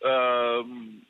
ähm, 0.00 1.02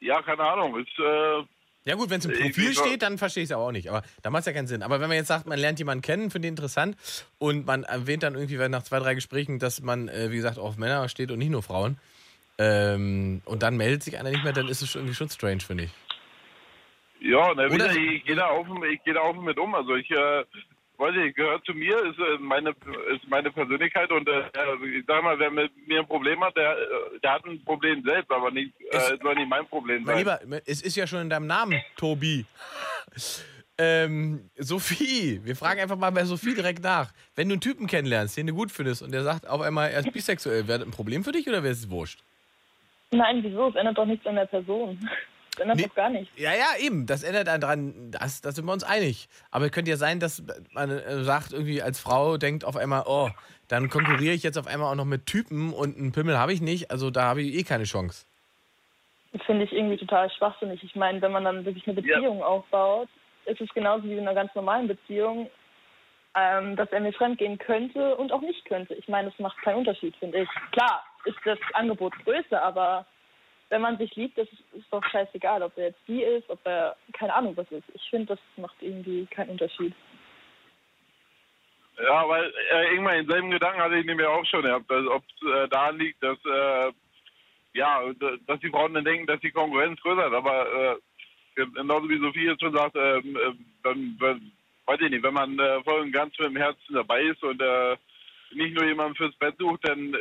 ja, 0.00 0.22
keine 0.22 0.44
Ahnung. 0.44 0.78
Ist, 0.78 0.98
äh, 0.98 1.42
Ja 1.86 1.96
gut, 1.96 2.08
wenn 2.10 2.18
es 2.18 2.24
im 2.24 2.32
Profil 2.32 2.70
ich- 2.70 2.78
steht, 2.78 3.02
dann 3.02 3.18
verstehe 3.18 3.42
ich 3.42 3.50
es 3.50 3.54
aber 3.54 3.64
auch 3.64 3.72
nicht. 3.72 3.90
Aber 3.90 4.02
da 4.22 4.30
macht 4.30 4.40
es 4.40 4.46
ja 4.46 4.52
keinen 4.52 4.66
Sinn. 4.66 4.82
Aber 4.82 5.00
wenn 5.00 5.08
man 5.08 5.16
jetzt 5.18 5.28
sagt, 5.28 5.46
man 5.46 5.58
lernt 5.58 5.78
jemanden 5.78 6.00
kennen, 6.02 6.30
finde 6.30 6.48
ich 6.48 6.50
interessant 6.50 6.96
und 7.38 7.66
man 7.66 7.84
erwähnt 7.84 8.22
dann 8.22 8.34
irgendwie 8.34 8.56
nach 8.68 8.82
zwei, 8.84 8.98
drei 9.00 9.14
Gesprächen, 9.14 9.58
dass 9.58 9.82
man, 9.82 10.08
äh, 10.08 10.30
wie 10.30 10.36
gesagt, 10.36 10.58
auf 10.58 10.76
Männer 10.78 11.08
steht 11.10 11.30
und 11.30 11.38
nicht 11.38 11.50
nur 11.50 11.62
Frauen 11.62 11.98
ähm, 12.58 13.42
und 13.44 13.62
dann 13.62 13.76
meldet 13.76 14.02
sich 14.02 14.18
einer 14.18 14.30
nicht 14.30 14.44
mehr, 14.44 14.52
dann 14.54 14.68
ist 14.68 14.80
es 14.80 14.90
schon 14.90 15.00
irgendwie 15.02 15.14
schon 15.16 15.28
strange, 15.28 15.60
finde 15.60 15.84
ich. 15.84 15.90
Ja, 17.20 17.52
na, 17.56 17.64
wie 17.70 17.74
Oder- 17.74 17.88
gesagt, 17.88 17.96
ich 17.96 18.24
gehe 18.24 18.36
da 18.36 18.50
offen, 18.50 18.82
ich 18.92 19.02
gehe 19.04 19.14
da 19.14 19.20
offen 19.20 19.44
mit 19.44 19.58
um. 19.58 19.74
Also 19.74 19.94
ich 19.96 20.10
äh, 20.10 20.44
weiß 20.98 21.14
nicht, 21.16 21.36
gehört 21.36 21.64
zu 21.64 21.72
mir, 21.74 21.96
ist 22.04 22.18
äh, 22.18 22.38
meine 22.38 22.70
ist 23.14 23.28
meine 23.28 23.50
Persönlichkeit 23.50 24.10
und 24.10 24.28
äh, 24.28 24.42
ich 24.98 25.04
sag 25.06 25.22
mal, 25.22 25.38
wer 25.38 25.50
mit 25.50 25.70
mir 25.88 26.00
ein 26.00 26.06
Problem 26.06 26.42
hat, 26.44 26.56
der, 26.56 26.72
äh, 26.78 27.18
der 27.22 27.32
hat 27.32 27.44
ein 27.44 27.62
Problem 27.64 28.02
selbst, 28.04 28.30
aber 28.30 28.50
nicht 28.50 28.72
Es- 28.90 29.10
äh, 29.10 29.18
soll 29.22 29.34
nicht 29.34 29.48
mein 29.48 29.66
Problem 29.66 30.04
Mein 30.04 30.24
sein. 30.24 30.40
Lieber, 30.46 30.62
es 30.66 30.82
ist 30.82 30.96
ja 30.96 31.06
schon 31.06 31.20
in 31.22 31.30
deinem 31.30 31.46
Namen, 31.46 31.80
Tobi. 31.96 32.44
Ähm, 33.76 34.48
Sophie, 34.56 35.40
wir 35.42 35.56
fragen 35.56 35.80
einfach 35.80 35.96
mal 35.98 36.10
bei 36.10 36.24
Sophie 36.24 36.54
direkt 36.54 36.82
nach. 36.84 37.10
Wenn 37.34 37.48
du 37.48 37.54
einen 37.54 37.60
Typen 37.60 37.88
kennenlernst, 37.88 38.36
den 38.36 38.46
du 38.46 38.54
gut 38.54 38.70
findest 38.70 39.02
und 39.02 39.10
der 39.12 39.24
sagt 39.24 39.48
auf 39.48 39.60
einmal, 39.62 39.90
er 39.90 39.98
ist 40.00 40.12
bisexuell, 40.12 40.68
wäre 40.68 40.78
das 40.78 40.86
ein 40.88 40.92
Problem 40.92 41.24
für 41.24 41.32
dich 41.32 41.48
oder 41.48 41.64
wäre 41.64 41.72
es 41.72 41.90
wurscht? 41.90 42.20
Nein, 43.10 43.40
wieso? 43.42 43.68
Es 43.70 43.74
ändert 43.74 43.98
doch 43.98 44.06
nichts 44.06 44.24
an 44.26 44.36
der 44.36 44.46
Person. 44.46 44.98
Es 45.54 45.60
ändert 45.60 45.76
Nee. 45.76 45.84
doch 45.84 45.94
gar 45.94 46.10
nichts. 46.10 46.32
Ja, 46.36 46.52
ja, 46.52 46.66
eben. 46.80 47.06
Das 47.06 47.22
ändert 47.22 47.46
daran, 47.62 48.10
das, 48.10 48.40
das 48.40 48.56
sind 48.56 48.66
wir 48.66 48.72
uns 48.72 48.84
einig. 48.84 49.28
Aber 49.50 49.66
es 49.66 49.72
könnte 49.72 49.90
ja 49.90 49.96
sein, 49.96 50.20
dass 50.20 50.42
man 50.72 50.90
äh, 50.90 51.22
sagt, 51.24 51.52
irgendwie 51.52 51.80
als 51.82 52.00
Frau 52.00 52.36
denkt 52.36 52.64
auf 52.64 52.76
einmal, 52.76 53.04
oh, 53.06 53.30
dann 53.68 53.88
konkurriere 53.88 54.34
ich 54.34 54.42
jetzt 54.42 54.58
auf 54.58 54.66
einmal 54.66 54.90
auch 54.90 54.96
noch 54.96 55.04
mit 55.04 55.26
Typen 55.26 55.72
und 55.72 55.96
einen 55.96 56.12
Pimmel 56.12 56.36
habe 56.38 56.52
ich 56.52 56.60
nicht, 56.60 56.90
also 56.90 57.10
da 57.10 57.22
habe 57.22 57.42
ich 57.42 57.54
eh 57.54 57.62
keine 57.62 57.84
Chance. 57.84 58.26
Das 59.32 59.42
finde 59.46 59.64
ich 59.64 59.72
irgendwie 59.72 59.96
total 59.96 60.30
schwachsinnig. 60.30 60.82
Ich 60.84 60.94
meine, 60.94 61.20
wenn 61.22 61.32
man 61.32 61.44
dann 61.44 61.64
wirklich 61.64 61.86
eine 61.86 61.94
Beziehung 62.00 62.42
aufbaut, 62.42 63.08
ist 63.46 63.60
es 63.60 63.68
genauso 63.74 64.04
wie 64.04 64.12
in 64.14 64.20
einer 64.20 64.34
ganz 64.34 64.54
normalen 64.54 64.86
Beziehung, 64.86 65.50
ähm, 66.36 66.76
dass 66.76 66.90
er 66.92 67.00
mir 67.00 67.12
fremdgehen 67.12 67.58
könnte 67.58 68.16
und 68.16 68.32
auch 68.32 68.40
nicht 68.40 68.64
könnte. 68.64 68.94
Ich 68.94 69.08
meine, 69.08 69.30
das 69.30 69.38
macht 69.38 69.56
keinen 69.62 69.78
Unterschied, 69.78 70.14
finde 70.16 70.42
ich. 70.42 70.48
Klar 70.72 71.04
ist 71.24 71.36
das 71.44 71.58
Angebot 71.74 72.12
größer, 72.24 72.62
aber 72.62 73.06
wenn 73.70 73.82
man 73.82 73.98
sich 73.98 74.14
liebt, 74.16 74.38
das 74.38 74.48
ist, 74.48 74.62
ist 74.74 74.92
doch 74.92 75.04
scheißegal, 75.04 75.62
ob 75.62 75.76
er 75.76 75.88
jetzt 75.88 76.00
die 76.06 76.22
ist, 76.22 76.48
ob 76.48 76.64
er 76.64 76.96
keine 77.12 77.34
Ahnung 77.34 77.56
was 77.56 77.70
ist. 77.70 77.84
Ich 77.94 78.08
finde, 78.10 78.26
das 78.26 78.38
macht 78.56 78.76
irgendwie 78.80 79.26
keinen 79.26 79.50
Unterschied. 79.50 79.92
Ja, 82.02 82.28
weil 82.28 82.52
äh, 82.72 82.90
irgendwann 82.90 83.18
denselben 83.18 83.50
Gedanken 83.50 83.80
hatte 83.80 83.96
ich 83.96 84.06
nämlich 84.06 84.26
auch 84.26 84.44
schon 84.46 84.62
gehabt, 84.62 84.90
ob 84.90 85.22
es 85.22 85.48
äh, 85.48 85.68
daran 85.68 85.98
liegt, 85.98 86.22
dass 86.22 86.38
äh, 86.44 86.92
ja, 87.74 88.02
dass 88.46 88.60
die 88.60 88.70
Frauen 88.70 88.94
dann 88.94 89.04
denken, 89.04 89.26
dass 89.26 89.40
die 89.40 89.50
Konkurrenz 89.50 90.00
größer 90.00 90.26
ist, 90.28 90.32
aber 90.32 90.92
äh, 90.92 90.96
genauso 91.74 92.08
wie 92.08 92.18
Sophie 92.18 92.46
jetzt 92.46 92.62
schon 92.62 92.74
sagt, 92.74 92.96
ähm, 92.96 93.36
äh, 93.36 93.52
dann, 93.82 94.16
dann 94.20 94.52
weiß 94.86 95.00
ich 95.00 95.10
nicht, 95.10 95.22
wenn 95.22 95.34
man 95.34 95.58
äh, 95.58 95.82
voll 95.82 96.00
und 96.00 96.12
ganz 96.12 96.38
mit 96.38 96.48
dem 96.48 96.56
Herzen 96.56 96.94
dabei 96.94 97.22
ist 97.22 97.42
und 97.42 97.60
äh, 97.60 97.96
nicht 98.52 98.74
nur 98.74 98.86
jemanden 98.86 99.16
fürs 99.16 99.34
Bett 99.36 99.56
sucht, 99.58 99.80
dann 99.88 100.14
äh, 100.14 100.18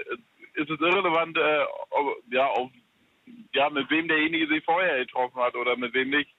ist 0.56 0.70
es 0.70 0.80
irrelevant, 0.80 1.38
äh, 1.38 1.64
ob, 1.92 2.18
ja, 2.32 2.48
auf, 2.48 2.72
ja, 3.54 3.70
mit 3.70 3.90
wem 3.90 4.08
derjenige 4.08 4.48
sich 4.48 4.64
vorher 4.64 4.98
getroffen 5.06 5.38
hat 5.42 5.56
oder 5.56 5.76
mit 5.78 5.94
wem 5.94 6.10
nicht. 6.10 6.30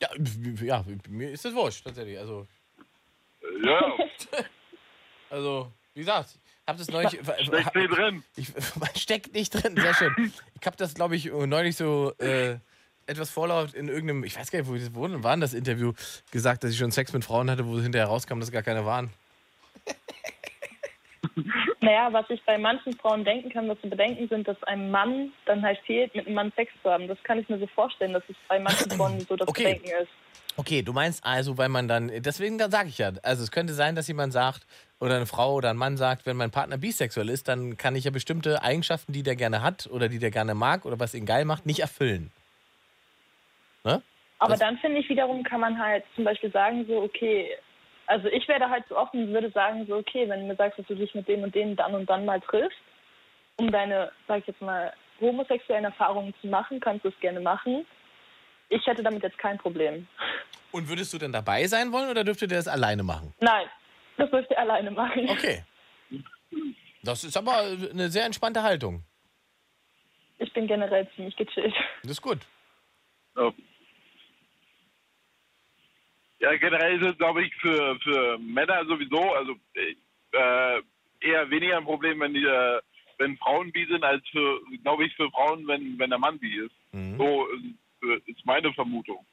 Ja, 0.00 0.08
ja 0.62 0.84
mir 1.08 1.30
ist 1.30 1.44
das 1.44 1.54
wurscht, 1.54 1.84
tatsächlich. 1.84 2.18
Also, 2.18 2.46
Äh, 3.42 3.66
Ja, 3.66 3.96
also 5.30 5.72
wie 5.94 6.00
gesagt, 6.00 6.30
ich 6.34 6.68
habe 6.68 6.78
das 6.78 6.88
neulich. 6.90 7.10
steckt 7.10 7.72
viel 7.72 7.88
drin. 7.88 8.24
Ich, 8.36 8.48
man 8.78 8.88
steckt 8.96 9.34
nicht 9.34 9.50
drin, 9.50 9.76
sehr 9.76 9.94
schön. 9.94 10.32
Ich 10.60 10.66
habe 10.66 10.76
das, 10.76 10.94
glaube 10.94 11.16
ich, 11.16 11.26
neulich 11.26 11.76
so 11.76 12.12
äh, 12.18 12.58
etwas 13.06 13.30
vorlaut 13.30 13.74
in 13.74 13.88
irgendeinem, 13.88 14.24
ich 14.24 14.36
weiß 14.36 14.50
gar 14.50 14.60
nicht, 14.60 14.68
wo, 14.68 14.74
das- 14.74 14.94
wo 14.94 15.06
denn 15.06 15.22
war 15.22 15.36
das 15.36 15.54
Interview, 15.54 15.92
gesagt, 16.30 16.64
dass 16.64 16.70
ich 16.72 16.78
schon 16.78 16.90
Sex 16.92 17.12
mit 17.12 17.24
Frauen 17.24 17.50
hatte, 17.50 17.66
wo 17.66 17.78
hinterher 17.80 18.06
rauskam, 18.08 18.38
dass 18.40 18.50
gar 18.52 18.62
keine 18.62 18.84
waren. 18.86 19.10
Naja, 21.80 22.12
was 22.12 22.28
ich 22.30 22.42
bei 22.44 22.58
manchen 22.58 22.92
Frauen 22.94 23.24
denken 23.24 23.50
kann, 23.50 23.68
was 23.68 23.80
zu 23.80 23.88
bedenken 23.90 24.28
sind, 24.28 24.46
dass 24.46 24.62
ein 24.64 24.90
Mann 24.90 25.32
dann 25.46 25.62
halt 25.62 25.78
fehlt, 25.80 26.14
mit 26.14 26.26
einem 26.26 26.34
Mann 26.36 26.52
Sex 26.54 26.72
zu 26.82 26.90
haben. 26.90 27.08
Das 27.08 27.20
kann 27.24 27.38
ich 27.38 27.48
mir 27.48 27.58
so 27.58 27.66
vorstellen, 27.68 28.12
dass 28.12 28.22
es 28.28 28.36
bei 28.48 28.58
manchen 28.58 28.90
Frauen 28.96 29.26
so 29.28 29.36
das 29.36 29.48
Okay. 29.48 29.64
Bedenken 29.64 29.90
ist. 30.02 30.10
Okay, 30.56 30.82
du 30.82 30.92
meinst 30.92 31.24
also, 31.24 31.56
weil 31.56 31.70
man 31.70 31.88
dann, 31.88 32.08
deswegen 32.22 32.58
sage 32.58 32.88
ich 32.90 32.98
ja, 32.98 33.10
also 33.22 33.42
es 33.42 33.50
könnte 33.50 33.72
sein, 33.72 33.94
dass 33.96 34.06
jemand 34.06 34.34
sagt, 34.34 34.66
oder 35.00 35.16
eine 35.16 35.24
Frau 35.26 35.54
oder 35.54 35.70
ein 35.70 35.78
Mann 35.78 35.96
sagt, 35.96 36.26
wenn 36.26 36.36
mein 36.36 36.50
Partner 36.50 36.76
bisexuell 36.76 37.30
ist, 37.30 37.48
dann 37.48 37.78
kann 37.78 37.96
ich 37.96 38.04
ja 38.04 38.10
bestimmte 38.10 38.62
Eigenschaften, 38.62 39.12
die 39.14 39.22
der 39.22 39.34
gerne 39.34 39.62
hat 39.62 39.88
oder 39.90 40.08
die 40.10 40.18
der 40.18 40.30
gerne 40.30 40.54
mag 40.54 40.84
oder 40.84 41.00
was 41.00 41.14
ihn 41.14 41.24
geil 41.24 41.46
macht, 41.46 41.64
nicht 41.64 41.80
erfüllen. 41.80 42.30
Ne? 43.84 44.02
Aber 44.38 44.50
Das- 44.52 44.60
dann 44.60 44.76
finde 44.78 44.98
ich 45.00 45.08
wiederum, 45.08 45.42
kann 45.42 45.60
man 45.60 45.78
halt 45.78 46.04
zum 46.14 46.24
Beispiel 46.24 46.52
sagen, 46.52 46.84
so, 46.86 47.00
okay, 47.02 47.48
also 48.06 48.28
ich 48.28 48.46
wäre 48.48 48.60
da 48.60 48.70
halt 48.70 48.84
so 48.88 48.96
offen 48.96 49.24
und 49.24 49.32
würde 49.32 49.50
sagen, 49.50 49.86
so, 49.86 49.96
okay, 49.96 50.28
wenn 50.28 50.40
du 50.40 50.46
mir 50.46 50.56
sagst, 50.56 50.78
dass 50.78 50.86
du 50.86 50.94
dich 50.94 51.14
mit 51.14 51.28
dem 51.28 51.42
und 51.42 51.54
dem 51.54 51.76
dann 51.76 51.94
und 51.94 52.08
dann 52.08 52.24
mal 52.24 52.40
triffst, 52.40 52.78
um 53.56 53.70
deine, 53.70 54.10
sag 54.28 54.40
ich 54.40 54.46
jetzt 54.46 54.60
mal, 54.60 54.92
homosexuellen 55.20 55.84
Erfahrungen 55.84 56.34
zu 56.40 56.48
machen, 56.48 56.80
kannst 56.80 57.04
du 57.04 57.08
es 57.08 57.20
gerne 57.20 57.40
machen. 57.40 57.86
Ich 58.68 58.84
hätte 58.86 59.02
damit 59.02 59.22
jetzt 59.22 59.38
kein 59.38 59.58
Problem. 59.58 60.06
Und 60.72 60.88
würdest 60.88 61.12
du 61.12 61.18
denn 61.18 61.32
dabei 61.32 61.66
sein 61.66 61.92
wollen 61.92 62.08
oder 62.08 62.24
dürfte 62.24 62.48
der 62.48 62.58
das 62.58 62.68
alleine 62.68 63.02
machen? 63.02 63.34
Nein, 63.40 63.66
das 64.16 64.30
müsst 64.32 64.50
ihr 64.50 64.58
alleine 64.58 64.90
machen. 64.90 65.28
Okay. 65.28 65.64
Das 67.02 67.24
ist 67.24 67.36
aber 67.36 67.64
eine 67.90 68.08
sehr 68.08 68.24
entspannte 68.24 68.62
Haltung. 68.62 69.04
Ich 70.38 70.52
bin 70.52 70.66
generell 70.66 71.08
ziemlich 71.14 71.36
gechillt. 71.36 71.74
Das 72.02 72.12
ist 72.12 72.22
gut. 72.22 72.38
Ja. 73.36 73.52
Ja, 76.42 76.56
generell 76.56 77.00
ist 77.00 77.08
es, 77.08 77.18
glaube 77.18 77.44
ich, 77.44 77.54
für, 77.56 77.96
für 78.00 78.36
Männer 78.38 78.84
sowieso, 78.86 79.32
also 79.32 79.54
äh, 79.74 80.82
eher 81.20 81.48
weniger 81.50 81.76
ein 81.78 81.84
Problem, 81.84 82.18
wenn 82.18 82.34
die, 82.34 82.44
äh, 82.44 82.80
wenn 83.18 83.36
Frauen 83.36 83.70
bi 83.70 83.86
sind, 83.88 84.02
als 84.02 84.26
für, 84.28 84.60
glaube 84.82 85.04
ich, 85.04 85.14
für 85.14 85.30
Frauen, 85.30 85.68
wenn, 85.68 85.96
wenn 86.00 86.10
der 86.10 86.18
Mann 86.18 86.40
bi 86.40 86.58
ist. 86.58 86.74
Mhm. 86.90 87.16
So 87.16 87.46
äh, 88.02 88.20
ist 88.26 88.44
meine 88.44 88.72
Vermutung. 88.72 89.24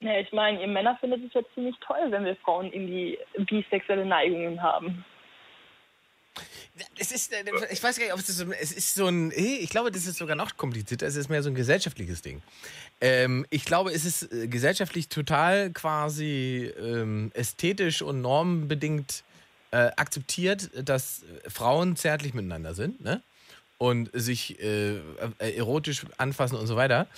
Ja, 0.00 0.18
ich 0.18 0.32
meine, 0.32 0.62
ihr 0.62 0.68
Männer 0.68 0.96
findet 0.96 1.24
es 1.24 1.34
ja 1.34 1.42
ziemlich 1.52 1.76
toll, 1.80 2.06
wenn 2.08 2.24
wir 2.24 2.36
Frauen 2.36 2.72
irgendwie 2.72 3.18
bisexuelle 3.36 4.06
Neigungen 4.06 4.62
haben. 4.62 5.04
Es 6.98 7.12
ist, 7.12 7.32
äh, 7.32 7.44
ich 7.70 7.82
weiß 7.82 7.96
gar 7.98 8.04
nicht, 8.04 8.14
ob 8.14 8.20
es 8.20 8.26
so, 8.26 8.50
es 8.52 8.72
ist 8.72 8.94
so 8.94 9.06
ein, 9.06 9.30
eh, 9.30 9.58
ich 9.58 9.70
glaube, 9.70 9.90
das 9.90 10.06
ist 10.06 10.18
sogar 10.18 10.36
noch 10.36 10.56
komplizierter. 10.56 11.06
Es 11.06 11.16
ist 11.16 11.28
mehr 11.28 11.42
so 11.42 11.50
ein 11.50 11.54
gesellschaftliches 11.54 12.22
Ding. 12.22 12.42
Ähm, 13.00 13.46
ich 13.50 13.64
glaube, 13.64 13.92
es 13.92 14.04
ist 14.04 14.32
äh, 14.32 14.48
gesellschaftlich 14.48 15.08
total 15.08 15.70
quasi 15.70 16.72
ähm, 16.78 17.30
ästhetisch 17.34 18.02
und 18.02 18.20
normbedingt 18.20 19.22
äh, 19.70 19.90
akzeptiert, 19.96 20.70
dass 20.74 21.22
Frauen 21.48 21.96
zärtlich 21.96 22.34
miteinander 22.34 22.74
sind, 22.74 23.00
ne? 23.00 23.22
Und 23.78 24.08
sich 24.12 24.60
äh, 24.60 24.96
äh, 24.96 25.56
erotisch 25.56 26.06
anfassen 26.16 26.56
und 26.56 26.68
so 26.68 26.76
weiter. 26.76 27.08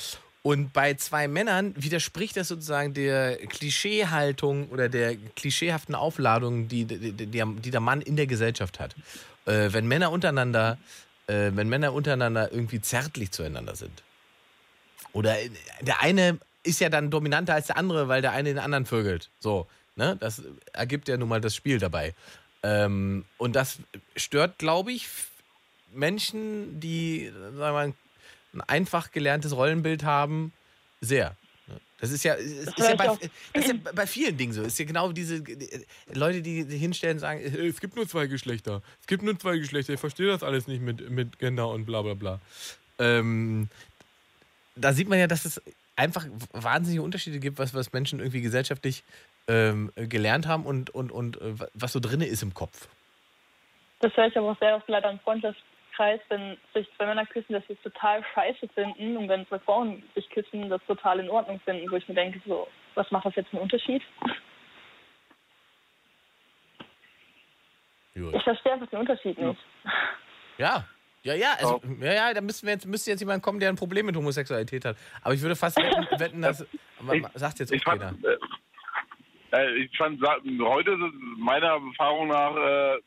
Und 0.46 0.72
bei 0.72 0.94
zwei 0.94 1.26
Männern 1.26 1.74
widerspricht 1.76 2.36
das 2.36 2.46
sozusagen 2.46 2.94
der 2.94 3.36
Klischeehaltung 3.36 4.68
oder 4.68 4.88
der 4.88 5.16
klischeehaften 5.34 5.96
Aufladung, 5.96 6.68
die, 6.68 6.84
die, 6.84 7.10
die, 7.10 7.70
der 7.72 7.80
Mann 7.80 8.00
in 8.00 8.14
der 8.14 8.28
Gesellschaft 8.28 8.78
hat. 8.78 8.94
Äh, 9.46 9.72
wenn 9.72 9.88
Männer 9.88 10.12
untereinander, 10.12 10.78
äh, 11.26 11.50
wenn 11.52 11.68
Männer 11.68 11.92
untereinander 11.92 12.52
irgendwie 12.52 12.80
zärtlich 12.80 13.32
zueinander 13.32 13.74
sind. 13.74 14.04
Oder 15.12 15.36
äh, 15.36 15.50
der 15.80 16.00
eine 16.00 16.38
ist 16.62 16.78
ja 16.78 16.90
dann 16.90 17.10
dominanter 17.10 17.54
als 17.54 17.66
der 17.66 17.76
andere, 17.76 18.06
weil 18.06 18.22
der 18.22 18.30
eine 18.30 18.50
den 18.50 18.60
anderen 18.60 18.86
vögelt. 18.86 19.30
So, 19.40 19.66
ne? 19.96 20.16
Das 20.20 20.42
ergibt 20.72 21.08
ja 21.08 21.16
nun 21.16 21.28
mal 21.28 21.40
das 21.40 21.56
Spiel 21.56 21.80
dabei. 21.80 22.14
Ähm, 22.62 23.24
und 23.36 23.56
das 23.56 23.78
stört, 24.14 24.58
glaube 24.58 24.92
ich, 24.92 25.08
Menschen, 25.92 26.78
die, 26.78 27.32
sagen 27.34 27.58
wir 27.58 27.72
mal, 27.72 27.94
ein 28.56 28.60
einfach 28.62 29.10
gelerntes 29.10 29.54
Rollenbild 29.54 30.04
haben, 30.04 30.52
sehr. 31.00 31.36
Das 32.00 32.10
ist 32.10 32.24
ja, 32.24 32.34
ist, 32.34 32.68
ist 32.68 32.78
ja, 32.78 32.94
bei, 32.94 33.18
ist 33.54 33.68
ja 33.68 33.74
bei 33.94 34.06
vielen 34.06 34.36
Dingen 34.36 34.52
so. 34.52 34.62
Ist 34.62 34.78
ja 34.78 34.84
genau 34.84 35.12
diese 35.12 35.36
äh, 35.36 35.84
Leute, 36.12 36.42
die 36.42 36.62
hinstellen 36.64 37.16
und 37.16 37.20
sagen, 37.20 37.40
äh, 37.40 37.66
es 37.66 37.80
gibt 37.80 37.96
nur 37.96 38.06
zwei 38.06 38.26
Geschlechter. 38.26 38.82
Es 39.00 39.06
gibt 39.06 39.22
nur 39.22 39.38
zwei 39.38 39.56
Geschlechter. 39.56 39.94
Ich 39.94 40.00
verstehe 40.00 40.26
das 40.26 40.42
alles 40.42 40.68
nicht 40.68 40.82
mit, 40.82 41.08
mit 41.08 41.38
Gender 41.38 41.68
und 41.68 41.86
bla 41.86 42.02
bla 42.02 42.14
bla. 42.14 42.40
Ähm, 42.98 43.68
da 44.74 44.92
sieht 44.92 45.08
man 45.08 45.18
ja, 45.18 45.26
dass 45.26 45.46
es 45.46 45.62
einfach 45.96 46.26
wahnsinnige 46.52 47.02
Unterschiede 47.02 47.38
gibt, 47.38 47.58
was, 47.58 47.72
was 47.72 47.92
Menschen 47.94 48.20
irgendwie 48.20 48.42
gesellschaftlich 48.42 49.02
ähm, 49.48 49.90
gelernt 49.96 50.46
haben 50.46 50.66
und, 50.66 50.90
und, 50.90 51.10
und 51.10 51.40
äh, 51.40 51.54
was 51.72 51.92
so 51.92 52.00
drin 52.00 52.20
ist 52.20 52.42
im 52.42 52.52
Kopf. 52.52 52.88
Das 54.00 54.14
höre 54.16 54.26
ich 54.26 54.36
aber 54.36 54.50
auch 54.50 54.58
sehr 54.58 54.76
oft 54.76 54.88
leider 54.88 55.10
im 55.10 55.18
Freundschaftskreis, 55.96 56.20
wenn 56.28 56.56
sich 56.74 56.88
zwei 56.96 57.06
Männer 57.06 57.26
küssen, 57.26 57.52
dass 57.52 57.66
sie 57.66 57.72
es 57.74 57.82
total 57.82 58.22
scheiße 58.34 58.68
finden 58.74 59.16
und 59.16 59.28
wenn 59.28 59.46
zwei 59.48 59.58
Frauen 59.60 60.02
sich 60.14 60.28
küssen, 60.30 60.68
das 60.68 60.80
total 60.86 61.20
in 61.20 61.30
Ordnung 61.30 61.60
finden, 61.64 61.90
wo 61.90 61.96
ich 61.96 62.06
mir 62.08 62.14
denke, 62.14 62.40
so, 62.46 62.68
was 62.94 63.10
macht 63.10 63.26
das 63.26 63.34
jetzt 63.36 63.52
einen 63.52 63.62
Unterschied? 63.62 64.02
Gut. 68.14 68.34
Ich 68.34 68.42
verstehe 68.42 68.72
einfach 68.72 68.88
den 68.88 69.00
Unterschied 69.00 69.38
nicht. 69.38 69.60
Ja, 70.58 70.86
Ja, 71.22 71.34
ja, 71.34 71.48
also, 71.58 71.80
ja, 72.00 72.12
ja, 72.12 72.34
da 72.34 72.40
müssen 72.40 72.66
wir 72.66 72.72
jetzt, 72.74 72.86
müsste 72.86 73.10
jetzt 73.10 73.20
jemand 73.20 73.42
kommen, 73.42 73.60
der 73.60 73.68
ein 73.68 73.76
Problem 73.76 74.06
mit 74.06 74.16
Homosexualität 74.16 74.84
hat. 74.84 74.96
Aber 75.22 75.34
ich 75.34 75.42
würde 75.42 75.56
fast 75.56 75.76
wetten, 75.76 76.06
wetten 76.18 76.42
dass. 76.42 76.64
Ich- 77.12 77.22
sagt 77.34 77.58
jetzt 77.58 77.72
Ich 77.72 77.82
auch 77.86 77.90
fand, 77.90 78.00
keiner. 78.00 78.16
äh, 78.34 78.38
ich 79.76 79.96
fand 79.96 80.20
heute 80.60 80.90
ist 80.92 81.00
es 81.00 81.12
meiner 81.38 81.68
Erfahrung 81.68 82.28
nach 82.28 82.56
äh, 82.56 82.98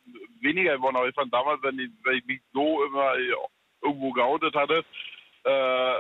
weniger 0.41 0.77
geworden, 0.77 0.95
aber 0.95 1.09
ich 1.09 1.15
fand 1.15 1.33
damals, 1.33 1.61
wenn 1.63 1.79
ich, 1.79 1.89
wenn 2.03 2.17
ich 2.17 2.25
mich 2.25 2.41
so 2.53 2.83
immer 2.85 3.13
irgendwo 3.81 4.11
geoutet 4.11 4.55
hatte, 4.55 4.83
äh, 5.43 5.93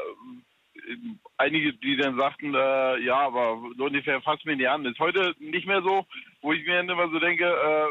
einige, 1.37 1.73
die 1.73 1.97
dann 1.97 2.17
sagten, 2.17 2.53
äh, 2.53 2.99
ja, 2.99 3.17
aber 3.17 3.59
so 3.77 3.85
ungefähr 3.85 4.21
fass 4.21 4.43
mich 4.45 4.57
nicht 4.57 4.69
an. 4.69 4.85
Ist 4.85 4.99
heute 4.99 5.35
nicht 5.39 5.67
mehr 5.67 5.81
so, 5.81 6.05
wo 6.41 6.53
ich 6.53 6.65
mir 6.65 6.77
dann 6.77 6.89
immer 6.89 7.09
so 7.09 7.19
denke, 7.19 7.45
äh, 7.45 7.87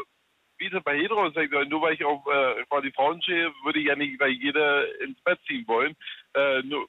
wie 0.57 0.67
es 0.67 0.83
bei 0.83 0.97
Heterosexuellen? 0.97 1.69
Nur 1.69 1.81
weil 1.81 1.93
ich 1.93 2.03
auf 2.03 2.25
äh, 2.27 2.63
quasi 2.65 2.91
Frauen 2.91 3.21
stehe, 3.21 3.51
würde 3.63 3.79
ich 3.79 3.87
ja 3.87 3.95
nicht 3.95 4.17
bei 4.17 4.27
jeder 4.27 4.99
ins 5.01 5.19
Bett 5.21 5.39
ziehen 5.47 5.65
wollen. 5.67 5.95
Äh, 6.33 6.61
nur, 6.63 6.87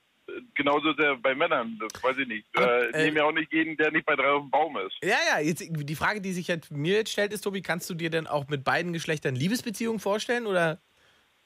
genauso 0.55 0.91
er 0.93 1.17
bei 1.17 1.35
Männern, 1.35 1.79
das 1.81 2.03
weiß 2.03 2.19
ich 2.19 2.29
nicht. 2.29 2.47
Aber, 2.55 2.83
äh, 2.83 2.91
äh, 2.91 3.05
nehme 3.05 3.19
ja 3.19 3.25
auch 3.25 3.33
nicht 3.33 3.53
jeden, 3.53 3.77
der 3.77 3.91
nicht 3.91 4.07
bei 4.07 4.17
drei 4.17 4.29
auf 4.29 4.43
dem 4.43 4.51
Baum 4.51 4.77
ist. 4.79 4.97
Ja, 5.03 5.17
ja, 5.29 5.41
jetzt, 5.41 5.63
die 5.69 5.95
Frage, 5.95 6.21
die 6.21 6.33
sich 6.33 6.49
jetzt 6.49 6.71
mir 6.71 6.97
jetzt 6.97 7.13
stellt, 7.13 7.33
ist, 7.33 7.43
Tobi, 7.43 7.63
kannst 7.63 7.89
du 7.91 7.95
dir 7.95 8.11
denn 8.11 8.27
auch 8.27 8.49
mit 8.49 8.65
beiden 8.65 8.93
Geschlechtern 8.93 9.35
Liebesbeziehungen 9.35 10.01
vorstellen 10.01 10.47
oder 10.47 10.81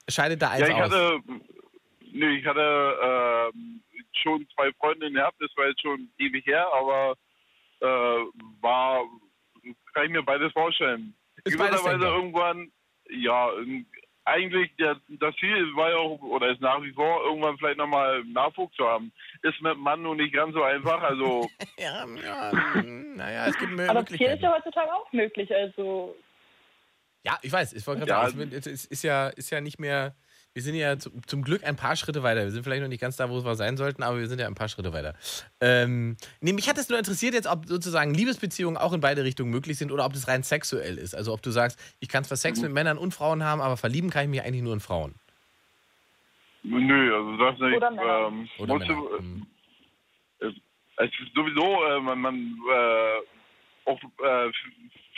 scheidet 0.09 0.41
da 0.41 0.51
eins 0.51 0.61
Ja, 0.61 0.67
ich 0.67 0.73
aus? 0.73 0.91
hatte, 0.91 1.19
nee, 2.11 2.37
ich 2.37 2.45
hatte 2.45 3.51
ähm, 3.53 3.81
schon 4.21 4.47
zwei 4.55 4.71
Freundinnen 4.73 5.15
gehabt, 5.15 5.37
das 5.39 5.51
war 5.55 5.67
jetzt 5.67 5.81
schon 5.81 6.09
ewig 6.17 6.45
her, 6.45 6.67
aber 6.73 7.15
äh, 7.81 7.85
war, 8.61 9.03
kann 9.93 10.05
ich 10.05 10.11
mir 10.11 10.23
beides 10.23 10.51
vorstellen. 10.53 11.13
Ist 11.43 11.57
Gewisserweise 11.57 12.05
irgendwann, 12.05 12.71
ja, 13.09 13.51
ähm, 13.53 13.85
eigentlich 14.25 14.75
der, 14.77 14.99
das 15.07 15.35
Ziel 15.37 15.75
war 15.75 15.91
ja 15.91 15.97
auch, 15.97 16.19
oder 16.21 16.49
ist 16.51 16.61
nach 16.61 16.81
wie 16.81 16.91
vor, 16.91 17.23
irgendwann 17.25 17.57
vielleicht 17.57 17.77
nochmal 17.77 18.23
Nachwuchs 18.25 18.75
zu 18.75 18.85
haben. 18.87 19.11
Ist 19.43 19.61
mit 19.61 19.73
dem 19.73 19.81
Mann 19.81 20.01
nun 20.01 20.17
nicht 20.17 20.33
ganz 20.33 20.53
so 20.53 20.63
einfach, 20.63 21.01
also 21.01 21.49
ja, 21.79 22.05
ja, 22.05 22.51
naja, 22.53 23.47
es 23.47 23.57
gibt 23.57 23.71
Mö- 23.71 23.87
Adoptieren 23.87 23.93
ist 23.93 24.41
Möglichkeiten. 24.41 24.43
ja 24.43 24.53
heutzutage 24.55 24.93
auch 24.93 25.11
möglich. 25.13 25.53
Also 25.53 26.15
Ja, 27.23 27.37
ich 27.41 27.51
weiß, 27.51 27.73
ich 27.73 27.85
wollte 27.87 28.05
gerade 28.05 28.11
Ja, 28.11 28.29
sagen, 28.29 28.51
es 28.51 28.67
ist, 28.67 28.85
ist, 28.91 29.03
ja, 29.03 29.27
ist 29.29 29.49
ja 29.51 29.61
nicht 29.61 29.79
mehr, 29.79 30.15
wir 30.55 30.61
sind 30.61 30.75
ja 30.75 30.97
zum, 30.97 31.11
zum 31.27 31.43
Glück 31.43 31.65
ein 31.65 31.75
paar 31.75 31.97
Schritte 31.97 32.23
weiter. 32.23 32.43
Wir 32.45 32.51
sind 32.51 32.63
vielleicht 32.63 32.81
noch 32.81 32.87
nicht 32.87 33.01
ganz 33.01 33.17
da, 33.17 33.29
wo 33.29 33.43
wir 33.43 33.55
sein 33.55 33.75
sollten, 33.75 34.03
aber 34.03 34.19
wir 34.19 34.27
sind 34.27 34.39
ja 34.39 34.47
ein 34.47 34.55
paar 34.55 34.69
Schritte 34.69 34.93
weiter. 34.93 35.13
Ähm, 35.59 36.15
nee, 36.39 36.53
mich 36.53 36.69
hat 36.69 36.77
es 36.77 36.87
nur 36.87 36.97
interessiert 36.97 37.33
jetzt, 37.33 37.45
ob 37.45 37.65
sozusagen 37.65 38.13
Liebesbeziehungen 38.13 38.77
auch 38.77 38.93
in 38.93 39.01
beide 39.01 39.25
Richtungen 39.25 39.51
möglich 39.51 39.77
sind 39.77 39.91
oder 39.91 40.05
ob 40.05 40.13
das 40.13 40.29
rein 40.29 40.43
sexuell 40.43 40.97
ist. 40.97 41.13
Also 41.13 41.33
ob 41.33 41.41
du 41.41 41.51
sagst, 41.51 41.77
ich 41.99 42.07
kann 42.07 42.23
zwar 42.23 42.35
Mhm. 42.37 42.39
Sex 42.39 42.61
mit 42.61 42.71
Männern 42.71 42.97
und 42.97 43.13
Frauen 43.13 43.43
haben, 43.43 43.59
aber 43.59 43.75
verlieben 43.75 44.09
kann 44.09 44.23
ich 44.23 44.29
mich 44.29 44.43
eigentlich 44.43 44.63
nur 44.63 44.73
in 44.73 44.79
Frauen. 44.79 45.15
nö, 46.63 47.13
also 47.13 47.37
das 47.37 47.59
nicht. 47.59 47.75
Oder 47.75 47.91
Männer. 47.91 48.27
Ähm, 48.29 48.49
Oder 48.57 48.77
Männer. 48.77 48.93
du, 48.93 49.21
Mhm. 49.21 49.47
Es 50.97 51.09
ist 51.09 51.35
sowieso, 51.35 51.83
äh, 51.87 51.99
man, 51.99 52.19
man 52.21 52.57
äh, 52.71 53.89
auch 53.89 53.99
äh, 54.01 54.51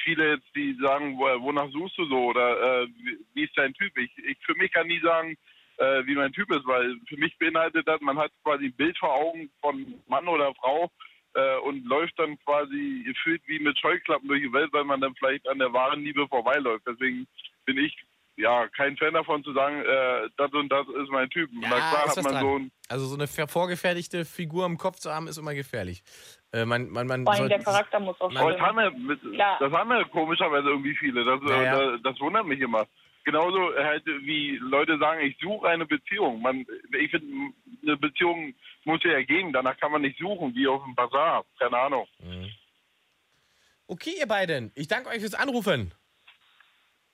viele 0.07 0.35
jetzt, 0.35 0.47
die 0.55 0.77
sagen, 0.81 1.17
wo, 1.17 1.25
wonach 1.43 1.69
suchst 1.71 1.97
du 1.97 2.05
so 2.05 2.27
oder 2.27 2.83
äh, 2.83 2.87
wie, 3.33 3.43
ist 3.43 3.57
dein 3.57 3.73
Typ? 3.73 3.91
Ich, 3.97 4.11
ich 4.17 4.37
für 4.45 4.55
mich 4.55 4.71
kann 4.71 4.87
nie 4.87 5.01
sagen, 5.01 5.35
äh, 5.77 6.05
wie 6.05 6.15
mein 6.15 6.31
Typ 6.31 6.49
ist, 6.51 6.65
weil 6.65 6.95
für 7.09 7.17
mich 7.17 7.37
beinhaltet 7.37 7.85
das, 7.87 7.99
man 7.99 8.17
hat 8.17 8.31
quasi 8.43 8.65
ein 8.65 8.73
Bild 8.73 8.97
vor 8.97 9.13
Augen 9.13 9.49
von 9.59 10.01
Mann 10.07 10.27
oder 10.27 10.53
Frau 10.55 10.89
äh, 11.33 11.57
und 11.57 11.85
läuft 11.85 12.17
dann 12.17 12.39
quasi 12.45 13.03
gefühlt 13.05 13.41
wie 13.47 13.59
mit 13.59 13.77
Scheuklappen 13.77 14.29
durch 14.29 14.41
die 14.41 14.53
Welt, 14.53 14.71
weil 14.71 14.85
man 14.85 15.01
dann 15.01 15.13
vielleicht 15.15 15.47
an 15.49 15.59
der 15.59 15.73
wahren 15.73 16.01
Liebe 16.03 16.25
vorbeiläuft. 16.29 16.85
Deswegen 16.87 17.27
bin 17.65 17.77
ich 17.77 17.95
ja 18.37 18.67
kein 18.69 18.95
Fan 18.97 19.13
davon 19.13 19.43
zu 19.43 19.51
sagen, 19.53 19.81
äh, 19.81 20.29
das 20.37 20.51
und 20.53 20.69
das 20.69 20.87
ist 20.87 21.09
mein 21.09 21.29
Typ. 21.29 21.49
Ja, 21.53 21.67
Na 21.69 21.75
klar 21.75 22.07
hat 22.07 22.23
man 22.23 22.33
dran. 22.33 22.41
so 22.41 22.55
ein 22.59 22.71
Also 22.87 23.05
so 23.05 23.15
eine 23.15 23.27
vorgefertigte 23.27 24.25
Figur 24.25 24.65
im 24.65 24.77
Kopf 24.77 24.97
zu 24.97 25.11
haben, 25.11 25.27
ist 25.27 25.37
immer 25.37 25.53
gefährlich. 25.53 26.03
Äh, 26.53 26.65
man, 26.65 26.89
man, 26.89 27.07
man 27.07 27.23
vor 27.23 27.33
allem 27.33 27.39
soll- 27.41 27.49
der 27.49 27.59
Charakter 27.59 27.99
muss 27.99 28.19
auch 28.21 28.31
Man- 28.31 28.37
Aber 28.43 28.51
das 28.53 28.61
haben, 28.61 29.05
mit, 29.05 29.21
Klar. 29.21 29.57
das 29.59 29.71
haben 29.71 29.89
wir 29.89 30.05
komischerweise 30.05 30.69
irgendwie 30.69 30.95
viele. 30.95 31.25
Das, 31.25 31.39
Ja, 31.49 31.61
äh, 31.61 31.65
ja. 31.65 31.91
Das, 31.91 32.01
das 32.03 32.19
wundert 32.21 32.45
mich 32.45 32.59
immer. 32.61 32.87
Genauso 33.25 33.75
halt 33.75 34.05
wie 34.05 34.55
Leute 34.61 34.97
sagen, 34.99 35.19
ich 35.21 35.37
suche 35.41 35.67
eine 35.67 35.85
Beziehung. 35.85 36.41
Man, 36.41 36.65
ich 36.97 37.11
finde, 37.11 37.53
eine 37.83 37.97
Beziehung 37.97 38.53
muss 38.85 39.03
ja 39.03 39.11
ergeben. 39.11 39.51
Danach 39.51 39.77
kann 39.77 39.91
man 39.91 40.01
nicht 40.01 40.17
suchen, 40.17 40.55
wie 40.55 40.65
auf 40.67 40.81
dem 40.85 40.95
Bazar. 40.95 41.43
Keine 41.59 41.77
Ahnung. 41.77 42.07
Okay, 43.87 44.15
ihr 44.17 44.27
beiden, 44.27 44.71
ich 44.75 44.87
danke 44.87 45.09
euch 45.09 45.19
fürs 45.19 45.33
Anrufen. 45.33 45.93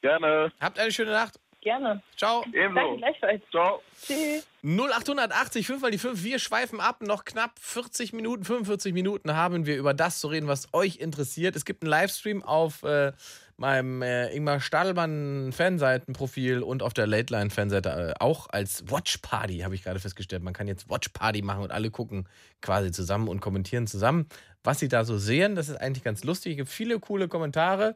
Gerne. 0.02 0.52
Habt 0.60 0.78
eine 0.80 0.92
schöne 0.92 1.12
Nacht. 1.12 1.40
Gerne. 1.64 2.02
Ciao. 2.18 2.42
Danke, 2.42 2.60
Ebenso. 2.60 2.98
gleichfalls. 2.98 3.42
Ciao. 3.50 3.82
Tschüss. 4.06 4.46
0880 4.64 5.66
5 5.66 5.82
mal 5.82 5.92
die 5.92 5.98
5. 5.98 6.24
Wir 6.24 6.40
schweifen 6.40 6.82
ab. 6.82 7.02
Noch 7.02 7.24
knapp 7.24 7.58
40 7.60 8.12
Minuten, 8.12 8.44
45 8.44 8.94
Minuten 8.94 9.34
haben 9.34 9.66
wir 9.66 9.78
über 9.78 9.94
das 9.94 10.20
zu 10.20 10.28
reden, 10.28 10.48
was 10.48 10.74
euch 10.74 10.98
interessiert. 10.98 11.56
Es 11.56 11.64
gibt 11.64 11.84
einen 11.84 11.90
Livestream 11.90 12.44
auf 12.44 12.84
äh, 12.84 13.14
meinem 13.56 14.02
äh, 14.02 14.36
Ingmar 14.36 14.60
Stadelmann 14.60 15.52
Fanseitenprofil 15.54 16.64
und 16.64 16.84
auf 16.84 16.94
der 16.94 17.08
Late 17.08 17.34
Line 17.34 17.50
Fanseite 17.50 17.90
äh, 17.90 18.14
auch 18.20 18.48
als 18.50 18.90
Watch 18.92 19.20
Party, 19.20 19.60
habe 19.60 19.76
ich 19.76 19.84
gerade 19.84 20.00
festgestellt. 20.02 20.44
Man 20.44 20.54
kann 20.54 20.68
jetzt 20.68 20.90
Watch 20.90 21.10
Party 21.10 21.42
machen 21.42 21.64
und 21.64 21.72
alle 21.72 21.92
gucken 21.92 22.28
quasi 22.62 22.92
zusammen 22.92 23.30
und 23.30 23.40
kommentieren 23.40 23.88
zusammen, 23.88 24.28
was 24.66 24.80
sie 24.80 24.90
da 24.90 25.06
so 25.06 25.18
sehen. 25.18 25.56
Das 25.56 25.70
ist 25.70 25.78
eigentlich 25.78 26.04
ganz 26.04 26.26
lustig. 26.26 26.54
Es 26.54 26.58
gibt 26.58 26.70
viele 26.70 27.00
coole 27.00 27.30
Kommentare. 27.30 27.96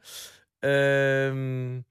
Ähm, 0.61 1.83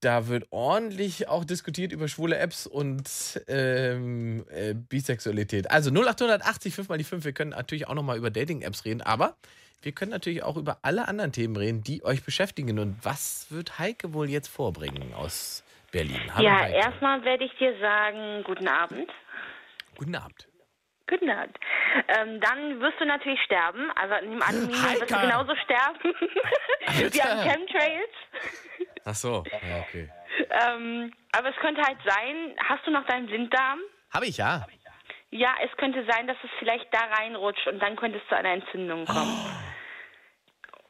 da 0.00 0.28
wird 0.28 0.46
ordentlich 0.50 1.28
auch 1.28 1.44
diskutiert 1.44 1.92
über 1.92 2.08
schwule 2.08 2.38
Apps 2.38 2.66
und 2.66 3.04
ähm, 3.48 4.44
äh, 4.50 4.74
Bisexualität. 4.74 5.70
Also 5.70 5.90
0880 5.90 6.74
5 6.74 6.88
mal 6.88 6.98
die 6.98 7.04
5. 7.04 7.24
Wir 7.24 7.32
können 7.32 7.50
natürlich 7.50 7.86
auch 7.88 7.94
nochmal 7.94 8.16
über 8.16 8.30
Dating-Apps 8.30 8.84
reden, 8.84 9.02
aber 9.02 9.36
wir 9.82 9.92
können 9.92 10.10
natürlich 10.10 10.42
auch 10.42 10.56
über 10.56 10.78
alle 10.82 11.08
anderen 11.08 11.32
Themen 11.32 11.56
reden, 11.56 11.82
die 11.82 12.04
euch 12.04 12.24
beschäftigen. 12.24 12.78
Und 12.78 12.98
was 13.02 13.46
wird 13.50 13.78
Heike 13.78 14.12
wohl 14.12 14.28
jetzt 14.28 14.48
vorbringen 14.48 15.14
aus 15.14 15.64
Berlin? 15.90 16.20
Hallo 16.34 16.46
ja, 16.46 16.60
Heike. 16.60 16.76
erstmal 16.76 17.24
werde 17.24 17.44
ich 17.44 17.52
dir 17.58 17.78
sagen, 17.80 18.42
guten 18.44 18.68
Abend. 18.68 19.10
Guten 19.96 20.14
Abend. 20.14 20.49
Abend. 21.30 21.56
Ähm, 22.08 22.40
dann 22.40 22.80
wirst 22.80 23.00
du 23.00 23.04
natürlich 23.04 23.40
sterben. 23.42 23.90
Also 23.96 24.14
im 24.24 24.42
Aluminium 24.42 25.00
wirst 25.00 25.10
du 25.10 25.20
genauso 25.20 25.54
sterben. 25.56 26.14
wie 27.12 27.22
an 27.22 27.38
Alter! 27.38 27.42
Chemtrails. 27.50 28.16
Ach 29.04 29.14
so, 29.14 29.44
ja, 29.50 29.80
okay. 29.80 30.08
Ähm, 30.50 31.12
aber 31.32 31.50
es 31.50 31.56
könnte 31.56 31.82
halt 31.82 31.98
sein, 32.04 32.54
hast 32.68 32.86
du 32.86 32.90
noch 32.90 33.06
deinen 33.06 33.26
Blinddarm? 33.26 33.80
Habe 34.12 34.26
ich 34.26 34.36
ja. 34.36 34.66
Ja, 35.30 35.54
es 35.64 35.76
könnte 35.76 36.04
sein, 36.10 36.26
dass 36.26 36.36
es 36.42 36.50
vielleicht 36.58 36.92
da 36.92 37.00
reinrutscht 37.18 37.66
und 37.68 37.78
dann 37.80 37.96
könnte 37.96 38.18
es 38.18 38.28
zu 38.28 38.36
einer 38.36 38.50
Entzündung 38.50 39.04
kommen. 39.04 39.46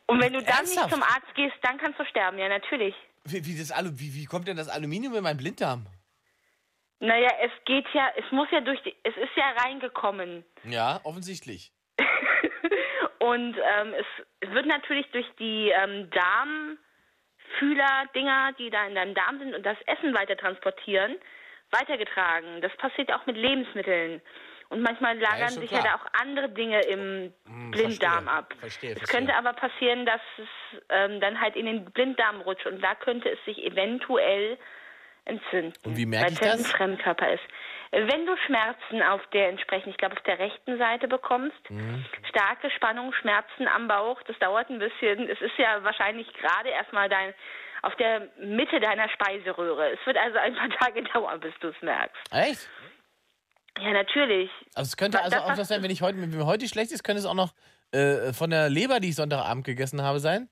Und 0.07 0.21
wenn 0.21 0.33
du 0.33 0.41
dann 0.41 0.59
Ernsthaft? 0.59 0.87
nicht 0.87 0.95
zum 0.95 1.03
Arzt 1.03 1.35
gehst, 1.35 1.55
dann 1.63 1.79
kannst 1.79 2.01
du 2.01 2.05
sterben, 2.07 2.39
ja, 2.39 2.49
natürlich. 2.49 2.95
Wie, 3.25 3.45
wie, 3.45 3.59
das 3.59 3.71
Alu 3.71 3.91
wie, 3.95 4.15
wie 4.15 4.25
kommt 4.25 4.49
denn 4.49 4.57
das 4.57 4.69
Aluminium 4.69 5.15
in 5.15 5.23
meinen 5.23 5.37
Blinddarm? 5.37 5.87
Naja, 7.01 7.31
es 7.43 7.51
geht 7.65 7.87
ja, 7.95 8.11
es 8.17 8.31
muss 8.31 8.49
ja 8.51 8.61
durch 8.61 8.81
die, 8.83 8.95
es 9.03 9.17
ist 9.17 9.35
ja 9.35 9.49
reingekommen. 9.65 10.45
Ja, 10.65 11.01
offensichtlich. 11.05 11.73
Und 13.19 13.57
ähm, 13.57 13.95
es, 13.95 14.07
es 14.41 14.51
wird 14.51 14.67
natürlich 14.67 15.07
durch 15.11 15.27
die 15.39 15.71
ähm, 15.71 16.11
Darmfühler-Dinger, 16.11 18.53
die 18.59 18.69
da 18.71 18.87
in 18.87 18.95
deinem 18.95 19.15
Darm 19.15 19.39
sind 19.39 19.55
und 19.55 19.65
das 19.65 19.77
Essen 19.87 20.13
weiter 20.15 20.37
transportieren, 20.37 21.17
weitergetragen. 21.71 22.61
Das 22.63 22.75
passiert 22.77 23.13
auch 23.13 23.25
mit 23.27 23.37
Lebensmitteln. 23.37 24.21
Und 24.71 24.83
manchmal 24.83 25.19
lagern 25.19 25.51
schon 25.51 25.61
sich 25.63 25.71
klar. 25.71 25.85
ja 25.85 25.91
da 25.91 25.97
auch 25.97 26.07
andere 26.23 26.49
Dinge 26.49 26.81
im 26.83 27.33
Blinddarm 27.73 28.25
verstehe. 28.25 28.39
ab. 28.39 28.55
Verstehe, 28.61 28.93
Es 28.93 28.99
verstehe. 28.99 29.19
könnte 29.19 29.35
aber 29.35 29.53
passieren, 29.53 30.07
dass 30.07 30.21
es 30.39 30.49
ähm, 30.91 31.21
dann 31.21 31.41
halt 31.41 31.57
in 31.57 31.67
den 31.67 31.85
Blinddarm 31.87 32.41
rutscht 32.43 32.67
und 32.67 32.81
da 32.81 32.95
könnte 32.95 33.29
es 33.31 33.45
sich 33.45 33.59
eventuell 33.65 34.57
entzünden. 35.31 35.73
Und 35.85 35.97
wie 35.97 36.07
merke 36.07 36.33
ich 36.33 36.39
das? 36.41 36.59
ein 36.61 36.65
Fremdkörper 36.65 37.33
ist. 37.33 37.43
Wenn 37.93 38.25
du 38.25 38.37
Schmerzen 38.47 39.03
auf 39.03 39.21
der 39.33 39.49
entsprechend, 39.49 39.89
ich 39.93 39.97
glaube 39.97 40.17
auf 40.17 40.23
der 40.23 40.39
rechten 40.39 40.79
Seite 40.79 41.09
bekommst, 41.09 41.59
Mhm. 41.71 42.05
starke 42.29 42.71
Spannung, 42.71 43.13
Schmerzen 43.15 43.67
am 43.67 43.89
Bauch, 43.89 44.21
das 44.29 44.39
dauert 44.39 44.71
ein 44.71 44.79
bisschen. 44.79 45.29
Es 45.29 45.41
ist 45.41 45.57
ja 45.59 45.83
wahrscheinlich 45.83 46.33
gerade 46.35 46.69
erstmal 46.69 47.09
dein 47.09 47.35
auf 47.83 47.95
der 47.97 48.29
Mitte 48.39 48.79
deiner 48.79 49.09
Speiseröhre. 49.09 49.91
Es 49.93 50.07
wird 50.07 50.17
also 50.19 50.39
ein 50.39 50.55
paar 50.55 50.69
Tage 50.81 51.03
dauern, 51.03 51.41
bis 51.41 51.55
du 51.61 51.69
es 51.69 51.83
merkst. 51.83 52.23
Echt? 52.31 52.69
Ja, 53.81 53.93
natürlich. 53.93 54.51
Also 54.75 54.89
es 54.89 54.97
könnte 54.97 55.19
also 55.23 55.37
Das, 55.37 55.45
auch 55.45 55.57
was 55.59 55.69
sein, 55.69 55.83
wenn 55.83 55.91
ich 55.91 56.03
heute, 56.03 56.21
wenn 56.21 56.31
mir 56.31 56.45
heute 56.47 56.69
schlecht 56.69 56.93
ist, 56.93 57.03
könnte 57.03 57.21
es 57.21 57.27
auch 57.27 57.35
noch 57.35 57.55
äh, 57.93 58.33
von 58.35 58.51
der 58.51 58.69
Leber, 58.69 59.01
die 59.01 59.09
ich 59.09 59.17
Sonntagabend 59.17 59.65
gegessen 59.65 60.03
habe, 60.03 60.21
sein? 60.21 60.49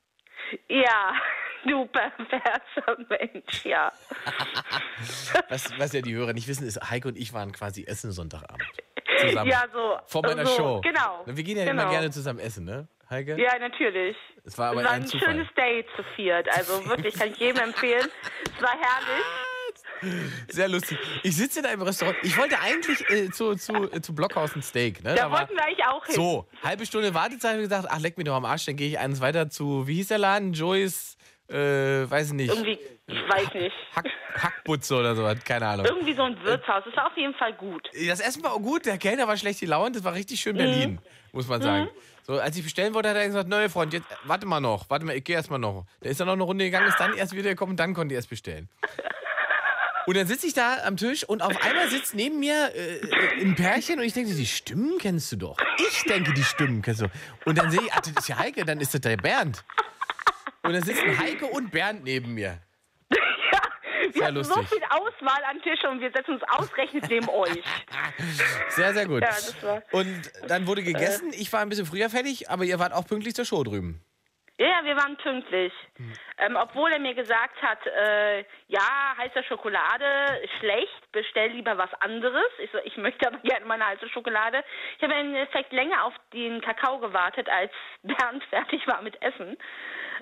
Ja, 0.69 1.13
du 1.67 1.87
perverser 1.87 3.05
Mensch, 3.09 3.65
ja. 3.65 3.93
Was, 5.49 5.79
was 5.79 5.93
ja 5.93 6.01
die 6.01 6.15
Hörer 6.15 6.33
nicht 6.33 6.49
wissen, 6.49 6.67
ist, 6.67 6.91
Heike 6.91 7.09
und 7.09 7.17
ich 7.17 7.33
waren 7.33 7.53
quasi 7.53 7.85
essen 7.85 8.13
Sonntagabend. 8.13 8.63
Zusammen. 9.21 9.51
Ja, 9.51 9.65
so. 9.73 9.99
Vor 10.07 10.23
meiner 10.23 10.47
so, 10.47 10.57
Show. 10.57 10.81
Genau. 10.81 11.23
Wir 11.27 11.43
gehen 11.43 11.57
ja 11.57 11.65
genau. 11.65 11.83
immer 11.83 11.91
gerne 11.91 12.11
zusammen 12.11 12.39
essen, 12.39 12.65
ne, 12.65 12.89
Heike? 13.11 13.41
Ja, 13.41 13.59
natürlich. 13.59 14.17
Es 14.45 14.59
war 14.59 14.71
aber 14.71 14.81
es 14.81 14.87
war 14.87 14.93
ein 14.93 15.03
ein 15.03 15.09
schönes 15.09 15.49
Date 15.57 15.87
zu 15.97 16.03
viert. 16.15 16.49
Also 16.57 16.87
wirklich, 16.87 17.15
kann 17.15 17.31
ich 17.31 17.39
jedem 17.39 17.63
empfehlen. 17.63 18.09
Es 18.57 18.63
war 18.63 18.71
herrlich. 18.71 19.25
Sehr 20.49 20.69
lustig. 20.69 20.99
Ich 21.23 21.37
sitze 21.37 21.63
da 21.63 21.71
im 21.71 21.83
Restaurant. 21.83 22.17
Ich 22.23 22.37
wollte 22.39 22.59
eigentlich 22.61 23.09
äh, 23.11 23.31
zu, 23.31 23.55
zu, 23.57 23.91
äh, 23.93 24.01
zu 24.01 24.15
Blockhaus 24.15 24.55
ein 24.55 24.63
Steak. 24.63 25.03
Ne? 25.03 25.15
Da 25.15 25.27
Aber 25.27 25.39
wollten 25.39 25.55
wir 25.55 25.65
eigentlich 25.65 25.85
auch 25.85 26.05
hin. 26.05 26.15
So, 26.15 26.49
halbe 26.63 26.87
Stunde 26.87 27.15
Wartezeit. 27.15 27.57
ich 27.57 27.63
gesagt, 27.63 27.89
ach, 27.91 28.01
leck 28.01 28.17
mich 28.17 28.27
doch 28.27 28.35
am 28.35 28.45
Arsch. 28.45 28.67
Dann 28.67 28.77
gehe 28.77 28.89
ich 28.89 28.99
eins 28.99 29.21
weiter 29.21 29.51
zu, 29.51 29.87
wie 29.87 29.97
hieß 29.97 30.09
der 30.09 30.19
Laden? 30.19 30.53
Joyce, 30.53 31.17
äh, 31.49 32.11
weiß 32.11 32.29
ich 32.29 32.33
nicht. 32.35 32.51
Irgendwie, 32.51 32.79
ich 33.07 33.29
weiß 33.29 33.55
nicht. 33.55 33.75
Hack, 33.97 34.07
Hackbutze 34.35 34.97
oder 34.97 35.17
sowas. 35.17 35.43
Keine 35.45 35.67
Ahnung. 35.67 35.87
Irgendwie 35.87 36.13
so 36.13 36.23
ein 36.23 36.37
Wirtshaus. 36.45 36.85
Das 36.85 36.97
war 36.97 37.07
auf 37.07 37.17
jeden 37.17 37.35
Fall 37.35 37.55
gut. 37.55 37.89
Das 38.09 38.21
Essen 38.21 38.43
war 38.43 38.53
auch 38.53 38.61
gut, 38.63 38.87
der 38.87 38.99
Kellner 38.99 39.27
war 39.27 39.37
schlecht 39.37 39.61
gelaunt, 39.61 39.97
das 39.97 40.05
war 40.05 40.15
richtig 40.15 40.41
schön 40.41 40.57
Berlin, 40.57 40.99
muss 41.33 41.49
man 41.49 41.63
sagen. 41.63 41.89
So, 42.23 42.39
als 42.39 42.57
ich 42.59 42.63
bestellen 42.63 42.93
wollte, 42.93 43.09
hat 43.09 43.17
er 43.17 43.27
gesagt, 43.27 43.49
neue 43.49 43.71
Freund, 43.71 43.95
jetzt 43.95 44.07
warte 44.25 44.45
mal 44.45 44.61
noch, 44.61 44.91
warte 44.91 45.07
mal, 45.07 45.17
ich 45.17 45.25
gehe 45.25 45.37
erst 45.37 45.51
mal 45.51 45.57
noch. 45.57 45.87
Der 46.03 46.11
ist 46.11 46.21
dann 46.21 46.27
noch 46.27 46.35
eine 46.35 46.43
Runde 46.43 46.67
gegangen, 46.67 46.87
ist 46.87 47.01
dann 47.01 47.15
erst 47.15 47.35
wieder 47.35 47.49
gekommen 47.49 47.71
und 47.71 47.81
dann 47.81 47.95
konnte 47.95 48.13
ich 48.13 48.17
erst 48.17 48.29
bestellen. 48.29 48.69
Und 50.07 50.17
dann 50.17 50.27
sitze 50.27 50.47
ich 50.47 50.55
da 50.55 50.79
am 50.87 50.97
Tisch 50.97 51.23
und 51.23 51.43
auf 51.43 51.63
einmal 51.63 51.87
sitzt 51.91 52.15
neben 52.15 52.41
mir 52.41 52.75
äh, 52.75 53.43
ein 53.43 53.55
Pärchen 53.57 53.99
und 53.99 54.07
ich 54.07 54.15
denke, 54.15 54.33
die 54.33 54.47
Stimmen 54.47 54.97
kennst 54.99 55.31
du 55.33 55.37
doch. 55.37 55.59
Ich 55.77 56.05
denke, 56.05 56.33
die 56.33 56.45
Stimmen 56.45 56.81
kennst 56.81 57.03
du. 57.03 57.09
Und 57.45 57.59
dann 57.59 57.71
sehe 57.71 57.83
ich, 57.83 57.93
ach, 57.93 58.01
das 58.01 58.13
ist 58.13 58.27
ja 58.27 58.39
Heike, 58.39 58.65
dann 58.65 58.81
ist 58.81 58.95
das 58.95 59.03
der 59.03 59.19
Bernd. 59.19 59.63
Und 60.63 60.73
dann 60.73 60.83
sitzen 60.83 61.19
Heike 61.19 61.47
und 61.47 61.71
Bernd 61.71 62.05
neben 62.05 62.35
mir. 62.35 62.59
Wir 64.13 64.13
Sehr 64.13 64.27
hatten 64.29 64.45
so 64.45 64.63
viel 64.63 64.83
Auswahl 64.91 65.45
an 65.51 65.61
Tische 65.61 65.89
und 65.89 66.01
wir 66.01 66.11
setzen 66.11 66.35
uns 66.35 66.43
ausgerechnet 66.45 67.05
neben 67.11 67.29
euch. 67.29 67.63
Sehr, 68.69 68.95
sehr 68.95 69.07
gut. 69.07 69.21
Ja, 69.23 69.29
das 69.29 69.63
war- 69.63 69.83
Und 69.93 70.33
dann 70.49 70.67
wurde 70.67 70.83
gegessen. 70.83 71.31
Ich 71.35 71.53
war 71.53 71.61
ein 71.61 71.69
bisschen 71.69 71.85
früher 71.87 72.09
fertig, 72.09 72.49
aber 72.49 72.65
ihr 72.65 72.79
wart 72.79 72.93
auch 72.95 73.07
pünktlich 73.07 73.35
zur 73.35 73.45
Show 73.45 73.63
drüben. 73.65 74.01
Ja, 74.61 74.67
ja, 74.67 74.85
wir 74.85 74.97
waren 74.97 75.17
pünktlich. 75.19 75.73
Ähm, 76.39 76.57
obwohl 76.57 76.91
er 76.91 76.99
mir 76.99 77.15
gesagt 77.15 77.61
hat, 77.63 77.79
äh, 77.87 78.41
ja, 78.67 79.15
heiße 79.19 79.45
Schokolade, 79.45 80.41
schlecht, 80.59 81.13
bestell 81.13 81.51
lieber 81.53 81.77
was 81.79 81.93
anderes. 82.01 82.47
Ich 82.59 82.71
so, 82.73 82.79
ich 82.85 82.97
möchte 82.97 83.29
aber 83.29 83.39
gerne 83.39 83.67
meine 83.67 83.87
heiße 83.87 84.09
Schokolade. 84.09 84.65
Ich 84.97 85.03
habe 85.05 85.13
im 85.15 85.27
Endeffekt 85.35 85.73
länger 85.73 86.05
auf 86.05 86.15
den 86.33 86.61
Kakao 86.61 86.99
gewartet, 86.99 87.49
als 87.49 87.71
Bernd 88.03 88.43
fertig 88.51 88.85
war 88.89 89.03
mit 89.03 89.21
Essen. 89.23 89.57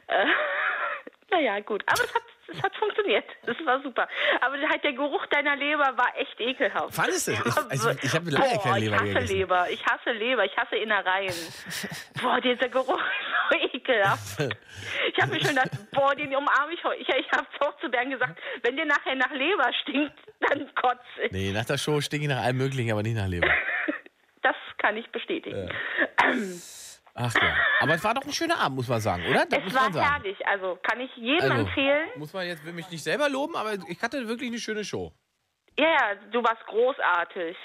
Äh, 0.08 0.26
naja, 1.30 1.60
gut. 1.60 1.82
Aber 1.86 2.04
es 2.04 2.14
hat, 2.14 2.22
es 2.48 2.62
hat 2.62 2.76
funktioniert. 2.76 3.24
Das 3.44 3.56
war 3.64 3.82
super. 3.82 4.08
Aber 4.40 4.56
halt 4.56 4.84
der 4.84 4.92
Geruch 4.92 5.26
deiner 5.26 5.56
Leber 5.56 5.96
war 5.96 6.12
echt 6.16 6.40
ekelhaft. 6.40 6.94
Fandest 6.94 7.28
du? 7.28 7.32
Ich, 7.32 7.38
Ja, 7.38 7.66
also, 7.68 7.90
ich 8.02 8.14
habe 8.14 8.30
lange 8.30 8.54
Boah, 8.54 8.62
keine 8.62 8.78
Leber 8.80 8.94
ich 8.96 9.00
hasse 9.02 9.12
gegessen. 9.14 9.36
Leber, 9.36 9.70
ich 9.70 9.86
hasse 9.86 10.10
Leber, 10.12 10.44
ich 10.44 10.56
hasse 10.56 10.76
Innereien. 10.76 11.34
Boah, 12.22 12.40
dieser 12.40 12.68
Geruch 12.68 13.00
ist 13.00 13.50
so 13.50 13.76
ekelhaft. 13.76 14.40
Ich 15.14 15.22
habe 15.22 15.32
mir 15.32 15.40
schon 15.40 15.50
gedacht, 15.50 15.70
boah, 15.92 16.14
den 16.14 16.34
umarme 16.34 16.72
ich 16.74 16.82
heute. 16.84 17.00
Ich, 17.00 17.08
ich 17.08 17.30
habe 17.32 17.46
auch 17.60 17.76
zu 17.80 17.88
Bernd 17.88 18.12
gesagt, 18.12 18.38
wenn 18.62 18.76
dir 18.76 18.84
nachher 18.86 19.14
nach 19.14 19.30
Leber 19.32 19.70
stinkt, 19.82 20.14
dann 20.40 20.72
kotze 20.74 21.00
ich. 21.24 21.32
Nee, 21.32 21.52
nach 21.52 21.64
der 21.64 21.78
Show 21.78 22.00
stinke 22.00 22.26
ich 22.26 22.30
nach 22.30 22.42
allem 22.42 22.56
Möglichen, 22.58 22.92
aber 22.92 23.02
nicht 23.02 23.16
nach 23.16 23.28
Leber. 23.28 23.48
Das 24.42 24.54
kann 24.78 24.96
ich 24.96 25.10
bestätigen. 25.10 25.68
Ach 27.18 27.34
ja. 27.34 27.56
Aber 27.80 27.94
es 27.94 28.04
war 28.04 28.14
doch 28.14 28.24
ein 28.24 28.32
schöner 28.32 28.58
Abend, 28.60 28.76
muss 28.76 28.88
man 28.88 29.00
sagen, 29.00 29.24
oder? 29.28 29.46
Das 29.46 29.58
Es 29.58 29.64
muss 29.64 29.74
war 29.74 29.82
man 29.84 29.92
sagen. 29.94 30.06
herrlich, 30.12 30.46
also 30.46 30.78
kann 30.82 31.00
ich 31.00 31.10
jedem 31.16 31.50
Also, 31.50 31.64
empfehlen. 31.66 32.08
Muss 32.16 32.32
man 32.32 32.46
jetzt 32.46 32.64
will 32.64 32.72
mich 32.74 32.90
nicht 32.90 33.02
selber 33.02 33.28
loben, 33.28 33.56
aber 33.56 33.72
ich 33.88 34.02
hatte 34.02 34.28
wirklich 34.28 34.50
eine 34.50 34.58
schöne 34.58 34.84
Show. 34.84 35.12
Ja, 35.78 35.86
ja, 35.86 36.14
du 36.30 36.42
warst 36.42 36.64
großartig. 36.66 37.56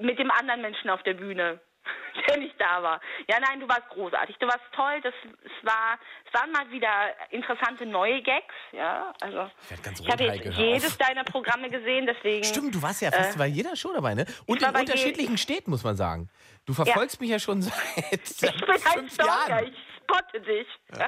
Mit 0.00 0.18
dem 0.18 0.30
anderen 0.30 0.62
Menschen 0.62 0.88
auf 0.90 1.02
der 1.02 1.14
Bühne, 1.14 1.60
der 2.28 2.36
nicht 2.38 2.54
da 2.60 2.80
war. 2.82 3.00
Ja, 3.28 3.38
nein, 3.40 3.58
du 3.60 3.68
warst 3.68 3.88
großartig. 3.90 4.36
Du 4.38 4.46
warst 4.46 4.60
toll. 4.74 5.00
Das, 5.02 5.14
es, 5.44 5.66
war, 5.66 5.98
es 6.26 6.34
waren 6.40 6.52
mal 6.52 6.70
wieder 6.70 6.90
interessante 7.30 7.86
neue 7.86 8.22
Gags. 8.22 8.54
Ja, 8.72 9.12
also 9.20 9.50
Ich 9.70 9.82
ganz 9.82 10.00
ich 10.00 10.08
habe 10.08 10.24
jetzt 10.24 10.44
jedes 10.56 10.96
deiner 10.98 11.24
Programme 11.24 11.70
gesehen, 11.70 12.06
deswegen. 12.06 12.44
Stimmt, 12.44 12.74
du 12.74 12.82
warst 12.82 13.02
ja 13.02 13.10
fast 13.10 13.34
Äh, 13.34 13.38
bei 13.38 13.46
jeder 13.46 13.74
Show 13.74 13.92
dabei, 13.92 14.14
ne? 14.14 14.26
Und 14.46 14.62
in 14.62 14.68
unterschiedlichen 14.68 15.38
Städten, 15.38 15.70
muss 15.70 15.82
man 15.82 15.96
sagen. 15.96 16.28
Du 16.70 16.74
verfolgst 16.84 17.20
mich 17.20 17.30
ja 17.30 17.38
schon 17.40 17.62
seit, 17.62 17.74
seit 18.24 18.54
Ich 18.54 18.60
bin 18.60 18.70
ein 18.70 19.08
Stalker, 19.10 19.48
Jahren. 19.48 19.64
ich 19.72 19.78
spotte 20.04 20.40
dich. 20.40 20.66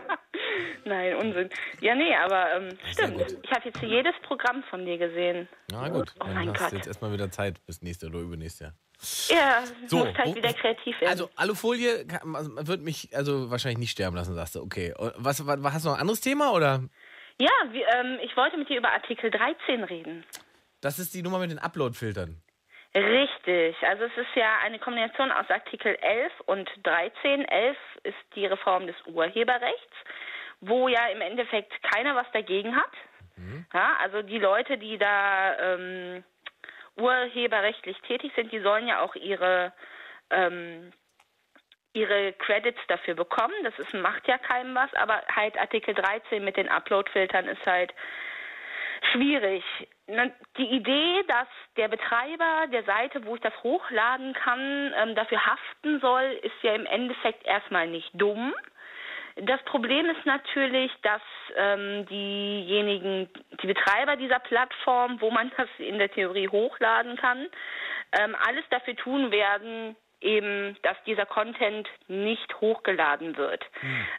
Nein, 0.85 1.15
Unsinn. 1.17 1.49
Ja, 1.81 1.95
nee, 1.95 2.13
aber 2.17 2.53
ähm, 2.57 2.77
stimmt. 2.91 3.21
Ich 3.45 3.51
habe 3.53 3.69
jetzt 3.69 3.81
jedes 3.81 4.15
Programm 4.27 4.65
von 4.71 4.85
dir 4.85 4.99
gesehen. 4.99 5.49
Na 5.71 5.89
gut, 5.89 6.13
Oh 6.19 6.25
dann 6.25 6.35
mein 6.35 6.53
hast 6.59 6.73
du 6.73 6.77
jetzt 6.77 6.89
erstmal 6.89 7.13
wieder 7.13 7.31
Zeit 7.31 7.65
bis 7.65 7.81
nächste 7.81 8.07
oder 8.09 8.19
übernächstes 8.19 9.29
Jahr. 9.31 9.39
Ja, 9.39 9.63
So, 9.87 9.99
musst 10.05 10.19
halt 10.19 10.35
wieder 10.35 10.53
kreativ 10.53 11.01
werden. 11.01 11.11
Also 11.13 11.31
Alufolie 11.37 12.07
kann- 12.07 12.29
man 12.29 12.67
wird 12.67 12.83
mich 12.83 13.17
also 13.17 13.49
wahrscheinlich 13.51 13.79
nicht 13.79 13.91
sterben 13.93 14.17
lassen, 14.17 14.35
sagst 14.35 14.57
du. 14.57 14.63
Okay. 14.63 14.93
Was, 15.17 15.47
was, 15.47 15.73
hast 15.75 15.85
du 15.85 15.89
noch 15.91 15.95
ein 15.97 16.01
anderes 16.01 16.21
Thema 16.21 16.53
oder? 16.53 16.83
ja, 17.41 17.51
wie, 17.71 17.83
ähm, 17.83 18.19
ich 18.25 18.37
wollte 18.37 18.57
mit 18.57 18.69
dir 18.69 18.79
über 18.79 18.91
Artikel 18.93 19.31
13 19.31 19.85
reden. 19.85 20.25
Das 20.81 20.99
ist 20.99 21.15
die 21.15 21.23
Nummer 21.23 21.39
mit 21.39 21.53
den 21.53 21.61
Upload-Filtern. 21.61 22.43
Richtig. 22.95 23.77
Also 23.83 24.05
es 24.05 24.17
ist 24.17 24.35
ja 24.35 24.59
eine 24.63 24.79
Kombination 24.79 25.33
aus 25.33 25.49
Artikel 25.49 25.95
11 25.95 26.33
und 26.47 26.71
13. 26.83 27.47
11 27.47 27.77
ist 28.03 28.17
die 28.35 28.47
Reform 28.47 28.87
des 28.87 28.97
Urheberrechts, 29.07 29.97
wo 30.61 30.89
ja 30.89 31.07
im 31.07 31.23
Endeffekt 31.23 31.73
keiner 31.83 32.15
was 32.15 32.31
dagegen 32.33 32.77
hat. 32.77 32.93
Ja, 33.73 33.97
also 34.01 34.23
die 34.23 34.39
Leute, 34.39 34.77
die 34.77 34.99
da 34.99 35.59
ähm, 35.59 36.23
urheberrechtlich 36.97 37.99
tätig 38.03 38.33
sind, 38.37 38.53
die 38.53 38.61
sollen 38.61 38.87
ja 38.87 39.01
auch 39.01 39.15
ihre 39.15 39.73
ähm, 40.31 40.93
ihre 41.95 42.33
Credits 42.35 42.81
dafür 42.89 43.15
bekommen. 43.15 43.55
Das 43.65 43.79
ist, 43.79 43.93
macht 43.95 44.27
ja 44.27 44.39
keinem 44.39 44.75
was, 44.75 44.93
aber 44.95 45.23
halt 45.35 45.59
Artikel 45.59 45.95
13 45.95 46.43
mit 46.45 46.57
den 46.57 46.69
Upload-Filtern 46.69 47.49
ist 47.49 47.65
halt 47.67 47.93
schwierig. 49.11 49.65
Die 50.59 50.69
Idee, 50.69 51.23
dass 51.27 51.49
der 51.77 51.89
Betreiber 51.89 52.67
der 52.73 52.85
Seite, 52.85 53.25
wo 53.25 53.35
ich 53.35 53.41
das 53.41 53.55
hochladen 53.63 54.35
kann, 54.35 54.93
ähm, 54.97 55.15
dafür 55.15 55.45
haften 55.47 56.01
soll, 56.01 56.39
ist 56.43 56.63
ja 56.63 56.75
im 56.75 56.87
Endeffekt 56.87 57.47
erstmal 57.47 57.89
nicht 57.89 58.11
dumm. 58.15 58.55
Das 59.37 59.63
Problem 59.65 60.11
ist 60.11 60.27
natürlich, 60.27 60.93
dass 61.03 61.23
ähm, 61.57 62.05
diejenigen, 62.07 63.31
die 63.63 63.67
Betreiber 63.67 64.17
dieser 64.17 64.41
Plattform, 64.41 65.21
wo 65.21 65.31
man 65.31 65.51
das 65.57 65.69
in 65.79 65.99
der 65.99 66.11
Theorie 66.11 66.49
hochladen 66.49 67.17
kann, 67.17 67.49
ähm, 68.13 68.37
alles 68.47 68.65
dafür 68.69 68.95
tun 68.95 69.31
werden, 69.31 69.97
eben, 70.23 70.77
dass 70.83 70.97
dieser 71.05 71.27
Content 71.27 71.89
nicht 72.09 72.55
hochgeladen 72.61 73.37
wird. 73.37 73.65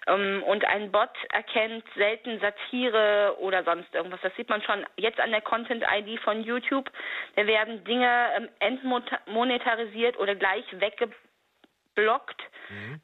Ähm, 0.08 0.44
und 0.44 0.66
ein 0.66 0.92
Bot 0.92 1.10
erkennt 1.32 1.84
selten 1.96 2.40
Satire 2.40 3.36
oder 3.40 3.64
sonst 3.64 3.94
irgendwas. 3.96 4.22
Das 4.22 4.36
sieht 4.36 4.50
man 4.50 4.62
schon 4.62 4.86
jetzt 4.98 5.20
an 5.20 5.32
der 5.32 5.42
Content-ID 5.42 6.20
von 6.22 6.44
YouTube. 6.44 6.90
Da 7.36 7.48
werden 7.48 7.84
Dinge 7.86 8.10
ähm, 8.38 8.50
entmonetarisiert 8.60 10.18
oder 10.20 10.36
gleich 10.36 10.66
weggeblockt, 10.72 12.42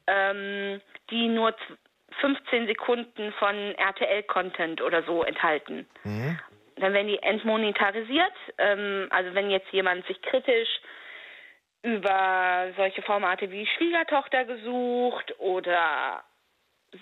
ähm, 0.06 0.80
die 1.10 1.28
nur 1.28 1.56
z- 1.56 1.78
15 2.20 2.66
Sekunden 2.66 3.32
von 3.34 3.54
RTL-Content 3.76 4.82
oder 4.82 5.02
so 5.04 5.22
enthalten. 5.22 5.88
Dann 6.76 6.92
werden 6.92 7.08
die 7.08 7.22
entmonetarisiert. 7.22 8.32
Ähm, 8.58 9.06
also 9.10 9.34
wenn 9.34 9.50
jetzt 9.50 9.70
jemand 9.72 10.06
sich 10.06 10.20
kritisch 10.22 10.68
über 11.82 12.72
solche 12.76 13.02
Formate 13.02 13.50
wie 13.50 13.66
Schwiegertochter 13.66 14.44
gesucht 14.44 15.34
oder 15.38 16.22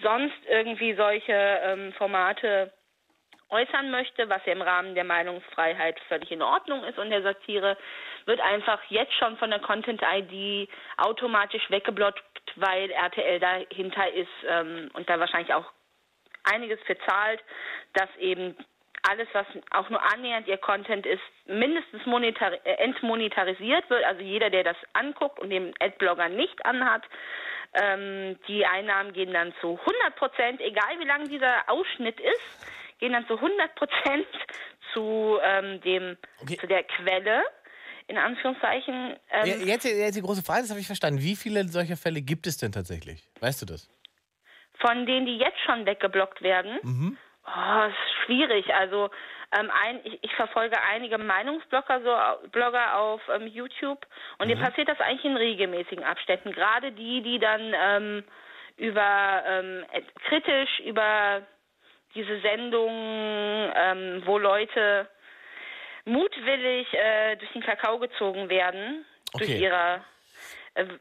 sonst 0.03 0.39
irgendwie 0.49 0.95
solche 0.95 1.33
ähm, 1.33 1.93
Formate 1.95 2.73
äußern 3.51 3.91
möchte, 3.91 4.29
was 4.29 4.45
ja 4.45 4.53
im 4.53 4.63
Rahmen 4.63 4.95
der 4.95 5.05
Meinungsfreiheit 5.05 5.99
völlig 6.09 6.31
in 6.31 6.43
Ordnung 6.43 6.85
ist 6.85 6.99
und 6.99 7.11
der 7.11 7.23
Satire, 7.23 7.77
wird 8.27 8.41
einfach 8.41 8.81
jetzt 8.91 9.15
schon 9.15 9.39
von 9.39 9.51
der 9.51 9.61
Content-ID 9.61 10.69
automatisch 10.99 11.69
weggeblockt, 11.71 12.23
weil 12.57 12.91
RTL 12.91 13.41
dahinter 13.41 14.13
ist 14.13 14.29
ähm, 14.47 14.91
und 14.93 15.09
da 15.09 15.19
wahrscheinlich 15.19 15.55
auch 15.55 15.65
einiges 16.45 16.79
für 16.83 16.99
zahlt, 16.99 17.43
dass 17.95 18.15
eben 18.19 18.57
alles, 19.03 19.29
was 19.33 19.47
auch 19.71 19.89
nur 19.91 20.03
annähernd 20.03 20.49
ihr 20.49 20.57
Content 20.57 21.07
ist, 21.07 21.23
mindestens 21.47 22.05
monetar 22.07 22.53
äh, 22.65 22.75
entmonetarisiert 22.75 23.89
wird. 23.91 24.05
Also 24.05 24.23
jeder, 24.23 24.51
der 24.51 24.65
das 24.65 24.77
anguckt 24.93 25.39
und 25.41 25.51
den 25.51 25.75
Adblogger 25.81 26.29
nicht 26.29 26.65
anhat, 26.65 27.03
ähm, 27.75 28.39
die 28.49 28.65
Einnahmen 28.67 29.13
gehen 29.13 29.33
dann 29.33 29.53
zu 29.61 29.79
100 29.79 30.17
Prozent, 30.17 30.61
egal 30.61 30.99
wie 30.99 31.05
lang 31.05 31.29
dieser 31.29 31.69
Ausschnitt 31.69 32.19
ist, 32.21 32.99
gehen 32.99 33.13
dann 33.13 33.27
zu 33.27 33.35
100 33.35 33.75
Prozent 33.75 34.27
zu 34.93 35.39
ähm, 35.43 35.81
dem 35.83 36.17
zu 36.59 36.67
der 36.67 36.83
Quelle 36.85 37.43
in 38.09 38.17
Anführungszeichen. 38.17 39.17
Ähm, 39.31 39.67
jetzt, 39.67 39.85
jetzt 39.85 40.17
die 40.17 40.23
große 40.23 40.43
Frage, 40.43 40.63
das 40.63 40.71
habe 40.71 40.81
ich 40.81 40.87
verstanden. 40.87 41.21
Wie 41.21 41.37
viele 41.37 41.69
solcher 41.69 41.97
Fälle 41.97 42.23
gibt 42.23 42.47
es 42.47 42.57
denn 42.57 42.73
tatsächlich? 42.73 43.29
Weißt 43.41 43.61
du 43.63 43.67
das? 43.67 43.89
Von 44.81 45.07
denen, 45.07 45.27
die 45.27 45.37
jetzt 45.37 45.59
schon 45.67 45.85
weggeblockt 45.85 46.41
werden. 46.41 46.79
Mhm. 46.83 47.19
Oh, 47.57 47.85
ist 47.89 48.25
schwierig. 48.25 48.75
Also 48.75 49.11
ähm, 49.59 49.71
ein, 49.71 50.01
ich, 50.05 50.19
ich 50.23 50.35
verfolge 50.35 50.77
einige 50.91 51.17
Meinungsblogger 51.19 52.03
so, 52.03 52.49
Blogger 52.49 52.97
auf 52.99 53.21
ähm, 53.35 53.47
YouTube 53.47 54.07
und 54.39 54.49
denen 54.49 54.63
passiert 54.63 54.89
das 54.89 55.01
eigentlich 55.01 55.25
in 55.25 55.37
regelmäßigen 55.37 56.05
Abständen. 56.05 56.53
Gerade 56.53 56.93
die, 56.93 57.23
die 57.23 57.39
dann 57.39 57.75
ähm, 57.75 58.25
über 58.77 59.43
ähm, 59.47 59.85
äh, 59.93 60.03
kritisch 60.29 60.81
über 60.81 61.43
diese 62.15 62.41
Sendungen, 62.41 63.73
ähm, 63.75 64.23
wo 64.27 64.39
Leute 64.39 65.09
mutwillig 66.05 66.93
äh, 66.93 67.37
durch 67.37 67.53
den 67.53 67.63
Kakao 67.63 67.99
gezogen 67.99 68.49
werden. 68.49 69.05
Durch 69.33 69.51
Okay. 69.51 69.59
ihre 69.59 69.97
äh, 69.97 70.01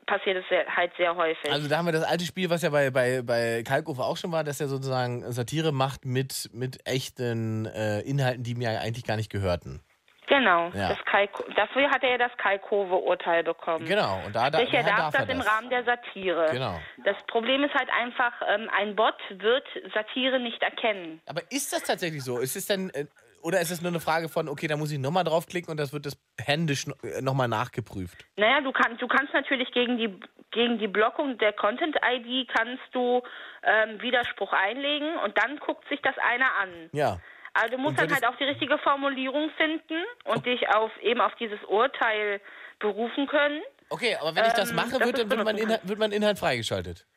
passiert 0.05 0.37
es 0.37 0.45
sehr, 0.49 0.65
halt 0.75 0.91
sehr 0.97 1.15
häufig. 1.15 1.51
Also 1.51 1.67
da 1.67 1.77
haben 1.77 1.85
wir 1.85 1.91
das 1.91 2.03
alte 2.03 2.25
Spiel, 2.25 2.49
was 2.49 2.61
ja 2.61 2.69
bei, 2.69 2.89
bei, 2.89 3.21
bei 3.21 3.63
Kalkofer 3.63 4.05
auch 4.05 4.17
schon 4.17 4.31
war, 4.31 4.43
dass 4.43 4.59
er 4.61 4.67
sozusagen 4.67 5.31
Satire 5.31 5.71
macht 5.71 6.05
mit, 6.05 6.49
mit 6.53 6.79
echten 6.87 7.65
äh, 7.65 8.01
Inhalten, 8.01 8.43
die 8.43 8.55
mir 8.55 8.81
eigentlich 8.81 9.05
gar 9.05 9.15
nicht 9.17 9.31
gehörten. 9.31 9.81
genau. 10.27 10.69
Ja. 10.73 10.89
Das 10.89 10.97
Kalko 11.05 11.43
dafür 11.55 11.89
hat 11.89 12.03
er 12.03 12.11
ja 12.11 12.17
das 12.17 12.31
Kalkove-Urteil 12.37 13.43
bekommen. 13.43 13.85
Genau. 13.85 14.21
Und 14.25 14.35
da, 14.35 14.49
da, 14.49 14.59
Sicher 14.59 14.83
da 14.83 14.89
darf 14.89 14.97
darf 14.97 15.11
das 15.13 15.29
im 15.29 15.39
das. 15.39 15.47
Rahmen 15.47 15.69
der 15.69 15.83
Satire. 15.83 16.47
Genau. 16.51 16.79
Das 17.05 17.15
Problem 17.27 17.63
ist 17.63 17.73
halt 17.73 17.89
einfach, 17.89 18.33
ähm, 18.47 18.69
ein 18.77 18.95
Bot 18.95 19.15
wird 19.29 19.65
Satire 19.93 20.39
nicht 20.39 20.61
erkennen. 20.61 21.21
Aber 21.27 21.41
ist 21.49 21.71
das 21.71 21.83
tatsächlich 21.83 22.23
so? 22.23 22.39
Ist 22.39 22.55
es 22.55 22.65
denn, 22.65 22.89
äh, 22.91 23.05
oder 23.41 23.59
ist 23.61 23.71
es 23.71 23.81
nur 23.81 23.91
eine 23.91 23.99
Frage 23.99 24.29
von, 24.29 24.49
okay, 24.49 24.67
da 24.67 24.77
muss 24.77 24.91
ich 24.91 24.99
nochmal 24.99 25.23
draufklicken 25.23 25.71
und 25.71 25.77
das 25.77 25.93
wird 25.93 26.05
das 26.05 26.17
händisch 26.39 26.85
nochmal 27.21 27.47
nachgeprüft? 27.47 28.25
Naja, 28.35 28.61
du, 28.61 28.71
kann, 28.71 28.97
du 28.97 29.07
kannst 29.07 29.33
natürlich 29.33 29.71
gegen 29.71 29.97
die, 29.97 30.19
gegen 30.51 30.79
die 30.79 30.87
Blockung 30.87 31.37
der 31.37 31.53
Content-ID 31.53 32.49
kannst 32.49 32.83
du 32.91 33.21
ähm, 33.63 34.01
Widerspruch 34.01 34.53
einlegen 34.53 35.17
und 35.23 35.37
dann 35.37 35.57
guckt 35.59 35.87
sich 35.89 36.01
das 36.01 36.15
einer 36.17 36.53
an. 36.61 36.89
Ja. 36.93 37.19
Also 37.53 37.75
du 37.75 37.81
musst 37.81 37.99
dann 37.99 38.11
halt 38.13 38.25
auch 38.25 38.35
die 38.35 38.43
richtige 38.43 38.77
Formulierung 38.77 39.49
finden 39.57 40.03
und 40.25 40.45
dich 40.45 40.69
auf 40.69 40.91
eben 41.01 41.21
auf 41.21 41.33
dieses 41.35 41.63
Urteil 41.63 42.39
berufen 42.79 43.25
können. 43.25 43.61
Okay, 43.89 44.15
aber 44.19 44.35
wenn 44.35 44.45
ich 44.45 44.53
das 44.53 44.69
Ähm, 44.69 44.75
mache, 44.75 44.91
das 44.91 44.99
wird, 44.99 45.17
ist 45.17 45.29
wird, 45.29 45.43
mein 45.43 45.55
benutzen 45.55 45.63
Inhalt, 45.63 45.87
wird 45.87 45.99
mein 45.99 46.11
Inhalt 46.11 46.37
freigeschaltet. 46.37 47.07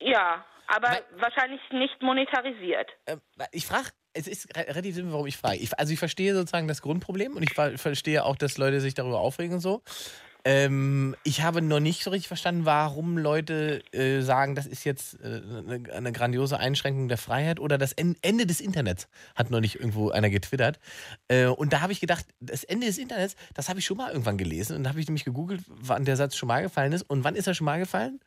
Ja, 0.00 0.44
aber 0.66 0.98
wahrscheinlich 1.18 1.60
nicht 1.70 2.02
monetarisiert. 2.02 2.90
Ähm, 3.06 3.20
ich 3.52 3.66
frage, 3.66 3.90
es 4.16 4.26
ist 4.26 4.56
re- 4.56 4.66
relativ 4.68 4.94
simpel, 4.94 5.12
warum 5.12 5.26
ich 5.26 5.36
frage. 5.36 5.58
Ich, 5.58 5.78
also 5.78 5.92
ich 5.92 5.98
verstehe 5.98 6.34
sozusagen 6.34 6.68
das 6.68 6.82
Grundproblem 6.82 7.34
und 7.34 7.42
ich 7.42 7.52
ver 7.54 7.78
verstehe 7.78 8.24
auch, 8.24 8.36
dass 8.36 8.58
Leute 8.58 8.80
sich 8.80 8.94
darüber 8.94 9.20
aufregen 9.20 9.54
und 9.54 9.60
so. 9.60 9.82
Ähm, 10.48 11.16
ich 11.24 11.42
habe 11.42 11.60
noch 11.60 11.80
nicht 11.80 12.04
so 12.04 12.10
richtig 12.10 12.28
verstanden, 12.28 12.66
warum 12.66 13.18
Leute 13.18 13.82
äh, 13.92 14.20
sagen, 14.20 14.54
das 14.54 14.66
ist 14.66 14.84
jetzt 14.84 15.18
äh, 15.20 15.42
eine, 15.66 15.92
eine 15.92 16.12
grandiose 16.12 16.56
Einschränkung 16.56 17.08
der 17.08 17.18
Freiheit 17.18 17.58
oder 17.58 17.78
das 17.78 17.92
En 17.92 18.14
Ende 18.22 18.46
des 18.46 18.60
Internets, 18.60 19.08
hat 19.34 19.50
noch 19.50 19.58
nicht 19.58 19.74
irgendwo 19.74 20.10
einer 20.10 20.30
getwittert. 20.30 20.78
Äh, 21.26 21.46
und 21.46 21.72
da 21.72 21.80
habe 21.80 21.92
ich 21.92 21.98
gedacht, 21.98 22.26
das 22.38 22.62
Ende 22.62 22.86
des 22.86 22.98
Internets, 22.98 23.34
das 23.54 23.68
habe 23.68 23.80
ich 23.80 23.86
schon 23.86 23.96
mal 23.96 24.12
irgendwann 24.12 24.38
gelesen 24.38 24.76
und 24.76 24.84
da 24.84 24.90
habe 24.90 25.00
ich 25.00 25.08
nämlich 25.08 25.24
gegoogelt, 25.24 25.62
wann 25.66 26.04
der 26.04 26.16
Satz 26.16 26.36
schon 26.36 26.46
mal 26.46 26.62
gefallen 26.62 26.92
ist. 26.92 27.02
Und 27.02 27.24
wann 27.24 27.34
ist 27.34 27.48
er 27.48 27.54
schon 27.54 27.64
mal 27.64 27.80
gefallen? 27.80 28.20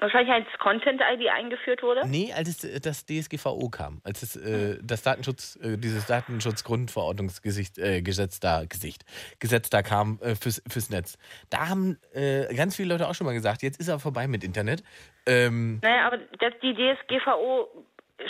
Wahrscheinlich 0.00 0.32
als 0.32 0.46
Content-ID 0.60 1.28
eingeführt 1.28 1.82
wurde. 1.82 2.06
Nee, 2.06 2.32
als 2.32 2.48
es, 2.48 2.64
äh, 2.64 2.80
das 2.80 3.04
DSGVO 3.04 3.68
kam, 3.68 4.00
als 4.04 4.22
es 4.22 4.36
äh, 4.36 4.78
das 4.82 5.02
Datenschutz, 5.02 5.56
äh, 5.62 5.76
dieses 5.76 6.06
Datenschutzgrundverordnungsgesetz 6.06 7.78
äh, 7.78 8.02
Gesetz 8.02 8.40
da, 8.40 8.64
Gesicht, 8.64 9.04
Gesetz 9.40 9.70
da 9.70 9.82
kam 9.82 10.18
äh, 10.22 10.34
fürs, 10.34 10.62
fürs 10.70 10.90
Netz. 10.90 11.18
Da 11.50 11.68
haben 11.68 11.98
äh, 12.14 12.52
ganz 12.54 12.76
viele 12.76 12.94
Leute 12.94 13.08
auch 13.08 13.14
schon 13.14 13.26
mal 13.26 13.32
gesagt, 13.34 13.62
jetzt 13.62 13.80
ist 13.80 13.88
er 13.88 13.98
vorbei 13.98 14.28
mit 14.28 14.44
Internet. 14.44 14.82
Ähm, 15.26 15.80
Naja, 15.82 16.06
aber 16.06 16.18
das, 16.38 16.52
die 16.62 16.74
DSGVO 16.74 17.68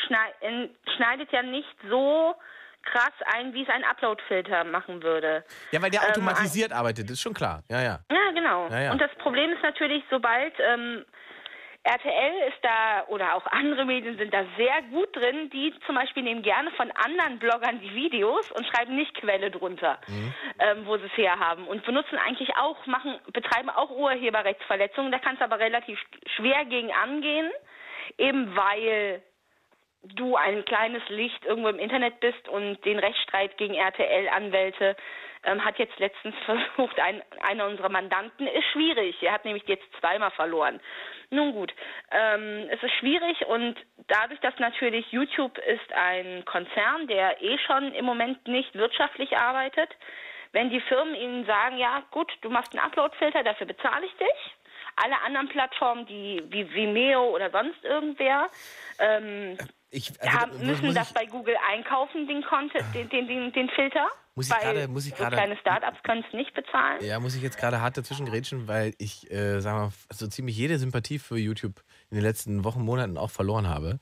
schnei- 0.07 0.35
in- 0.49 0.71
schneidet 0.97 1.31
ja 1.33 1.43
nicht 1.43 1.69
so 1.91 2.35
krass 2.83 3.13
ein, 3.37 3.53
wie 3.53 3.63
es 3.63 3.69
ein 3.69 3.85
Upload-Filter 3.85 4.65
machen 4.65 5.03
würde. 5.03 5.45
ja, 5.73 5.83
weil 5.83 5.91
der 5.91 6.01
Ähm, 6.03 6.09
automatisiert 6.11 6.73
arbeitet, 6.73 7.11
ist 7.11 7.21
schon 7.21 7.35
klar. 7.35 7.63
Ja, 7.69 7.83
ja. 7.83 8.01
Ja, 8.11 8.31
genau. 8.33 8.69
Ja, 8.71 8.81
ja. 8.81 8.93
Und 8.93 9.01
das 9.01 9.11
Problem 9.19 9.51
ist 9.53 9.63
natürlich, 9.63 10.03
sobald 10.11 10.55
ähm, 10.61 11.05
RTL 11.89 12.49
ist 12.49 12.59
da 12.63 13.05
oder 13.09 13.35
auch 13.35 13.47
andere 13.47 13.87
Medien 13.87 14.19
sind 14.19 14.35
da 14.35 14.45
sehr 14.59 14.83
gut 14.91 15.15
drin, 15.17 15.49
die 15.51 15.73
zum 15.87 15.95
Beispiel 15.95 16.23
nehmen 16.23 16.43
gerne 16.43 16.71
von 16.73 16.91
anderen 16.91 17.39
Bloggern 17.39 17.81
die 17.81 17.95
Videos 17.95 18.51
und 18.53 18.67
schreiben 18.67 18.95
nicht 18.95 19.15
Quelle 19.15 19.51
drunter, 19.51 19.99
ähm, 20.59 20.85
wo 20.85 20.99
sie 20.99 21.07
es 21.07 21.17
herhaben 21.17 21.67
und 21.67 21.85
benutzen 21.85 22.19
eigentlich 22.19 22.55
auch, 22.57 22.85
machen, 22.87 23.19
betreiben 23.33 23.71
auch 23.71 23.91
Urheberrechtsverletzungen. 23.91 25.13
Da 25.13 25.19
kannst 25.19 25.41
du 25.41 25.45
aber 25.45 25.59
relativ 25.59 25.99
schwer 26.37 26.67
gegen 26.67 26.93
angehen, 26.93 27.51
eben 28.19 28.55
weil 28.55 29.23
du 30.03 30.37
ein 30.37 30.65
kleines 30.65 31.03
Licht 31.09 31.45
irgendwo 31.45 31.69
im 31.69 31.79
Internet 31.79 32.21
bist 32.21 32.49
und 32.49 32.85
den 32.85 32.99
Rechtsstreit 32.99 33.57
gegen 33.57 33.75
RTL-Anwälte 33.75 34.95
ähm, 35.45 35.65
hat 35.65 35.79
jetzt 35.79 35.99
letztens 35.99 36.35
versucht, 36.47 36.99
ein, 37.01 37.23
einer 37.43 37.67
unserer 37.67 37.89
Mandanten 37.89 38.47
ist 38.47 38.65
schwierig. 38.73 39.23
Er 39.23 39.33
hat 39.33 39.45
nämlich 39.45 39.65
jetzt 39.67 39.87
zweimal 40.01 40.31
verloren. 40.33 40.81
Nun 41.31 41.53
gut, 41.53 41.73
ähm, 42.11 42.69
es 42.71 42.83
ist 42.83 42.93
schwierig 43.01 43.45
und 43.47 43.77
dadurch, 44.09 44.41
dass 44.41 44.59
natürlich 44.59 45.11
YouTube 45.13 45.59
ist 45.59 45.93
ein 45.93 46.45
Konzern, 46.47 47.07
der 47.07 47.43
eh 47.43 47.59
schon 47.67 47.93
im 47.95 48.05
Moment 48.07 48.47
nicht 48.49 48.75
wirtschaftlich 48.75 49.37
arbeitet, 49.37 49.91
wenn 50.53 50.71
die 50.71 50.81
Firmen 50.81 51.15
ihnen 51.15 51.45
sagen, 51.45 51.77
ja 51.77 52.03
gut, 52.11 52.33
du 52.41 52.49
machst 52.49 52.73
einen 52.75 52.83
Upload-Filter, 52.85 53.43
dafür 53.45 53.67
bezahle 53.67 54.07
ich 54.07 54.15
dich. 54.17 54.55
Alle 54.97 55.21
anderen 55.21 55.49
Plattformen, 55.49 56.07
die 56.07 56.43
wie 56.49 56.73
Vimeo 56.75 57.29
oder 57.35 57.51
sonst 57.51 57.85
irgendwer, 57.85 58.49
ähm, 58.99 59.59
Ich, 59.91 60.11
haben, 60.27 60.53
muss- 60.53 60.63
müssen 60.83 60.95
das 60.95 61.13
bei 61.13 61.27
Google 61.27 61.57
einkaufen, 61.71 62.27
den, 62.27 62.43
Content, 62.43 62.83
den, 62.95 63.09
den, 63.29 63.53
den 63.53 63.69
Filter. 63.71 64.09
Muss 64.39 64.49
ich 64.49 64.57
gerade- 64.59 64.89
muss 64.89 65.05
ich 65.07 65.11
so 65.11 65.17
gerade- 65.17 65.37
kleine 65.37 65.57
Startups 65.59 65.99
können 66.05 66.25
es 66.27 66.33
nicht 66.35 66.55
bezahlen. 66.55 67.05
Ja, 67.05 67.21
muss 67.21 67.35
ich 67.35 67.43
jetzt 67.43 67.59
gerade 67.59 67.81
hart 67.81 67.97
dazwischen 67.97 68.27
grätschen, 68.27 68.67
weil 68.69 68.95
ich, 68.99 69.31
äh, 69.31 69.61
sagen 69.61 69.79
wir 69.79 69.85
mal, 69.87 69.93
so 70.13 70.27
ziemlich 70.29 70.57
jede 70.57 70.79
Sympathie 70.79 71.19
für 71.19 71.37
YouTube 71.39 71.83
in 72.11 72.17
den 72.17 72.25
letzten 72.25 72.65
Wochen, 72.65 72.81
Monaten 72.83 73.19
auch 73.19 73.31
verloren 73.31 73.69
habe. 73.69 73.99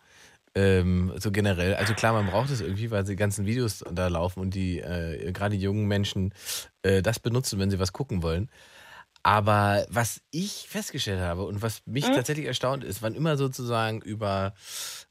Ähm, 0.54 1.12
so 1.16 1.30
generell. 1.32 1.74
Also 1.74 1.92
klar, 1.92 2.12
man 2.14 2.26
braucht 2.26 2.50
es 2.50 2.60
irgendwie, 2.62 2.90
weil 2.90 3.04
die 3.04 3.16
ganzen 3.16 3.44
Videos 3.44 3.84
da 3.92 4.08
laufen 4.08 4.40
und 4.40 4.54
die 4.54 4.78
äh, 4.80 5.30
gerade 5.32 5.54
die 5.56 5.62
jungen 5.62 5.86
Menschen 5.86 6.32
äh, 6.82 7.02
das 7.02 7.18
benutzen, 7.18 7.58
wenn 7.58 7.70
sie 7.70 7.78
was 7.78 7.92
gucken 7.92 8.22
wollen. 8.22 8.50
Aber 9.22 9.84
was 9.90 10.22
ich 10.30 10.66
festgestellt 10.68 11.20
habe 11.20 11.42
und 11.44 11.60
was 11.60 11.82
mich 11.84 12.08
Mhm. 12.08 12.14
tatsächlich 12.14 12.46
erstaunt 12.46 12.84
ist, 12.84 13.02
wann 13.02 13.14
immer 13.14 13.36
sozusagen 13.36 14.00
über 14.00 14.54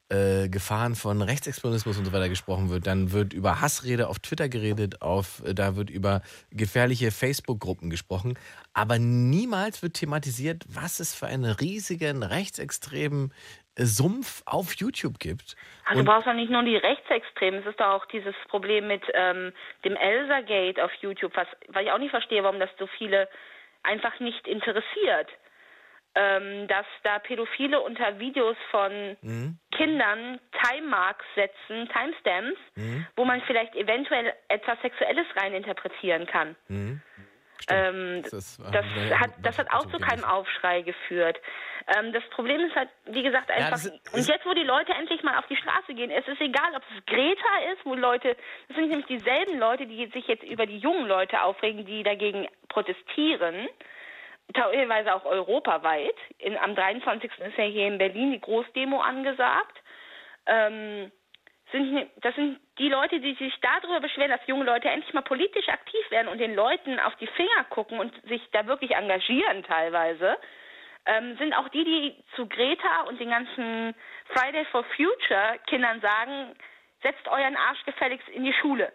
äh, 0.09 0.49
Gefahren 0.49 0.93
von 0.95 1.21
Rechtsextremismus 1.21 1.97
und 1.97 2.05
so 2.05 2.13
weiter 2.13 2.29
gesprochen 2.29 2.69
wird, 2.69 2.85
dann 2.85 3.11
wird 3.11 3.33
über 3.33 3.59
Hassrede 3.61 4.07
auf 4.07 4.19
Twitter 4.19 4.49
geredet, 4.49 5.01
auf, 5.01 5.41
äh, 5.43 5.55
da 5.55 5.75
wird 5.75 5.89
über 5.89 6.21
gefährliche 6.51 7.11
Facebook-Gruppen 7.11 7.89
gesprochen, 7.89 8.37
aber 8.73 8.99
niemals 8.99 9.81
wird 9.81 9.95
thematisiert, 9.95 10.63
was 10.67 10.99
es 10.99 11.15
für 11.15 11.25
einen 11.25 11.45
riesigen 11.45 12.21
rechtsextremen 12.21 13.33
äh, 13.75 13.85
Sumpf 13.85 14.43
auf 14.45 14.75
YouTube 14.75 15.17
gibt. 15.17 15.55
Also 15.85 16.03
du 16.03 16.05
brauchst 16.05 16.27
doch 16.27 16.33
nicht 16.33 16.51
nur 16.51 16.61
die 16.61 16.77
Rechtsextremen, 16.77 17.61
es 17.61 17.65
ist 17.65 17.79
doch 17.79 17.87
auch 17.87 18.05
dieses 18.05 18.35
Problem 18.49 18.87
mit 18.87 19.01
ähm, 19.15 19.53
dem 19.83 19.95
Elsa-Gate 19.95 20.79
auf 20.81 20.91
YouTube, 21.01 21.31
was, 21.35 21.47
weil 21.69 21.85
ich 21.85 21.91
auch 21.91 21.99
nicht 21.99 22.11
verstehe, 22.11 22.43
warum 22.43 22.59
das 22.59 22.69
so 22.77 22.85
viele 22.99 23.27
einfach 23.81 24.19
nicht 24.19 24.47
interessiert. 24.47 25.29
Ähm, 26.17 26.67
dass 26.69 26.85
da 27.03 27.19
Pädophile 27.19 27.81
unter 27.81 28.19
Videos 28.19 28.55
von 28.71 29.17
Mhm. 29.21 29.57
Kindern 29.71 30.39
Time-Marks 30.63 31.25
setzen, 31.35 31.89
Timestamps, 31.89 32.57
Mhm. 32.75 33.05
wo 33.17 33.25
man 33.25 33.41
vielleicht 33.41 33.75
eventuell 33.75 34.33
etwas 34.47 34.79
Sexuelles 34.81 35.25
reininterpretieren 35.35 36.25
kann. 36.25 36.55
Mhm. 36.69 37.01
Ähm, 37.69 38.21
Das, 38.29 38.59
war- 38.63 38.71
das, 38.71 38.85
hat, 39.19 39.31
das 39.41 39.57
hat 39.57 39.71
auch 39.73 39.81
so 39.81 39.89
zu 39.89 39.99
keinem 39.99 40.23
Aufschrei 40.23 40.81
geführt. 40.83 41.37
Ähm, 41.97 42.13
das 42.13 42.23
Problem 42.29 42.61
ist 42.61 42.75
halt, 42.75 42.89
wie 43.07 43.23
gesagt, 43.23 43.49
Ja, 43.49 43.55
einfach. 43.55 43.71
das 43.71 43.85
ist- 43.85 44.13
und 44.13 44.25
jetzt, 44.27 44.45
wo 44.45 44.53
die 44.53 44.63
Leute 44.63 44.93
endlich 44.93 45.21
mal 45.23 45.37
auf 45.37 45.47
die 45.47 45.57
Straße 45.57 45.93
gehen, 45.95 46.11
es 46.11 46.25
ist 46.27 46.39
egal, 46.41 46.75
ob 46.75 46.83
es 46.95 47.05
Greta 47.07 47.71
ist, 47.73 47.83
wo 47.85 47.93
Leute, 47.95 48.37
das 48.67 48.77
sind 48.77 48.87
nämlich 48.89 49.07
dieselben 49.07 49.57
Leute, 49.59 49.85
die 49.85 50.05
sich 50.07 50.27
jetzt 50.27 50.43
über 50.43 50.65
die 50.65 50.77
jungen 50.77 51.07
Leute 51.07 51.41
aufregen, 51.41 51.85
die 51.85 52.03
dagegen 52.03 52.47
protestieren, 52.69 53.67
teilweise 54.53 55.13
auch 55.13 55.25
europaweit. 55.25 56.15
In, 56.37 56.57
am 56.57 56.75
23. 56.75 57.31
ist 57.31 57.57
ja 57.57 57.63
hier 57.63 57.87
in 57.87 57.97
Berlin 57.97 58.31
die 58.31 58.41
Großdemo 58.41 58.99
angesagt. 58.99 59.77
Ähm, 60.45 61.11
sind, 61.71 62.09
das 62.17 62.35
sind 62.35 62.59
die 62.77 62.89
Leute, 62.89 63.19
die 63.19 63.33
sich 63.35 63.53
darüber 63.61 63.99
beschweren, 63.99 64.31
dass 64.31 64.45
junge 64.47 64.65
Leute 64.65 64.89
endlich 64.89 65.13
mal 65.13 65.21
politisch 65.21 65.67
aktiv 65.67 66.11
werden 66.11 66.27
und 66.27 66.37
den 66.37 66.55
Leuten 66.55 66.99
auf 66.99 67.15
die 67.15 67.27
Finger 67.27 67.63
gucken 67.69 67.99
und 67.99 68.13
sich 68.27 68.41
da 68.51 68.67
wirklich 68.67 68.91
engagieren 68.91 69.63
teilweise, 69.63 70.37
ähm, 71.05 71.35
sind 71.37 71.53
auch 71.53 71.69
die, 71.69 71.83
die 71.83 72.23
zu 72.35 72.47
Greta 72.47 73.01
und 73.07 73.19
den 73.19 73.29
ganzen 73.29 73.95
Friday 74.33 74.65
for 74.65 74.83
Future 74.95 75.59
Kindern 75.67 76.01
sagen, 76.01 76.55
setzt 77.01 77.27
euren 77.27 77.55
Arsch 77.55 77.83
gefälligst 77.85 78.27
in 78.29 78.43
die 78.43 78.53
Schule. 78.53 78.91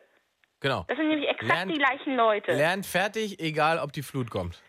Genau. 0.60 0.84
Das 0.88 0.96
sind 0.96 1.08
nämlich 1.08 1.28
exakt 1.28 1.48
Lernt- 1.48 1.72
die 1.72 1.78
gleichen 1.78 2.16
Leute. 2.16 2.52
Lernt 2.52 2.86
fertig, 2.86 3.40
egal 3.40 3.78
ob 3.78 3.92
die 3.92 4.02
Flut 4.02 4.30
kommt. 4.30 4.62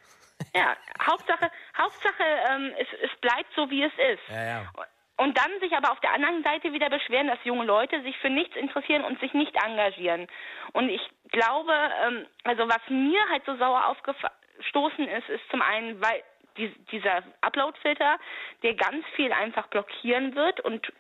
Ja, 0.54 0.76
Hauptsache, 1.02 1.52
Hauptsache 1.78 2.24
ähm, 2.50 2.74
es, 2.78 2.88
es 3.02 3.20
bleibt 3.22 3.54
so, 3.56 3.70
wie 3.70 3.84
es 3.84 3.94
ist. 3.94 4.30
Ja, 4.30 4.44
ja. 4.44 4.72
Und 5.18 5.38
dann 5.38 5.60
sich 5.60 5.72
aber 5.76 5.92
auf 5.92 6.00
der 6.00 6.14
anderen 6.14 6.44
Seite 6.44 6.74
wieder 6.74 6.90
beschweren, 6.90 7.28
dass 7.28 7.38
junge 7.44 7.66
Leute 7.66 8.02
sich 8.02 8.18
für 8.18 8.30
nichts 8.30 8.56
interessieren 8.56 9.04
und 9.04 9.20
sich 9.20 9.34
nicht 9.34 9.56
engagieren. 9.56 10.28
Und 10.74 10.90
ich 10.90 11.02
glaube, 11.32 11.74
ähm, 12.06 12.26
also 12.44 12.68
was 12.68 12.82
mir 12.90 13.22
halt 13.30 13.46
so 13.46 13.56
sauer 13.58 13.86
aufgestoßen 13.86 15.08
ist, 15.08 15.30
ist 15.30 15.48
zum 15.52 15.62
einen, 15.62 16.02
weil 16.02 16.24
die, 16.58 16.70
dieser 16.92 17.24
Upload-Filter, 17.42 18.18
der 18.64 18.74
ganz 18.74 19.06
viel 19.16 19.32
einfach 19.32 19.68
blockieren 19.68 20.36
wird 20.36 20.60
und 20.62 20.92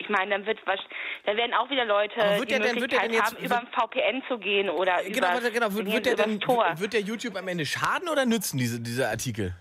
ich 0.00 0.08
meine, 0.08 0.30
dann 0.30 0.46
wird 0.46 0.58
was, 0.66 0.80
da 1.24 1.36
werden 1.36 1.54
auch 1.54 1.68
wieder 1.70 1.84
Leute 1.84 2.14
die 2.40 2.46
der 2.46 2.74
Möglichkeit 2.74 3.12
jetzt- 3.12 3.34
haben, 3.36 3.44
über 3.44 3.58
ein 3.58 3.66
VPN 3.68 4.22
zu 4.28 4.38
gehen 4.38 4.68
oder 4.70 5.02
Genau, 5.04 5.38
über 5.38 5.50
genau. 5.50 5.72
Wird, 5.74 5.92
wird, 5.92 6.06
der 6.06 6.16
denn, 6.16 6.40
Tor. 6.40 6.72
wird 6.76 6.92
der 6.92 7.02
YouTube 7.02 7.36
am 7.36 7.46
Ende 7.48 7.66
schaden 7.66 8.08
oder 8.08 8.24
nützen, 8.26 8.58
diese, 8.58 8.80
diese 8.80 9.08
Artikel? 9.08 9.54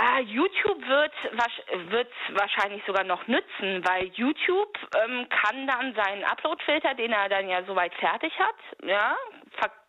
Ah, 0.00 0.20
YouTube 0.20 0.80
wird, 0.86 1.12
wird 1.90 2.12
wahrscheinlich 2.34 2.82
sogar 2.86 3.02
noch 3.02 3.26
nützen, 3.26 3.82
weil 3.84 4.04
YouTube 4.14 4.78
ähm, 5.04 5.26
kann 5.28 5.66
dann 5.66 5.94
seinen 5.94 6.22
Uploadfilter, 6.24 6.94
den 6.94 7.12
er 7.12 7.28
dann 7.28 7.48
ja 7.48 7.64
soweit 7.64 7.92
fertig 7.94 8.32
hat, 8.38 8.54
ja, 8.86 9.16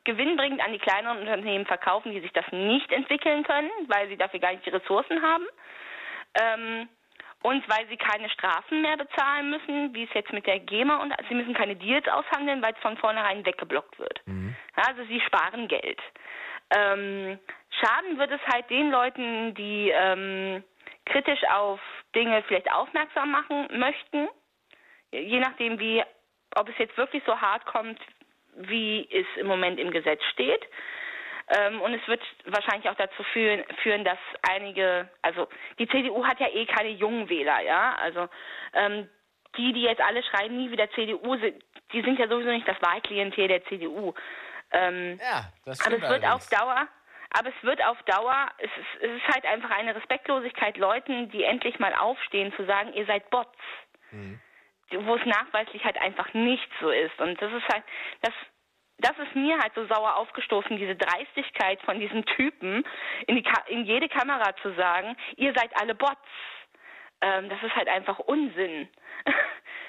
gewinnbringend 0.05 0.65
an 0.65 0.73
die 0.73 0.79
kleineren 0.79 1.19
Unternehmen 1.19 1.65
verkaufen, 1.67 2.11
die 2.11 2.21
sich 2.21 2.31
das 2.33 2.45
nicht 2.51 2.91
entwickeln 2.91 3.43
können, 3.43 3.69
weil 3.87 4.07
sie 4.07 4.17
dafür 4.17 4.39
gar 4.39 4.51
nicht 4.53 4.65
die 4.65 4.71
Ressourcen 4.71 5.21
haben. 5.21 5.45
Ähm, 6.41 6.89
und 7.41 7.67
weil 7.69 7.87
sie 7.87 7.97
keine 7.97 8.29
Strafen 8.29 8.81
mehr 8.81 8.97
bezahlen 8.97 9.49
müssen, 9.49 9.93
wie 9.93 10.03
es 10.03 10.13
jetzt 10.13 10.33
mit 10.33 10.45
der 10.45 10.59
GEMA 10.59 10.97
und 10.97 11.13
sie 11.29 11.35
müssen 11.35 11.53
keine 11.53 11.75
Deals 11.75 12.07
aushandeln, 12.07 12.61
weil 12.61 12.73
es 12.73 12.79
von 12.79 12.97
vornherein 12.97 13.45
weggeblockt 13.45 13.97
wird. 13.97 14.21
Ja, 14.77 14.83
also 14.87 15.03
sie 15.05 15.21
sparen 15.21 15.67
Geld. 15.67 15.99
Ähm, 16.75 17.39
schaden 17.81 18.17
wird 18.17 18.31
es 18.31 18.41
halt 18.53 18.69
den 18.69 18.91
Leuten, 18.91 19.55
die 19.55 19.91
ähm, 19.93 20.63
kritisch 21.05 21.43
auf 21.51 21.79
Dinge 22.13 22.43
vielleicht 22.47 22.71
aufmerksam 22.71 23.31
machen 23.31 23.67
möchten, 23.79 24.27
je 25.11 25.39
nachdem 25.39 25.79
wie, 25.79 26.03
ob 26.55 26.69
es 26.69 26.77
jetzt 26.77 26.97
wirklich 26.97 27.23
so 27.25 27.39
hart 27.39 27.65
kommt, 27.65 27.99
wie 28.55 29.07
es 29.11 29.25
im 29.37 29.47
Moment 29.47 29.79
im 29.79 29.91
Gesetz 29.91 30.21
steht. 30.33 30.61
Ähm, 31.49 31.81
und 31.81 31.93
es 31.93 32.07
wird 32.07 32.21
wahrscheinlich 32.45 32.89
auch 32.89 32.95
dazu 32.95 33.23
führen, 33.33 33.63
führen, 33.81 34.03
dass 34.03 34.19
einige, 34.47 35.09
also 35.23 35.47
die 35.79 35.87
CDU 35.87 36.23
hat 36.25 36.39
ja 36.39 36.47
eh 36.47 36.65
keine 36.65 36.89
jungen 36.89 37.27
Wähler, 37.27 37.61
ja, 37.61 37.95
also 37.95 38.29
ähm, 38.73 39.09
die, 39.57 39.73
die 39.73 39.81
jetzt 39.81 40.01
alle 40.01 40.21
schreien, 40.23 40.55
nie 40.55 40.69
wieder 40.69 40.89
CDU, 40.91 41.35
sind, 41.37 41.63
die 41.91 42.01
sind 42.03 42.19
ja 42.19 42.27
sowieso 42.27 42.51
nicht 42.51 42.67
das 42.67 42.79
Wahlklientel 42.81 43.47
der 43.47 43.65
CDU. 43.65 44.13
Ähm, 44.71 45.19
Ja, 45.19 45.51
das 45.65 45.79
aber 45.81 45.95
stimmt 45.95 46.03
es 46.03 46.09
wird 46.09 46.23
auf 46.23 46.29
allerdings. 46.29 46.49
Dauer, 46.49 46.87
aber 47.31 47.49
es 47.49 47.63
wird 47.63 47.83
auf 47.83 48.01
Dauer, 48.03 48.47
es 48.59 48.69
ist, 48.69 49.03
es 49.03 49.11
ist 49.17 49.27
halt 49.33 49.45
einfach 49.45 49.71
eine 49.71 49.95
Respektlosigkeit 49.95 50.77
Leuten, 50.77 51.29
die 51.31 51.43
endlich 51.43 51.79
mal 51.79 51.95
aufstehen, 51.95 52.53
zu 52.55 52.65
sagen, 52.65 52.93
ihr 52.93 53.05
seid 53.07 53.27
Bots. 53.31 53.57
Wo 54.91 55.15
es 55.15 55.25
nachweislich 55.25 55.83
halt 55.83 55.97
einfach 56.01 56.33
nicht 56.33 56.67
so 56.81 56.89
ist. 56.89 57.19
Und 57.19 57.39
das 57.39 57.53
ist 57.53 57.67
halt, 57.71 57.83
das, 58.21 58.33
das 58.99 59.17
ist 59.17 59.35
mir 59.35 59.57
halt 59.57 59.73
so 59.75 59.85
sauer 59.87 60.15
aufgestoßen, 60.17 60.77
diese 60.77 60.95
Dreistigkeit 60.95 61.81
von 61.83 61.99
diesen 61.99 62.25
Typen, 62.25 62.83
in, 63.27 63.35
die 63.35 63.43
Ka 63.43 63.61
in 63.67 63.85
jede 63.85 64.07
Kamera 64.09 64.55
zu 64.61 64.73
sagen, 64.75 65.15
ihr 65.37 65.53
seid 65.55 65.71
alle 65.79 65.95
Bots. 65.95 66.17
Ähm, 67.21 67.49
das 67.49 67.61
ist 67.63 67.75
halt 67.75 67.87
einfach 67.87 68.19
Unsinn. 68.19 68.87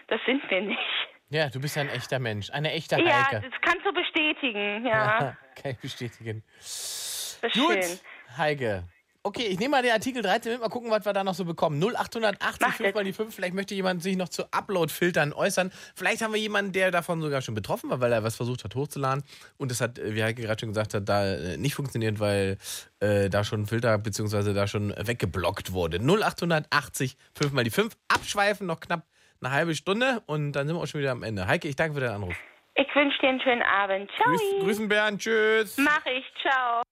Das 0.08 0.20
sind 0.26 0.42
wir 0.50 0.60
nicht. 0.60 1.08
Ja, 1.28 1.48
du 1.48 1.60
bist 1.60 1.78
ein 1.78 1.88
echter 1.88 2.18
Mensch, 2.18 2.50
eine 2.50 2.72
echte 2.72 3.00
Ja, 3.00 3.30
Heike. 3.30 3.48
das 3.48 3.60
kannst 3.60 3.86
du 3.86 3.92
bestätigen, 3.92 4.84
ja. 4.84 5.36
Kann 5.62 5.70
ich 5.70 5.78
bestätigen. 5.78 6.42
Das 6.56 7.38
ist 7.40 7.54
Gut, 7.54 7.84
schön. 7.84 8.00
Heike. 8.36 8.88
Okay, 9.22 9.48
ich 9.48 9.58
nehme 9.58 9.72
mal 9.72 9.82
den 9.82 9.92
Artikel 9.92 10.22
13 10.22 10.52
mit, 10.52 10.62
mal 10.62 10.70
gucken, 10.70 10.90
was 10.90 11.04
wir 11.04 11.12
da 11.12 11.22
noch 11.22 11.34
so 11.34 11.44
bekommen. 11.44 11.78
0880 11.78 12.60
Mach 12.62 12.74
5 12.74 12.94
mal 12.94 13.04
die 13.04 13.12
5. 13.12 13.34
Vielleicht 13.34 13.54
möchte 13.54 13.74
jemand 13.74 14.02
sich 14.02 14.16
noch 14.16 14.30
zu 14.30 14.50
Upload-Filtern 14.50 15.34
äußern. 15.34 15.70
Vielleicht 15.94 16.22
haben 16.22 16.32
wir 16.32 16.40
jemanden, 16.40 16.72
der 16.72 16.90
davon 16.90 17.20
sogar 17.20 17.42
schon 17.42 17.54
betroffen 17.54 17.90
war, 17.90 18.00
weil 18.00 18.12
er 18.12 18.24
was 18.24 18.36
versucht 18.36 18.64
hat 18.64 18.74
hochzuladen. 18.74 19.22
Und 19.58 19.70
das 19.70 19.82
hat, 19.82 19.98
äh, 19.98 20.14
wie 20.14 20.22
Heike 20.22 20.40
gerade 20.40 20.60
schon 20.60 20.70
gesagt 20.70 20.94
hat, 20.94 21.06
da 21.06 21.34
äh, 21.34 21.58
nicht 21.58 21.74
funktioniert, 21.74 22.18
weil 22.18 22.56
äh, 23.00 23.28
da 23.28 23.44
schon 23.44 23.62
ein 23.62 23.66
Filter 23.66 23.98
bzw. 23.98 24.54
da 24.54 24.66
schon 24.66 24.94
weggeblockt 24.96 25.72
wurde. 25.72 25.98
0880 25.98 27.18
5 27.34 27.52
mal 27.52 27.64
die 27.64 27.70
5. 27.70 27.94
Abschweifen, 28.08 28.66
noch 28.66 28.80
knapp 28.80 29.06
eine 29.42 29.52
halbe 29.52 29.74
Stunde 29.74 30.22
und 30.26 30.52
dann 30.52 30.66
sind 30.66 30.76
wir 30.76 30.82
auch 30.82 30.86
schon 30.86 31.00
wieder 31.00 31.12
am 31.12 31.22
Ende. 31.22 31.46
Heike, 31.46 31.68
ich 31.68 31.76
danke 31.76 31.94
für 31.94 32.00
deinen 32.00 32.16
Anruf. 32.16 32.36
Ich 32.80 32.94
wünsche 32.94 33.18
dir 33.18 33.28
einen 33.28 33.40
schönen 33.42 33.62
Abend. 33.62 34.10
Ciao. 34.16 34.30
Grüß, 34.30 34.40
grüßen 34.60 34.88
Bernd, 34.88 35.20
tschüss. 35.20 35.76
Mach 35.76 36.04
ich. 36.06 36.24
Ciao. 36.40 36.82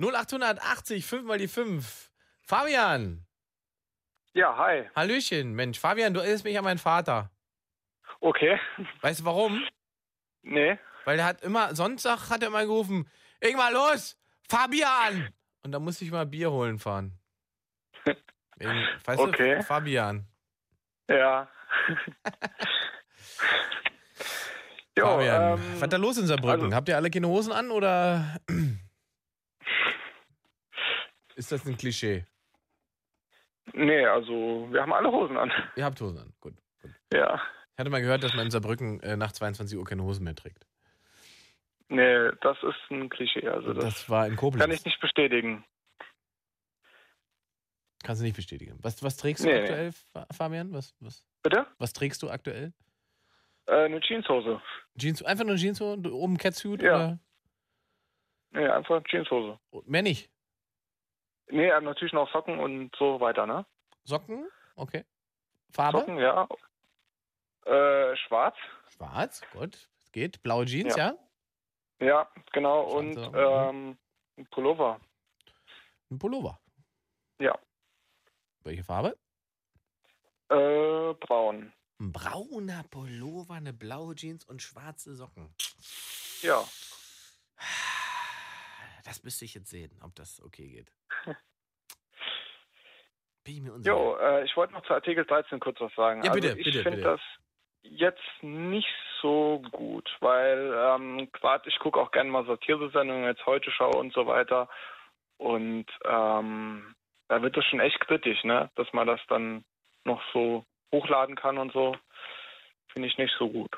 0880 0.00 1.06
5 1.06 1.22
mal 1.24 1.38
die 1.38 1.46
5. 1.46 2.10
Fabian. 2.42 3.24
Ja, 4.32 4.56
hi. 4.56 4.90
Hallöchen, 4.96 5.52
Mensch. 5.54 5.78
Fabian, 5.78 6.12
du 6.12 6.18
erinnerst 6.18 6.42
mich 6.42 6.58
an 6.58 6.64
meinen 6.64 6.78
Vater. 6.78 7.30
Okay. 8.18 8.58
Weißt 9.00 9.20
du 9.20 9.24
warum? 9.26 9.64
Nee. 10.42 10.76
Weil 11.04 11.18
der 11.18 11.26
hat 11.26 11.42
immer, 11.42 11.72
Sonntag 11.76 12.30
hat 12.30 12.42
er 12.42 12.50
mal 12.50 12.66
gerufen, 12.66 13.08
irgendwann 13.40 13.74
los, 13.74 14.18
Fabian! 14.48 15.32
Und 15.62 15.70
da 15.70 15.78
musste 15.78 16.04
ich 16.04 16.10
mal 16.10 16.26
Bier 16.26 16.50
holen 16.50 16.80
fahren. 16.80 17.16
Wegen, 18.56 18.88
weißt 19.04 19.20
Okay. 19.20 19.54
du, 19.56 19.62
Fabian. 19.62 20.26
Ja. 21.08 21.48
jo, 24.98 25.06
Fabian. 25.06 25.58
ähm, 25.58 25.64
Was 25.74 25.82
ist 25.82 25.92
da 25.92 25.96
los 25.96 26.18
in 26.18 26.26
Saarbrücken? 26.26 26.64
also- 26.64 26.76
Habt 26.76 26.88
ihr 26.88 26.96
alle 26.96 27.10
keine 27.10 27.28
Hosen 27.28 27.52
an 27.52 27.70
oder 27.70 28.36
ist 31.36 31.52
das 31.52 31.66
ein 31.66 31.76
Klischee? 31.76 32.24
nee, 33.74 34.04
also 34.06 34.66
wir 34.70 34.82
haben 34.82 34.92
alle 34.92 35.10
Hosen 35.10 35.36
an. 35.36 35.52
Ihr 35.76 35.84
habt 35.84 36.00
Hosen 36.00 36.18
an, 36.18 36.32
gut. 36.40 36.54
Ja. 37.12 37.40
Ich 37.72 37.78
hatte 37.78 37.90
mal 37.90 38.00
gehört, 38.00 38.24
dass 38.24 38.34
man 38.34 38.46
in 38.46 38.50
Saarbrücken 38.50 39.00
äh, 39.00 39.16
nach 39.16 39.30
22 39.32 39.78
Uhr 39.78 39.84
keine 39.84 40.02
Hosen 40.02 40.24
mehr 40.24 40.34
trägt. 40.34 40.66
Nee, 41.90 42.30
das 42.40 42.56
ist 42.62 42.90
ein 42.90 43.08
Klischee. 43.08 43.46
Also 43.48 43.72
das, 43.72 43.84
Das 43.84 44.10
war 44.10 44.26
in 44.26 44.36
Koblenz. 44.36 44.62
kann 44.62 44.70
ich 44.72 44.84
nicht 44.84 45.00
bestätigen. 45.00 45.64
Kannst 48.02 48.20
du 48.20 48.24
nicht 48.24 48.36
bestätigen. 48.36 48.78
Was, 48.82 49.02
was 49.02 49.16
trägst 49.16 49.44
du 49.44 49.48
Nee, 49.48 49.54
nee. 49.54 49.60
aktuell, 49.60 49.92
Fa- 50.12 50.26
Fabian? 50.32 50.72
Was, 50.72 50.94
was, 51.00 51.24
Bitte? 51.42 51.66
was 51.78 51.92
trägst 51.92 52.22
du 52.22 52.30
aktuell? 52.30 52.72
Äh, 53.68 53.84
eine 53.84 54.00
Jeanshose. 54.00 54.60
Jeans, 54.96 55.22
einfach 55.22 55.44
nur 55.44 55.56
Jeans 55.56 55.80
und 55.80 56.06
oben 56.06 56.36
Catsuit 56.38 56.82
Ja. 56.82 56.94
oder 56.94 57.18
Nee, 58.50 58.66
einfach 58.66 59.02
Jeanshose. 59.04 59.58
mehr 59.84 60.02
nicht? 60.02 60.30
Nee, 61.50 61.68
äh, 61.68 61.80
natürlich 61.80 62.12
noch 62.14 62.30
Socken 62.32 62.58
und 62.58 62.94
so 62.96 63.20
weiter, 63.20 63.46
ne? 63.46 63.66
Socken? 64.04 64.48
Okay. 64.74 65.04
Farbe? 65.72 65.98
Socken, 65.98 66.18
ja. 66.18 66.48
Äh, 67.66 68.16
schwarz. 68.16 68.56
Schwarz, 68.88 69.42
gut. 69.52 69.74
Es 70.02 70.12
geht. 70.12 70.42
Blaue 70.42 70.64
Jeans, 70.64 70.96
ja? 70.96 71.14
Ja, 72.00 72.26
genau. 72.52 72.84
Und 72.84 73.14
Schwarze, 73.14 73.36
ähm, 73.70 73.98
ein 74.38 74.46
Pullover. 74.46 74.98
Ein 76.10 76.18
Pullover. 76.18 76.58
Ja. 77.38 77.58
Welche 78.64 78.82
Farbe? 78.84 79.16
Äh, 80.50 81.12
braun. 81.20 81.72
Ein 82.00 82.12
brauner 82.12 82.84
Pullover, 82.90 83.54
eine 83.54 83.72
blaue 83.72 84.14
Jeans 84.14 84.44
und 84.44 84.62
schwarze 84.62 85.14
Socken. 85.14 85.52
Ja. 86.42 86.62
Das 89.04 89.24
müsste 89.24 89.44
ich 89.44 89.54
jetzt 89.54 89.70
sehen, 89.70 89.90
ob 90.02 90.14
das 90.14 90.40
okay 90.40 90.68
geht. 90.68 90.92
Bin 93.44 93.54
ich 93.54 93.60
mir 93.62 93.72
unsicher. 93.72 93.96
Jo, 93.96 94.16
äh, 94.16 94.44
ich 94.44 94.56
wollte 94.56 94.74
noch 94.74 94.86
zu 94.86 94.94
Artikel 94.94 95.24
13 95.24 95.58
kurz 95.58 95.80
was 95.80 95.92
sagen. 95.94 96.22
Ja, 96.22 96.32
bitte, 96.32 96.48
also 96.48 96.58
ich 96.58 96.66
bitte, 96.66 96.82
finde 96.82 96.98
bitte. 96.98 97.10
das 97.10 97.20
jetzt 97.82 98.42
nicht 98.42 98.94
so 99.20 99.62
gut, 99.72 100.08
weil 100.20 100.72
ähm, 100.76 101.32
gerade 101.32 101.68
ich 101.68 101.78
gucke 101.78 101.98
auch 101.98 102.12
gerne 102.12 102.30
mal 102.30 102.46
Satiresendungen, 102.46 103.24
jetzt 103.24 103.44
heute 103.46 103.72
Show 103.72 103.90
und 103.90 104.12
so 104.12 104.26
weiter. 104.26 104.68
Und 105.36 105.86
ähm, 106.04 106.94
da 107.28 107.42
wird 107.42 107.56
das 107.56 107.64
schon 107.64 107.80
echt 107.80 107.98
kritisch, 108.00 108.44
ne? 108.44 108.70
Dass 108.76 108.92
man 108.92 109.06
das 109.06 109.20
dann 109.28 109.64
noch 110.04 110.22
so 110.32 110.64
hochladen 110.92 111.36
kann 111.36 111.58
und 111.58 111.72
so. 111.72 111.96
Finde 112.92 113.08
ich 113.08 113.18
nicht 113.18 113.34
so 113.38 113.48
gut. 113.48 113.70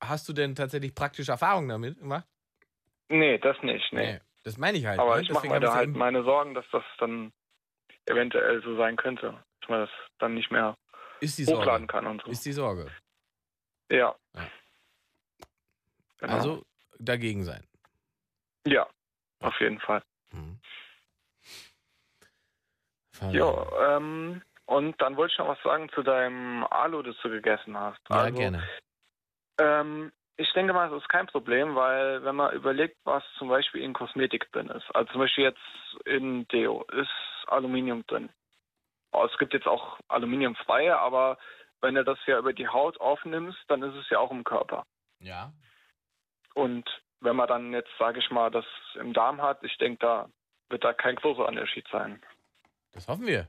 Hast 0.00 0.28
du 0.28 0.32
denn 0.32 0.54
tatsächlich 0.54 0.94
praktische 0.94 1.32
Erfahrungen 1.32 1.68
damit 1.68 1.98
gemacht? 1.98 2.26
Nee, 3.08 3.38
das 3.38 3.60
nicht, 3.62 3.92
nee. 3.92 4.20
Das 4.44 4.58
meine 4.58 4.78
ich 4.78 4.86
halt. 4.86 4.98
Aber 4.98 5.16
ne? 5.16 5.22
ich 5.22 5.30
mache 5.30 5.48
mir 5.48 5.60
da 5.60 5.74
halt 5.74 5.94
meine 5.94 6.22
Sorgen, 6.22 6.54
dass 6.54 6.64
das 6.70 6.84
dann 6.98 7.32
eventuell 8.06 8.62
so 8.62 8.76
sein 8.76 8.96
könnte. 8.96 9.42
Dass 9.60 9.68
man 9.68 9.80
das 9.80 9.90
dann 10.18 10.34
nicht 10.34 10.50
mehr 10.50 10.76
Ist 11.20 11.38
die 11.38 11.44
Sorge. 11.44 11.60
hochladen 11.60 11.86
kann 11.86 12.06
und 12.06 12.22
so. 12.22 12.30
Ist 12.30 12.44
die 12.46 12.52
Sorge. 12.52 12.90
Ja. 13.90 14.14
Ja. 14.34 14.50
Genau. 16.18 16.32
Also 16.32 16.62
dagegen 16.98 17.44
sein. 17.44 17.66
Ja, 18.66 18.86
auf 19.40 19.58
jeden 19.60 19.80
Fall. 19.80 20.02
Mhm. 20.32 20.58
Fabian. 23.18 23.34
Ja, 23.34 23.96
ähm, 23.96 24.42
und 24.66 25.00
dann 25.00 25.16
wollte 25.16 25.32
ich 25.32 25.38
noch 25.38 25.48
was 25.48 25.62
sagen 25.62 25.88
zu 25.94 26.02
deinem 26.02 26.64
Alu, 26.64 27.02
das 27.02 27.16
du 27.22 27.30
gegessen 27.30 27.78
hast. 27.78 28.00
Ja, 28.10 28.16
also, 28.16 28.38
gerne. 28.38 28.62
Ähm, 29.58 30.12
ich 30.36 30.52
denke 30.52 30.72
mal, 30.72 30.88
das 30.88 31.02
ist 31.02 31.08
kein 31.08 31.26
Problem, 31.26 31.74
weil 31.74 32.22
wenn 32.22 32.36
man 32.36 32.54
überlegt, 32.54 32.96
was 33.04 33.24
zum 33.38 33.48
Beispiel 33.48 33.82
in 33.82 33.92
Kosmetik 33.92 34.50
drin 34.52 34.68
ist, 34.68 34.84
also 34.94 35.10
zum 35.12 35.20
Beispiel 35.20 35.44
jetzt 35.44 35.60
in 36.04 36.46
Deo, 36.48 36.84
ist 36.92 37.10
Aluminium 37.48 38.06
drin. 38.06 38.28
Oh, 39.12 39.24
Es 39.24 39.36
gibt 39.38 39.54
jetzt 39.54 39.66
auch 39.66 39.98
aluminiumfreie, 40.08 40.98
aber 40.98 41.38
wenn 41.80 41.94
du 41.94 42.04
das 42.04 42.18
ja 42.26 42.38
über 42.38 42.52
die 42.52 42.68
Haut 42.68 43.00
aufnimmst, 43.00 43.58
dann 43.68 43.82
ist 43.82 43.94
es 43.94 44.08
ja 44.10 44.18
auch 44.18 44.30
im 44.30 44.44
Körper. 44.44 44.84
Ja. 45.20 45.52
Und 46.54 46.88
wenn 47.20 47.36
man 47.36 47.48
dann 47.48 47.72
jetzt, 47.72 47.90
sage 47.98 48.18
ich 48.18 48.30
mal, 48.30 48.50
das 48.50 48.66
im 48.94 49.12
Darm 49.12 49.40
hat, 49.40 49.62
ich 49.64 49.76
denke, 49.78 49.98
da 50.00 50.28
wird 50.68 50.84
da 50.84 50.92
kein 50.92 51.16
großer 51.16 51.46
Unterschied 51.46 51.86
sein. 51.90 52.20
Das 52.92 53.06
hoffen 53.08 53.26
wir. 53.26 53.48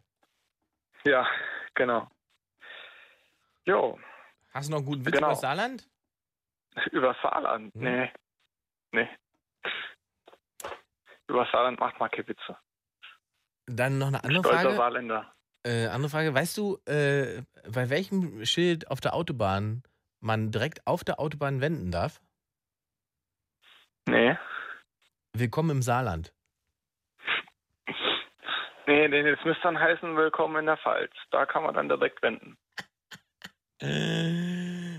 Ja, 1.05 1.27
genau. 1.73 2.09
Jo, 3.65 3.99
Hast 4.51 4.67
du 4.67 4.71
noch 4.71 4.79
einen 4.79 4.87
guten 4.87 5.05
Witz 5.05 5.13
Genau. 5.13 5.27
über 5.27 5.35
Saarland? 5.35 5.87
über 6.91 7.15
Saarland. 7.21 7.73
Hm. 7.75 7.81
Nee. 7.83 8.11
Nee. 8.91 9.09
Über 11.27 11.45
Saarland 11.51 11.79
macht 11.79 11.99
man 11.99 12.09
keine 12.09 12.27
Witze. 12.27 12.57
Dann 13.67 13.99
noch 13.99 14.07
eine 14.07 14.23
andere 14.23 14.41
Stolzer 14.43 14.59
Frage. 14.61 14.75
Saarländer. 14.75 15.33
Äh, 15.63 15.87
andere 15.87 16.09
Frage. 16.09 16.33
Weißt 16.33 16.57
du, 16.57 16.77
äh, 16.85 17.43
bei 17.71 17.89
welchem 17.89 18.43
Schild 18.45 18.89
auf 18.89 19.01
der 19.01 19.13
Autobahn 19.13 19.83
man 20.21 20.51
direkt 20.51 20.85
auf 20.87 21.03
der 21.03 21.19
Autobahn 21.19 21.61
wenden 21.61 21.91
darf? 21.91 22.21
Nee. 24.07 24.37
Willkommen 25.33 25.69
im 25.69 25.81
Saarland. 25.83 26.33
Nee, 28.89 29.07
nee, 29.07 29.21
das 29.21 29.45
müsste 29.45 29.61
dann 29.61 29.79
heißen, 29.79 30.17
willkommen 30.17 30.55
in 30.61 30.65
der 30.65 30.77
Pfalz. 30.77 31.11
Da 31.29 31.45
kann 31.45 31.61
man 31.61 31.75
dann 31.75 31.87
direkt 31.89 32.23
wenden. 32.23 32.57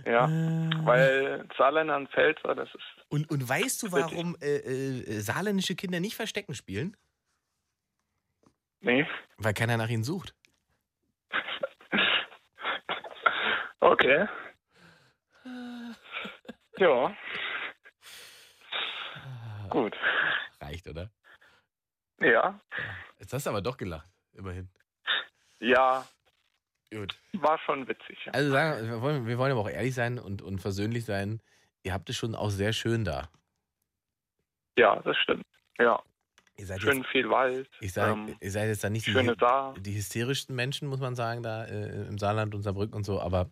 Ja, 0.07 0.27
Äh, 0.27 0.87
Weil 0.87 1.49
Saarländer 1.59 1.97
und 1.97 2.09
Pfälzer, 2.13 2.55
das 2.55 2.69
ist. 2.73 3.05
Und, 3.09 3.29
und 3.29 3.49
weißt 3.49 3.83
du, 3.83 3.91
warum 3.91 4.37
äh, 4.41 4.59
äh, 4.59 5.19
saarländische 5.19 5.75
Kinder 5.75 5.99
nicht 5.99 6.15
Verstecken 6.15 6.55
spielen? 6.55 6.97
Nee. 8.79 9.09
Weil 9.39 9.55
keiner 9.55 9.77
nach 9.77 9.89
ihnen 9.89 10.05
sucht. 10.05 10.37
Okay. 13.81 14.29
Ja. 16.79 17.15
Gut. 19.69 19.97
Reicht, 20.61 20.87
oder? 20.89 21.11
Ja. 22.21 22.59
Jetzt 23.21 23.35
hast 23.35 23.45
du 23.47 23.51
aber 23.51 23.61
doch 23.61 23.77
gelacht, 23.77 24.09
immerhin. 24.33 24.69
Ja, 25.61 26.09
Gut. 26.91 27.15
war 27.35 27.59
schon 27.59 27.87
witzig. 27.87 28.19
ja. 28.25 28.33
Also 28.33 28.51
sagen, 28.51 28.89
wir 28.89 29.03
wollen, 29.03 29.27
wir 29.27 29.39
wollen 29.39 29.53
aber 29.53 29.61
auch 29.61 29.69
ehrlich 29.69 29.95
sein 29.95 30.19
und, 30.19 30.41
und 30.41 30.59
versöhnlich 30.59 31.05
sein. 31.05 31.41
Ihr 31.83 31.93
habt 31.93 32.09
es 32.09 32.17
schon 32.17 32.35
auch 32.35 32.51
sehr 32.51 32.73
schön 32.73 33.05
da. 33.05 33.29
Ja, 34.77 35.01
das 35.03 35.17
stimmt. 35.19 35.47
Ja. 35.79 36.03
Schön 36.79 36.99
jetzt, 36.99 37.09
viel 37.09 37.31
Wald. 37.31 37.71
ich 37.81 37.93
sag, 37.93 38.13
ähm, 38.13 38.37
ihr 38.39 38.51
seid 38.51 38.69
jetzt 38.69 38.85
da 38.85 38.91
nicht 38.91 39.07
die, 39.07 39.35
Saar. 39.41 39.75
die 39.79 39.95
hysterischsten 39.95 40.55
Menschen, 40.55 40.89
muss 40.89 41.01
man 41.01 41.15
sagen, 41.15 41.43
da 41.43 41.65
äh, 41.65 42.07
im 42.07 42.19
Saarland 42.19 42.55
und 42.55 42.63
Saarbrücken 42.63 42.95
und 42.95 43.05
so, 43.05 43.19
aber 43.19 43.51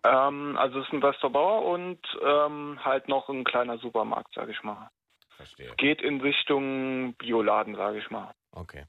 Ähm, 0.03 0.57
also 0.57 0.79
es 0.79 0.87
ist 0.87 0.93
ein 0.93 1.01
Restaurant 1.03 1.65
und 1.65 1.99
ähm, 2.23 2.79
halt 2.83 3.07
noch 3.07 3.29
ein 3.29 3.43
kleiner 3.43 3.77
Supermarkt, 3.77 4.33
sage 4.33 4.51
ich 4.51 4.61
mal. 4.63 4.89
Verstehe. 5.35 5.73
Geht 5.77 6.01
in 6.01 6.19
Richtung 6.21 7.13
Bioladen, 7.15 7.75
sage 7.75 7.99
ich 7.99 8.09
mal. 8.09 8.33
Okay. 8.51 8.85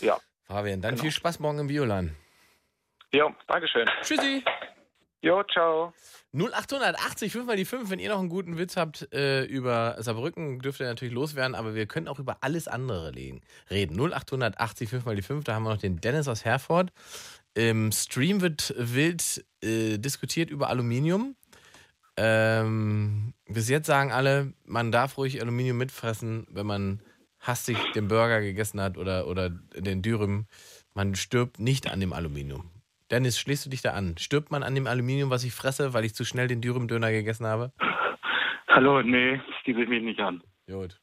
Ja. 0.00 0.18
Fabian, 0.46 0.80
dann 0.80 0.92
Genau. 0.92 1.02
viel 1.02 1.12
Spaß 1.12 1.38
morgen 1.40 1.60
im 1.60 1.66
Biolan. 1.68 2.16
Ja, 3.12 3.34
Dankeschön. 3.46 3.88
Tschüssi. 4.02 4.42
Jo, 5.22 5.44
ciao. 5.44 5.92
0880, 6.32 7.30
5 7.30 7.46
mal 7.46 7.56
die 7.56 7.64
5. 7.64 7.90
Wenn 7.90 8.00
ihr 8.00 8.10
noch 8.10 8.18
einen 8.18 8.28
guten 8.28 8.58
Witz 8.58 8.76
habt 8.76 9.12
äh, 9.14 9.44
über 9.44 9.96
Saarbrücken, 10.00 10.58
dürft 10.58 10.80
ihr 10.80 10.86
natürlich 10.86 11.14
loswerden, 11.14 11.54
aber 11.54 11.76
wir 11.76 11.86
können 11.86 12.08
auch 12.08 12.18
über 12.18 12.38
alles 12.40 12.66
andere 12.66 13.14
reden. 13.14 13.40
0880, 13.70 14.88
5 14.88 15.04
mal 15.04 15.14
die 15.14 15.22
5. 15.22 15.44
Da 15.44 15.54
haben 15.54 15.62
wir 15.62 15.70
noch 15.70 15.78
den 15.78 16.00
Dennis 16.00 16.26
aus 16.26 16.44
Herford. 16.44 16.90
Im 17.54 17.92
Stream 17.92 18.40
wird 18.40 18.74
wild 18.76 19.44
äh, 19.62 19.98
diskutiert 19.98 20.50
über 20.50 20.70
Aluminium. 20.70 21.36
Ähm, 22.16 23.32
bis 23.46 23.68
jetzt 23.68 23.86
sagen 23.86 24.10
alle, 24.10 24.54
man 24.64 24.90
darf 24.90 25.16
ruhig 25.18 25.40
Aluminium 25.40 25.78
mitfressen, 25.78 26.48
wenn 26.50 26.66
man 26.66 27.00
hastig 27.38 27.76
den 27.94 28.08
Burger 28.08 28.40
gegessen 28.40 28.80
hat 28.80 28.98
oder, 28.98 29.28
oder 29.28 29.50
den 29.50 30.02
Dürüm. 30.02 30.46
Man 30.94 31.14
stirbt 31.14 31.60
nicht 31.60 31.88
an 31.88 32.00
dem 32.00 32.12
Aluminium. 32.12 32.71
Dennis, 33.12 33.38
schließt 33.38 33.66
du 33.66 33.70
dich 33.70 33.82
da 33.82 33.90
an? 33.90 34.16
Stirbt 34.16 34.50
man 34.50 34.62
an 34.62 34.74
dem 34.74 34.86
Aluminium, 34.86 35.28
was 35.28 35.44
ich 35.44 35.52
fresse, 35.52 35.92
weil 35.92 36.06
ich 36.06 36.14
zu 36.14 36.24
schnell 36.24 36.48
den 36.48 36.62
Dürüm-Döner 36.62 37.12
gegessen 37.12 37.46
habe? 37.46 37.70
Hallo, 38.68 39.02
nee, 39.02 39.38
schließe 39.62 39.82
ich 39.82 39.88
mich 39.88 40.02
nicht 40.02 40.18
an. 40.18 40.42
Gut. 40.66 40.98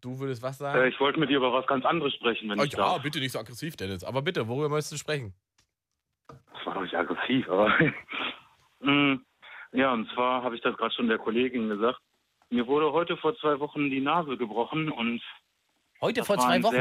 Du 0.00 0.18
würdest 0.18 0.42
was 0.42 0.56
Äh, 0.56 0.64
sagen? 0.64 0.88
ich 0.88 0.98
wollte 0.98 1.20
mit 1.20 1.30
dir 1.30 1.36
über 1.36 1.52
was 1.52 1.64
ganz 1.68 1.84
anderes 1.84 2.12
sprechen, 2.14 2.50
wenn 2.50 2.58
oh, 2.58 2.64
ich 2.64 2.72
ja, 2.72 2.78
darf. 2.78 3.02
bitte 3.02 3.20
nicht 3.20 3.30
so 3.30 3.38
aggressiv, 3.38 3.76
Dennis. 3.76 4.02
Aber 4.02 4.20
bitte, 4.22 4.48
worüber 4.48 4.68
möchtest 4.68 4.92
du 4.92 4.96
sprechen? 4.96 5.32
Das 6.26 6.66
war 6.66 6.74
doch 6.74 6.82
nicht 6.82 6.94
aggressiv, 6.96 7.48
aber. 7.48 7.72
Mm, 8.80 9.20
ja, 9.72 9.92
und 9.92 10.10
zwar 10.14 10.42
habe 10.42 10.56
ich 10.56 10.62
das 10.62 10.76
gerade 10.76 10.92
schon 10.92 11.06
der 11.06 11.18
Kollegin 11.18 11.68
gesagt. 11.68 12.00
Mir 12.50 12.66
wurde 12.66 12.92
heute 12.92 13.16
vor 13.16 13.36
zwei 13.36 13.60
Wochen 13.60 13.90
die 13.90 14.00
Nase 14.00 14.36
gebrochen 14.36 14.90
und. 14.90 15.22
Heute 16.00 16.24
vor 16.24 16.38
zwei 16.38 16.60
Wochen? 16.64 16.74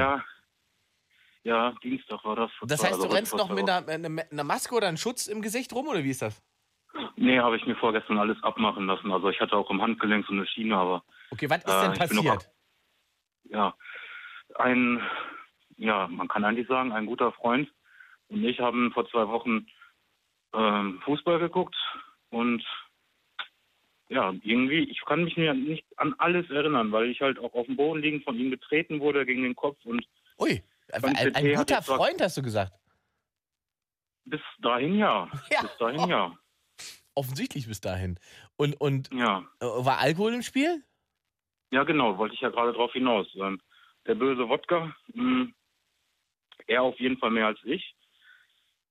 Ja, 1.47 1.73
Dienstag 1.81 2.25
war 2.25 2.35
das. 2.35 2.51
Das 2.63 2.83
heißt, 2.83 2.91
also 2.91 3.03
du 3.03 3.07
heute 3.07 3.19
rennst 3.19 3.37
noch 3.37 3.49
mit 3.49 3.69
einer, 3.69 3.87
einer, 3.87 4.43
Maske 4.43 4.75
oder 4.75 4.89
einem 4.89 4.97
Schutz 4.97 5.27
im 5.27 5.41
Gesicht 5.41 5.71
rum 5.71 5.87
oder 5.87 6.03
wie 6.03 6.09
ist 6.09 6.21
das? 6.21 6.43
Nee, 7.15 7.39
habe 7.39 7.55
ich 7.55 7.65
mir 7.65 7.77
vorgestern 7.77 8.17
alles 8.17 8.35
abmachen 8.43 8.85
lassen. 8.85 9.09
Also 9.13 9.29
ich 9.29 9.39
hatte 9.39 9.55
auch 9.55 9.69
im 9.69 9.81
Handgelenk 9.81 10.25
so 10.27 10.33
eine 10.33 10.45
Schiene, 10.45 10.75
aber 10.75 11.05
Okay, 11.31 11.49
was 11.49 11.59
ist 11.59 11.67
Äh, 11.67 11.79
denn 11.79 11.91
noch 11.91 11.97
passiert? 11.99 12.51
ja, 13.45 13.73
ein, 14.55 15.01
ja, 15.77 16.07
man 16.09 16.27
kann 16.27 16.43
eigentlich 16.43 16.67
sagen, 16.67 16.91
ein 16.91 17.05
guter 17.05 17.31
Freund 17.31 17.71
und 18.27 18.43
ich 18.43 18.59
haben 18.59 18.91
vor 18.91 19.09
zwei 19.09 19.29
Wochen 19.29 19.67
ähm, 20.53 20.99
Fußball 21.05 21.39
geguckt 21.39 21.77
und 22.29 22.61
ja, 24.09 24.33
irgendwie, 24.43 24.83
ich 24.83 24.99
kann 25.05 25.23
mich 25.23 25.37
mir 25.37 25.53
nicht 25.53 25.85
an 25.95 26.13
alles 26.17 26.49
erinnern, 26.49 26.91
weil 26.91 27.05
ich 27.05 27.21
halt 27.21 27.39
auch 27.39 27.53
auf 27.53 27.67
dem 27.67 27.77
Boden 27.77 28.01
liegen 28.01 28.21
von 28.23 28.37
ihm 28.37 28.51
getreten 28.51 28.99
wurde 28.99 29.25
gegen 29.25 29.43
den 29.43 29.55
Kopf 29.55 29.77
und 29.85 30.05
Ui, 30.39 30.61
ein, 30.93 31.01
Beim 31.01 31.15
ein, 31.15 31.57
hat 31.57 31.67
guter 31.67 31.81
Freund, 31.81 32.21
hast 32.21 32.37
du 32.37 32.41
gesagt. 32.41 32.73
bis 34.25 34.41
dahin 34.59 34.95
ja. 34.95 35.29
Ja. 35.51 35.61
Bis 35.61 35.77
dahin 35.79 36.07
ja. 36.09 36.37
Offensichtlich 37.15 37.67
bis 37.67 37.81
dahin. 37.81 38.19
Und, 38.57 38.79
und 38.79 39.11
Ja. 39.11 39.39
äh, 39.59 39.65
war 39.65 39.97
Alkohol 39.99 40.33
im 40.33 40.43
Spiel? 40.43 40.83
Ja, 41.71 41.83
genau, 41.83 42.17
wollte 42.17 42.35
ich 42.35 42.41
ja 42.41 42.49
gerade 42.49 42.73
drauf 42.73 42.93
hinaus. 42.93 43.27
Ähm, 43.35 43.59
der 44.05 44.15
böse 44.15 44.47
Wodka, 44.47 44.95
mh, 45.13 45.47
er 46.67 46.83
auf 46.83 46.99
jeden 46.99 47.17
Fall 47.17 47.31
mehr 47.31 47.47
als 47.47 47.59
ich. 47.63 47.95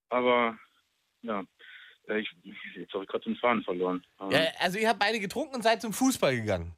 Aber 0.08 0.58
ja, 1.22 1.44
äh, 2.08 2.18
ich, 2.18 2.30
jetzt 2.74 2.92
habe 2.92 3.04
ich 3.04 3.08
gerade 3.10 3.24
den 3.24 3.36
Faden 3.36 3.62
verloren. 3.62 4.04
Ähm, 4.20 4.30
Ja, 4.30 4.40
also 4.58 4.78
ihr 4.78 4.88
habt 4.88 4.98
beide 4.98 5.20
getrunken 5.20 5.54
und 5.54 5.62
seid 5.62 5.80
zum 5.80 5.92
Fußball 5.92 6.36
gegangen. 6.36 6.74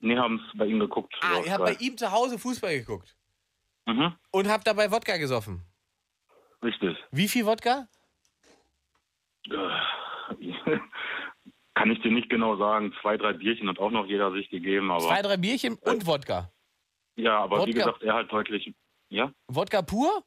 Nee, 0.00 0.16
haben 0.16 0.42
es 0.50 0.58
bei 0.58 0.66
ihm 0.66 0.78
geguckt. 0.80 1.14
Ah, 1.20 1.40
ihr 1.44 1.52
habt 1.52 1.64
bei 1.64 1.74
ihm 1.74 1.96
zu 1.98 2.10
Hause 2.10 2.38
Fußball 2.38 2.78
geguckt. 2.78 3.16
Mhm, 3.94 4.14
Und 4.30 4.48
habt 4.48 4.66
dabei 4.66 4.90
Wodka 4.92 5.16
gesoffen. 5.16 5.62
richtig. 6.62 6.96
Wie 7.10 7.28
viel 7.28 7.44
Wodka? 7.46 7.88
Äh, 9.48 9.80
Kann 11.74 11.90
ich 11.90 12.00
dir 12.02 12.10
nicht 12.12 12.28
genau 12.28 12.56
sagen. 12.56 12.92
Zwei, 13.00 13.16
drei 13.16 13.32
Bierchen 13.32 13.68
hat 13.68 13.78
auch 13.78 13.90
noch 13.90 14.04
jeder 14.06 14.30
sich 14.32 14.50
gegeben. 14.50 14.90
Aber 14.90 15.00
Zwei, 15.06 15.22
drei 15.22 15.36
Bierchen 15.38 15.76
und 15.78 16.06
Wodka. 16.06 16.52
ja, 17.16 17.38
aber 17.38 17.66
wie 17.66 17.70
Wodka- 17.72 17.74
gesagt, 17.84 18.02
er 18.02 18.14
halt 18.14 18.30
deutlich. 18.30 18.74
Ja, 19.08 19.32
Wodka 19.48 19.82
pur? 19.82 20.22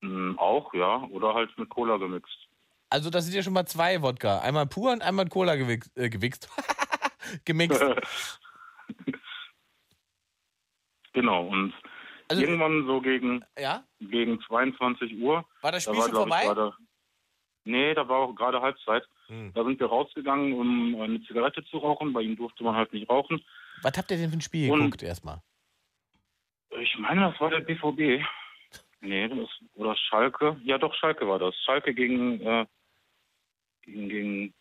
mh, 0.00 0.38
auch, 0.38 0.74
ja. 0.74 1.02
Oder 1.10 1.34
halt 1.34 1.56
mit 1.58 1.68
Cola 1.70 1.96
gemixt. 1.98 2.48
Also 2.90 3.10
das 3.10 3.24
sind 3.26 3.34
ja 3.34 3.42
schon 3.42 3.52
mal 3.52 3.66
zwei 3.66 4.02
Wodka. 4.02 4.40
Einmal 4.40 4.66
pur 4.66 4.92
und 4.92 5.02
einmal 5.02 5.28
Cola 5.28 5.54
gewichst. 5.56 5.96
Äh, 5.96 6.10
gewichst. 6.10 6.48
Gemixt. 7.44 7.80
genau, 11.12 11.46
und 11.46 11.74
Also- 12.28 12.42
irgendwann 12.42 12.86
so 12.86 13.00
gegen, 13.00 13.44
Ja? 13.58 13.84
gegen 14.00 14.40
22 14.42 15.16
Uhr. 15.20 15.44
War 15.62 15.72
das 15.72 15.84
da 15.84 15.92
Spiel 15.92 16.02
schon 16.02 16.10
glaub 16.12 16.26
ich, 16.28 16.34
vorbei? 16.34 16.44
gerade- 16.54 16.76
nee, 17.64 17.94
da 17.94 18.08
war 18.08 18.18
auch 18.20 18.34
gerade 18.34 18.60
Halbzeit. 18.60 19.04
Hm. 19.28 19.52
Da 19.54 19.64
sind 19.64 19.78
wir 19.80 19.86
rausgegangen, 19.88 20.52
um 20.54 21.00
eine 21.00 21.22
Zigarette 21.24 21.64
zu 21.66 21.78
rauchen. 21.78 22.12
Bei 22.12 22.20
ihm 22.22 22.36
durfte 22.36 22.64
man 22.64 22.74
halt 22.76 22.92
nicht 22.92 23.08
rauchen. 23.10 23.42
Was 23.82 23.96
habt 23.96 24.10
ihr 24.10 24.16
denn 24.16 24.30
für 24.30 24.36
ein 24.38 24.40
Spiel 24.42 24.70
Und- 24.70 24.78
geguckt 24.80 25.02
erstmal? 25.02 25.40
Ich 26.80 26.96
meine, 26.98 27.30
das 27.30 27.40
war 27.40 27.50
der 27.50 27.60
BVB. 27.60 28.22
Nee, 29.00 29.28
das, 29.28 29.48
oder 29.74 29.96
Schalke. 29.96 30.60
Ja, 30.64 30.76
doch, 30.78 30.94
Schalke 30.94 31.26
war 31.28 31.38
das. 31.38 31.54
Schalke 31.64 31.94
gegen, 31.94 32.40
äh, 32.40 32.66
gegen, 33.82 34.08
gegen 34.08 34.54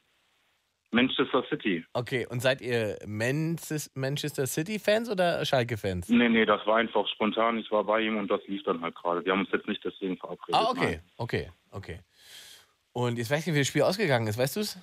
Manchester 0.91 1.43
City. 1.49 1.85
Okay, 1.93 2.25
und 2.27 2.39
seid 2.39 2.61
ihr 2.61 2.97
Manches- 3.05 3.91
Manchester 3.93 4.47
City-Fans 4.47 5.09
oder 5.09 5.43
Schalke-Fans? 5.45 6.07
Nee, 6.09 6.29
nee, 6.29 6.45
das 6.45 6.65
war 6.65 6.77
einfach 6.77 7.05
spontan. 7.09 7.57
Ich 7.57 7.69
war 7.71 7.83
bei 7.83 8.01
ihm 8.01 8.17
und 8.17 8.29
das 8.31 8.41
lief 8.47 8.63
dann 8.63 8.81
halt 8.81 8.95
gerade. 8.95 9.23
Wir 9.25 9.33
haben 9.33 9.41
uns 9.41 9.51
jetzt 9.51 9.67
nicht 9.67 9.83
deswegen 9.83 10.17
verabredet. 10.17 10.55
Ah, 10.55 10.69
okay, 10.69 10.91
Nein. 10.95 11.03
okay, 11.17 11.51
okay. 11.71 11.99
Und 12.93 13.17
jetzt 13.17 13.29
weiß 13.29 13.41
ich 13.41 13.47
nicht, 13.47 13.55
wie 13.55 13.59
das 13.59 13.67
Spiel 13.67 13.83
ausgegangen 13.83 14.27
ist, 14.27 14.37
weißt 14.37 14.55
du 14.55 14.59
es? 14.61 14.79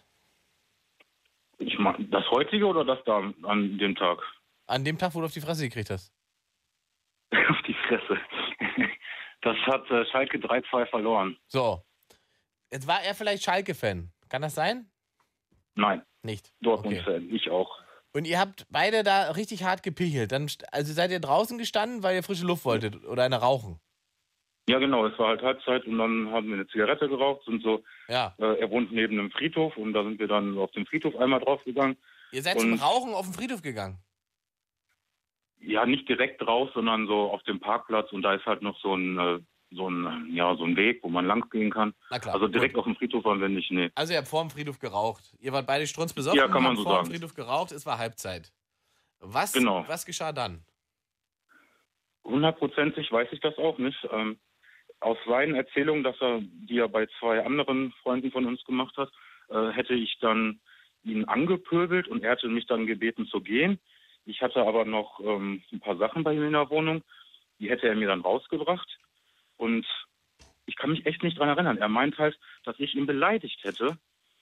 Ich 1.58 1.78
mein, 1.78 2.10
das 2.10 2.28
heutige 2.30 2.66
oder 2.66 2.84
das 2.84 2.98
da 3.06 3.32
an 3.42 3.78
dem 3.78 3.94
Tag? 3.94 4.18
An 4.66 4.84
dem 4.84 4.98
Tag, 4.98 5.14
wo 5.14 5.20
du 5.20 5.26
auf 5.26 5.32
die 5.32 5.40
Fresse 5.40 5.64
gekriegt 5.64 5.90
hast. 5.90 6.12
Auf 7.48 7.62
die 7.66 7.74
Fresse. 7.88 8.18
Das 9.40 9.56
hat 9.66 9.90
äh, 9.90 10.04
Schalke 10.06 10.38
3-2 10.38 10.86
verloren. 10.86 11.36
So. 11.48 11.82
Jetzt 12.70 12.86
war 12.86 13.02
er 13.02 13.14
vielleicht 13.14 13.42
Schalke-Fan. 13.44 14.10
Kann 14.28 14.42
das 14.42 14.54
sein? 14.54 14.90
Nein, 15.74 16.02
Nicht. 16.22 16.52
Dortmund-Fan. 16.60 17.34
Ich 17.34 17.50
auch. 17.50 17.78
Und 18.12 18.26
ihr 18.26 18.38
habt 18.38 18.64
beide 18.70 19.02
da 19.02 19.32
richtig 19.32 19.64
hart 19.64 19.82
gepichelt. 19.82 20.30
Dann, 20.32 20.48
also 20.70 20.92
seid 20.92 21.10
ihr 21.10 21.20
draußen 21.20 21.58
gestanden, 21.58 22.02
weil 22.04 22.14
ihr 22.14 22.22
frische 22.22 22.46
Luft 22.46 22.64
wolltet 22.64 23.04
oder 23.04 23.24
eine 23.24 23.36
rauchen? 23.36 23.80
Ja, 24.68 24.78
genau. 24.78 25.04
Es 25.06 25.18
war 25.18 25.28
halt 25.28 25.42
Halbzeit 25.42 25.84
und 25.86 25.98
dann 25.98 26.30
haben 26.30 26.46
wir 26.48 26.54
eine 26.54 26.66
Zigarette 26.68 27.08
geraucht. 27.08 27.44
Sind 27.44 27.62
so, 27.62 27.82
Ja. 28.08 28.34
äh, 28.38 28.60
er 28.60 28.70
wohnt 28.70 28.92
neben 28.92 29.18
einem 29.18 29.30
Friedhof 29.32 29.76
und 29.76 29.92
da 29.92 30.04
sind 30.04 30.18
wir 30.20 30.28
dann 30.28 30.56
auf 30.58 30.70
dem 30.70 30.86
Friedhof 30.86 31.16
einmal 31.16 31.40
draufgegangen. 31.40 31.96
Ihr 32.32 32.42
seid 32.42 32.56
Und- 32.56 32.62
zum 32.62 32.74
Rauchen 32.74 33.12
auf 33.14 33.26
den 33.26 33.34
Friedhof 33.34 33.60
gegangen. 33.62 33.98
Ja, 35.60 35.84
nicht 35.86 36.08
direkt 36.08 36.46
raus, 36.46 36.70
sondern 36.74 37.06
so 37.06 37.30
auf 37.30 37.42
dem 37.44 37.58
Parkplatz 37.58 38.12
und 38.12 38.22
da 38.22 38.34
ist 38.34 38.44
halt 38.46 38.62
noch 38.62 38.78
so 38.80 38.94
ein, 38.94 39.18
äh, 39.18 39.40
so 39.74 39.90
ein, 39.90 40.32
ja, 40.34 40.54
so 40.56 40.64
ein 40.64 40.76
Weg, 40.76 41.02
wo 41.02 41.08
man 41.08 41.26
lang 41.26 41.48
gehen 41.50 41.70
kann. 41.70 41.94
Na 42.10 42.18
klar. 42.18 42.34
Also 42.34 42.48
direkt 42.48 42.74
gut. 42.74 42.80
auf 42.80 42.84
dem 42.86 42.96
Friedhof 42.96 43.24
waren 43.24 43.40
wir 43.40 43.48
nicht, 43.48 43.70
nee. 43.70 43.90
Also 43.94 44.12
ihr 44.12 44.18
habt 44.18 44.28
vor 44.28 44.42
dem 44.42 44.50
Friedhof 44.50 44.78
geraucht. 44.78 45.34
Ihr 45.40 45.52
wart 45.52 45.66
beide 45.66 45.86
strunzbesoffen, 45.86 46.38
Ja, 46.38 46.48
kann 46.48 46.62
man 46.62 46.76
so 46.76 46.82
vor 46.84 46.92
dem 46.92 47.04
sagen. 47.06 47.10
Friedhof 47.10 47.34
geraucht, 47.34 47.72
es 47.72 47.84
war 47.86 47.98
Halbzeit. 47.98 48.52
Was, 49.20 49.52
Genau. 49.52 49.84
was 49.88 50.04
geschah 50.06 50.32
dann? 50.32 50.64
Hundertprozentig 52.24 53.10
weiß 53.12 53.28
ich 53.32 53.40
das 53.40 53.56
auch 53.58 53.78
nicht. 53.78 53.98
Ähm, 54.10 54.38
aus 55.00 55.18
seinen 55.26 55.54
Erzählungen, 55.54 56.02
dass 56.02 56.16
er, 56.20 56.40
die 56.40 56.78
er 56.78 56.88
bei 56.88 57.06
zwei 57.18 57.44
anderen 57.44 57.92
Freunden 58.02 58.30
von 58.30 58.46
uns 58.46 58.64
gemacht 58.64 58.96
hat, 58.96 59.10
äh, 59.50 59.70
hätte 59.72 59.94
ich 59.94 60.16
dann 60.20 60.60
ihn 61.02 61.26
angepöbelt 61.26 62.08
und 62.08 62.24
er 62.24 62.32
hatte 62.32 62.48
mich 62.48 62.66
dann 62.66 62.86
gebeten 62.86 63.26
zu 63.26 63.40
gehen. 63.40 63.78
Ich 64.24 64.40
hatte 64.40 64.62
aber 64.66 64.86
noch 64.86 65.20
ähm, 65.20 65.62
ein 65.70 65.80
paar 65.80 65.96
Sachen 65.98 66.24
bei 66.24 66.32
ihm 66.32 66.44
in 66.44 66.52
der 66.52 66.70
Wohnung, 66.70 67.02
die 67.58 67.68
hätte 67.68 67.86
er 67.88 67.94
mir 67.94 68.08
dann 68.08 68.22
rausgebracht. 68.22 68.88
Und 69.56 69.86
ich 70.66 70.76
kann 70.76 70.90
mich 70.90 71.06
echt 71.06 71.22
nicht 71.22 71.38
dran 71.38 71.48
erinnern. 71.48 71.78
Er 71.78 71.88
meint 71.88 72.18
halt, 72.18 72.38
dass 72.64 72.78
ich 72.78 72.94
ihn 72.94 73.06
beleidigt 73.06 73.62
hätte 73.62 73.98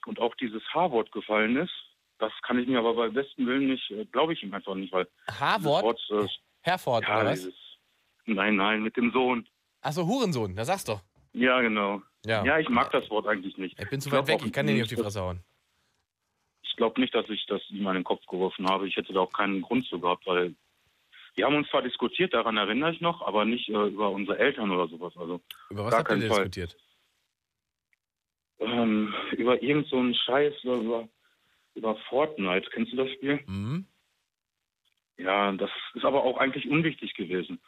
und 0.06 0.20
auch 0.20 0.34
dieses 0.36 0.62
H-Wort 0.72 1.12
gefallen 1.12 1.56
ist. 1.56 1.72
Das 2.18 2.32
kann 2.42 2.58
ich 2.58 2.68
mir 2.68 2.78
aber 2.78 2.94
bei 2.94 3.08
besten 3.08 3.46
Willen 3.46 3.68
nicht, 3.68 3.90
äh, 3.90 4.04
glaube 4.06 4.32
ich 4.32 4.42
ihm 4.42 4.54
einfach 4.54 4.74
nicht, 4.74 4.92
weil 4.92 5.08
H-Wort? 5.28 5.98
äh, 6.10 6.26
Herford, 6.60 7.02
ja, 7.02 7.20
oder 7.20 7.30
was? 7.30 7.40
dieses, 7.40 7.54
nein, 8.26 8.56
nein, 8.56 8.82
mit 8.82 8.96
dem 8.96 9.10
Sohn. 9.10 9.46
Achso, 9.80 10.06
Hurensohn, 10.06 10.54
da 10.54 10.64
sag's 10.64 10.84
doch. 10.84 11.02
Ja, 11.32 11.60
genau. 11.60 12.02
Ja. 12.24 12.44
Ja, 12.44 12.58
ich 12.58 12.68
mag 12.68 12.92
das 12.92 13.08
Wort 13.10 13.26
eigentlich 13.26 13.56
nicht. 13.58 13.80
Ich 13.80 13.90
bin 13.90 14.00
zu 14.00 14.08
Ich 14.08 14.14
weit 14.14 14.28
weg, 14.28 14.42
ich 14.44 14.52
kann 14.52 14.66
dir 14.66 14.74
nicht 14.74 14.82
auf 14.82 14.88
die 14.88 14.96
Fresse 14.96 15.20
hauen. 15.20 15.42
Ich 16.62 16.76
glaube 16.76 17.00
nicht, 17.00 17.14
dass 17.14 17.28
ich 17.28 17.44
das 17.46 17.60
ihm 17.70 17.86
in 17.88 17.94
den 17.94 18.04
Kopf 18.04 18.24
geworfen 18.26 18.68
habe. 18.68 18.86
Ich 18.86 18.96
hätte 18.96 19.12
da 19.12 19.20
auch 19.20 19.32
keinen 19.32 19.60
Grund 19.62 19.86
zu 19.86 19.98
gehabt, 19.98 20.26
weil 20.26 20.54
wir 21.34 21.46
haben 21.46 21.56
uns 21.56 21.68
zwar 21.68 21.82
diskutiert, 21.82 22.34
daran 22.34 22.56
erinnere 22.56 22.92
ich 22.92 23.00
noch, 23.00 23.26
aber 23.26 23.44
nicht 23.44 23.68
äh, 23.68 23.86
über 23.86 24.10
unsere 24.10 24.38
Eltern 24.38 24.70
oder 24.70 24.88
sowas. 24.88 25.16
Also 25.16 25.40
Über 25.70 25.84
was 25.86 25.94
habt 25.94 26.10
ihr 26.10 26.16
diskutiert? 26.16 26.76
Ähm, 28.58 29.12
über 29.32 29.62
irgend 29.62 29.88
so 29.88 29.96
einen 29.96 30.14
Scheiß, 30.14 30.62
über, 30.62 31.08
über, 31.74 31.96
Fortnite. 32.08 32.70
Kennst 32.70 32.92
du 32.92 32.96
das 32.96 33.10
Spiel? 33.12 33.40
Mhm. 33.46 33.86
Ja, 35.16 35.52
das 35.52 35.70
ist 35.94 36.04
aber 36.04 36.22
auch 36.24 36.38
eigentlich 36.38 36.68
unwichtig 36.68 37.14
gewesen. 37.14 37.60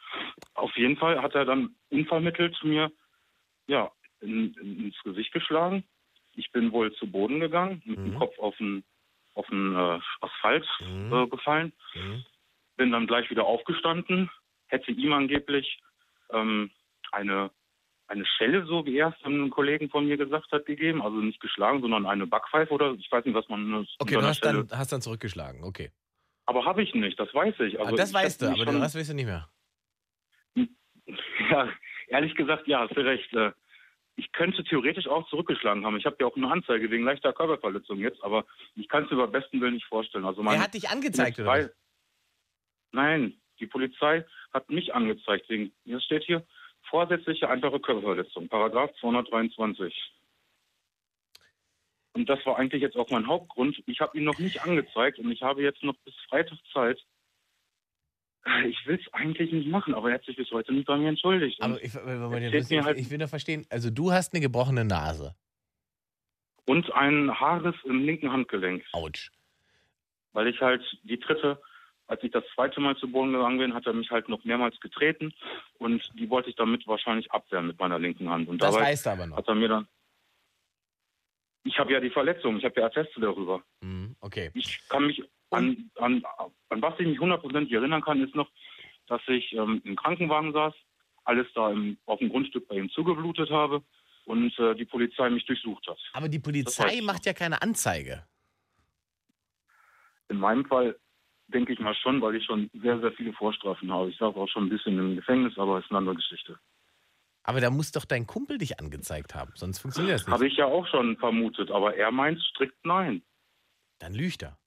Auf 0.53 0.75
jeden 0.77 0.97
Fall 0.97 1.21
hat 1.21 1.35
er 1.35 1.45
dann 1.45 1.75
unvermittelt 1.89 2.57
mir 2.63 2.91
ja, 3.67 3.91
in, 4.21 4.53
in, 4.55 4.85
ins 4.85 5.03
Gesicht 5.03 5.31
geschlagen. 5.31 5.83
Ich 6.33 6.51
bin 6.51 6.71
wohl 6.71 6.93
zu 6.93 7.07
Boden 7.09 7.39
gegangen, 7.39 7.81
mit 7.85 7.97
dem 7.97 8.11
Mhm. 8.11 8.15
Kopf 8.19 8.37
auf 8.39 8.55
den, 8.57 8.83
auf 9.33 9.47
den 9.47 9.75
äh, 9.75 9.99
Asphalt 10.21 10.67
Mhm. 10.81 11.13
äh, 11.13 11.27
gefallen. 11.27 11.73
Mhm. 11.93 12.25
Bin 12.77 12.91
dann 12.91 13.07
gleich 13.07 13.29
wieder 13.29 13.45
aufgestanden, 13.45 14.29
hätte 14.67 14.91
ihm 14.91 15.13
angeblich 15.13 15.79
ähm, 16.31 16.71
eine, 17.11 17.51
eine 18.07 18.25
Schelle, 18.25 18.65
so 18.65 18.85
wie 18.85 18.97
er 18.97 19.15
es 19.17 19.25
einem 19.25 19.49
Kollegen 19.49 19.89
von 19.89 20.05
mir 20.07 20.17
gesagt 20.17 20.51
hat, 20.51 20.65
gegeben. 20.65 21.01
Also 21.01 21.17
nicht 21.17 21.39
geschlagen, 21.39 21.81
sondern 21.81 22.05
eine 22.05 22.27
Backpfeife 22.27 22.73
oder 22.73 22.93
ich 22.93 23.09
weiß 23.11 23.23
nicht, 23.25 23.35
was 23.35 23.47
man 23.49 23.87
Okay, 23.99 24.15
du 24.15 24.21
hast 24.23 24.39
Schelle- 24.43 24.65
dann, 24.65 24.77
hast 24.77 24.91
dann 24.91 25.01
zurückgeschlagen, 25.01 25.63
okay. 25.63 25.91
Aber 26.47 26.65
habe 26.65 26.83
ich 26.83 26.93
nicht, 26.93 27.19
das 27.19 27.33
weiß 27.33 27.59
ich. 27.61 27.79
Ah, 27.79 27.83
Also 27.85 27.95
das 27.95 28.09
ich 28.09 28.15
weißt 28.15 28.41
du, 28.41 28.47
aber 28.47 28.65
den 28.65 28.81
Rest 28.81 28.95
weißt 28.95 29.09
du 29.09 29.13
nicht 29.15 29.25
mehr. 29.25 29.49
Ja, 31.51 31.69
ehrlich 32.07 32.33
gesagt, 32.35 32.67
ja, 32.67 32.79
hast 32.81 32.95
du 32.97 33.01
recht. 33.01 33.31
Äh, 33.33 33.51
Ich 34.15 34.31
könnte 34.31 34.63
theoretisch 34.63 35.07
auch 35.07 35.27
zurückgeschlagen 35.29 35.85
haben. 35.85 35.97
Ich 35.97 36.05
habe 36.05 36.15
ja 36.19 36.25
auch 36.25 36.35
eine 36.35 36.49
Anzeige 36.49 36.89
wegen 36.89 37.03
leichter 37.03 37.33
Körperverletzung 37.33 37.99
jetzt, 37.99 38.23
aber 38.23 38.45
ich 38.75 38.87
kann 38.87 39.03
es 39.03 39.09
mir 39.11 39.17
über 39.17 39.27
besten 39.27 39.59
Willen 39.61 39.73
nicht 39.75 39.85
vorstellen. 39.85 40.25
Also 40.25 40.41
Er 40.41 40.45
meine 40.45 40.63
hat 40.63 40.73
dich 40.73 40.89
angezeigt, 40.89 41.37
oder 41.39 41.47
was? 41.47 41.69
Nein, 42.95 43.33
die 43.59 43.67
Polizei 43.67 44.23
hat 44.53 44.69
mich 44.69 44.93
angezeigt 44.95 45.49
wegen, 45.49 45.71
hier 45.83 45.99
steht 45.99 46.23
hier, 46.23 46.45
vorsätzliche 46.89 47.49
einfache 47.49 47.79
Körperverletzung, 47.79 48.47
Paragraph 48.47 48.91
223. 49.01 49.93
Und 52.13 52.29
das 52.29 52.43
war 52.45 52.57
eigentlich 52.57 52.81
jetzt 52.81 52.95
auch 52.95 53.09
mein 53.09 53.27
Hauptgrund. 53.27 53.83
Ich 53.85 53.99
habe 53.99 54.17
ihn 54.17 54.23
noch 54.23 54.39
nicht 54.39 54.63
angezeigt 54.63 55.19
und 55.19 55.29
ich 55.29 55.41
habe 55.41 55.61
jetzt 55.61 55.83
noch 55.83 55.95
bis 56.05 56.15
Freitag 56.29 56.57
Zeit. 56.71 56.99
Ich 58.67 58.85
will 58.85 58.99
es 59.03 59.13
eigentlich 59.13 59.51
nicht 59.51 59.67
machen, 59.67 59.93
aber 59.95 60.09
er 60.09 60.15
hat 60.15 60.23
sich 60.25 60.37
bis 60.37 60.49
heute 60.51 60.71
nicht 60.71 60.85
bei 60.85 60.95
mir 60.97 61.09
entschuldigt. 61.09 61.61
Aber 61.61 61.77
ich, 61.83 61.93
ich, 61.95 62.81
halt- 62.85 62.97
ich 62.99 63.09
will 63.09 63.17
nur 63.17 63.27
verstehen, 63.27 63.65
also 63.69 63.89
du 63.89 64.11
hast 64.11 64.33
eine 64.33 64.41
gebrochene 64.41 64.85
Nase. 64.85 65.35
und 66.67 66.91
ein 66.93 67.37
Haarriss 67.39 67.75
im 67.85 68.05
linken 68.05 68.31
Handgelenk, 68.31 68.83
Autsch. 68.93 69.31
weil 70.33 70.47
ich 70.47 70.61
halt 70.61 70.81
die 71.03 71.19
dritte, 71.19 71.59
als 72.07 72.23
ich 72.23 72.31
das 72.31 72.43
zweite 72.53 72.79
Mal 72.79 72.95
zu 72.97 73.09
Boden 73.11 73.33
gegangen 73.33 73.57
bin, 73.57 73.73
hat 73.73 73.85
er 73.85 73.93
mich 73.93 74.11
halt 74.11 74.29
noch 74.29 74.43
mehrmals 74.43 74.79
getreten 74.79 75.33
und 75.79 76.03
die 76.13 76.29
wollte 76.29 76.49
ich 76.49 76.55
damit 76.55 76.85
wahrscheinlich 76.87 77.31
abwehren 77.31 77.67
mit 77.67 77.79
meiner 77.79 77.99
linken 77.99 78.29
Hand. 78.29 78.47
Und 78.47 78.61
Das 78.61 78.75
du 78.75 79.09
aber 79.09 79.25
noch. 79.27 79.37
hat 79.37 79.47
er 79.47 79.55
mir 79.55 79.67
dann, 79.67 79.87
ich 81.63 81.79
habe 81.79 81.93
ja 81.93 81.99
die 81.99 82.11
Verletzung, 82.11 82.57
ich 82.57 82.65
habe 82.65 82.79
ja 82.79 82.85
Atteste 82.87 83.19
darüber. 83.19 83.63
Mhm, 83.81 84.15
okay. 84.21 84.51
Ich 84.53 84.87
kann 84.87 85.07
mich 85.07 85.23
an, 85.49 85.89
an, 85.95 86.23
an 86.69 86.81
was 86.81 86.99
ich 86.99 87.07
mich 87.07 87.19
hundertprozentig 87.19 87.73
erinnern 87.73 88.01
kann, 88.01 88.23
ist 88.23 88.35
noch, 88.35 88.49
dass 89.07 89.21
ich 89.27 89.53
ähm, 89.53 89.81
im 89.83 89.95
Krankenwagen 89.95 90.53
saß, 90.53 90.73
alles 91.23 91.47
da 91.55 91.71
im, 91.71 91.97
auf 92.05 92.19
dem 92.19 92.29
Grundstück 92.29 92.67
bei 92.67 92.75
ihm 92.75 92.89
zugeblutet 92.91 93.49
habe 93.49 93.81
und 94.25 94.57
äh, 94.59 94.75
die 94.75 94.85
Polizei 94.85 95.29
mich 95.29 95.45
durchsucht 95.45 95.87
hat. 95.87 95.97
Aber 96.13 96.29
die 96.29 96.39
Polizei 96.39 96.95
ich 96.95 97.01
macht 97.01 97.25
ja 97.25 97.33
keine 97.33 97.61
Anzeige. 97.61 98.23
In 100.29 100.37
meinem 100.37 100.65
Fall 100.65 100.95
denke 101.47 101.73
ich 101.73 101.79
mal 101.79 101.95
schon, 101.95 102.21
weil 102.21 102.35
ich 102.35 102.45
schon 102.45 102.69
sehr, 102.73 102.99
sehr 102.99 103.11
viele 103.13 103.33
Vorstrafen 103.33 103.91
habe. 103.91 104.09
Ich 104.09 104.17
saß 104.17 104.35
auch 104.35 104.47
schon 104.47 104.65
ein 104.65 104.69
bisschen 104.69 104.97
im 104.97 105.15
Gefängnis, 105.15 105.57
aber 105.57 105.79
ist 105.79 105.89
eine 105.89 105.99
andere 105.99 106.15
Geschichte. 106.15 106.59
Aber 107.43 107.61
da 107.61 107.69
muss 107.69 107.91
doch 107.91 108.05
dein 108.05 108.25
Kumpel 108.25 108.57
dich 108.57 108.79
angezeigt 108.79 109.35
haben, 109.35 109.51
sonst 109.55 109.79
funktioniert 109.79 110.15
das 110.15 110.25
nicht. 110.25 110.33
Habe 110.33 110.47
ich 110.47 110.57
ja 110.57 110.65
auch 110.65 110.87
schon 110.87 111.15
vermutet, 111.17 111.69
aber 111.69 111.95
er 111.95 112.11
meint 112.11 112.41
strikt 112.41 112.83
nein. 112.83 113.21
Dann 113.99 114.15
lügt 114.15 114.41
er. 114.41 114.57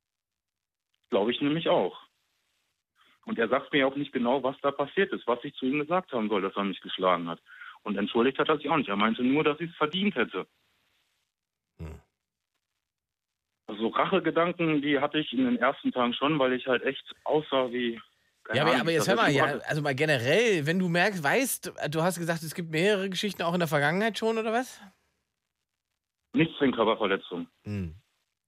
Glaube 1.10 1.32
ich 1.32 1.40
nämlich 1.40 1.68
auch. 1.68 1.98
Und 3.24 3.38
er 3.38 3.48
sagt 3.48 3.72
mir 3.72 3.86
auch 3.86 3.96
nicht 3.96 4.12
genau, 4.12 4.42
was 4.42 4.56
da 4.62 4.70
passiert 4.70 5.12
ist, 5.12 5.26
was 5.26 5.42
ich 5.42 5.55
zu 5.55 5.66
ihm 5.66 5.80
gesagt 5.80 6.12
haben 6.12 6.28
soll, 6.28 6.40
dass 6.40 6.56
er 6.56 6.64
mich 6.64 6.80
geschlagen 6.80 7.28
hat. 7.28 7.42
Und 7.82 7.96
entschuldigt 7.96 8.38
hat 8.38 8.48
er 8.48 8.56
sich 8.56 8.70
auch 8.70 8.76
nicht. 8.76 8.88
Er 8.88 8.96
meinte 8.96 9.22
nur, 9.22 9.44
dass 9.44 9.60
ich 9.60 9.70
es 9.70 9.76
verdient 9.76 10.14
hätte. 10.14 10.46
Hm. 11.78 12.00
Also 13.69 13.89
Rachegedanken, 13.89 14.81
die 14.81 14.99
hatte 14.99 15.19
ich 15.19 15.32
in 15.32 15.45
den 15.45 15.59
ersten 15.59 15.93
Tagen 15.93 16.15
schon, 16.15 16.39
weil 16.39 16.55
ich 16.55 16.66
halt 16.66 16.82
echt 16.82 17.05
aussah 17.24 17.70
wie. 17.70 18.01
Ja, 18.55 18.62
aber, 18.62 18.81
aber 18.81 18.90
jetzt 18.90 19.07
hör 19.07 19.16
mal, 19.16 19.31
ja, 19.31 19.45
also 19.45 19.82
mal 19.82 19.95
generell, 19.95 20.66
wenn 20.66 20.78
du 20.78 20.89
merkst, 20.89 21.23
weißt, 21.23 21.74
du 21.90 22.03
hast 22.03 22.19
gesagt, 22.19 22.43
es 22.43 22.55
gibt 22.55 22.70
mehrere 22.70 23.11
Geschichten 23.11 23.43
auch 23.43 23.53
in 23.53 23.59
der 23.59 23.69
Vergangenheit 23.69 24.16
schon, 24.19 24.39
oder 24.39 24.55
was? 24.55 24.81
Nichts 26.32 26.59
wegen 26.59 26.73
Körperverletzung. 26.73 27.47
Hm. 27.65 27.95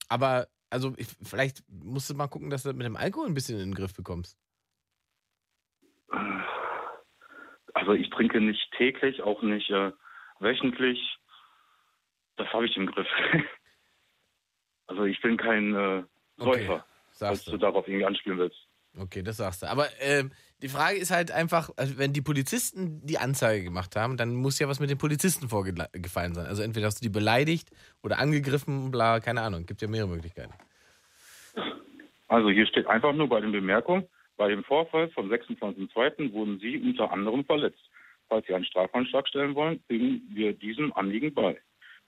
Aber, 0.09 0.49
also, 0.71 0.95
ich, 0.97 1.09
vielleicht 1.23 1.63
musst 1.69 2.09
du 2.09 2.15
mal 2.15 2.29
gucken, 2.29 2.49
dass 2.49 2.63
du 2.63 2.73
mit 2.73 2.87
dem 2.87 2.97
Alkohol 2.97 3.27
ein 3.27 3.35
bisschen 3.35 3.61
in 3.61 3.71
den 3.71 3.75
Griff 3.75 3.95
bekommst. 3.95 4.39
Also 7.75 7.93
ich 7.93 8.09
trinke 8.11 8.41
nicht 8.41 8.73
täglich, 8.73 9.23
auch 9.23 9.43
nicht 9.43 9.71
äh, 9.71 9.93
wöchentlich. 10.39 11.19
Das 12.37 12.49
habe 12.53 12.67
ich 12.67 12.77
im 12.77 12.87
Griff. 12.87 13.09
also 14.91 15.05
ich 15.05 15.21
bin 15.23 15.37
kein 15.37 15.75
äh, 15.75 16.03
Okay, 16.39 16.67
Säufer, 16.67 16.85
sagst 17.12 17.45
falls 17.45 17.45
du 17.45 17.57
darauf 17.57 17.87
irgendwie 17.87 18.05
anspielen 18.05 18.39
willst. 18.39 18.59
Okay, 18.99 19.23
das 19.23 19.37
sagst 19.37 19.62
du. 19.62 19.67
Aber 19.67 19.87
ähm, 20.01 20.33
die 20.62 20.69
Frage 20.69 20.99
ist 20.99 21.12
halt 21.12 21.31
einfach, 21.31 21.71
also 21.77 21.97
wenn 21.97 22.12
die 22.12 22.23
Polizisten 22.23 23.01
die 23.07 23.19
Anzeige 23.19 23.62
gemacht 23.62 23.95
haben, 23.95 24.17
dann 24.17 24.35
muss 24.35 24.59
ja 24.59 24.69
was 24.69 24.81
mit 24.81 24.91
den 24.91 24.99
Polizisten 24.99 25.49
vorgefallen 25.49 26.35
sein. 26.35 26.47
Also 26.47 26.62
entweder 26.62 26.87
hast 26.87 27.01
du 27.01 27.05
die 27.05 27.12
beleidigt 27.12 27.71
oder 28.03 28.19
angegriffen, 28.19 28.91
bla, 28.91 29.21
keine 29.21 29.43
Ahnung. 29.43 29.65
Gibt 29.65 29.81
ja 29.81 29.87
mehrere 29.87 30.09
Möglichkeiten. 30.09 30.53
Also 32.27 32.51
hier 32.51 32.67
steht 32.67 32.89
einfach 32.89 33.12
nur 33.12 33.29
bei 33.29 33.41
den 33.41 33.53
Bemerkungen, 33.53 34.07
bei 34.37 34.49
dem 34.49 34.65
Vorfall 34.65 35.09
vom 35.11 35.31
26.02. 35.31 36.33
wurden 36.33 36.59
Sie 36.59 36.79
unter 36.79 37.12
anderem 37.12 37.45
verletzt. 37.45 37.91
Falls 38.29 38.47
Sie 38.47 38.55
einen 38.55 38.65
Strafantrag 38.65 39.29
stellen 39.29 39.55
wollen, 39.55 39.81
bringen 39.87 40.23
wir 40.33 40.53
diesem 40.53 40.93
Anliegen 40.95 41.33
bei. 41.33 41.61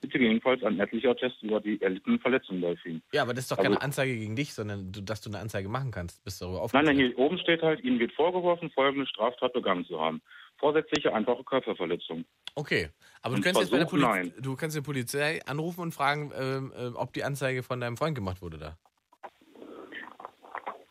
Bitte 0.02 0.18
gegebenenfalls 0.18 0.62
ein 0.64 0.80
etlicher 0.80 1.10
Attest 1.12 1.40
über 1.42 1.60
die 1.60 1.80
erlittenen 1.80 2.18
Verletzungen 2.18 2.60
beifügen. 2.60 3.02
Ja, 3.12 3.22
aber 3.22 3.34
das 3.34 3.44
ist 3.44 3.52
doch 3.52 3.58
Also- 3.58 3.70
keine 3.70 3.80
Anzeige 3.82 4.14
gegen 4.16 4.34
dich, 4.34 4.52
sondern 4.52 4.90
dass 4.92 5.20
du 5.20 5.30
eine 5.30 5.38
Anzeige 5.38 5.68
machen 5.68 5.92
kannst. 5.92 6.22
Bist 6.24 6.40
du 6.40 6.46
darüber 6.46 6.58
Nein, 6.58 6.64
aufgeklärt? 6.64 6.96
nein, 6.96 7.06
hier 7.06 7.18
oben 7.18 7.38
steht 7.38 7.62
halt, 7.62 7.84
Ihnen 7.84 8.00
wird 8.00 8.12
vorgeworfen, 8.12 8.68
folgende 8.72 9.06
Straftat 9.06 9.52
begangen 9.52 9.84
zu 9.86 10.00
haben. 10.00 10.20
Vorsätzliche 10.58 11.14
einfache 11.14 11.42
Körperverletzung. 11.44 12.24
Okay, 12.56 12.90
aber 13.22 13.34
du 13.34 13.36
Und 13.38 13.42
kannst 13.44 13.60
jetzt 13.60 13.70
bei 13.70 13.78
der 13.78 13.88
Versuch, 13.88 14.04
Polizei, 14.08 14.22
nein. 14.24 14.42
du 14.42 14.56
kannst 14.56 14.76
die 14.76 14.80
Polizei 14.82 15.40
anrufen 15.46 15.80
und 15.80 15.92
fragen, 15.94 16.32
ähm, 16.36 16.72
äh, 16.76 16.88
ob 16.96 17.12
die 17.12 17.22
Anzeige 17.24 17.62
von 17.62 17.80
deinem 17.80 17.96
Freund 17.96 18.14
gemacht 18.16 18.42
wurde 18.42 18.58
da. 18.58 18.76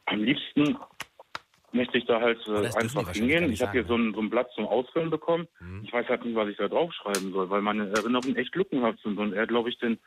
Am 0.06 0.24
liebsten 0.24 0.78
möchte 1.74 1.98
ich 1.98 2.06
da 2.06 2.20
halt 2.20 2.40
äh, 2.48 2.68
einfach 2.78 3.12
hingehen. 3.12 3.52
Ich 3.52 3.62
habe 3.62 3.72
hier 3.72 3.86
so 3.86 3.96
ein, 3.96 4.14
so 4.14 4.22
ein 4.22 4.30
Blatt 4.30 4.50
zum 4.56 4.68
Ausfüllen 4.68 5.10
bekommen. 5.10 5.48
Mhm. 5.60 5.82
Ich 5.84 5.94
weiß 5.94 6.08
halt 6.08 6.26
nicht, 6.26 6.36
was 6.36 6.50
ich 6.50 6.58
da 6.58 6.68
draufschreiben 6.68 7.32
soll, 7.32 7.50
weil 7.50 7.62
meine 7.62 7.90
Erinnerungen 7.90 8.36
echt 8.36 8.56
lückenhaft 8.56 9.00
sind. 9.04 9.18
Und 9.18 9.34
er, 9.34 9.48
glaube 9.48 9.70
ich, 9.70 9.78
den 9.80 9.98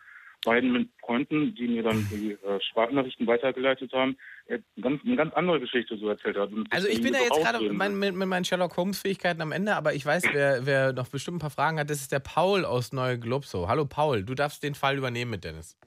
beiden 0.44 0.72
mit 0.72 0.90
Freunden, 1.00 1.54
die 1.54 1.68
mir 1.68 1.82
dann 1.82 2.06
die 2.10 2.32
äh, 2.32 2.60
Sprachnachrichten 2.70 3.26
weitergeleitet 3.26 3.92
haben, 3.92 4.16
er 4.46 4.58
ganz, 4.80 5.02
eine 5.04 5.16
ganz 5.16 5.34
andere 5.34 5.60
Geschichte 5.60 5.96
so 5.96 6.08
erzählt 6.08 6.36
hat. 6.36 6.52
Und 6.52 6.70
Also 6.72 6.86
ich 6.88 7.02
bin 7.02 7.12
da 7.12 7.20
jetzt 7.20 7.42
gerade 7.42 7.72
mein, 7.72 7.98
mit, 7.98 8.14
mit 8.14 8.28
meinen 8.28 8.44
Sherlock 8.44 8.76
Holmes 8.76 9.00
Fähigkeiten 9.00 9.40
am 9.40 9.52
Ende, 9.52 9.74
aber 9.74 9.94
ich 9.94 10.04
weiß, 10.04 10.24
wer, 10.32 10.66
wer 10.66 10.92
noch 10.92 11.08
bestimmt 11.08 11.38
ein 11.38 11.40
paar 11.40 11.50
Fragen 11.50 11.78
hat, 11.78 11.90
das 11.90 12.00
ist 12.00 12.12
der 12.12 12.20
Paul 12.20 12.64
aus 12.64 12.92
Neue 12.92 13.18
Globso. 13.18 13.68
Hallo 13.68 13.86
Paul, 13.86 14.22
du 14.22 14.34
darfst 14.34 14.62
den 14.62 14.74
Fall 14.74 14.98
übernehmen 14.98 15.30
mit 15.30 15.44
Dennis. 15.44 15.78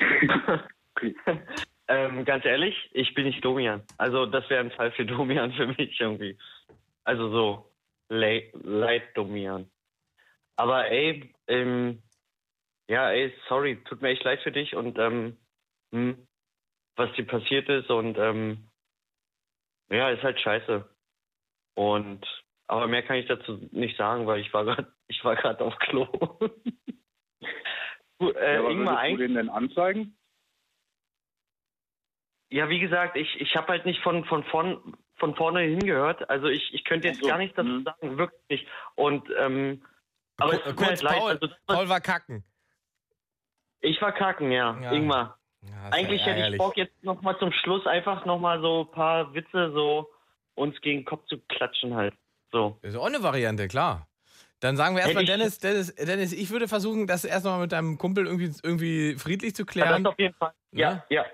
Ähm, 1.92 2.24
ganz 2.24 2.42
ehrlich, 2.46 2.74
ich 2.92 3.12
bin 3.12 3.26
nicht 3.26 3.44
Domian. 3.44 3.82
Also 3.98 4.24
das 4.24 4.48
wäre 4.48 4.60
ein 4.60 4.70
Fall 4.70 4.92
für 4.92 5.04
Domian 5.14 5.52
für 5.52 5.66
mich 5.66 6.00
irgendwie. 6.00 6.38
Also 7.04 7.30
so 7.30 7.70
le 8.08 8.50
leid 8.62 9.14
Domian. 9.14 9.70
Aber 10.56 10.88
ey, 10.90 11.34
ähm, 11.48 12.02
ja, 12.88 13.10
ey, 13.10 13.34
sorry, 13.46 13.76
tut 13.84 14.00
mir 14.00 14.08
echt 14.08 14.24
leid 14.24 14.40
für 14.40 14.52
dich 14.52 14.74
und 14.74 14.98
ähm, 14.98 15.36
hm, 15.92 16.26
was 16.96 17.12
dir 17.12 17.26
passiert 17.26 17.68
ist 17.68 17.90
und 17.90 18.16
ähm, 18.16 18.70
ja, 19.90 20.08
ist 20.08 20.22
halt 20.22 20.40
scheiße. 20.40 20.88
Und 21.74 22.26
aber 22.68 22.86
mehr 22.86 23.02
kann 23.02 23.16
ich 23.16 23.26
dazu 23.26 23.68
nicht 23.70 23.98
sagen, 23.98 24.26
weil 24.26 24.40
ich 24.40 24.54
war 24.54 24.64
gerade, 24.64 24.90
ich 25.08 25.22
war 25.24 25.36
gerade 25.36 25.62
auf 25.62 25.78
Klo. 25.78 26.06
Gut, 28.18 28.36
äh, 28.36 28.54
ja, 28.54 28.60
aber 28.60 28.70
Ingmar, 28.70 29.02
würdest 29.02 29.12
du 29.12 29.16
den 29.18 29.34
denn 29.34 29.50
anzeigen? 29.50 30.16
Ja, 32.52 32.68
wie 32.68 32.80
gesagt, 32.80 33.16
ich, 33.16 33.40
ich 33.40 33.56
habe 33.56 33.68
halt 33.68 33.86
nicht 33.86 34.00
von, 34.02 34.24
von, 34.26 34.44
von, 34.44 34.96
von 35.16 35.34
vorne 35.34 35.60
hingehört. 35.62 36.28
Also 36.28 36.48
ich, 36.48 36.72
ich 36.74 36.84
könnte 36.84 37.08
jetzt 37.08 37.18
Ach 37.18 37.22
so, 37.22 37.28
gar 37.28 37.38
nichts 37.38 37.56
dazu 37.56 37.68
mhm. 37.70 37.84
sagen, 37.84 38.18
wirklich 38.18 38.40
nicht. 38.50 38.66
Und 38.94 39.28
ähm, 39.38 39.82
aber 40.38 40.52
es 40.54 40.58
Ku- 40.62 40.70
tut 40.70 40.80
mir 40.80 40.86
Kurz 40.86 40.88
halt 40.90 41.02
leid. 41.02 41.18
Paul, 41.18 41.30
Also, 41.30 41.48
Paul 41.66 41.88
war 41.88 42.00
kacken. 42.00 42.44
ich 43.80 44.00
war 44.02 44.12
kacken, 44.12 44.50
ja, 44.52 44.78
Ja. 44.80 44.92
Ingmar. 44.92 45.38
Ja, 45.62 45.70
ja 45.70 45.88
Eigentlich 45.92 46.24
hätte 46.26 46.48
ich. 46.52 46.58
Bock, 46.58 46.76
jetzt 46.76 47.02
nochmal 47.02 47.38
zum 47.38 47.52
Schluss 47.52 47.86
einfach 47.86 48.24
nochmal 48.26 48.60
so 48.60 48.82
ein 48.82 48.90
paar 48.94 49.32
Witze 49.34 49.72
so 49.72 50.08
uns 50.54 50.80
gegen 50.80 51.00
den 51.00 51.04
Kopf 51.04 51.24
zu 51.26 51.38
klatschen 51.48 51.94
halt. 51.94 52.14
So. 52.50 52.78
Das 52.82 52.92
ist 52.92 52.96
auch 52.98 53.06
eine 53.06 53.22
Variante, 53.22 53.68
klar. 53.68 54.08
Dann 54.60 54.76
sagen 54.76 54.94
wir 54.94 55.02
erstmal, 55.02 55.24
Dennis, 55.24 55.58
Dennis, 55.58 55.94
Dennis, 55.94 56.32
ich 56.32 56.50
würde 56.50 56.68
versuchen, 56.68 57.06
das 57.06 57.24
erst 57.24 57.44
noch 57.44 57.52
mal 57.52 57.60
mit 57.62 57.72
deinem 57.72 57.96
Kumpel 57.98 58.26
irgendwie, 58.26 58.52
irgendwie 58.62 59.14
friedlich 59.16 59.54
zu 59.56 59.62
Ja, 59.62 59.66
das 59.66 59.72
klären. 59.72 60.06
auf 60.06 60.18
jeden 60.18 60.34
Fall. 60.34 60.52
Ja, 60.72 60.90
Ne? 60.94 61.04
ja. 61.08 61.24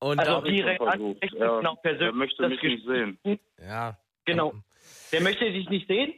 Und 0.00 0.18
Also 0.18 0.40
direkt 0.40 0.80
ansprechen, 0.80 1.38
Ja, 1.38 1.56
genau, 1.58 1.74
persönlich. 1.76 2.08
Er 2.08 2.12
möchte 2.14 2.42
das 2.42 2.50
mich 2.50 2.62
nicht 2.62 2.86
sehen. 2.86 3.18
ja. 3.58 3.96
Genau. 4.24 4.54
Der 5.12 5.20
möchte 5.20 5.50
dich 5.50 5.68
nicht 5.68 5.86
sehen? 5.88 6.14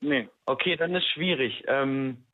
Nee. 0.00 0.28
Okay, 0.46 0.76
dann 0.76 0.94
ist 0.94 1.06
schwierig. 1.10 1.62
Ähm, 1.66 2.24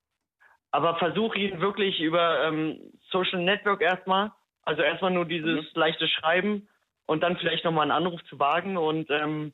aber 0.71 0.97
versuch 0.97 1.35
ihn 1.35 1.61
wirklich 1.61 2.01
über 2.01 2.45
ähm, 2.45 2.79
Social 3.11 3.43
Network 3.43 3.83
erstmal, 3.83 4.33
also 4.63 4.83
erstmal 4.83 5.11
nur 5.11 5.25
dieses 5.25 5.63
Mhm. 5.63 5.81
leichte 5.81 6.09
Schreiben 6.09 6.69
und 7.07 7.23
dann 7.23 7.37
vielleicht 7.37 7.65
nochmal 7.65 7.83
einen 7.91 8.05
Anruf 8.07 8.23
zu 8.25 8.39
wagen 8.39 8.77
und 8.77 9.11
ähm, 9.11 9.53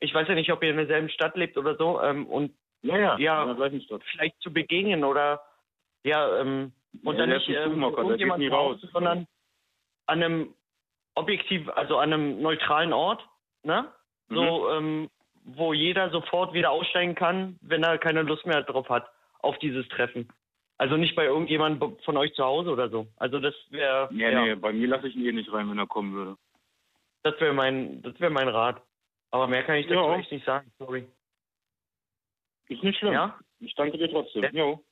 ich 0.00 0.14
weiß 0.14 0.28
ja 0.28 0.34
nicht, 0.34 0.52
ob 0.52 0.62
ihr 0.62 0.70
in 0.70 0.76
derselben 0.76 1.08
Stadt 1.10 1.36
lebt 1.36 1.56
oder 1.56 1.76
so 1.76 2.00
ähm, 2.02 2.26
und 2.26 2.54
Ja, 2.82 2.96
ja, 2.96 3.18
Ja. 3.18 3.54
der 3.54 4.00
vielleicht 4.12 4.40
zu 4.40 4.52
begegnen 4.52 5.02
oder 5.04 5.40
ja 6.04 6.40
ähm, 6.40 6.72
und 7.02 7.14
Ja, 7.14 7.20
dann 7.20 7.30
der 7.30 7.38
nicht 7.38 7.48
ähm, 7.48 7.80
der 7.80 7.90
irgendjemand 7.98 8.42
Hause, 8.50 8.50
raus. 8.82 8.90
sondern 8.92 9.26
an 10.08 10.22
einem 10.22 10.54
objektiv, 11.14 11.68
also 11.70 11.98
an 11.98 12.12
einem 12.12 12.42
neutralen 12.42 12.92
Ort, 12.92 13.26
ne? 13.62 13.92
So, 14.28 14.70
ähm, 14.70 15.08
wo 15.44 15.72
jeder 15.72 16.10
sofort 16.10 16.52
wieder 16.52 16.70
aussteigen 16.70 17.14
kann, 17.14 17.58
wenn 17.62 17.82
er 17.82 17.96
keine 17.98 18.22
Lust 18.22 18.44
mehr 18.44 18.62
drauf 18.62 18.88
hat 18.90 19.08
auf 19.40 19.58
dieses 19.58 19.88
Treffen. 19.88 20.28
Also 20.76 20.96
nicht 20.96 21.16
bei 21.16 21.24
irgendjemandem 21.24 21.98
von 22.04 22.16
euch 22.18 22.34
zu 22.34 22.44
Hause 22.44 22.70
oder 22.70 22.88
so. 22.90 23.06
Also 23.16 23.40
das 23.40 23.54
wäre 23.70 24.08
Ja, 24.12 24.28
ja, 24.30 24.42
nee, 24.44 24.54
bei 24.54 24.72
mir 24.72 24.86
lasse 24.88 25.08
ich 25.08 25.16
ihn 25.16 25.24
eh 25.26 25.32
nicht 25.32 25.50
rein, 25.52 25.68
wenn 25.70 25.78
er 25.78 25.86
kommen 25.86 26.12
würde. 26.14 26.36
das 27.22 27.40
wäre 27.40 27.52
mein 27.54 28.02
das 28.02 28.18
wäre 28.20 28.30
mein 28.30 28.48
Rat. 28.48 28.82
Aber 29.30 29.46
mehr 29.48 29.62
kann 29.64 29.76
ich 29.76 29.86
dazu 29.86 29.98
Ja. 30.00 30.16
echt 30.18 30.30
nicht 30.30 30.44
sagen. 30.46 30.70
Sorry. 30.78 31.06
Ist 32.68 32.82
nicht 32.82 32.98
schlimm. 32.98 33.14
Ja? 33.14 33.38
Ich 33.60 33.74
danke 33.74 33.96
dir 33.98 34.10
trotzdem. 34.10 34.42
Ja. 34.44 34.50
Jo. 34.52 34.84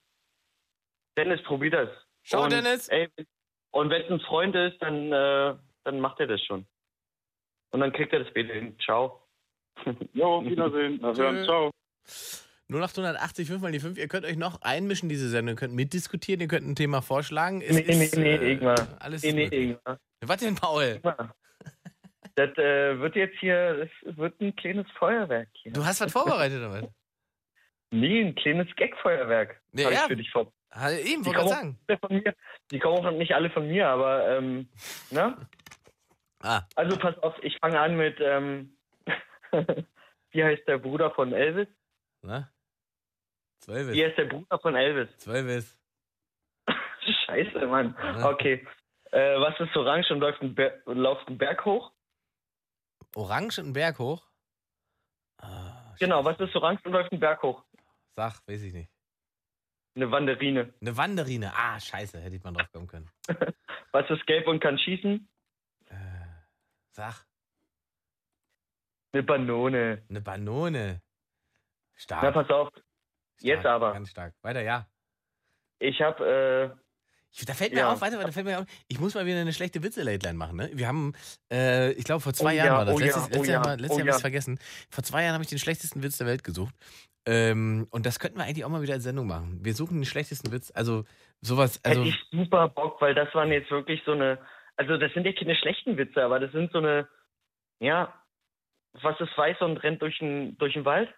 Dennis, 1.16 1.43
probier 1.43 1.70
das. 1.70 1.88
Ciao, 2.24 2.44
und, 2.44 2.52
Dennis. 2.52 2.88
Ey, 2.88 3.09
und 3.77 3.90
wenn 3.90 4.03
es 4.03 4.11
ein 4.11 4.20
Freund 4.20 4.55
ist, 4.55 4.81
dann 4.81 5.12
äh, 5.12 5.55
dann 5.85 6.01
macht 6.01 6.20
er 6.20 6.27
das 6.27 6.43
schon. 6.43 6.66
Und 7.70 7.81
dann 7.81 7.93
kriegt 7.93 8.12
er 8.12 8.20
das 8.24 8.32
bitte 8.32 8.53
hin. 8.53 8.77
Ciao. 8.85 9.23
Jo, 10.12 10.44
Wiedersehen. 10.44 11.01
Hören. 11.01 11.15
Tschö. 11.15 11.44
Ciao. 11.44 11.70
0880 12.69 13.47
5 13.47 13.62
mal 13.62 13.70
die 13.70 13.78
5. 13.78 13.98
Ihr 13.98 14.09
könnt 14.09 14.24
euch 14.24 14.36
noch 14.36 14.62
einmischen, 14.62 15.09
diese 15.09 15.28
Sendung. 15.28 15.55
Ihr 15.55 15.59
könnt 15.59 15.74
mitdiskutieren, 15.74 16.40
ihr 16.40 16.48
könnt 16.48 16.66
ein 16.66 16.74
Thema 16.74 17.01
vorschlagen. 17.03 17.62
Es 17.62 17.77
Nee, 17.77 17.85
nee, 17.86 18.05
ist, 18.05 18.16
nee, 18.16 18.35
äh, 18.35 18.53
Ingmar. 18.53 18.89
Alles 18.98 19.23
Nee, 19.23 19.32
nee. 19.32 19.44
Ingmar. 19.47 20.01
Was 20.23 20.40
denn, 20.40 20.57
Paul? 20.57 20.97
Ingmar. 20.97 21.35
Das 22.35 22.51
äh, 22.59 22.98
wird 22.98 23.15
jetzt 23.15 23.39
hier, 23.39 23.89
das 24.05 24.16
wird 24.16 24.40
ein 24.40 24.55
kleines 24.57 24.86
Feuerwerk 24.98 25.48
hier. 25.53 25.73
Du 25.73 25.85
hast 25.85 26.01
was 26.01 26.12
vorbereitet, 26.12 26.59
oder 26.59 26.73
was? 26.73 26.85
Nee, 27.93 28.20
ein 28.20 28.35
kleines 28.35 28.66
Gag-Feuerwerk. 28.74 29.62
Ja, 29.73 29.86
hab 29.86 29.93
ich 29.93 30.01
für 30.01 30.16
dich 30.16 30.31
vor. 30.32 30.53
Ah, 30.78 30.90
Eben, 30.90 31.23
Die 31.23 31.27
wollte 31.27 31.40
auch 31.40 31.48
sagen. 31.48 31.78
von 32.01 32.16
mir. 32.23 32.35
die 32.70 32.78
kommen 32.78 33.05
auch 33.07 33.11
nicht 33.12 33.32
alle 33.35 33.48
von 33.51 33.66
mir, 33.66 33.89
aber 33.89 34.28
ähm, 34.36 34.69
ne? 35.11 35.48
Ah, 36.43 36.62
Also 36.74 36.98
pass 36.98 37.16
auf, 37.19 37.35
ich 37.43 37.57
fange 37.61 37.81
an 37.81 37.97
mit, 37.97 38.19
ähm, 38.20 38.77
wie 40.32 40.44
heißt 40.44 40.69
der 40.69 40.78
Bruder 40.78 41.11
von 41.12 41.32
Elvis? 41.32 41.69
ne? 42.23 42.51
Zwölf 43.61 43.89
Wie 43.90 44.03
ist. 44.03 44.09
heißt 44.09 44.19
der 44.19 44.24
Bruder 44.27 44.59
von 44.59 44.74
Elvis? 44.77 45.16
Zwölf 45.16 45.47
ist. 45.48 45.78
Scheiße, 47.27 47.66
Mann. 47.66 47.97
Ja. 47.98 48.31
Okay. 48.31 48.66
Äh, 49.12 49.40
was 49.40 49.59
ist 49.61 49.74
orange 49.77 50.11
und 50.12 50.20
läuft 50.20 50.43
einen, 50.43 50.55
läuft 50.86 51.27
einen 51.28 51.39
Berg 51.39 51.65
hoch? 51.65 51.90
Orange 53.15 53.59
und 53.61 53.65
einen 53.66 53.73
Berg 53.73 53.98
hoch? 53.98 54.23
Ah, 55.39 55.94
Genau, 55.98 56.23
was 56.23 56.39
ist 56.39 56.55
orange 56.55 56.81
und 56.85 56.93
läuft 56.93 57.12
einen 57.12 57.20
Berg 57.20 57.43
hoch? 57.43 57.65
Sag, 58.15 58.47
weiß 58.47 58.62
ich 58.62 58.74
nicht. 58.74 58.90
Eine 59.97 60.10
Wanderine. 60.10 60.74
Eine 60.81 60.97
Wanderine. 60.97 61.52
Ah, 61.56 61.81
scheiße, 61.81 62.20
hätte 62.20 62.36
ich 62.36 62.44
mal 62.44 62.52
drauf 62.52 62.70
kommen 62.70 62.86
können. 62.86 63.10
Was 63.93 64.09
ist 64.10 64.27
gelb 64.27 64.47
und 64.47 64.60
kann 64.60 64.78
schießen? 64.78 65.27
Äh, 65.86 65.94
sag, 66.90 67.24
Eine 69.12 69.23
Banone. 69.23 70.02
eine 70.10 70.20
Banone. 70.20 71.01
Stark. 71.94 72.23
Na, 72.23 72.31
pass 72.31 72.51
auf. 72.51 72.68
stark, 72.68 72.85
Jetzt 73.40 73.64
aber. 73.64 73.93
Ganz 73.94 74.10
stark. 74.10 74.35
Weiter, 74.43 74.60
ja. 74.60 74.86
Ich 75.78 76.01
habe, 76.02 76.74
äh, 76.77 76.78
Ich, 77.31 77.47
da 77.47 77.55
fällt 77.55 77.73
mir 77.73 77.81
Ja. 77.81 77.93
auf, 77.93 78.01
weiter, 78.02 78.18
da 78.23 78.31
fällt 78.32 78.44
mir 78.47 78.59
auf, 78.60 78.66
ich 78.89 79.01
muss 79.01 79.14
mal 79.14 79.24
wieder 79.24 79.40
eine 79.40 79.52
schlechte 79.55 79.82
Witze-Late-Line 79.82 80.36
machen. 80.36 80.56
Ne? 80.56 80.70
Wir 80.74 80.89
haben, 80.89 81.14
äh, 81.51 81.93
ich 81.93 82.05
glaube, 82.05 82.20
vor 82.20 82.35
zwei 82.35 82.52
Oh 82.52 82.56
Jahren 82.56 82.66
ja, 82.66 82.77
war 82.78 82.85
das. 82.85 82.94
oh 82.94 82.98
ja, 82.98 83.06
letztes 83.06 83.23
oh 83.24 83.28
letztes 83.28 83.48
ja, 83.48 83.55
Jahr, 83.55 83.77
letztes 83.77 83.90
oh 83.90 83.93
Jahr 83.93 84.01
habe 84.01 84.09
ich 84.10 84.14
ja. 84.16 84.20
vergessen. 84.20 84.59
Vor 84.90 85.05
zwei 85.05 85.23
Jahren 85.23 85.32
habe 85.35 85.44
ich 85.44 85.48
den 85.51 85.59
schlechtesten 85.59 86.02
Witz 86.02 86.18
der 86.18 86.27
Welt 86.27 86.44
gesucht. 86.44 86.74
Ähm, 87.27 87.86
und 87.90 88.07
das 88.07 88.19
könnten 88.20 88.39
wir 88.39 88.44
eigentlich 88.44 88.65
auch 88.65 88.69
mal 88.69 88.82
wieder 88.82 88.94
als 88.94 89.03
Sendung 89.03 89.27
machen. 89.27 89.59
Wir 89.65 89.74
suchen 89.74 89.98
den 89.98 90.05
schlechtesten 90.05 90.53
Witz. 90.53 90.70
Also 90.74 91.05
sowas. 91.40 91.81
Also, 91.85 92.05
Hätte 92.05 92.11
ich 92.16 92.24
super 92.31 92.69
Bock, 92.69 93.01
weil 93.01 93.15
das 93.15 93.35
waren 93.35 93.51
jetzt 93.51 93.70
wirklich 93.70 94.01
so 94.05 94.12
eine, 94.12 94.39
also 94.77 94.97
das 94.97 95.12
sind 95.12 95.27
ja 95.27 95.32
keine 95.32 95.57
schlechten 95.57 95.97
Witze, 95.97 96.23
aber 96.23 96.39
das 96.40 96.53
sind 96.53 96.70
so 96.73 96.78
eine, 96.78 97.09
ja, 97.81 98.15
was 99.03 99.19
ist 99.20 99.36
weiß 99.36 99.61
und 99.62 99.78
rennt 99.78 100.01
durch 100.03 100.19
den, 100.19 100.57
durch 100.59 100.74
den 100.74 100.85
Wald? 100.85 101.12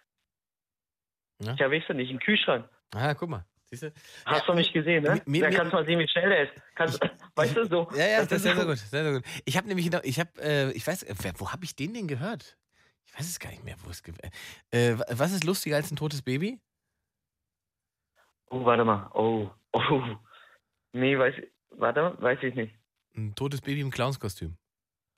Ja. 1.41 1.55
Ja, 1.57 1.71
weißt 1.71 1.89
du 1.89 1.93
nicht, 1.93 2.09
ein 2.11 2.19
Kühlschrank. 2.19 2.67
ah, 2.93 3.13
guck 3.13 3.29
mal. 3.29 3.45
Siehst 3.71 3.83
du? 3.83 3.93
Hast 4.25 4.47
du 4.47 4.53
nicht 4.55 4.73
gesehen, 4.73 5.03
ne? 5.03 5.21
mir- 5.27 5.41
da 5.43 5.49
mir- 5.49 5.55
kannst 5.55 5.71
du 5.73 5.77
mal 5.77 5.85
sehen, 5.85 5.99
wie 5.99 6.07
schnell 6.07 6.31
er 6.31 6.43
ist. 6.45 6.53
Kannst, 6.75 6.99
weißt 7.35 7.55
du, 7.55 7.65
so. 7.67 7.87
Ja, 7.93 8.07
ja, 8.07 8.17
das, 8.23 8.31
ist 8.31 8.41
sehr, 8.43 8.55
sehr 8.55 8.63
so- 8.63 8.67
gut. 8.67 8.77
Sehr, 8.79 9.03
sehr 9.03 9.13
gut. 9.13 9.23
Ich 9.45 9.55
habe 9.57 9.67
nämlich, 9.67 9.89
ich 10.03 10.19
habe, 10.19 10.31
äh, 10.41 10.71
ich 10.71 10.85
weiß, 10.87 11.05
wo 11.37 11.51
habe 11.51 11.63
ich 11.63 11.75
den 11.75 11.93
denn 11.93 12.07
gehört? 12.07 12.57
Ich 13.11 13.19
weiß 13.19 13.27
es 13.27 13.39
gar 13.39 13.49
nicht 13.49 13.63
mehr, 13.63 13.75
wo 13.83 13.89
es. 13.89 14.01
ge- 14.03 14.13
Äh, 14.71 14.97
wa- 14.97 15.05
was 15.11 15.31
ist 15.31 15.43
lustiger 15.43 15.75
als 15.75 15.91
ein 15.91 15.95
totes 15.95 16.21
Baby? 16.21 16.59
Oh, 18.49 18.63
warte 18.65 18.83
mal. 18.85 19.09
Oh, 19.13 19.49
oh. 19.73 20.03
Nee, 20.93 21.17
weiß 21.17 21.35
ich, 21.37 21.47
warte 21.71 22.01
mal, 22.01 22.21
weiß 22.21 22.39
ich 22.43 22.55
nicht. 22.55 22.73
Ein 23.15 23.35
totes 23.35 23.61
Baby 23.61 23.81
im 23.81 23.91
Clownskostüm. 23.91 24.55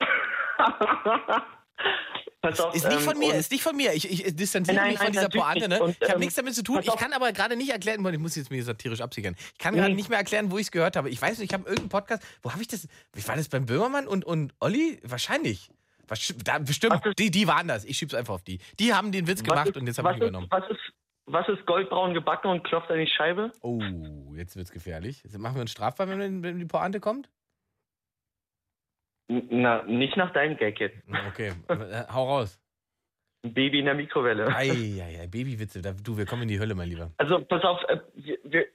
Pass 2.40 2.58
auf, 2.58 2.74
Ist 2.74 2.84
nicht 2.88 2.94
ähm, 2.98 3.02
von 3.04 3.16
mir, 3.18 3.28
und- 3.34 3.36
ist 3.38 3.52
nicht 3.52 3.62
von 3.62 3.76
mir. 3.76 3.92
Ich, 3.94 4.10
ich 4.10 4.34
distanziere 4.34 4.76
Nein, 4.76 4.88
mich 4.88 4.96
von 4.98 5.04
nein, 5.04 5.12
dieser 5.12 5.22
natürlich 5.24 5.44
Pointe. 5.44 5.68
Ne? 5.68 5.80
Und, 5.80 5.90
ich 5.92 6.02
habe 6.02 6.14
ähm, 6.14 6.18
nichts 6.20 6.34
damit 6.34 6.54
zu 6.56 6.64
tun. 6.64 6.80
Ich 6.82 6.96
kann 6.96 7.12
aber 7.12 7.30
gerade 7.32 7.56
nicht 7.56 7.70
erklären, 7.70 8.04
ich 8.12 8.18
muss 8.18 8.34
jetzt 8.34 8.50
mir 8.50 8.64
satirisch 8.64 9.00
absichern. 9.00 9.36
Ich 9.52 9.58
kann 9.58 9.74
Nee. 9.74 9.80
gerade 9.80 9.94
nicht 9.94 10.08
mehr 10.08 10.18
erklären, 10.18 10.50
wo 10.50 10.58
ich 10.58 10.64
es 10.66 10.70
gehört 10.72 10.96
habe. 10.96 11.08
Ich 11.08 11.22
weiß 11.22 11.38
nicht, 11.38 11.52
ich 11.52 11.54
habe 11.54 11.64
irgendeinen 11.68 11.88
Podcast. 11.90 12.24
Wo 12.42 12.50
habe 12.50 12.60
ich 12.60 12.66
das? 12.66 12.88
Wie 13.12 13.26
war 13.28 13.36
das 13.36 13.48
beim 13.48 13.64
Böhmermann 13.66 14.08
und, 14.08 14.24
und 14.24 14.54
Olli? 14.58 14.98
Wahrscheinlich. 15.04 15.70
Was, 16.08 16.34
da, 16.44 16.58
bestimmt, 16.58 17.00
die, 17.18 17.30
die 17.30 17.46
waren 17.46 17.68
das. 17.68 17.84
Ich 17.84 17.96
schieb's 17.96 18.14
einfach 18.14 18.34
auf 18.34 18.42
die. 18.42 18.58
Die 18.78 18.92
haben 18.92 19.12
den 19.12 19.26
Witz 19.26 19.42
gemacht 19.42 19.68
ist- 19.68 19.76
und 19.76 19.86
jetzt 19.86 19.98
habe 19.98 20.10
ich 20.10 20.16
ist- 20.16 20.22
übernommen. 20.22 20.48
Was 20.50 20.68
ist, 20.70 20.80
was 21.26 21.48
ist 21.48 21.64
goldbraun 21.66 22.12
gebacken 22.14 22.50
und 22.50 22.64
klopft 22.64 22.90
an 22.90 22.98
die 22.98 23.06
Scheibe? 23.06 23.52
Oh, 23.62 23.80
jetzt 24.34 24.56
wird's 24.56 24.72
gefährlich. 24.72 25.22
Machen 25.38 25.54
wir 25.56 25.60
uns 25.62 25.70
strafbar, 25.70 26.08
wenn, 26.08 26.42
wenn 26.42 26.58
die 26.58 26.64
Pointe 26.66 27.00
kommt? 27.00 27.30
Na, 29.28 29.82
nicht 29.84 30.16
nach 30.16 30.32
deinem 30.32 30.56
Gag 30.56 30.78
jetzt. 30.80 30.96
Okay, 31.28 31.52
äh, 31.68 32.04
hau 32.12 32.28
raus. 32.28 32.58
Ein 33.44 33.54
Baby 33.54 33.78
in 33.80 33.86
der 33.86 33.94
Mikrowelle. 33.94 34.54
Eieiei, 34.54 35.26
Babywitze. 35.26 35.80
Du, 35.80 36.16
wir 36.16 36.26
kommen 36.26 36.42
in 36.42 36.48
die 36.48 36.60
Hölle, 36.60 36.74
mein 36.74 36.88
Lieber. 36.88 37.10
Also 37.16 37.40
pass 37.44 37.62
auf, 37.64 37.80
äh, 37.88 37.98
wir, 38.14 38.66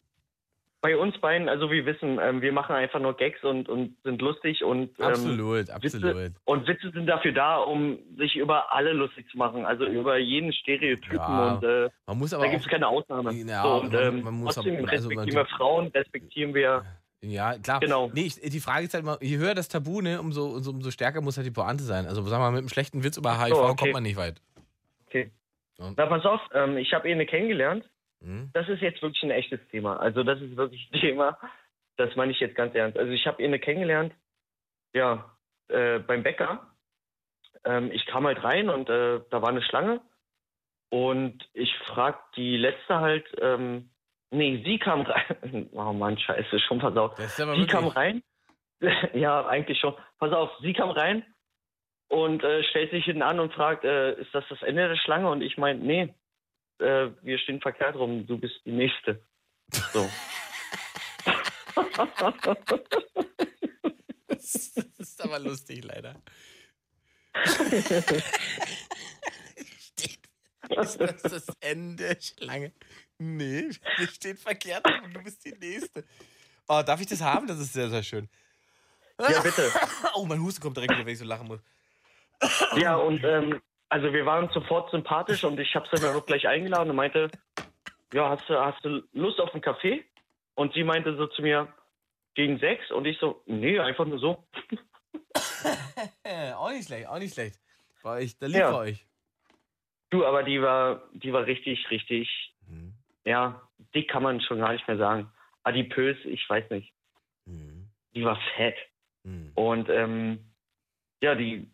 bei 0.81 0.95
uns 0.95 1.17
beiden, 1.19 1.49
also 1.49 1.71
wir 1.71 1.85
wissen, 1.85 2.19
ähm, 2.21 2.41
wir 2.41 2.51
machen 2.51 2.75
einfach 2.75 2.99
nur 2.99 3.15
Gags 3.17 3.43
und, 3.43 3.67
und 3.67 3.95
sind 4.03 4.21
lustig 4.21 4.63
und 4.63 4.91
ähm, 4.99 5.05
Absolut, 5.05 5.55
Witze, 5.57 5.73
absolut. 5.73 6.31
und 6.45 6.67
Witze 6.67 6.91
sind 6.91 7.07
dafür 7.07 7.31
da, 7.31 7.57
um 7.57 7.97
sich 8.17 8.35
über 8.35 8.71
alle 8.73 8.93
lustig 8.93 9.27
zu 9.29 9.37
machen, 9.37 9.65
also 9.65 9.85
über 9.85 10.17
jeden 10.17 10.53
Stereotypen 10.53 11.17
Ja, 11.17 11.53
und 11.55 11.63
äh, 11.63 11.89
man 12.05 12.17
muss 12.19 12.33
aber 12.33 12.45
da 12.45 12.51
gibt 12.51 12.61
es 12.63 12.67
keine 12.69 12.87
Ausnahme. 12.87 13.33
Ja, 13.33 13.63
so, 13.63 13.69
und, 13.81 13.91
man- 13.93 14.03
ähm, 14.03 14.21
man 14.23 14.33
muss 14.35 14.55
trotzdem 14.55 14.77
aber- 14.77 14.91
also 14.91 15.09
respektieren 15.09 15.35
wir 15.37 15.45
Frauen, 15.57 15.87
respektieren 15.87 16.53
wir 16.53 16.85
Ja, 17.21 17.57
klar. 17.57 17.79
Genau. 17.79 18.11
Nee, 18.13 18.27
ich, 18.27 18.35
die 18.39 18.59
Frage 18.59 18.85
ist 18.85 18.93
halt 18.93 19.03
mal, 19.03 19.17
je 19.21 19.37
höher 19.37 19.55
das 19.55 19.69
Tabu, 19.69 20.01
ne, 20.01 20.21
umso, 20.21 20.45
umso, 20.57 20.69
umso 20.69 20.91
stärker 20.91 21.21
muss 21.21 21.37
halt 21.37 21.47
die 21.47 21.51
Pointe 21.51 21.83
sein. 21.83 22.05
Also 22.05 22.21
sag 22.21 22.37
mal, 22.39 22.51
mit 22.51 22.59
einem 22.59 22.69
schlechten 22.69 23.03
Witz 23.03 23.17
über 23.17 23.43
HIV 23.43 23.55
So, 23.55 23.63
okay. 23.63 23.75
kommt 23.77 23.93
man 23.93 24.03
nicht 24.03 24.17
weit. 24.17 24.39
Okay. 25.07 25.31
Ja. 25.79 25.91
Na, 25.97 26.05
pass 26.05 26.23
auf, 26.25 26.41
ähm, 26.53 26.77
ich 26.77 26.93
habe 26.93 27.09
eine 27.09 27.25
kennengelernt. 27.25 27.89
Mhm. 28.21 28.49
Das 28.53 28.67
ist 28.69 28.81
jetzt 28.81 29.01
wirklich 29.01 29.23
ein 29.23 29.31
echtes 29.31 29.59
Thema. 29.69 29.97
Also 29.97 30.23
das 30.23 30.41
ist 30.41 30.55
wirklich 30.57 30.89
ein 30.91 30.99
Thema, 31.01 31.37
das 31.97 32.15
meine 32.15 32.31
ich 32.31 32.39
jetzt 32.39 32.55
ganz 32.55 32.73
ernst. 32.75 32.97
Also 32.97 33.11
ich 33.11 33.25
habe 33.27 33.43
eine 33.43 33.59
kennengelernt, 33.59 34.13
ja, 34.93 35.37
äh, 35.69 35.99
beim 35.99 36.23
Bäcker. 36.23 36.67
Ähm, 37.63 37.91
ich 37.91 38.05
kam 38.05 38.25
halt 38.25 38.43
rein 38.43 38.69
und 38.69 38.89
äh, 38.89 39.21
da 39.29 39.41
war 39.41 39.49
eine 39.49 39.61
Schlange. 39.61 40.01
Und 40.89 41.49
ich 41.53 41.73
frag 41.87 42.31
die 42.33 42.55
letzte 42.55 42.99
halt, 42.99 43.25
ähm, 43.41 43.89
nee, 44.31 44.61
sie 44.63 44.79
kam 44.79 45.01
rein. 45.41 45.69
Oh 45.73 45.91
Mann, 45.93 46.17
scheiße, 46.17 46.59
schon 46.59 46.79
versaut. 46.79 47.17
Sie 47.17 47.45
wirklich- 47.45 47.67
kam 47.67 47.87
rein. 47.87 48.23
ja, 49.13 49.45
eigentlich 49.47 49.79
schon. 49.79 49.95
Pass 50.19 50.31
auf, 50.31 50.51
sie 50.61 50.73
kam 50.73 50.91
rein 50.91 51.25
und 52.09 52.43
äh, 52.43 52.63
stellt 52.63 52.91
sich 52.91 53.05
hinten 53.05 53.23
an 53.23 53.39
und 53.39 53.51
fragt, 53.53 53.83
äh, 53.83 54.13
ist 54.13 54.33
das 54.33 54.45
das 54.49 54.61
Ende 54.61 54.87
der 54.87 54.95
Schlange? 54.97 55.29
Und 55.29 55.41
ich 55.41 55.57
meine, 55.57 55.79
nee, 55.79 56.13
äh, 56.79 57.11
wir 57.21 57.37
stehen 57.39 57.61
verkehrt 57.61 57.95
rum, 57.95 58.25
du 58.25 58.37
bist 58.37 58.61
die 58.65 58.71
Nächste. 58.71 59.21
So. 59.93 60.09
Das 64.27 64.77
ist 64.99 65.21
aber 65.21 65.39
lustig, 65.39 65.83
leider. 65.83 66.15
Steht, 69.79 70.19
ist 70.69 71.01
das 71.01 71.21
das 71.21 71.47
Ende 71.59 72.17
Schlange? 72.21 72.71
Nee, 73.17 73.69
wir 73.97 74.07
stehen 74.07 74.37
verkehrt 74.37 74.85
und 75.03 75.13
du 75.13 75.21
bist 75.23 75.43
die 75.43 75.53
Nächste. 75.53 76.05
Oh, 76.67 76.81
darf 76.85 77.01
ich 77.01 77.07
das 77.07 77.21
haben? 77.21 77.47
Das 77.47 77.59
ist 77.59 77.73
sehr, 77.73 77.89
sehr 77.89 78.03
schön. 78.03 78.29
Ja, 79.19 79.41
bitte. 79.41 79.71
Oh, 80.15 80.25
mein 80.25 80.41
Husten 80.41 80.61
kommt 80.61 80.77
direkt 80.77 80.93
wieder, 80.93 81.05
wenn 81.05 81.13
ich 81.13 81.19
so 81.19 81.25
lachen 81.25 81.47
muss. 81.47 81.61
Ja, 82.75 82.95
und 82.95 83.23
ähm, 83.23 83.61
also 83.89 84.11
wir 84.13 84.25
waren 84.25 84.49
sofort 84.53 84.91
sympathisch 84.91 85.43
und 85.43 85.59
ich 85.59 85.75
habe 85.75 85.87
sie 85.91 86.01
dann 86.01 86.15
auch 86.15 86.25
gleich 86.25 86.47
eingeladen 86.47 86.89
und 86.89 86.95
meinte, 86.95 87.29
ja, 88.13 88.29
hast 88.29 88.47
du, 88.49 88.59
hast 88.59 88.83
du 88.85 89.03
Lust 89.13 89.39
auf 89.39 89.53
einen 89.53 89.61
Kaffee? 89.61 90.03
Und 90.55 90.73
sie 90.73 90.83
meinte 90.83 91.15
so 91.17 91.27
zu 91.27 91.41
mir, 91.41 91.67
gegen 92.35 92.57
sechs? 92.59 92.89
Und 92.91 93.05
ich 93.05 93.17
so, 93.19 93.41
nee, 93.45 93.79
einfach 93.79 94.05
nur 94.05 94.19
so. 94.19 94.47
Auch 96.55 96.69
nicht 96.71 96.87
schlecht, 96.87 97.07
auch 97.07 97.17
nicht 97.19 97.33
schlecht. 97.33 97.59
Bei 98.03 98.19
euch, 98.21 98.37
da 98.37 98.45
lieb 98.47 98.57
Ja. 98.57 98.71
bei 98.71 98.77
euch. 98.77 99.05
Du, 100.09 100.25
aber 100.25 100.43
die 100.43 100.61
war, 100.61 101.03
die 101.13 101.33
war 101.33 101.45
richtig, 101.45 101.89
richtig, 101.89 102.53
Mhm. 102.67 102.93
ja, 103.25 103.61
dick 103.95 104.09
kann 104.09 104.23
man 104.23 104.41
schon 104.41 104.59
gar 104.59 104.73
nicht 104.73 104.87
mehr 104.87 104.97
sagen. 104.97 105.31
Adipös, 105.63 106.17
ich 106.25 106.47
weiß 106.49 106.69
nicht. 106.69 106.93
Mhm. 107.45 107.87
Die 108.13 108.23
war 108.23 108.39
fett. 108.55 108.75
Mhm. 109.23 109.51
Und 109.55 109.89
ähm, 109.89 110.39
ja, 111.21 111.35
die, 111.35 111.69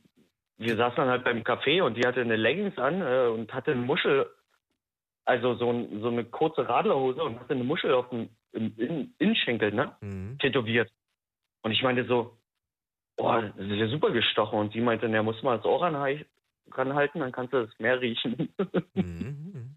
wir 0.64 0.76
saßen 0.76 0.98
dann 0.98 1.10
halt 1.10 1.24
beim 1.24 1.40
Café 1.44 1.82
und 1.82 1.96
die 1.96 2.06
hatte 2.06 2.22
eine 2.22 2.36
Leggings 2.36 2.78
an 2.78 3.02
äh, 3.02 3.28
und 3.28 3.54
hatte 3.54 3.72
eine 3.72 3.82
Muschel, 3.82 4.30
also 5.26 5.56
so, 5.56 5.72
ein, 5.72 6.02
so 6.02 6.10
eine 6.10 6.26
kurze 6.26 6.68
Radlerhose 6.68 7.24
und 7.24 7.40
hatte 7.40 7.54
eine 7.54 7.64
Muschel 7.64 7.94
auf 7.94 8.10
dem 8.10 8.30
in, 8.52 9.14
Innenschenkel, 9.18 9.74
ne? 9.74 9.96
Mhm. 10.02 10.38
Tätowiert. 10.40 10.92
Und 11.64 11.72
ich 11.72 11.82
meinte 11.82 12.06
so, 12.06 12.38
boah, 13.18 13.42
das 13.42 13.66
ist 13.66 13.78
ja 13.78 13.88
super 13.88 14.12
gestochen. 14.12 14.60
Und 14.60 14.74
sie 14.74 14.82
meinte, 14.82 15.08
na, 15.10 15.24
muss 15.24 15.42
mal 15.44 15.58
das 15.58 15.66
Ohr 15.66 15.82
ranhalten, 15.82 17.20
dann 17.20 17.32
kannst 17.32 17.54
du 17.54 17.66
das 17.66 17.80
Meer 17.80 18.00
riechen. 18.02 18.54
Mhm. 18.96 19.76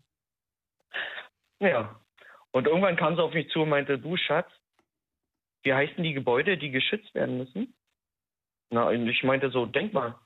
ja. 1.60 1.98
Und 2.50 2.66
irgendwann 2.66 2.96
kam 2.96 3.16
sie 3.16 3.22
auf 3.22 3.32
mich 3.32 3.48
zu 3.48 3.62
und 3.62 3.70
meinte, 3.70 3.98
du 3.98 4.16
Schatz, 4.16 4.50
wie 5.62 5.72
heißen 5.72 6.02
die 6.02 6.12
Gebäude, 6.12 6.58
die 6.58 6.70
geschützt 6.70 7.14
werden 7.14 7.38
müssen? 7.38 7.74
Na, 8.70 8.88
und 8.88 9.08
ich 9.08 9.24
meinte 9.24 9.50
so, 9.50 9.66
denk 9.66 9.92
mal. 9.92 10.16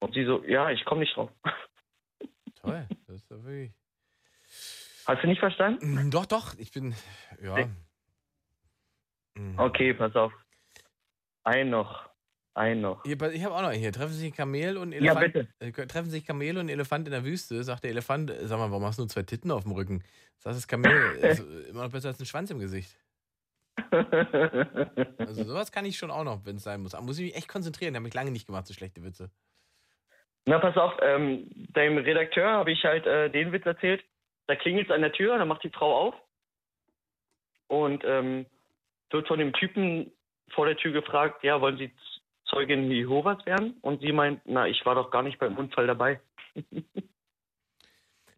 Und 0.00 0.14
sie 0.14 0.24
so, 0.24 0.44
ja, 0.44 0.70
ich 0.70 0.84
komme 0.84 1.00
nicht 1.00 1.16
drauf. 1.16 1.30
Toll, 2.60 2.86
das 3.06 3.16
ist 3.16 3.30
doch 3.30 3.42
wirklich. 3.44 3.72
Hast 5.06 5.22
du 5.22 5.26
nicht 5.26 5.38
verstanden? 5.40 5.94
Mhm, 5.94 6.10
Doch, 6.10 6.26
doch, 6.26 6.54
ich 6.58 6.70
bin. 6.70 6.94
Ja. 7.42 7.68
Mhm. 9.34 9.58
Okay, 9.58 9.94
pass 9.94 10.14
auf. 10.16 10.32
Ein 11.44 11.70
noch. 11.70 12.08
Ein 12.54 12.80
noch. 12.80 13.04
Ich 13.04 13.12
habe 13.44 13.54
auch 13.54 13.62
noch 13.62 13.70
hier. 13.70 13.92
Treffen 13.92 14.12
sich 14.12 14.34
Kamel 14.34 14.76
und 14.76 14.92
Ja, 14.92 14.98
Elefant. 15.18 15.32
bitte. 15.32 15.48
äh, 15.82 15.86
treffen 15.86 16.10
sich 16.10 16.24
Kamel 16.26 16.58
und 16.58 16.68
Elefant 16.68 17.06
in 17.06 17.12
der 17.12 17.24
Wüste. 17.24 17.62
Sagt 17.64 17.84
der 17.84 17.90
Elefant, 17.92 18.30
äh, 18.30 18.46
sag 18.48 18.58
mal, 18.58 18.70
warum 18.70 18.84
hast 18.84 18.98
du 18.98 19.02
nur 19.02 19.08
zwei 19.08 19.22
Titten 19.22 19.50
auf 19.52 19.62
dem 19.62 19.72
Rücken? 19.72 20.02
Sagt 20.38 20.56
das 20.56 20.66
Kamel, 20.68 20.90
ist 21.22 21.40
äh, 21.40 21.68
immer 21.70 21.84
noch 21.84 21.92
besser 21.92 22.08
als 22.08 22.20
ein 22.20 22.26
Schwanz 22.26 22.50
im 22.50 22.58
Gesicht. 22.58 22.98
Also 25.18 25.44
sowas 25.44 25.70
kann 25.72 25.84
ich 25.84 25.96
schon 25.98 26.10
auch 26.10 26.24
noch, 26.24 26.44
wenn 26.44 26.56
es 26.56 26.64
sein 26.64 26.80
muss. 26.82 26.94
Aber 26.94 27.04
muss 27.06 27.18
ich 27.18 27.26
mich 27.26 27.36
echt 27.36 27.48
konzentrieren. 27.48 27.94
Habe 27.96 28.08
ich 28.08 28.14
lange 28.14 28.30
nicht 28.30 28.46
gemacht, 28.46 28.66
so 28.66 28.74
schlechte 28.74 29.02
Witze. 29.04 29.30
Na, 30.48 30.58
pass 30.58 30.76
auf, 30.78 30.94
ähm, 31.02 31.46
deinem 31.74 31.98
Redakteur 31.98 32.48
habe 32.50 32.72
ich 32.72 32.82
halt 32.82 33.06
äh, 33.06 33.28
den 33.28 33.52
Witz 33.52 33.66
erzählt. 33.66 34.02
Da 34.46 34.56
klingelt 34.56 34.88
es 34.88 34.94
an 34.94 35.02
der 35.02 35.12
Tür, 35.12 35.36
dann 35.36 35.46
macht 35.46 35.62
die 35.62 35.68
Frau 35.68 35.94
auf 35.94 36.14
und 37.66 38.02
ähm, 38.06 38.46
wird 39.10 39.28
von 39.28 39.38
dem 39.38 39.52
Typen 39.52 40.10
vor 40.54 40.64
der 40.64 40.78
Tür 40.78 40.92
gefragt, 40.92 41.44
ja, 41.44 41.60
wollen 41.60 41.76
Sie 41.76 41.92
Zeugin 42.46 42.90
Jehovas 42.90 43.44
werden? 43.44 43.76
Und 43.82 44.00
sie 44.00 44.10
meint, 44.10 44.40
na, 44.46 44.66
ich 44.66 44.86
war 44.86 44.94
doch 44.94 45.10
gar 45.10 45.22
nicht 45.22 45.38
beim 45.38 45.56
Unfall 45.58 45.86
dabei. 45.86 46.20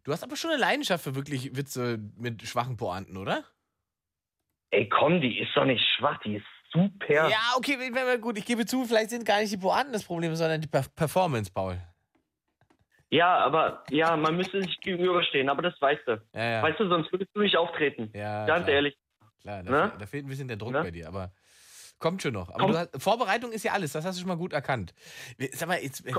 Du 0.03 0.11
hast 0.11 0.23
aber 0.23 0.35
schon 0.35 0.49
eine 0.49 0.59
Leidenschaft 0.59 1.03
für 1.03 1.13
wirklich 1.13 1.55
Witze 1.55 1.99
mit 2.17 2.41
schwachen 2.41 2.75
Pointen, 2.75 3.17
oder? 3.17 3.43
Ey, 4.71 4.89
komm, 4.89 5.21
die 5.21 5.37
ist 5.39 5.55
doch 5.55 5.63
nicht 5.63 5.85
schwach, 5.95 6.19
die 6.21 6.37
ist 6.37 6.45
super. 6.73 7.29
Ja, 7.29 7.53
okay, 7.55 7.77
gut, 8.19 8.35
ich 8.39 8.45
gebe 8.45 8.65
zu, 8.65 8.85
vielleicht 8.85 9.11
sind 9.11 9.25
gar 9.27 9.39
nicht 9.41 9.53
die 9.53 9.57
Pointen 9.57 9.93
das 9.93 10.03
Problem, 10.03 10.33
sondern 10.35 10.59
die 10.59 10.67
Per- 10.67 10.89
Performance, 10.95 11.51
Paul. 11.53 11.79
Ja, 13.11 13.37
aber 13.39 13.83
ja, 13.89 14.15
man 14.15 14.37
müsste 14.37 14.61
sich 14.61 14.79
gegenüberstehen, 14.79 15.49
aber 15.49 15.61
das 15.61 15.79
weißt 15.81 16.07
du. 16.07 16.21
Ja, 16.33 16.43
ja. 16.43 16.63
Weißt 16.63 16.79
du, 16.79 16.87
sonst 16.87 17.11
würdest 17.11 17.29
du 17.35 17.41
nicht 17.41 17.57
auftreten. 17.57 18.09
Ja, 18.15 18.45
Ganz 18.45 18.63
klar. 18.65 18.75
ehrlich. 18.75 18.97
Klar, 19.41 19.63
da, 19.63 19.71
Ne? 19.71 19.91
da 19.99 20.05
fehlt 20.05 20.25
ein 20.25 20.29
bisschen 20.29 20.47
der 20.47 20.55
Druck 20.57 20.71
Ne? 20.71 20.81
bei 20.81 20.91
dir, 20.91 21.07
aber 21.07 21.31
Kommt 21.99 22.23
schon 22.23 22.33
noch. 22.33 22.49
Aber 22.49 22.65
du 22.65 22.75
hast, 22.79 22.89
Vorbereitung 22.99 23.51
ist 23.51 23.63
ja 23.63 23.73
alles, 23.73 23.91
das 23.91 24.03
hast 24.05 24.15
du 24.15 24.21
schon 24.21 24.27
mal 24.27 24.35
gut 24.37 24.53
erkannt. 24.53 24.91
Sag 25.51 25.67
mal, 25.67 25.77
jetzt, 25.83 26.03
äh, 26.07 26.13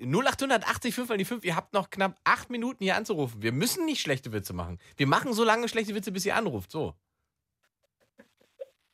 0880 0.00 0.92
5 0.96 1.08
an 1.12 1.18
die 1.18 1.24
5, 1.24 1.44
ihr 1.44 1.54
habt 1.54 1.74
noch 1.74 1.90
knapp 1.90 2.16
acht 2.24 2.50
Minuten 2.50 2.82
hier 2.82 2.96
anzurufen. 2.96 3.40
Wir 3.40 3.52
müssen 3.52 3.84
nicht 3.84 4.00
schlechte 4.00 4.32
Witze 4.32 4.52
machen. 4.52 4.80
Wir 4.96 5.06
machen 5.06 5.32
so 5.32 5.44
lange 5.44 5.68
schlechte 5.68 5.94
Witze, 5.94 6.10
bis 6.10 6.26
ihr 6.26 6.34
anruft. 6.34 6.72
So. 6.72 6.94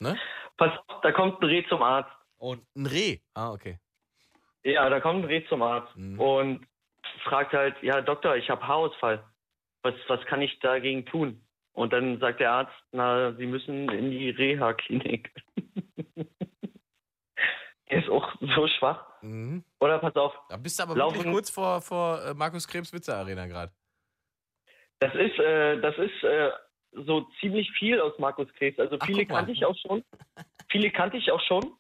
Ne? 0.00 0.18
Pass 0.58 0.72
auf, 0.86 1.00
da 1.00 1.12
kommt 1.12 1.40
ein 1.40 1.46
Reh 1.46 1.64
zum 1.70 1.82
Arzt. 1.82 2.10
Und 2.36 2.62
ein 2.76 2.84
Reh. 2.86 3.20
Ah, 3.32 3.50
okay. 3.52 3.78
Ja, 4.64 4.90
da 4.90 5.00
kommt 5.00 5.20
ein 5.20 5.24
Reh 5.28 5.46
zum 5.48 5.62
Arzt 5.62 5.96
Mhm. 5.96 6.20
und 6.20 6.66
fragt 7.24 7.52
halt, 7.52 7.74
ja 7.82 8.00
Doktor, 8.00 8.36
ich 8.36 8.48
habe 8.50 8.66
Haarausfall. 8.66 9.24
Was, 9.82 9.94
was 10.08 10.24
kann 10.26 10.40
ich 10.42 10.58
dagegen 10.60 11.04
tun? 11.06 11.44
Und 11.72 11.92
dann 11.92 12.18
sagt 12.20 12.40
der 12.40 12.52
Arzt, 12.52 12.72
na, 12.92 13.32
Sie 13.34 13.46
müssen 13.46 13.88
in 13.90 14.10
die 14.10 14.30
Reha-Klinik. 14.30 15.32
der 17.90 17.98
ist 17.98 18.08
auch 18.08 18.32
so 18.40 18.66
schwach. 18.68 19.06
Mhm. 19.22 19.64
Oder 19.80 19.98
pass 19.98 20.14
auf, 20.16 20.34
Da 20.48 20.56
bist 20.56 20.78
du 20.78 20.82
aber 20.84 20.94
Laufen- 20.96 21.16
wirklich 21.16 21.32
kurz 21.32 21.50
vor, 21.50 21.80
vor 21.80 22.22
äh, 22.24 22.34
Markus 22.34 22.66
Krebs 22.68 22.92
Witze 22.92 23.14
Arena 23.16 23.46
gerade. 23.46 23.72
das 25.00 25.14
ist, 25.14 25.38
äh, 25.38 25.80
das 25.80 25.96
ist 25.98 26.22
äh, 26.24 26.50
so 26.92 27.22
ziemlich 27.40 27.70
viel 27.72 28.00
aus 28.00 28.18
Markus 28.18 28.52
Krebs. 28.54 28.78
Also 28.78 28.96
Ach, 29.00 29.06
viele 29.06 29.26
kannte 29.26 29.52
ich 29.52 29.64
auch 29.64 29.76
schon. 29.76 30.04
Viele 30.70 30.90
kannte 30.90 31.18
ich 31.18 31.30
auch 31.30 31.40
schon. 31.42 31.76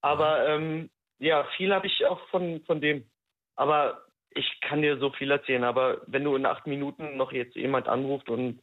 Aber 0.00 0.48
ähm, 0.48 0.88
ja, 1.18 1.44
viel 1.58 1.74
habe 1.74 1.86
ich 1.86 2.06
auch 2.06 2.18
von, 2.28 2.62
von 2.64 2.80
dem. 2.80 3.10
Aber 3.56 4.06
ich 4.34 4.60
kann 4.60 4.82
dir 4.82 4.98
so 4.98 5.10
viel 5.10 5.30
erzählen. 5.30 5.64
Aber 5.64 6.02
wenn 6.06 6.24
du 6.24 6.36
in 6.36 6.46
acht 6.46 6.66
Minuten 6.66 7.16
noch 7.16 7.32
jetzt 7.32 7.56
jemand 7.56 7.88
anruft 7.88 8.28
und 8.28 8.60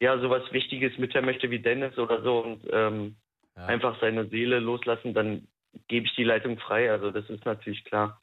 ja, 0.00 0.18
sowas 0.18 0.42
Wichtiges 0.52 0.96
mitteilen 0.98 1.26
möchte 1.26 1.50
wie 1.50 1.58
Dennis 1.60 1.98
oder 1.98 2.22
so 2.22 2.40
und 2.40 2.66
ähm, 2.72 3.16
Ja. 3.56 3.66
einfach 3.66 4.00
seine 4.00 4.26
Seele 4.28 4.60
loslassen, 4.60 5.12
dann 5.12 5.46
gebe 5.88 6.06
ich 6.06 6.14
die 6.14 6.24
Leitung 6.24 6.58
frei. 6.58 6.90
Also 6.90 7.10
das 7.10 7.28
ist 7.28 7.44
natürlich 7.44 7.84
klar. 7.84 8.20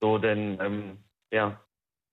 So, 0.00 0.18
denn 0.18 0.58
ähm, 0.60 0.98
ja, 1.30 1.60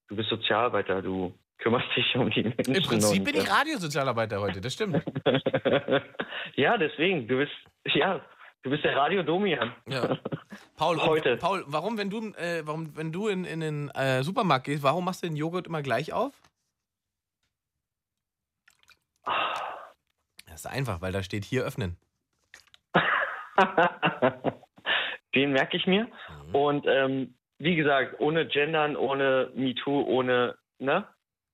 du 0.07 0.15
bist 0.15 0.29
Sozialarbeiter, 0.29 1.01
du 1.01 1.33
kümmerst 1.57 1.87
dich 1.95 2.15
um 2.15 2.29
die 2.29 2.43
Menschen. 2.43 2.75
Im 2.75 2.83
Prinzip 2.83 3.19
und, 3.19 3.25
bin 3.25 3.35
ich 3.35 3.47
äh, 3.47 3.51
Radiosozialarbeiter 3.51 4.39
heute, 4.39 4.61
das 4.61 4.73
stimmt. 4.73 5.03
ja, 6.55 6.77
deswegen, 6.77 7.27
du 7.27 7.37
bist, 7.37 7.51
ja, 7.93 8.21
du 8.63 8.69
bist 8.69 8.83
der 8.83 8.95
Radio 8.95 9.23
Domian. 9.23 9.73
Ja. 9.87 10.17
Paul, 10.77 10.99
Heute. 10.99 11.37
Paul, 11.37 11.63
warum, 11.67 11.97
wenn 11.97 12.09
du, 12.09 12.33
äh, 12.35 12.61
warum, 12.65 12.95
wenn 12.95 13.11
du 13.11 13.27
in, 13.27 13.45
in 13.45 13.59
den 13.59 13.89
äh, 13.89 14.23
Supermarkt 14.23 14.65
gehst, 14.65 14.83
warum 14.83 15.05
machst 15.05 15.23
du 15.23 15.27
den 15.27 15.35
Joghurt 15.35 15.67
immer 15.67 15.81
gleich 15.81 16.13
auf? 16.13 16.33
Das 20.47 20.65
ist 20.65 20.67
einfach, 20.67 21.01
weil 21.01 21.11
da 21.11 21.23
steht 21.23 21.45
hier 21.45 21.63
öffnen. 21.63 21.97
Den 25.33 25.53
merke 25.53 25.77
ich 25.77 25.87
mir. 25.87 26.05
Mhm. 26.47 26.55
Und 26.55 26.85
ähm, 26.87 27.35
wie 27.57 27.75
gesagt, 27.75 28.19
ohne 28.19 28.47
Gendern, 28.47 28.95
ohne 28.95 29.51
MeToo, 29.55 30.01
ohne, 30.01 30.57
ne? 30.79 31.07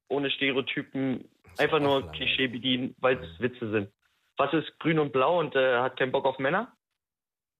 Ohne 0.09 0.31
Stereotypen, 0.31 1.29
einfach 1.57 1.79
nur. 1.79 2.11
Klischee 2.11 2.47
bedienen, 2.47 2.95
weil 2.99 3.17
es 3.17 3.39
Witze 3.39 3.69
sind. 3.69 3.91
Was 4.37 4.53
ist 4.53 4.79
grün 4.79 4.99
und 4.99 5.11
blau 5.11 5.39
und 5.39 5.55
äh, 5.55 5.79
hat 5.79 5.97
keinen 5.97 6.11
Bock 6.11 6.25
auf 6.25 6.39
Männer? 6.39 6.71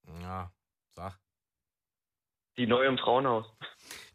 Ja, 0.08 0.52
sag. 0.96 1.20
Die 2.58 2.66
neue 2.68 2.88
im 2.88 2.98
Frauenhaus. 2.98 3.46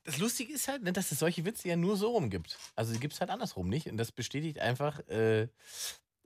Das 0.05 0.19
Lustige 0.19 0.53
ist 0.53 0.67
halt, 0.69 0.83
ne, 0.83 0.93
dass 0.93 1.13
es 1.13 1.19
solche 1.21 1.45
Witze 1.45 1.69
ja 1.69 1.77
nur 1.77 1.97
so 1.97 2.11
rum 2.11 2.29
gibt. 2.31 2.59
Also 2.75 2.93
die 2.93 3.01
gibt 3.01 3.15
es 3.15 3.21
halt 3.21 3.31
andersrum 3.31 3.69
nicht. 3.69 3.87
Und 3.87 3.97
das 3.99 4.11
bestätigt 4.11 4.59
einfach, 4.59 4.99
äh, 5.09 5.49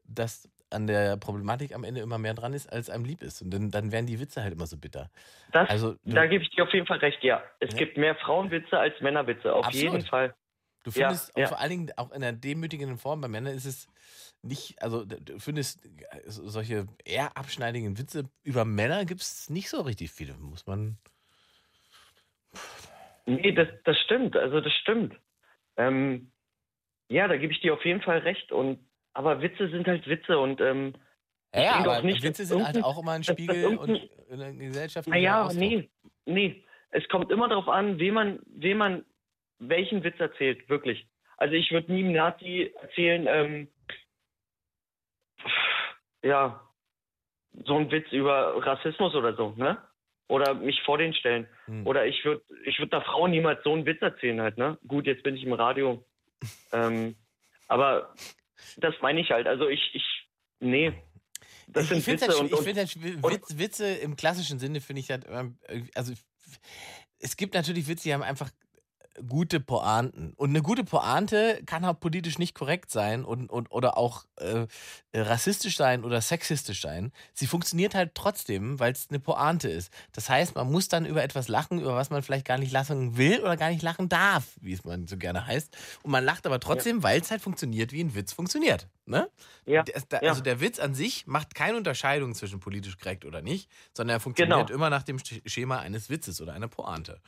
dass 0.05 0.49
an 0.71 0.87
der 0.87 1.17
Problematik 1.19 1.75
am 1.75 1.85
Ende 1.85 2.01
immer 2.01 2.19
mehr 2.19 2.35
dran 2.35 2.55
ist, 2.55 2.73
als 2.73 2.89
einem 2.91 3.05
lieb 3.05 3.23
ist. 3.23 3.43
Und 3.43 3.51
dann, 3.51 3.71
dann 3.71 3.93
werden 3.93 4.07
die 4.07 4.19
Witze 4.19 4.43
halt 4.43 4.55
immer 4.55 4.67
so 4.67 4.79
bitter. 4.79 5.11
Das, 5.53 5.69
Also, 5.69 5.97
da 6.05 6.27
gebe 6.27 6.43
ich 6.43 6.51
dir 6.51 6.65
auf 6.65 6.73
jeden 6.73 6.87
Fall 6.87 6.99
recht, 6.99 7.23
ja. 7.23 7.43
Es 7.61 7.71
Ja. 7.71 7.77
gibt 7.77 7.97
mehr 7.97 8.17
Frauenwitze 8.17 8.79
als 8.79 9.01
Männerwitze, 9.01 9.53
auf 9.55 9.67
Absolut. 9.67 9.95
jeden 9.95 10.07
Fall. 10.07 10.35
Du 10.85 10.91
Ja, 10.93 11.09
findest 11.09 11.37
auch 11.37 11.41
ja. 11.41 11.49
vor 11.49 11.59
allen 11.59 11.71
Dingen 11.71 11.93
auch 11.97 12.11
in 12.11 12.23
einer 12.23 12.33
demütigenden 12.33 12.99
Form 12.99 13.21
bei 13.21 13.29
Männern 13.29 13.55
ist 13.55 13.65
es 13.65 13.89
nicht, 14.43 14.81
also 14.83 15.05
du 15.05 15.39
findest 15.39 15.85
äh, 15.85 15.91
so- 16.27 16.49
solche 16.49 16.87
eher 17.05 17.37
abschneidigen 17.37 17.99
Witze 17.99 18.25
über 18.45 18.65
Männer 18.65 19.05
gibt 19.05 19.21
es 19.23 19.51
nicht 19.51 19.69
so 19.69 19.81
richtig 19.81 20.11
viele, 20.11 20.35
muss 20.35 20.67
man. 20.67 20.99
Nee, 23.27 23.53
das, 23.53 23.69
das 23.85 23.99
stimmt, 24.01 24.37
also 24.37 24.61
das 24.61 24.73
stimmt. 24.73 25.15
Ähm, 25.77 26.31
ja, 27.09 27.27
da 27.29 27.37
gebe 27.37 27.53
ich 27.53 27.61
dir 27.61 27.75
auf 27.75 27.85
jeden 27.85 28.03
Fall 28.03 28.19
recht. 28.19 28.53
Und 28.53 28.79
aber 29.15 29.43
Witze 29.43 29.69
sind 29.71 29.87
halt 29.87 30.07
Witze 30.07 30.39
und 30.39 30.61
ähm, 30.61 30.95
Ja, 31.55 31.73
aber 31.77 31.99
auch 31.99 32.03
nicht, 32.03 32.23
Witze 32.23 32.45
sind 32.47 32.65
halt 32.65 32.83
auch 32.83 33.01
immer 33.01 33.13
ein 33.13 33.25
Spiegel 33.25 33.77
und 33.79 34.09
in 34.29 34.39
der 34.39 34.53
Gesellschaft. 34.53 35.09
Naja, 35.09 35.51
nee, 35.53 35.89
nee. 36.25 36.63
Es 36.91 37.07
kommt 37.09 37.31
immer 37.31 37.49
darauf 37.49 37.69
an, 37.69 37.99
wem 37.99 38.15
man, 38.15 38.39
wem 38.47 38.79
man 38.79 39.05
welchen 39.59 40.05
Witz 40.05 40.19
erzählt, 40.21 40.69
wirklich. 40.69 41.09
Also 41.37 41.55
ich 41.55 41.71
würde 41.71 41.93
nie 41.93 42.05
einem 42.05 42.13
Nazi 42.13 42.73
erzählen, 42.81 43.27
ähm, 43.29 43.69
ja, 46.27 46.61
so 47.65 47.77
ein 47.77 47.90
Witz 47.90 48.11
über 48.12 48.55
Rassismus 48.65 49.15
oder 49.15 49.35
so, 49.35 49.55
ne? 49.57 49.78
Oder 50.28 50.55
mich 50.55 50.81
vor 50.82 50.98
den 50.98 51.15
stellen. 51.15 51.47
Hm. 51.66 51.86
Oder 51.86 52.07
ich 52.07 52.24
würde 52.24 52.43
ich 52.65 52.78
würd 52.78 52.93
einer 52.93 53.05
Frau 53.05 53.28
niemals 53.28 53.62
so 53.62 53.73
einen 53.73 53.86
Witz 53.86 54.03
erzählen 54.03 54.40
halt, 54.40 54.59
ne? 54.59 54.78
Gut, 54.86 55.07
jetzt 55.07 55.23
bin 55.23 55.36
ich 55.36 55.44
im 55.44 55.53
Radio. 55.53 56.05
ähm, 56.73 57.15
aber 57.69 58.15
das 58.77 58.94
meine 59.01 59.20
ich 59.20 59.31
halt. 59.31 59.47
Also 59.47 59.69
ich, 59.69 59.94
ich, 59.94 60.05
nee. 60.61 60.93
Das 61.69 61.85
ich 61.85 61.89
sind 61.89 61.98
ich 61.98 62.05
finde 62.05 62.23
Witze 62.23 62.32
halt, 62.32 62.40
und, 62.40 62.47
ich 62.47 62.59
und 62.59 62.65
find 62.65 62.78
halt 62.78 63.03
Wi- 63.03 63.16
und- 63.23 63.32
Witz, 63.32 63.59
Witze 63.59 63.86
im 63.86 64.16
klassischen 64.16 64.59
Sinne 64.59 64.81
finde 64.81 65.01
ich 65.01 65.11
halt, 65.11 65.24
immer, 65.24 65.53
äh, 65.69 65.82
also 65.94 66.12
es 67.19 67.36
gibt 67.36 67.55
natürlich 67.55 67.89
Witze, 67.89 68.05
die 68.05 68.15
haben 68.15 68.23
einfach 68.23 68.51
gute 69.29 69.61
Pointen. 69.61 70.33
Und 70.37 70.51
eine 70.51 70.63
gute 70.63 70.85
Pointe 70.85 71.61
kann 71.67 71.85
auch 71.85 71.99
politisch 71.99 72.39
nicht 72.39 72.55
korrekt 72.55 72.91
sein 72.91 73.25
und, 73.25 73.51
und, 73.51 73.71
oder 73.71 73.97
auch 73.97 74.25
äh, 74.37 74.67
rassistisch 75.15 75.77
sein 75.77 76.05
oder 76.05 76.21
sexistisch 76.21 76.83
sein. 76.83 77.13
Sie 77.35 77.47
funktioniert 77.47 77.95
halt 77.95 78.15
trotzdem, 78.15 78.79
weil 78.79 78.93
es 78.93 79.09
eine 79.09 79.21
Pointe 79.21 79.69
ist. 79.69 79.93
Das 80.13 80.29
heißt, 80.29 80.55
man 80.55 80.71
muss 80.71 80.89
dann 80.89 81.07
über 81.07 81.23
etwas 81.23 81.49
lachen, 81.49 81.81
über 81.81 81.95
was 81.95 82.11
man 82.11 82.23
vielleicht 82.23 82.47
gar 82.47 82.59
nicht 82.59 82.73
lachen 82.73 83.17
will 83.17 83.41
oder 83.41 83.57
gar 83.57 83.71
nicht 83.71 83.83
lachen 83.83 84.09
darf, 84.09 84.45
wie 84.61 84.73
es 84.73 84.85
man 84.85 85.07
so 85.07 85.17
gerne 85.17 85.47
heißt. 85.47 85.77
Und 86.03 86.11
man 86.11 86.25
lacht 86.25 86.47
aber 86.47 86.61
trotzdem, 86.61 87.03
weil 87.03 87.21
es 87.21 87.31
halt 87.31 87.43
funktioniert, 87.43 87.93
wie 87.93 88.03
ein 88.03 88.15
Witz 88.15 88.33
funktioniert. 88.33 88.89
Ne? 89.09 89.31
Ja, 89.66 89.85
Der, 89.85 90.03
da, 90.09 90.20
ja. 90.20 90.31
Also 90.31 90.43
der 90.43 90.61
Witz 90.61 90.81
an 90.81 90.93
sich 90.95 91.27
macht 91.28 91.55
keine 91.55 91.77
Unterscheidung 91.77 92.35
zwischen 92.35 92.59
politisch 92.59 92.99
korrekt 92.99 93.24
oder 93.24 93.41
nicht, 93.41 93.70
sondern 93.93 94.16
er 94.16 94.20
funktioniert 94.20 94.66
Genau. 94.66 94.74
immer 94.77 94.91
nach 94.91 95.05
dem 95.05 95.19
Sch- 95.19 95.49
Schema 95.49 95.78
eines 95.78 96.11
Witzes 96.11 96.41
oder 96.41 96.55
einer 96.55 96.66
Pointe. 96.66 97.20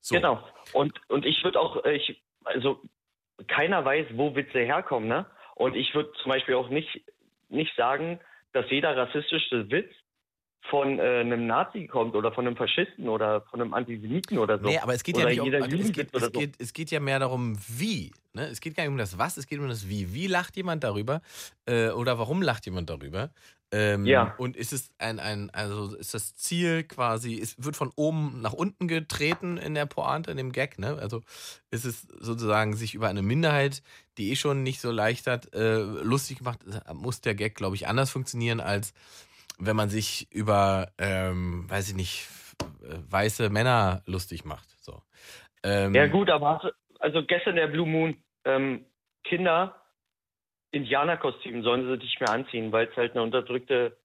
So. 0.00 0.14
Genau. 0.14 0.46
Und, 0.72 0.92
und 1.08 1.26
ich 1.26 1.42
würde 1.42 1.58
auch, 1.58 1.84
äh, 1.84 1.96
ich, 1.96 2.22
also 2.44 2.80
keiner 3.48 3.84
weiß, 3.84 4.06
wo 4.12 4.36
Witze 4.36 4.60
herkommen, 4.60 5.08
ne? 5.08 5.26
Und 5.56 5.74
ich 5.74 5.92
würde 5.94 6.12
zum 6.22 6.30
Beispiel 6.30 6.54
auch 6.54 6.68
nicht, 6.68 7.02
nicht 7.48 7.74
sagen, 7.76 8.20
dass 8.52 8.70
jeder 8.70 8.96
rassistische 8.96 9.68
Witz 9.70 9.90
von 10.70 10.98
äh, 10.98 11.20
einem 11.20 11.46
Nazi 11.46 11.86
kommt 11.86 12.14
oder 12.14 12.32
von 12.32 12.46
einem 12.46 12.56
Faschisten 12.56 13.08
oder 13.08 13.42
von 13.42 13.60
einem 13.60 13.74
Antisemiten 13.74 14.38
oder 14.38 14.58
so. 14.58 14.66
Nee, 14.66 14.78
aber 14.78 14.94
es 14.94 15.02
geht 15.02 15.16
ja 15.16 15.24
oder 15.24 15.30
nicht 15.30 15.40
um, 15.40 15.62
also 15.62 15.76
es, 15.76 15.92
geht, 15.92 16.08
es, 16.12 16.22
so. 16.22 16.30
geht, 16.30 16.54
es 16.58 16.72
geht 16.72 16.90
ja 16.90 17.00
mehr 17.00 17.18
darum, 17.18 17.58
wie. 17.68 18.12
Ne? 18.32 18.46
Es 18.46 18.60
geht 18.60 18.74
gar 18.74 18.84
nicht 18.84 18.90
um 18.90 18.98
das 18.98 19.18
Was, 19.18 19.36
es 19.36 19.46
geht 19.46 19.58
um 19.58 19.68
das 19.68 19.88
Wie. 19.88 20.14
Wie 20.14 20.26
lacht 20.26 20.56
jemand 20.56 20.82
darüber? 20.82 21.20
Äh, 21.66 21.90
oder 21.90 22.18
warum 22.18 22.40
lacht 22.40 22.64
jemand 22.66 22.88
darüber? 22.88 23.30
Ähm, 23.72 24.06
Ja. 24.06 24.34
Und 24.38 24.56
ist 24.56 24.72
es 24.72 24.90
ein, 24.98 25.18
ein, 25.20 25.50
also 25.50 25.94
ist 25.96 26.14
das 26.14 26.34
Ziel 26.34 26.84
quasi, 26.84 27.38
es 27.40 27.62
wird 27.62 27.76
von 27.76 27.92
oben 27.96 28.40
nach 28.40 28.52
unten 28.52 28.88
getreten 28.88 29.58
in 29.58 29.74
der 29.74 29.86
Pointe, 29.86 30.30
in 30.30 30.36
dem 30.36 30.52
Gag, 30.52 30.78
ne? 30.78 30.96
Also 31.00 31.22
ist 31.70 31.84
es 31.84 32.06
sozusagen 32.20 32.74
sich 32.74 32.94
über 32.94 33.08
eine 33.08 33.22
Minderheit, 33.22 33.82
die 34.16 34.30
eh 34.30 34.36
schon 34.36 34.62
nicht 34.62 34.80
so 34.80 34.90
leicht 34.90 35.26
hat, 35.26 35.52
äh, 35.54 35.78
lustig 35.78 36.38
gemacht, 36.38 36.60
muss 36.94 37.20
der 37.20 37.34
Gag, 37.34 37.54
glaube 37.54 37.76
ich, 37.76 37.86
anders 37.86 38.10
funktionieren, 38.10 38.60
als 38.60 38.94
wenn 39.58 39.76
man 39.76 39.88
sich 39.88 40.28
über, 40.32 40.88
ähm, 40.98 41.68
weiß 41.68 41.90
ich 41.90 41.94
nicht, 41.94 42.28
äh, 42.82 42.96
weiße 43.10 43.50
Männer 43.50 44.02
lustig 44.06 44.44
macht. 44.44 44.68
So. 44.80 45.02
Ähm, 45.62 45.94
Ja 45.94 46.06
gut, 46.06 46.30
aber 46.30 46.62
hast 46.62 46.74
also 47.04 47.22
gestern 47.22 47.56
der 47.56 47.66
Blue 47.66 47.86
Moon, 47.86 48.16
ähm, 48.44 48.86
Kinder, 49.24 49.74
Indianerkostümen 50.70 51.62
sollen 51.62 51.86
sie 51.86 52.02
nicht 52.02 52.20
mehr 52.20 52.30
anziehen, 52.30 52.72
weil 52.72 52.88
es 52.88 52.96
halt 52.96 53.12
eine 53.12 53.22
unterdrückte, 53.22 53.96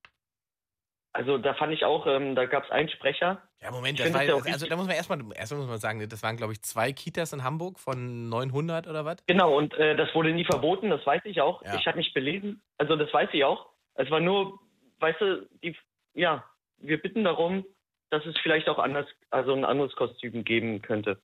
also 1.13 1.37
da 1.37 1.53
fand 1.53 1.73
ich 1.73 1.85
auch, 1.85 2.05
ähm, 2.07 2.35
da 2.35 2.45
gab 2.45 2.65
es 2.65 2.71
einen 2.71 2.89
Sprecher. 2.89 3.41
Ja, 3.61 3.71
Moment, 3.71 3.99
das 3.99 4.13
war, 4.13 4.25
das 4.25 4.45
also 4.45 4.67
da 4.67 4.75
muss 4.75 4.87
man 4.87 4.95
erstmal, 4.95 5.19
erstmal 5.33 5.61
muss 5.61 5.69
man 5.69 5.79
sagen, 5.79 6.07
das 6.07 6.23
waren, 6.23 6.37
glaube 6.37 6.53
ich, 6.53 6.61
zwei 6.61 6.91
Kitas 6.91 7.33
in 7.33 7.43
Hamburg 7.43 7.79
von 7.79 8.29
900 8.29 8.87
oder 8.87 9.05
was? 9.05 9.17
Genau, 9.27 9.57
und 9.57 9.73
äh, 9.75 9.95
das 9.95 10.13
wurde 10.13 10.31
nie 10.31 10.45
verboten, 10.45 10.89
das 10.89 11.05
weiß 11.05 11.21
ich 11.25 11.41
auch. 11.41 11.63
Ja. 11.63 11.75
Ich 11.75 11.87
habe 11.87 11.97
mich 11.97 12.13
belesen, 12.13 12.61
also 12.77 12.95
das 12.95 13.11
weiß 13.13 13.29
ich 13.33 13.43
auch. 13.43 13.69
Es 13.95 14.09
war 14.11 14.19
nur, 14.19 14.59
weißt 14.99 15.21
du, 15.21 15.49
die, 15.63 15.75
ja, 16.13 16.43
wir 16.77 17.01
bitten 17.01 17.23
darum, 17.23 17.65
dass 18.09 18.25
es 18.25 18.37
vielleicht 18.39 18.69
auch 18.69 18.79
anders, 18.79 19.07
also 19.29 19.53
ein 19.53 19.65
anderes 19.65 19.95
Kostüm 19.95 20.43
geben 20.43 20.81
könnte. 20.81 21.19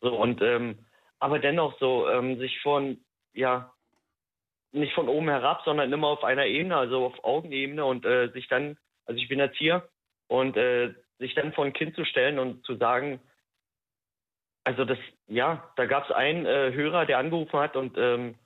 So, 0.00 0.14
und, 0.14 0.40
ähm, 0.42 0.86
aber 1.18 1.38
dennoch 1.38 1.78
so, 1.78 2.08
ähm, 2.08 2.38
sich 2.38 2.60
von, 2.60 3.04
ja, 3.32 3.72
nicht 4.72 4.94
von 4.94 5.08
oben 5.08 5.28
herab, 5.28 5.62
sondern 5.64 5.92
immer 5.92 6.08
auf 6.08 6.24
einer 6.24 6.46
Ebene, 6.46 6.76
also 6.76 7.04
auf 7.04 7.24
Augenebene 7.24 7.84
und 7.84 8.04
äh, 8.04 8.28
sich 8.32 8.48
dann 8.48 8.78
Also 9.04 9.20
ich 9.20 9.28
bin 9.28 9.38
Erzieher 9.38 9.88
und 10.28 10.56
äh, 10.56 10.94
sich 11.18 11.34
dann 11.34 11.52
vor 11.52 11.64
ein 11.64 11.74
Kind 11.74 11.94
zu 11.94 12.04
stellen 12.04 12.38
und 12.38 12.64
zu 12.64 12.76
sagen, 12.76 13.20
also 14.64 14.84
das, 14.84 14.98
ja, 15.26 15.70
da 15.76 15.86
gab 15.86 16.04
es 16.04 16.10
einen 16.10 16.46
äh, 16.46 16.72
Hörer, 16.72 17.04
der 17.04 17.18
angerufen 17.18 17.58
hat 17.58 17.76
und 17.76 17.96
ähm, 17.98 18.36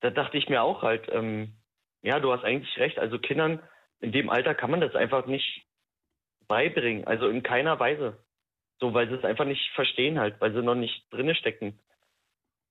da 0.00 0.10
dachte 0.10 0.36
ich 0.36 0.48
mir 0.48 0.62
auch 0.62 0.82
halt, 0.82 1.08
ähm, 1.12 1.54
ja, 2.02 2.20
du 2.20 2.32
hast 2.32 2.44
eigentlich 2.44 2.76
recht. 2.78 2.98
Also 2.98 3.18
Kindern 3.18 3.60
in 4.00 4.12
dem 4.12 4.30
Alter 4.30 4.54
kann 4.54 4.70
man 4.70 4.80
das 4.80 4.94
einfach 4.94 5.26
nicht 5.26 5.66
beibringen. 6.46 7.06
Also 7.06 7.28
in 7.28 7.42
keiner 7.42 7.78
Weise. 7.78 8.16
So, 8.80 8.94
weil 8.94 9.08
sie 9.08 9.14
es 9.16 9.24
einfach 9.24 9.44
nicht 9.44 9.70
verstehen 9.74 10.18
halt, 10.20 10.40
weil 10.40 10.52
sie 10.52 10.62
noch 10.62 10.76
nicht 10.76 11.04
drinne 11.10 11.34
stecken. 11.34 11.78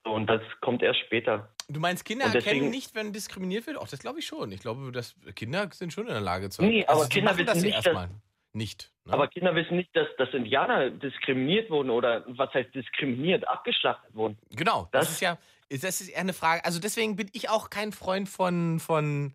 So, 0.05 0.13
und 0.13 0.27
das 0.27 0.41
kommt 0.61 0.81
erst 0.81 0.99
später. 1.01 1.49
Du 1.67 1.81
meinst, 1.81 2.05
Kinder 2.05 2.25
deswegen- 2.25 2.45
erkennen 2.45 2.69
nicht, 2.69 2.95
wenn 2.95 3.11
diskriminiert 3.11 3.67
wird? 3.67 3.77
Auch 3.77 3.89
das 3.89 3.99
glaube 3.99 4.19
ich 4.19 4.25
schon. 4.25 4.51
Ich 4.53 4.61
glaube, 4.61 4.91
dass 4.93 5.15
Kinder 5.35 5.69
sind 5.73 5.91
schon 5.91 6.07
in 6.07 6.13
der 6.13 6.21
Lage 6.21 6.49
zu. 6.49 6.63
Nee, 6.63 6.85
aber 6.85 7.03
sie 7.03 7.09
Kinder 7.09 7.31
das 7.33 7.39
wissen 7.39 7.57
ja 7.57 7.63
nicht, 7.65 7.85
erstmal 7.85 8.09
nicht. 8.53 8.91
Ne? 9.03 9.13
Aber 9.13 9.27
Kinder 9.27 9.53
wissen 9.53 9.75
nicht, 9.75 9.93
dass, 9.93 10.07
dass 10.17 10.33
Indianer 10.33 10.89
diskriminiert 10.91 11.69
wurden 11.69 11.89
oder 11.89 12.23
was 12.27 12.53
heißt 12.53 12.73
diskriminiert, 12.73 13.45
abgeschlachtet 13.45 14.15
wurden. 14.15 14.37
Genau, 14.51 14.87
das, 14.93 15.11
ist 15.11 15.21
ja, 15.21 15.37
das 15.69 15.99
ist 15.99 16.07
eher 16.07 16.21
eine 16.21 16.33
Frage. 16.33 16.63
Also 16.63 16.79
deswegen 16.79 17.17
bin 17.17 17.29
ich 17.33 17.49
auch 17.49 17.69
kein 17.69 17.91
Freund 17.91 18.29
von, 18.29 18.79
von 18.79 19.33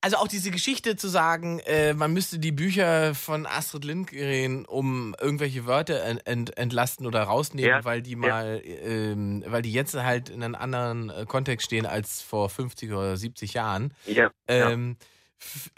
also 0.00 0.16
auch 0.18 0.28
diese 0.28 0.50
Geschichte 0.50 0.96
zu 0.96 1.08
sagen, 1.08 1.58
äh, 1.66 1.92
man 1.94 2.12
müsste 2.12 2.38
die 2.38 2.52
Bücher 2.52 3.14
von 3.14 3.46
Astrid 3.46 3.84
Lindgren 3.84 4.64
um 4.64 5.14
irgendwelche 5.20 5.66
Wörter 5.66 6.02
ent, 6.04 6.26
ent, 6.26 6.56
entlasten 6.56 7.06
oder 7.06 7.22
rausnehmen, 7.24 7.68
Ja, 7.70 7.84
weil 7.84 8.00
die 8.02 8.12
ja. 8.12 8.16
mal, 8.16 8.62
ähm, 8.64 9.42
weil 9.46 9.62
die 9.62 9.72
jetzt 9.72 9.94
halt 9.94 10.28
in 10.30 10.42
einem 10.42 10.54
anderen 10.54 11.10
äh, 11.10 11.24
Kontext 11.26 11.66
stehen 11.66 11.86
als 11.86 12.22
vor 12.22 12.48
50 12.48 12.92
oder 12.92 13.16
70 13.16 13.54
Jahren. 13.54 13.92
Ja, 14.06 14.30
Ähm, 14.46 14.96
f- 15.00 15.06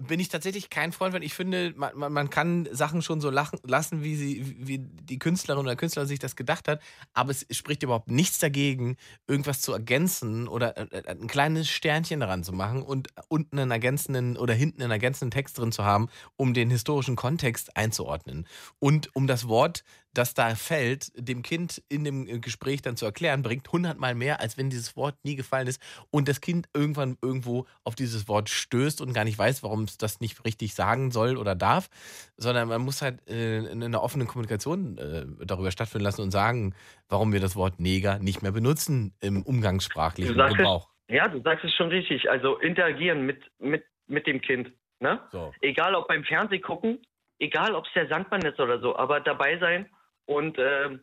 bin 0.03 0.21
ich 0.21 0.29
tatsächlich 0.29 0.71
kein 0.71 0.93
Freund, 0.93 1.15
weil 1.15 1.23
ich 1.23 1.35
finde, 1.35 1.73
man, 1.77 1.97
man, 1.97 2.13
man 2.13 2.31
kann 2.31 2.69
Sachen 2.73 3.03
schon 3.03 3.21
so 3.21 3.31
lachen, 3.31 3.59
lassen, 3.65 4.03
wie 4.03 4.17
sie, 4.17 4.57
wie 4.59 4.79
die 4.79 5.19
Künstlerin 5.19 5.65
oder 5.65 5.77
Künstler 5.77 6.07
sich 6.07 6.19
das 6.19 6.37
gedacht 6.37 6.69
hat, 6.69 6.81
aber 7.13 7.31
es 7.31 7.47
spricht 7.51 7.83
überhaupt 7.83 8.11
nichts 8.11 8.39
dagegen, 8.39 8.97
irgendwas 9.27 9.61
zu 9.61 9.73
ergänzen 9.73 10.49
oder 10.49 10.77
äh, 10.77 10.87
äh, 10.91 11.11
ein 11.11 11.27
kleines 11.27 11.69
Sternchen 11.69 12.21
daran 12.21 12.45
zu 12.45 12.53
machen 12.53 12.83
und 12.83 13.09
unten 13.29 13.59
einen 13.59 13.71
ergänzenden 13.71 14.37
oder 14.37 14.55
hinten 14.55 14.83
einen 14.83 14.93
ergänzenden 14.93 15.31
Text 15.31 15.59
drin 15.59 15.73
zu 15.73 15.85
haben, 15.85 16.09
um 16.37 16.55
den 16.55 16.71
historischen 16.71 17.17
Kontext 17.17 17.77
einzuordnen. 17.77 18.47
Und 18.79 19.15
um 19.15 19.27
das 19.27 19.49
Wort 19.49 19.85
das 20.13 20.35
da 20.35 20.55
fällt, 20.55 21.13
dem 21.15 21.43
Kind 21.43 21.83
in 21.89 22.05
dem 22.05 22.27
äh, 22.27 22.39
Gespräch 22.39 22.83
dann 22.83 22.97
zu 22.97 23.07
erklären, 23.07 23.43
bringt 23.43 23.71
hundertmal 23.71 24.15
mehr, 24.15 24.41
als 24.41 24.59
wenn 24.59 24.71
dieses 24.71 24.97
Wort 24.97 25.17
nie 25.25 25.37
gefallen 25.37 25.67
ist 25.67 25.81
und 26.11 26.29
das 26.29 26.41
Kind 26.41 26.69
irgendwann 26.75 27.17
irgendwo 27.23 27.67
auf 27.85 27.95
dieses 27.95 28.29
Wort 28.29 28.49
stößt 28.49 29.01
und 29.01 29.13
gar 29.13 29.25
nicht 29.25 29.39
weiß, 29.39 29.63
warum 29.63 29.85
es 29.85 29.99
das 29.99 30.21
nicht 30.21 30.45
richtig 30.45 30.75
sagen 30.75 31.11
soll 31.11 31.37
oder 31.37 31.55
darf, 31.55 31.89
sondern 32.37 32.69
man 32.69 32.83
muss 32.83 33.03
halt 33.03 33.27
äh, 33.29 33.59
in 33.59 33.83
einer 33.83 34.03
offenen 34.03 34.27
Kommunikation 34.27 34.99
äh, 34.99 35.27
darüber 35.47 35.71
stattfinden 35.71 36.05
lassen 36.05 36.23
und 36.23 36.31
sagen, 36.31 36.75
warum 37.09 37.33
wir 37.33 37.41
das 37.41 37.57
Wort 37.57 37.79
Neger 37.79 38.19
nicht 38.19 38.43
mehr 38.43 38.53
benutzen 38.53 39.15
im 39.21 39.43
umgangssprachlichen 39.43 40.37
Gebrauch. 40.37 40.91
Es, 41.07 41.15
ja, 41.15 41.29
du 41.29 41.41
sagst 41.43 41.65
es 41.65 41.75
schon 41.75 41.89
richtig. 41.89 42.31
Also 42.31 42.59
interagieren 42.59 43.27
mit, 43.27 43.43
mit, 43.59 43.85
mit 44.07 44.27
dem 44.27 44.41
Kind. 44.41 44.73
Ne? 45.01 45.21
So. 45.33 45.53
Egal 45.61 45.95
ob 45.95 46.09
beim 46.09 46.25
Fernseh 46.25 46.59
gucken, 46.59 46.99
egal 47.39 47.75
ob 47.75 47.87
es 47.87 47.93
der 47.95 48.09
Sandmann 48.09 48.43
ist 48.43 48.61
oder 48.61 48.81
so, 48.81 48.97
aber 48.97 49.21
dabei 49.21 49.59
sein 49.59 49.89
und 50.31 50.59
ähm, 50.61 51.01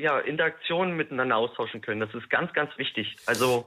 ja, 0.00 0.18
Interaktionen 0.20 0.96
miteinander 0.96 1.36
austauschen 1.36 1.82
können. 1.82 2.00
Das 2.00 2.14
ist 2.14 2.30
ganz, 2.30 2.52
ganz 2.54 2.76
wichtig. 2.78 3.16
Also 3.26 3.66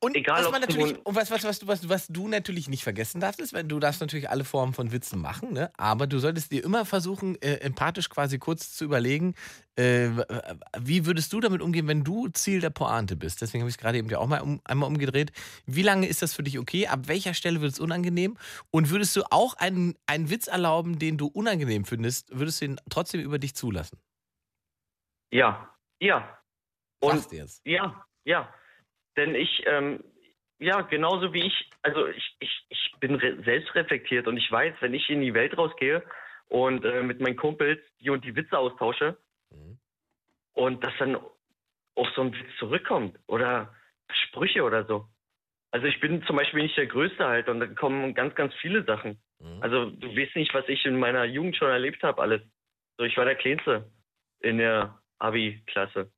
Und 0.00 0.14
egal 0.14 0.44
was 0.44 0.52
man 0.52 0.60
natürlich, 0.60 1.04
und 1.04 1.16
was, 1.16 1.28
was, 1.32 1.42
was, 1.42 1.58
du- 1.58 1.66
was, 1.66 1.88
was 1.88 2.06
du 2.06 2.28
natürlich 2.28 2.68
nicht 2.68 2.84
vergessen 2.84 3.20
darfst, 3.20 3.40
ist, 3.40 3.52
weil 3.52 3.64
du 3.64 3.80
darfst 3.80 4.00
natürlich 4.00 4.30
alle 4.30 4.44
Formen 4.44 4.72
von 4.72 4.92
Witzen 4.92 5.20
machen, 5.20 5.52
ne? 5.52 5.72
aber 5.76 6.06
du 6.06 6.20
solltest 6.20 6.52
dir 6.52 6.62
immer 6.62 6.84
versuchen, 6.84 7.34
äh, 7.42 7.54
empathisch 7.54 8.08
quasi 8.08 8.38
kurz 8.38 8.72
zu 8.76 8.84
überlegen, 8.84 9.34
äh, 9.74 10.10
wie 10.78 11.04
würdest 11.04 11.32
du 11.32 11.40
damit 11.40 11.62
umgehen, 11.62 11.88
wenn 11.88 12.04
du 12.04 12.28
Ziel 12.28 12.60
der 12.60 12.70
Pointe 12.70 13.16
bist? 13.16 13.42
Deswegen 13.42 13.62
habe 13.62 13.70
ich 13.70 13.74
es 13.74 13.78
gerade 13.80 13.98
eben 13.98 14.08
ja 14.08 14.18
auch 14.18 14.28
mal 14.28 14.40
um, 14.40 14.60
einmal 14.64 14.88
umgedreht. 14.88 15.32
Wie 15.66 15.82
lange 15.82 16.06
ist 16.06 16.22
das 16.22 16.32
für 16.32 16.44
dich 16.44 16.60
okay? 16.60 16.86
Ab 16.86 17.08
welcher 17.08 17.34
Stelle 17.34 17.60
wird 17.60 17.72
es 17.72 17.80
unangenehm? 17.80 18.38
Und 18.70 18.90
würdest 18.90 19.16
du 19.16 19.24
auch 19.32 19.54
einen, 19.54 19.96
einen 20.06 20.30
Witz 20.30 20.46
erlauben, 20.46 21.00
den 21.00 21.18
du 21.18 21.26
unangenehm 21.26 21.84
findest, 21.84 22.36
würdest 22.38 22.60
du 22.60 22.66
ihn 22.66 22.80
trotzdem 22.88 23.20
über 23.20 23.40
dich 23.40 23.56
zulassen? 23.56 23.98
Ja, 25.32 25.74
ja. 26.00 26.38
Und 27.00 27.14
Sagst 27.16 27.32
jetzt? 27.32 27.62
ja, 27.66 28.04
ja. 28.24 28.52
Denn 29.18 29.34
ich, 29.34 29.64
ähm, 29.66 30.04
ja, 30.60 30.80
genauso 30.82 31.34
wie 31.34 31.44
ich, 31.44 31.70
also 31.82 32.06
ich, 32.06 32.36
ich, 32.38 32.64
ich 32.68 32.92
bin 33.00 33.16
re 33.16 33.42
selbstreflektiert 33.42 34.28
und 34.28 34.36
ich 34.36 34.50
weiß, 34.50 34.74
wenn 34.80 34.94
ich 34.94 35.10
in 35.10 35.20
die 35.20 35.34
Welt 35.34 35.58
rausgehe 35.58 36.04
und 36.48 36.84
äh, 36.84 37.02
mit 37.02 37.20
meinen 37.20 37.36
Kumpels 37.36 37.80
die 38.00 38.10
und 38.10 38.24
die 38.24 38.34
Witze 38.36 38.56
austausche 38.56 39.18
Mhm. 39.50 39.78
und 40.52 40.84
dass 40.84 40.92
dann 40.98 41.16
auch 41.16 42.10
so 42.14 42.20
ein 42.20 42.34
Witz 42.34 42.56
zurückkommt 42.58 43.18
oder 43.26 43.74
Sprüche 44.10 44.62
oder 44.62 44.84
so. 44.84 45.08
Also 45.70 45.86
ich 45.86 46.00
bin 46.00 46.22
zum 46.24 46.36
Beispiel 46.36 46.62
nicht 46.62 46.76
der 46.76 46.86
Größte 46.86 47.26
halt 47.26 47.48
und 47.48 47.60
dann 47.60 47.74
kommen 47.74 48.14
ganz, 48.14 48.34
ganz 48.34 48.54
viele 48.56 48.84
Sachen. 48.84 49.18
Mhm. 49.40 49.62
Also 49.62 49.90
du 49.90 50.14
weißt 50.14 50.36
nicht, 50.36 50.52
was 50.54 50.68
ich 50.68 50.84
in 50.84 50.98
meiner 50.98 51.24
Jugend 51.24 51.56
schon 51.56 51.70
erlebt 51.70 52.02
habe 52.02 52.20
alles. 52.20 52.42
So, 52.98 53.04
ich 53.04 53.16
war 53.16 53.24
der 53.24 53.36
Kleinste 53.36 53.90
in 54.40 54.58
der 54.58 55.00
Abi-Klasse. 55.18 56.10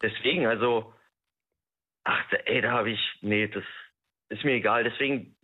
Deswegen, 0.00 0.46
also, 0.46 0.94
ach, 2.04 2.32
ey, 2.44 2.60
da 2.60 2.72
habe 2.72 2.90
ich, 2.90 3.18
nee, 3.20 3.48
das 3.48 3.64
ist 4.28 4.44
mir 4.44 4.52
egal. 4.54 4.84
Deswegen 4.84 5.36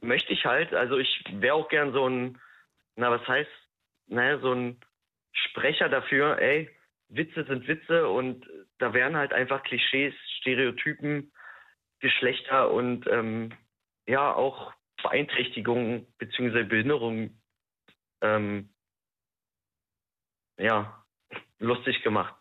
möchte 0.00 0.32
ich 0.32 0.44
halt, 0.44 0.72
also 0.74 0.98
ich 0.98 1.24
wäre 1.32 1.54
auch 1.54 1.68
gern 1.68 1.92
so 1.92 2.08
ein, 2.08 2.40
na, 2.96 3.10
was 3.10 3.26
heißt, 3.26 3.50
naja, 4.06 4.38
so 4.38 4.52
ein 4.52 4.80
Sprecher 5.32 5.88
dafür, 5.88 6.38
ey, 6.38 6.70
Witze 7.08 7.44
sind 7.44 7.66
Witze 7.68 8.08
und 8.08 8.46
da 8.78 8.92
werden 8.92 9.16
halt 9.16 9.32
einfach 9.32 9.62
Klischees, 9.62 10.14
Stereotypen, 10.38 11.32
Geschlechter 12.00 12.70
und 12.70 13.06
ähm, 13.06 13.52
ja 14.06 14.32
auch 14.34 14.72
Beeinträchtigungen 15.02 16.06
bzw. 16.18 16.64
Behinderungen 16.64 17.42
ähm, 18.20 18.70
ja 20.58 21.04
lustig 21.58 22.02
gemacht. 22.02 22.34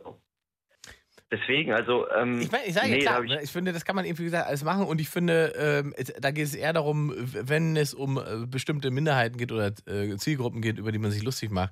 Deswegen, 1.34 1.74
also 1.74 2.08
ähm, 2.12 2.42
Ich, 2.42 2.52
meine, 2.52 2.66
ich 2.66 2.76
sage 2.76 2.90
nee, 2.90 3.04
ja 3.04 3.12
klar, 3.12 3.24
ich, 3.24 3.30
ne, 3.32 3.42
ich 3.42 3.52
finde, 3.52 3.74
das 3.74 3.86
kann 3.86 3.96
man 3.96 4.06
eben, 4.06 4.20
wie 4.20 4.26
gesagt, 4.26 4.48
alles 4.48 4.64
machen 4.64 4.86
und 4.86 5.02
ich 5.02 5.10
finde, 5.10 5.52
ähm, 5.58 5.96
da 6.22 6.30
geht 6.30 6.46
es 6.46 6.54
eher 6.54 6.74
darum, 6.74 7.12
wenn 7.18 7.76
es 7.76 7.96
um 7.96 8.20
äh, 8.20 8.46
bestimmte 8.46 8.92
Minderheiten 8.92 9.38
geht 9.38 9.52
oder 9.52 9.72
äh, 9.88 10.16
Zielgruppen 10.18 10.62
geht, 10.62 10.78
über 10.78 10.92
die 10.92 11.00
man 11.00 11.10
sich 11.10 11.24
lustig 11.24 11.50
macht, 11.50 11.72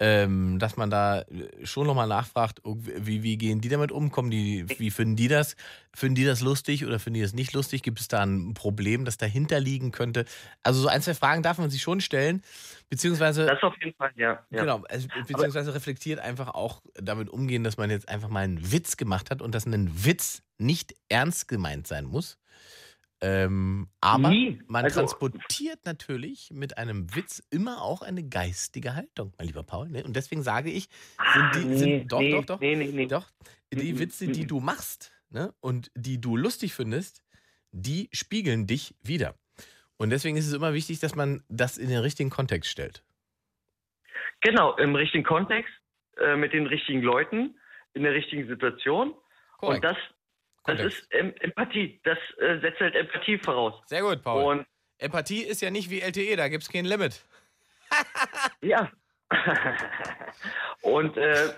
ähm, 0.00 0.58
dass 0.58 0.76
man 0.76 0.90
da 0.90 1.22
äh, 1.22 1.66
schon 1.66 1.86
nochmal 1.86 2.06
nachfragt, 2.06 2.60
oh, 2.64 2.76
wie, 2.78 3.22
wie 3.22 3.36
gehen 3.36 3.60
die 3.60 3.68
damit 3.68 3.90
um? 3.90 4.10
Kommen 4.10 4.30
die, 4.30 4.64
wie 4.78 4.90
finden 4.90 5.16
die 5.16 5.28
das? 5.28 5.56
Finden 5.94 6.14
die 6.14 6.24
das 6.24 6.40
lustig 6.40 6.86
oder 6.86 6.98
finden 6.98 7.14
die 7.14 7.22
das 7.22 7.32
nicht 7.32 7.52
lustig? 7.52 7.82
Gibt 7.82 7.98
es 7.98 8.06
da 8.06 8.22
ein 8.22 8.54
Problem, 8.54 9.04
das 9.04 9.16
dahinter 9.16 9.58
liegen 9.58 9.90
könnte? 9.90 10.24
Also 10.62 10.80
so 10.80 10.88
ein, 10.88 11.02
zwei 11.02 11.14
Fragen 11.14 11.42
darf 11.42 11.58
man 11.58 11.70
sich 11.70 11.82
schon 11.82 12.00
stellen, 12.00 12.42
beziehungsweise 12.88 13.46
das 13.46 13.62
auf 13.62 13.74
jeden 13.82 13.96
Fall, 13.96 14.12
ja. 14.14 14.44
ja. 14.50 14.60
Genau, 14.60 14.84
also, 14.88 15.08
beziehungsweise 15.26 15.74
reflektiert 15.74 16.20
einfach 16.20 16.48
auch 16.54 16.82
damit 16.94 17.28
umgehen, 17.28 17.64
dass 17.64 17.76
man 17.76 17.90
jetzt 17.90 18.08
einfach 18.08 18.28
mal 18.28 18.44
einen 18.44 18.70
Witz 18.70 18.96
gemacht 18.96 19.30
hat 19.30 19.42
und 19.42 19.54
dass 19.54 19.66
ein 19.66 20.04
Witz 20.04 20.42
nicht 20.58 20.94
ernst 21.08 21.48
gemeint 21.48 21.86
sein 21.88 22.04
muss. 22.04 22.38
Ähm, 23.20 23.88
aber 24.00 24.28
Nie. 24.30 24.60
man 24.68 24.84
Also- 24.84 25.00
transportiert 25.00 25.80
natürlich 25.84 26.50
mit 26.52 26.78
einem 26.78 27.14
Witz 27.16 27.42
immer 27.50 27.82
auch 27.82 28.02
eine 28.02 28.22
geistige 28.22 28.94
Haltung, 28.94 29.32
mein 29.38 29.48
lieber 29.48 29.64
Paul. 29.64 29.88
Ne? 29.88 30.04
Und 30.04 30.14
deswegen 30.14 30.42
sage 30.42 30.70
ich, 30.70 30.88
sind 31.34 31.54
die, 31.54 31.64
nee, 31.68 31.76
sind, 31.76 32.12
doch, 32.12 32.20
nee, 32.20 32.30
doch, 32.30 32.44
doch, 32.44 32.60
nee, 32.60 32.76
nee, 32.76 32.92
nee. 32.92 33.06
doch, 33.06 33.28
die 33.72 33.92
Mhm, 33.94 33.98
Witze, 33.98 34.28
die 34.28 34.42
mhm. 34.44 34.48
du 34.48 34.60
machst 34.60 35.12
ne? 35.30 35.52
und 35.60 35.90
die 35.96 36.20
du 36.20 36.36
lustig 36.36 36.74
findest, 36.74 37.22
die 37.72 38.08
spiegeln 38.12 38.66
dich 38.68 38.94
wieder. 39.02 39.34
Und 39.96 40.10
deswegen 40.10 40.36
ist 40.36 40.46
es 40.46 40.52
immer 40.52 40.72
wichtig, 40.74 41.00
dass 41.00 41.16
man 41.16 41.42
das 41.48 41.76
in 41.76 41.88
den 41.88 41.98
richtigen 41.98 42.30
Kontext 42.30 42.70
stellt. 42.70 43.02
Genau, 44.42 44.76
im 44.76 44.94
richtigen 44.94 45.24
Kontext, 45.24 45.72
äh, 46.18 46.36
mit 46.36 46.52
den 46.52 46.66
richtigen 46.66 47.02
Leuten, 47.02 47.56
in 47.94 48.04
der 48.04 48.12
richtigen 48.12 48.46
Situation. 48.46 49.14
Korrekt. 49.58 49.84
Und 49.84 49.90
das, 49.90 49.96
das 50.76 50.94
ist 50.94 51.12
em 51.12 51.34
Empathie. 51.40 52.00
Das 52.04 52.18
äh, 52.38 52.58
setzt 52.60 52.80
halt 52.80 52.94
Empathie 52.94 53.38
voraus. 53.38 53.74
Sehr 53.86 54.02
gut, 54.02 54.22
Paul. 54.22 54.58
Und 54.58 54.66
Empathie 54.98 55.42
ist 55.42 55.60
ja 55.60 55.70
nicht 55.70 55.90
wie 55.90 56.00
LTE, 56.00 56.36
da 56.36 56.48
gibt 56.48 56.62
es 56.64 56.70
kein 56.70 56.84
Limit. 56.84 57.24
Ja. 58.60 58.90
und 60.82 61.16
äh, 61.16 61.52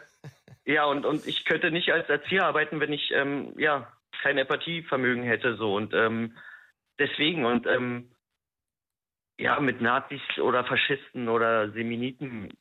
ja, 0.65 0.85
und, 0.85 1.05
und 1.05 1.27
ich 1.27 1.45
könnte 1.45 1.71
nicht 1.71 1.93
als 1.93 2.09
Erzieher 2.09 2.45
arbeiten, 2.45 2.81
wenn 2.81 2.93
ich 2.93 3.11
ähm, 3.13 3.55
ja 3.59 3.93
kein 4.23 4.39
Empathievermögen 4.39 5.25
hätte. 5.25 5.57
So 5.57 5.75
und 5.75 5.95
ähm, 5.95 6.37
deswegen 6.99 7.45
und 7.45 7.67
ähm, 7.67 8.13
ja, 9.39 9.59
mit 9.59 9.81
Nazis 9.81 10.21
oder 10.39 10.65
Faschisten 10.65 11.29
oder 11.29 11.71
Seminiten 11.71 12.53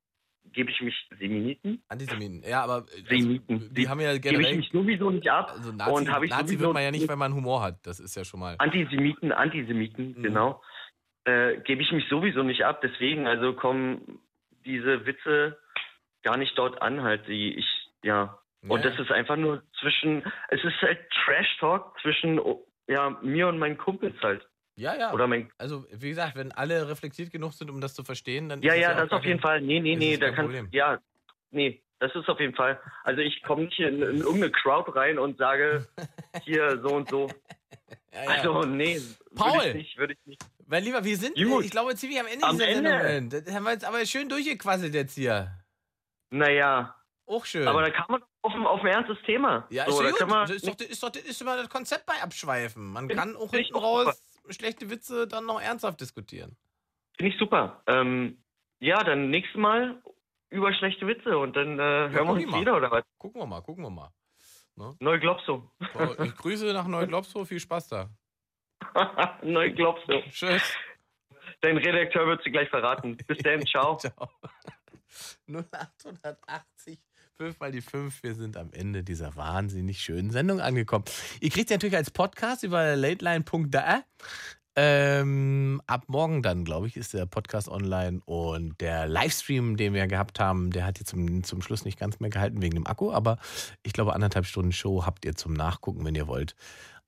gebe 0.54 0.72
ich 0.72 0.82
mich 0.82 0.96
Seminiten? 1.20 1.82
Antisemiten, 1.88 2.44
ja, 2.48 2.64
aber 2.64 2.86
äh, 2.98 3.04
Semiten. 3.10 3.56
also, 3.56 3.70
die 3.74 3.88
haben 3.90 4.00
ja 4.00 4.14
Gebe 4.18 4.28
ich 4.30 4.38
generell. 4.38 4.58
mich 4.58 4.70
sowieso 4.72 5.10
nicht 5.12 5.30
ab. 5.30 5.52
Also 5.52 5.72
Nazi, 5.72 5.92
und 5.92 6.24
ich 6.24 6.30
Nazi 6.32 6.60
wird 6.60 6.74
man 6.74 6.84
ja 6.84 6.92
nicht, 6.92 7.08
wenn 7.08 7.20
man 7.20 7.34
Humor 7.34 7.62
hat. 7.62 7.86
Das 7.86 8.00
ist 8.00 8.16
ja 8.16 8.24
schon 8.26 8.40
mal. 8.40 8.56
Antisemiten, 8.60 9.32
Antisemiten, 9.32 10.16
Mhm. 10.18 10.24
genau. 10.24 10.62
äh, 11.26 11.58
gebe 11.62 11.82
ich 11.82 11.92
mich 11.92 12.08
sowieso 12.10 12.44
nicht 12.44 12.64
ab. 12.66 12.82
Deswegen, 12.82 13.28
also 13.28 13.54
kommen 13.54 14.20
diese 14.66 15.06
Witze 15.06 15.58
gar 16.24 16.38
nicht 16.38 16.58
dort 16.58 16.82
an, 16.82 17.02
halt, 17.04 17.28
die 17.28 17.56
ich, 17.56 17.66
ja. 18.04 18.40
Und 18.68 18.84
Ja. 18.84 18.90
das 18.90 19.00
ist 19.00 19.12
einfach 19.12 19.38
nur 19.38 19.64
zwischen, 19.80 20.24
es 20.50 20.64
ist 20.64 20.82
halt 20.82 21.00
Trash-Talk 21.12 21.98
zwischen, 22.02 22.40
oh, 22.40 22.66
ja, 22.88 23.12
mir 23.22 23.48
und 23.48 23.58
meinen 23.60 23.78
Kumpels 23.78 24.16
halt. 24.22 24.46
Ja, 24.80 24.96
ja. 24.96 25.12
Oder 25.12 25.28
mein, 25.28 25.52
Also, 25.58 25.86
wie 25.92 26.08
gesagt, 26.08 26.38
wenn 26.38 26.54
alle 26.54 26.88
reflektiert 26.88 27.32
genug 27.32 27.52
sind, 27.54 27.70
um 27.70 27.82
das 27.82 27.94
zu 27.94 28.06
verstehen, 28.06 28.48
dann 28.48 28.62
ja, 28.62 28.74
ist 28.74 28.80
ja, 28.80 28.94
auch 28.94 28.98
das 28.98 29.12
auf 29.12 29.26
jeden 29.26 29.42
Fall. 29.42 29.60
Nee, 29.60 29.82
nee, 29.82 29.98
nee, 29.98 30.16
da 30.16 30.32
kann, 30.32 30.46
Problem. 30.46 30.70
ja, 30.72 31.00
nee, 31.52 31.84
das 32.00 32.16
ist 32.16 32.30
auf 32.30 32.40
jeden 32.40 32.56
Fall. 32.56 32.80
Also 33.04 33.20
ich 33.20 33.44
komme 33.44 33.64
nicht 33.66 33.78
in, 33.80 34.02
in 34.02 34.18
irgendeine 34.20 34.52
Crowd 34.52 34.90
rein 34.96 35.20
und 35.20 35.38
sage, 35.38 35.86
hier 36.46 36.80
so 36.82 36.96
und 36.96 37.10
so. 37.10 37.30
Ja, 38.14 38.24
ja. 38.24 38.30
Also, 38.30 38.62
nee, 38.62 39.02
Paul! 39.36 39.54
würde 39.54 39.68
ich 39.68 39.76
nicht, 39.76 39.98
würde 39.98 40.14
ich 40.14 40.26
nicht. 40.26 40.42
Mein 40.66 40.84
Lieber, 40.84 41.04
wir 41.04 41.18
sind, 41.18 41.36
Gut. 41.36 41.66
ich 41.66 41.72
glaube, 41.72 41.94
ziemlich 41.96 42.20
am 42.20 42.28
Ende 42.28 42.46
Am 42.46 42.56
dieser 42.56 42.70
Ende. 42.70 43.02
Sendung. 43.02 43.44
Das 43.44 43.54
haben 43.54 43.64
wir 43.64 43.72
jetzt 43.74 43.86
aber 43.86 44.06
schön 44.06 44.30
durchgequasselt 44.30 44.94
jetzt 44.94 45.16
hier. 45.16 45.52
Naja, 46.30 46.96
Auch 47.26 47.46
schön. 47.46 47.68
aber 47.68 47.82
da 47.82 47.90
kann 47.90 48.06
man 48.08 48.24
auf 48.44 48.54
ein, 48.54 48.66
auf 48.66 48.80
ein 48.82 48.88
ernstes 48.88 49.18
Thema. 49.26 49.68
ja, 49.72 49.86
so, 49.86 49.92
ist, 49.92 50.00
da 50.00 50.04
ja 50.06 50.10
gut. 50.12 50.20
kann 50.20 50.30
man, 50.30 50.48
das 50.48 50.56
ist 50.58 50.68
doch, 50.68 50.80
ist 50.80 51.04
doch 51.04 51.14
ist 51.14 51.42
immer 51.42 51.58
das 51.58 51.70
Konzept 51.70 52.06
bei 52.06 52.22
Abschweifen. 52.22 52.94
Man 52.94 53.10
kann 53.10 53.36
auch 53.36 53.52
hinten 53.52 53.76
auch 53.76 53.84
raus 53.84 54.24
schlechte 54.50 54.90
Witze 54.90 55.28
dann 55.28 55.46
noch 55.46 55.62
ernsthaft 55.62 56.02
diskutieren. 56.02 56.58
Finde 57.18 57.34
ich 57.34 57.40
super. 57.40 57.84
Ähm, 57.88 58.44
ja, 58.80 59.04
dann 59.04 59.30
nächstes 59.30 59.60
Mal 59.60 60.02
über 60.50 60.74
schlechte 60.74 61.06
Witze 61.08 61.38
und 61.38 61.56
dann 61.56 61.80
äh, 61.80 61.82
hören 61.82 62.28
wir 62.28 62.34
uns 62.34 62.46
mal. 62.48 62.62
wieder, 62.62 62.78
oder 62.78 62.92
was? 62.92 63.04
Gucken 63.18 63.42
wir 63.42 63.46
mal, 63.46 63.62
gucken 63.62 63.84
wir 63.84 63.90
mal. 63.90 64.12
Neu 65.00 65.20
Globso. 65.20 65.70
So, 65.94 66.24
ich 66.24 66.36
grüße 66.36 66.72
nach 66.72 66.88
Neuglobsow, 66.88 67.46
viel 67.46 67.60
Spaß 67.60 67.90
da. 67.90 68.10
Neu 69.44 69.74
Globso. 69.74 70.22
Tschüss. 70.30 70.74
Dein 71.62 71.78
Redakteur 71.78 72.26
wird 72.28 72.42
sie 72.44 72.52
gleich 72.52 72.70
verraten. 72.70 73.18
Bis 73.18 73.40
dann, 73.40 73.62
ciao. 73.68 73.98
Ciao. 73.98 74.30
0880 75.48 77.00
5 77.40 77.58
mal 77.62 77.72
die 77.72 77.80
5. 77.80 78.22
Wir 78.22 78.36
sind 78.36 78.58
am 78.58 78.74
Ende 78.74 79.02
dieser 79.02 79.34
wahnsinnig 79.38 80.02
schönen 80.02 80.30
Sendung 80.30 80.60
angekommen. 80.60 81.06
Ihr 81.40 81.50
kriegt 81.50 81.70
sie 81.70 81.76
natürlich 81.76 81.96
als 81.96 82.12
Podcast 82.12 82.64
über 82.64 82.98
lateline.de. 82.98 84.02
Ähm, 84.76 85.82
ab 85.88 86.04
morgen 86.08 86.42
dann, 86.42 86.66
glaube 86.66 86.88
ich, 86.88 86.98
ist 86.98 87.14
der 87.14 87.26
Podcast 87.26 87.70
online 87.70 88.20
und 88.26 88.82
der 88.82 89.08
Livestream, 89.08 89.78
den 89.78 89.94
wir 89.94 90.06
gehabt 90.08 90.42
haben, 90.42 90.72
der 90.72 90.86
hat 90.86 91.00
jetzt 91.00 91.12
zum, 91.12 91.46
zum 91.46 91.62
Schluss 91.62 91.86
nicht 91.86 91.98
ganz 91.98 92.20
mehr 92.20 92.30
gehalten 92.30 92.62
wegen 92.62 92.76
dem 92.76 92.88
Akku, 92.88 93.14
aber 93.14 93.38
ich 93.84 93.94
glaube, 93.94 94.14
anderthalb 94.14 94.46
Stunden 94.46 94.74
Show 94.74 95.06
habt 95.06 95.24
ihr 95.24 95.34
zum 95.34 95.54
Nachgucken, 95.54 96.04
wenn 96.04 96.16
ihr 96.16 96.28
wollt, 96.28 96.56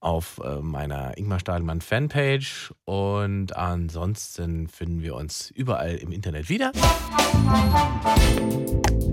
auf 0.02 0.41
äh, 0.44 0.57
meiner 0.61 1.18
Ingmar 1.18 1.40
Stadelmann 1.40 1.80
Fanpage 1.80 2.73
und 2.86 3.56
ansonsten 3.56 4.68
finden 4.68 5.02
wir 5.02 5.15
uns 5.15 5.52
überall 5.52 5.95
im 5.95 6.11
Internet 6.11 6.49
wieder. 6.49 6.72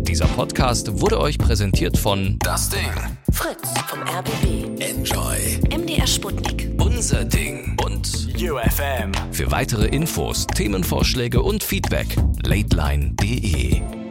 Dieser 0.03 0.27
Podcast 0.27 1.01
wurde 1.01 1.21
euch 1.21 1.39
präsentiert 1.39 1.99
von 1.99 2.39
Das 2.41 2.71
Ding. 2.71 2.91
Fritz 3.31 3.75
vom 3.87 4.01
RBB. 4.01 4.81
Enjoy. 4.81 5.61
MDR 5.71 6.07
Sputnik. 6.07 6.71
Unser 6.81 7.25
Ding. 7.25 7.77
Und 7.85 8.29
UFM. 8.37 9.13
Für 9.33 9.51
weitere 9.51 9.87
Infos, 9.87 10.47
Themenvorschläge 10.47 11.43
und 11.43 11.63
Feedback, 11.63 12.17
lateline.de. 12.43 14.08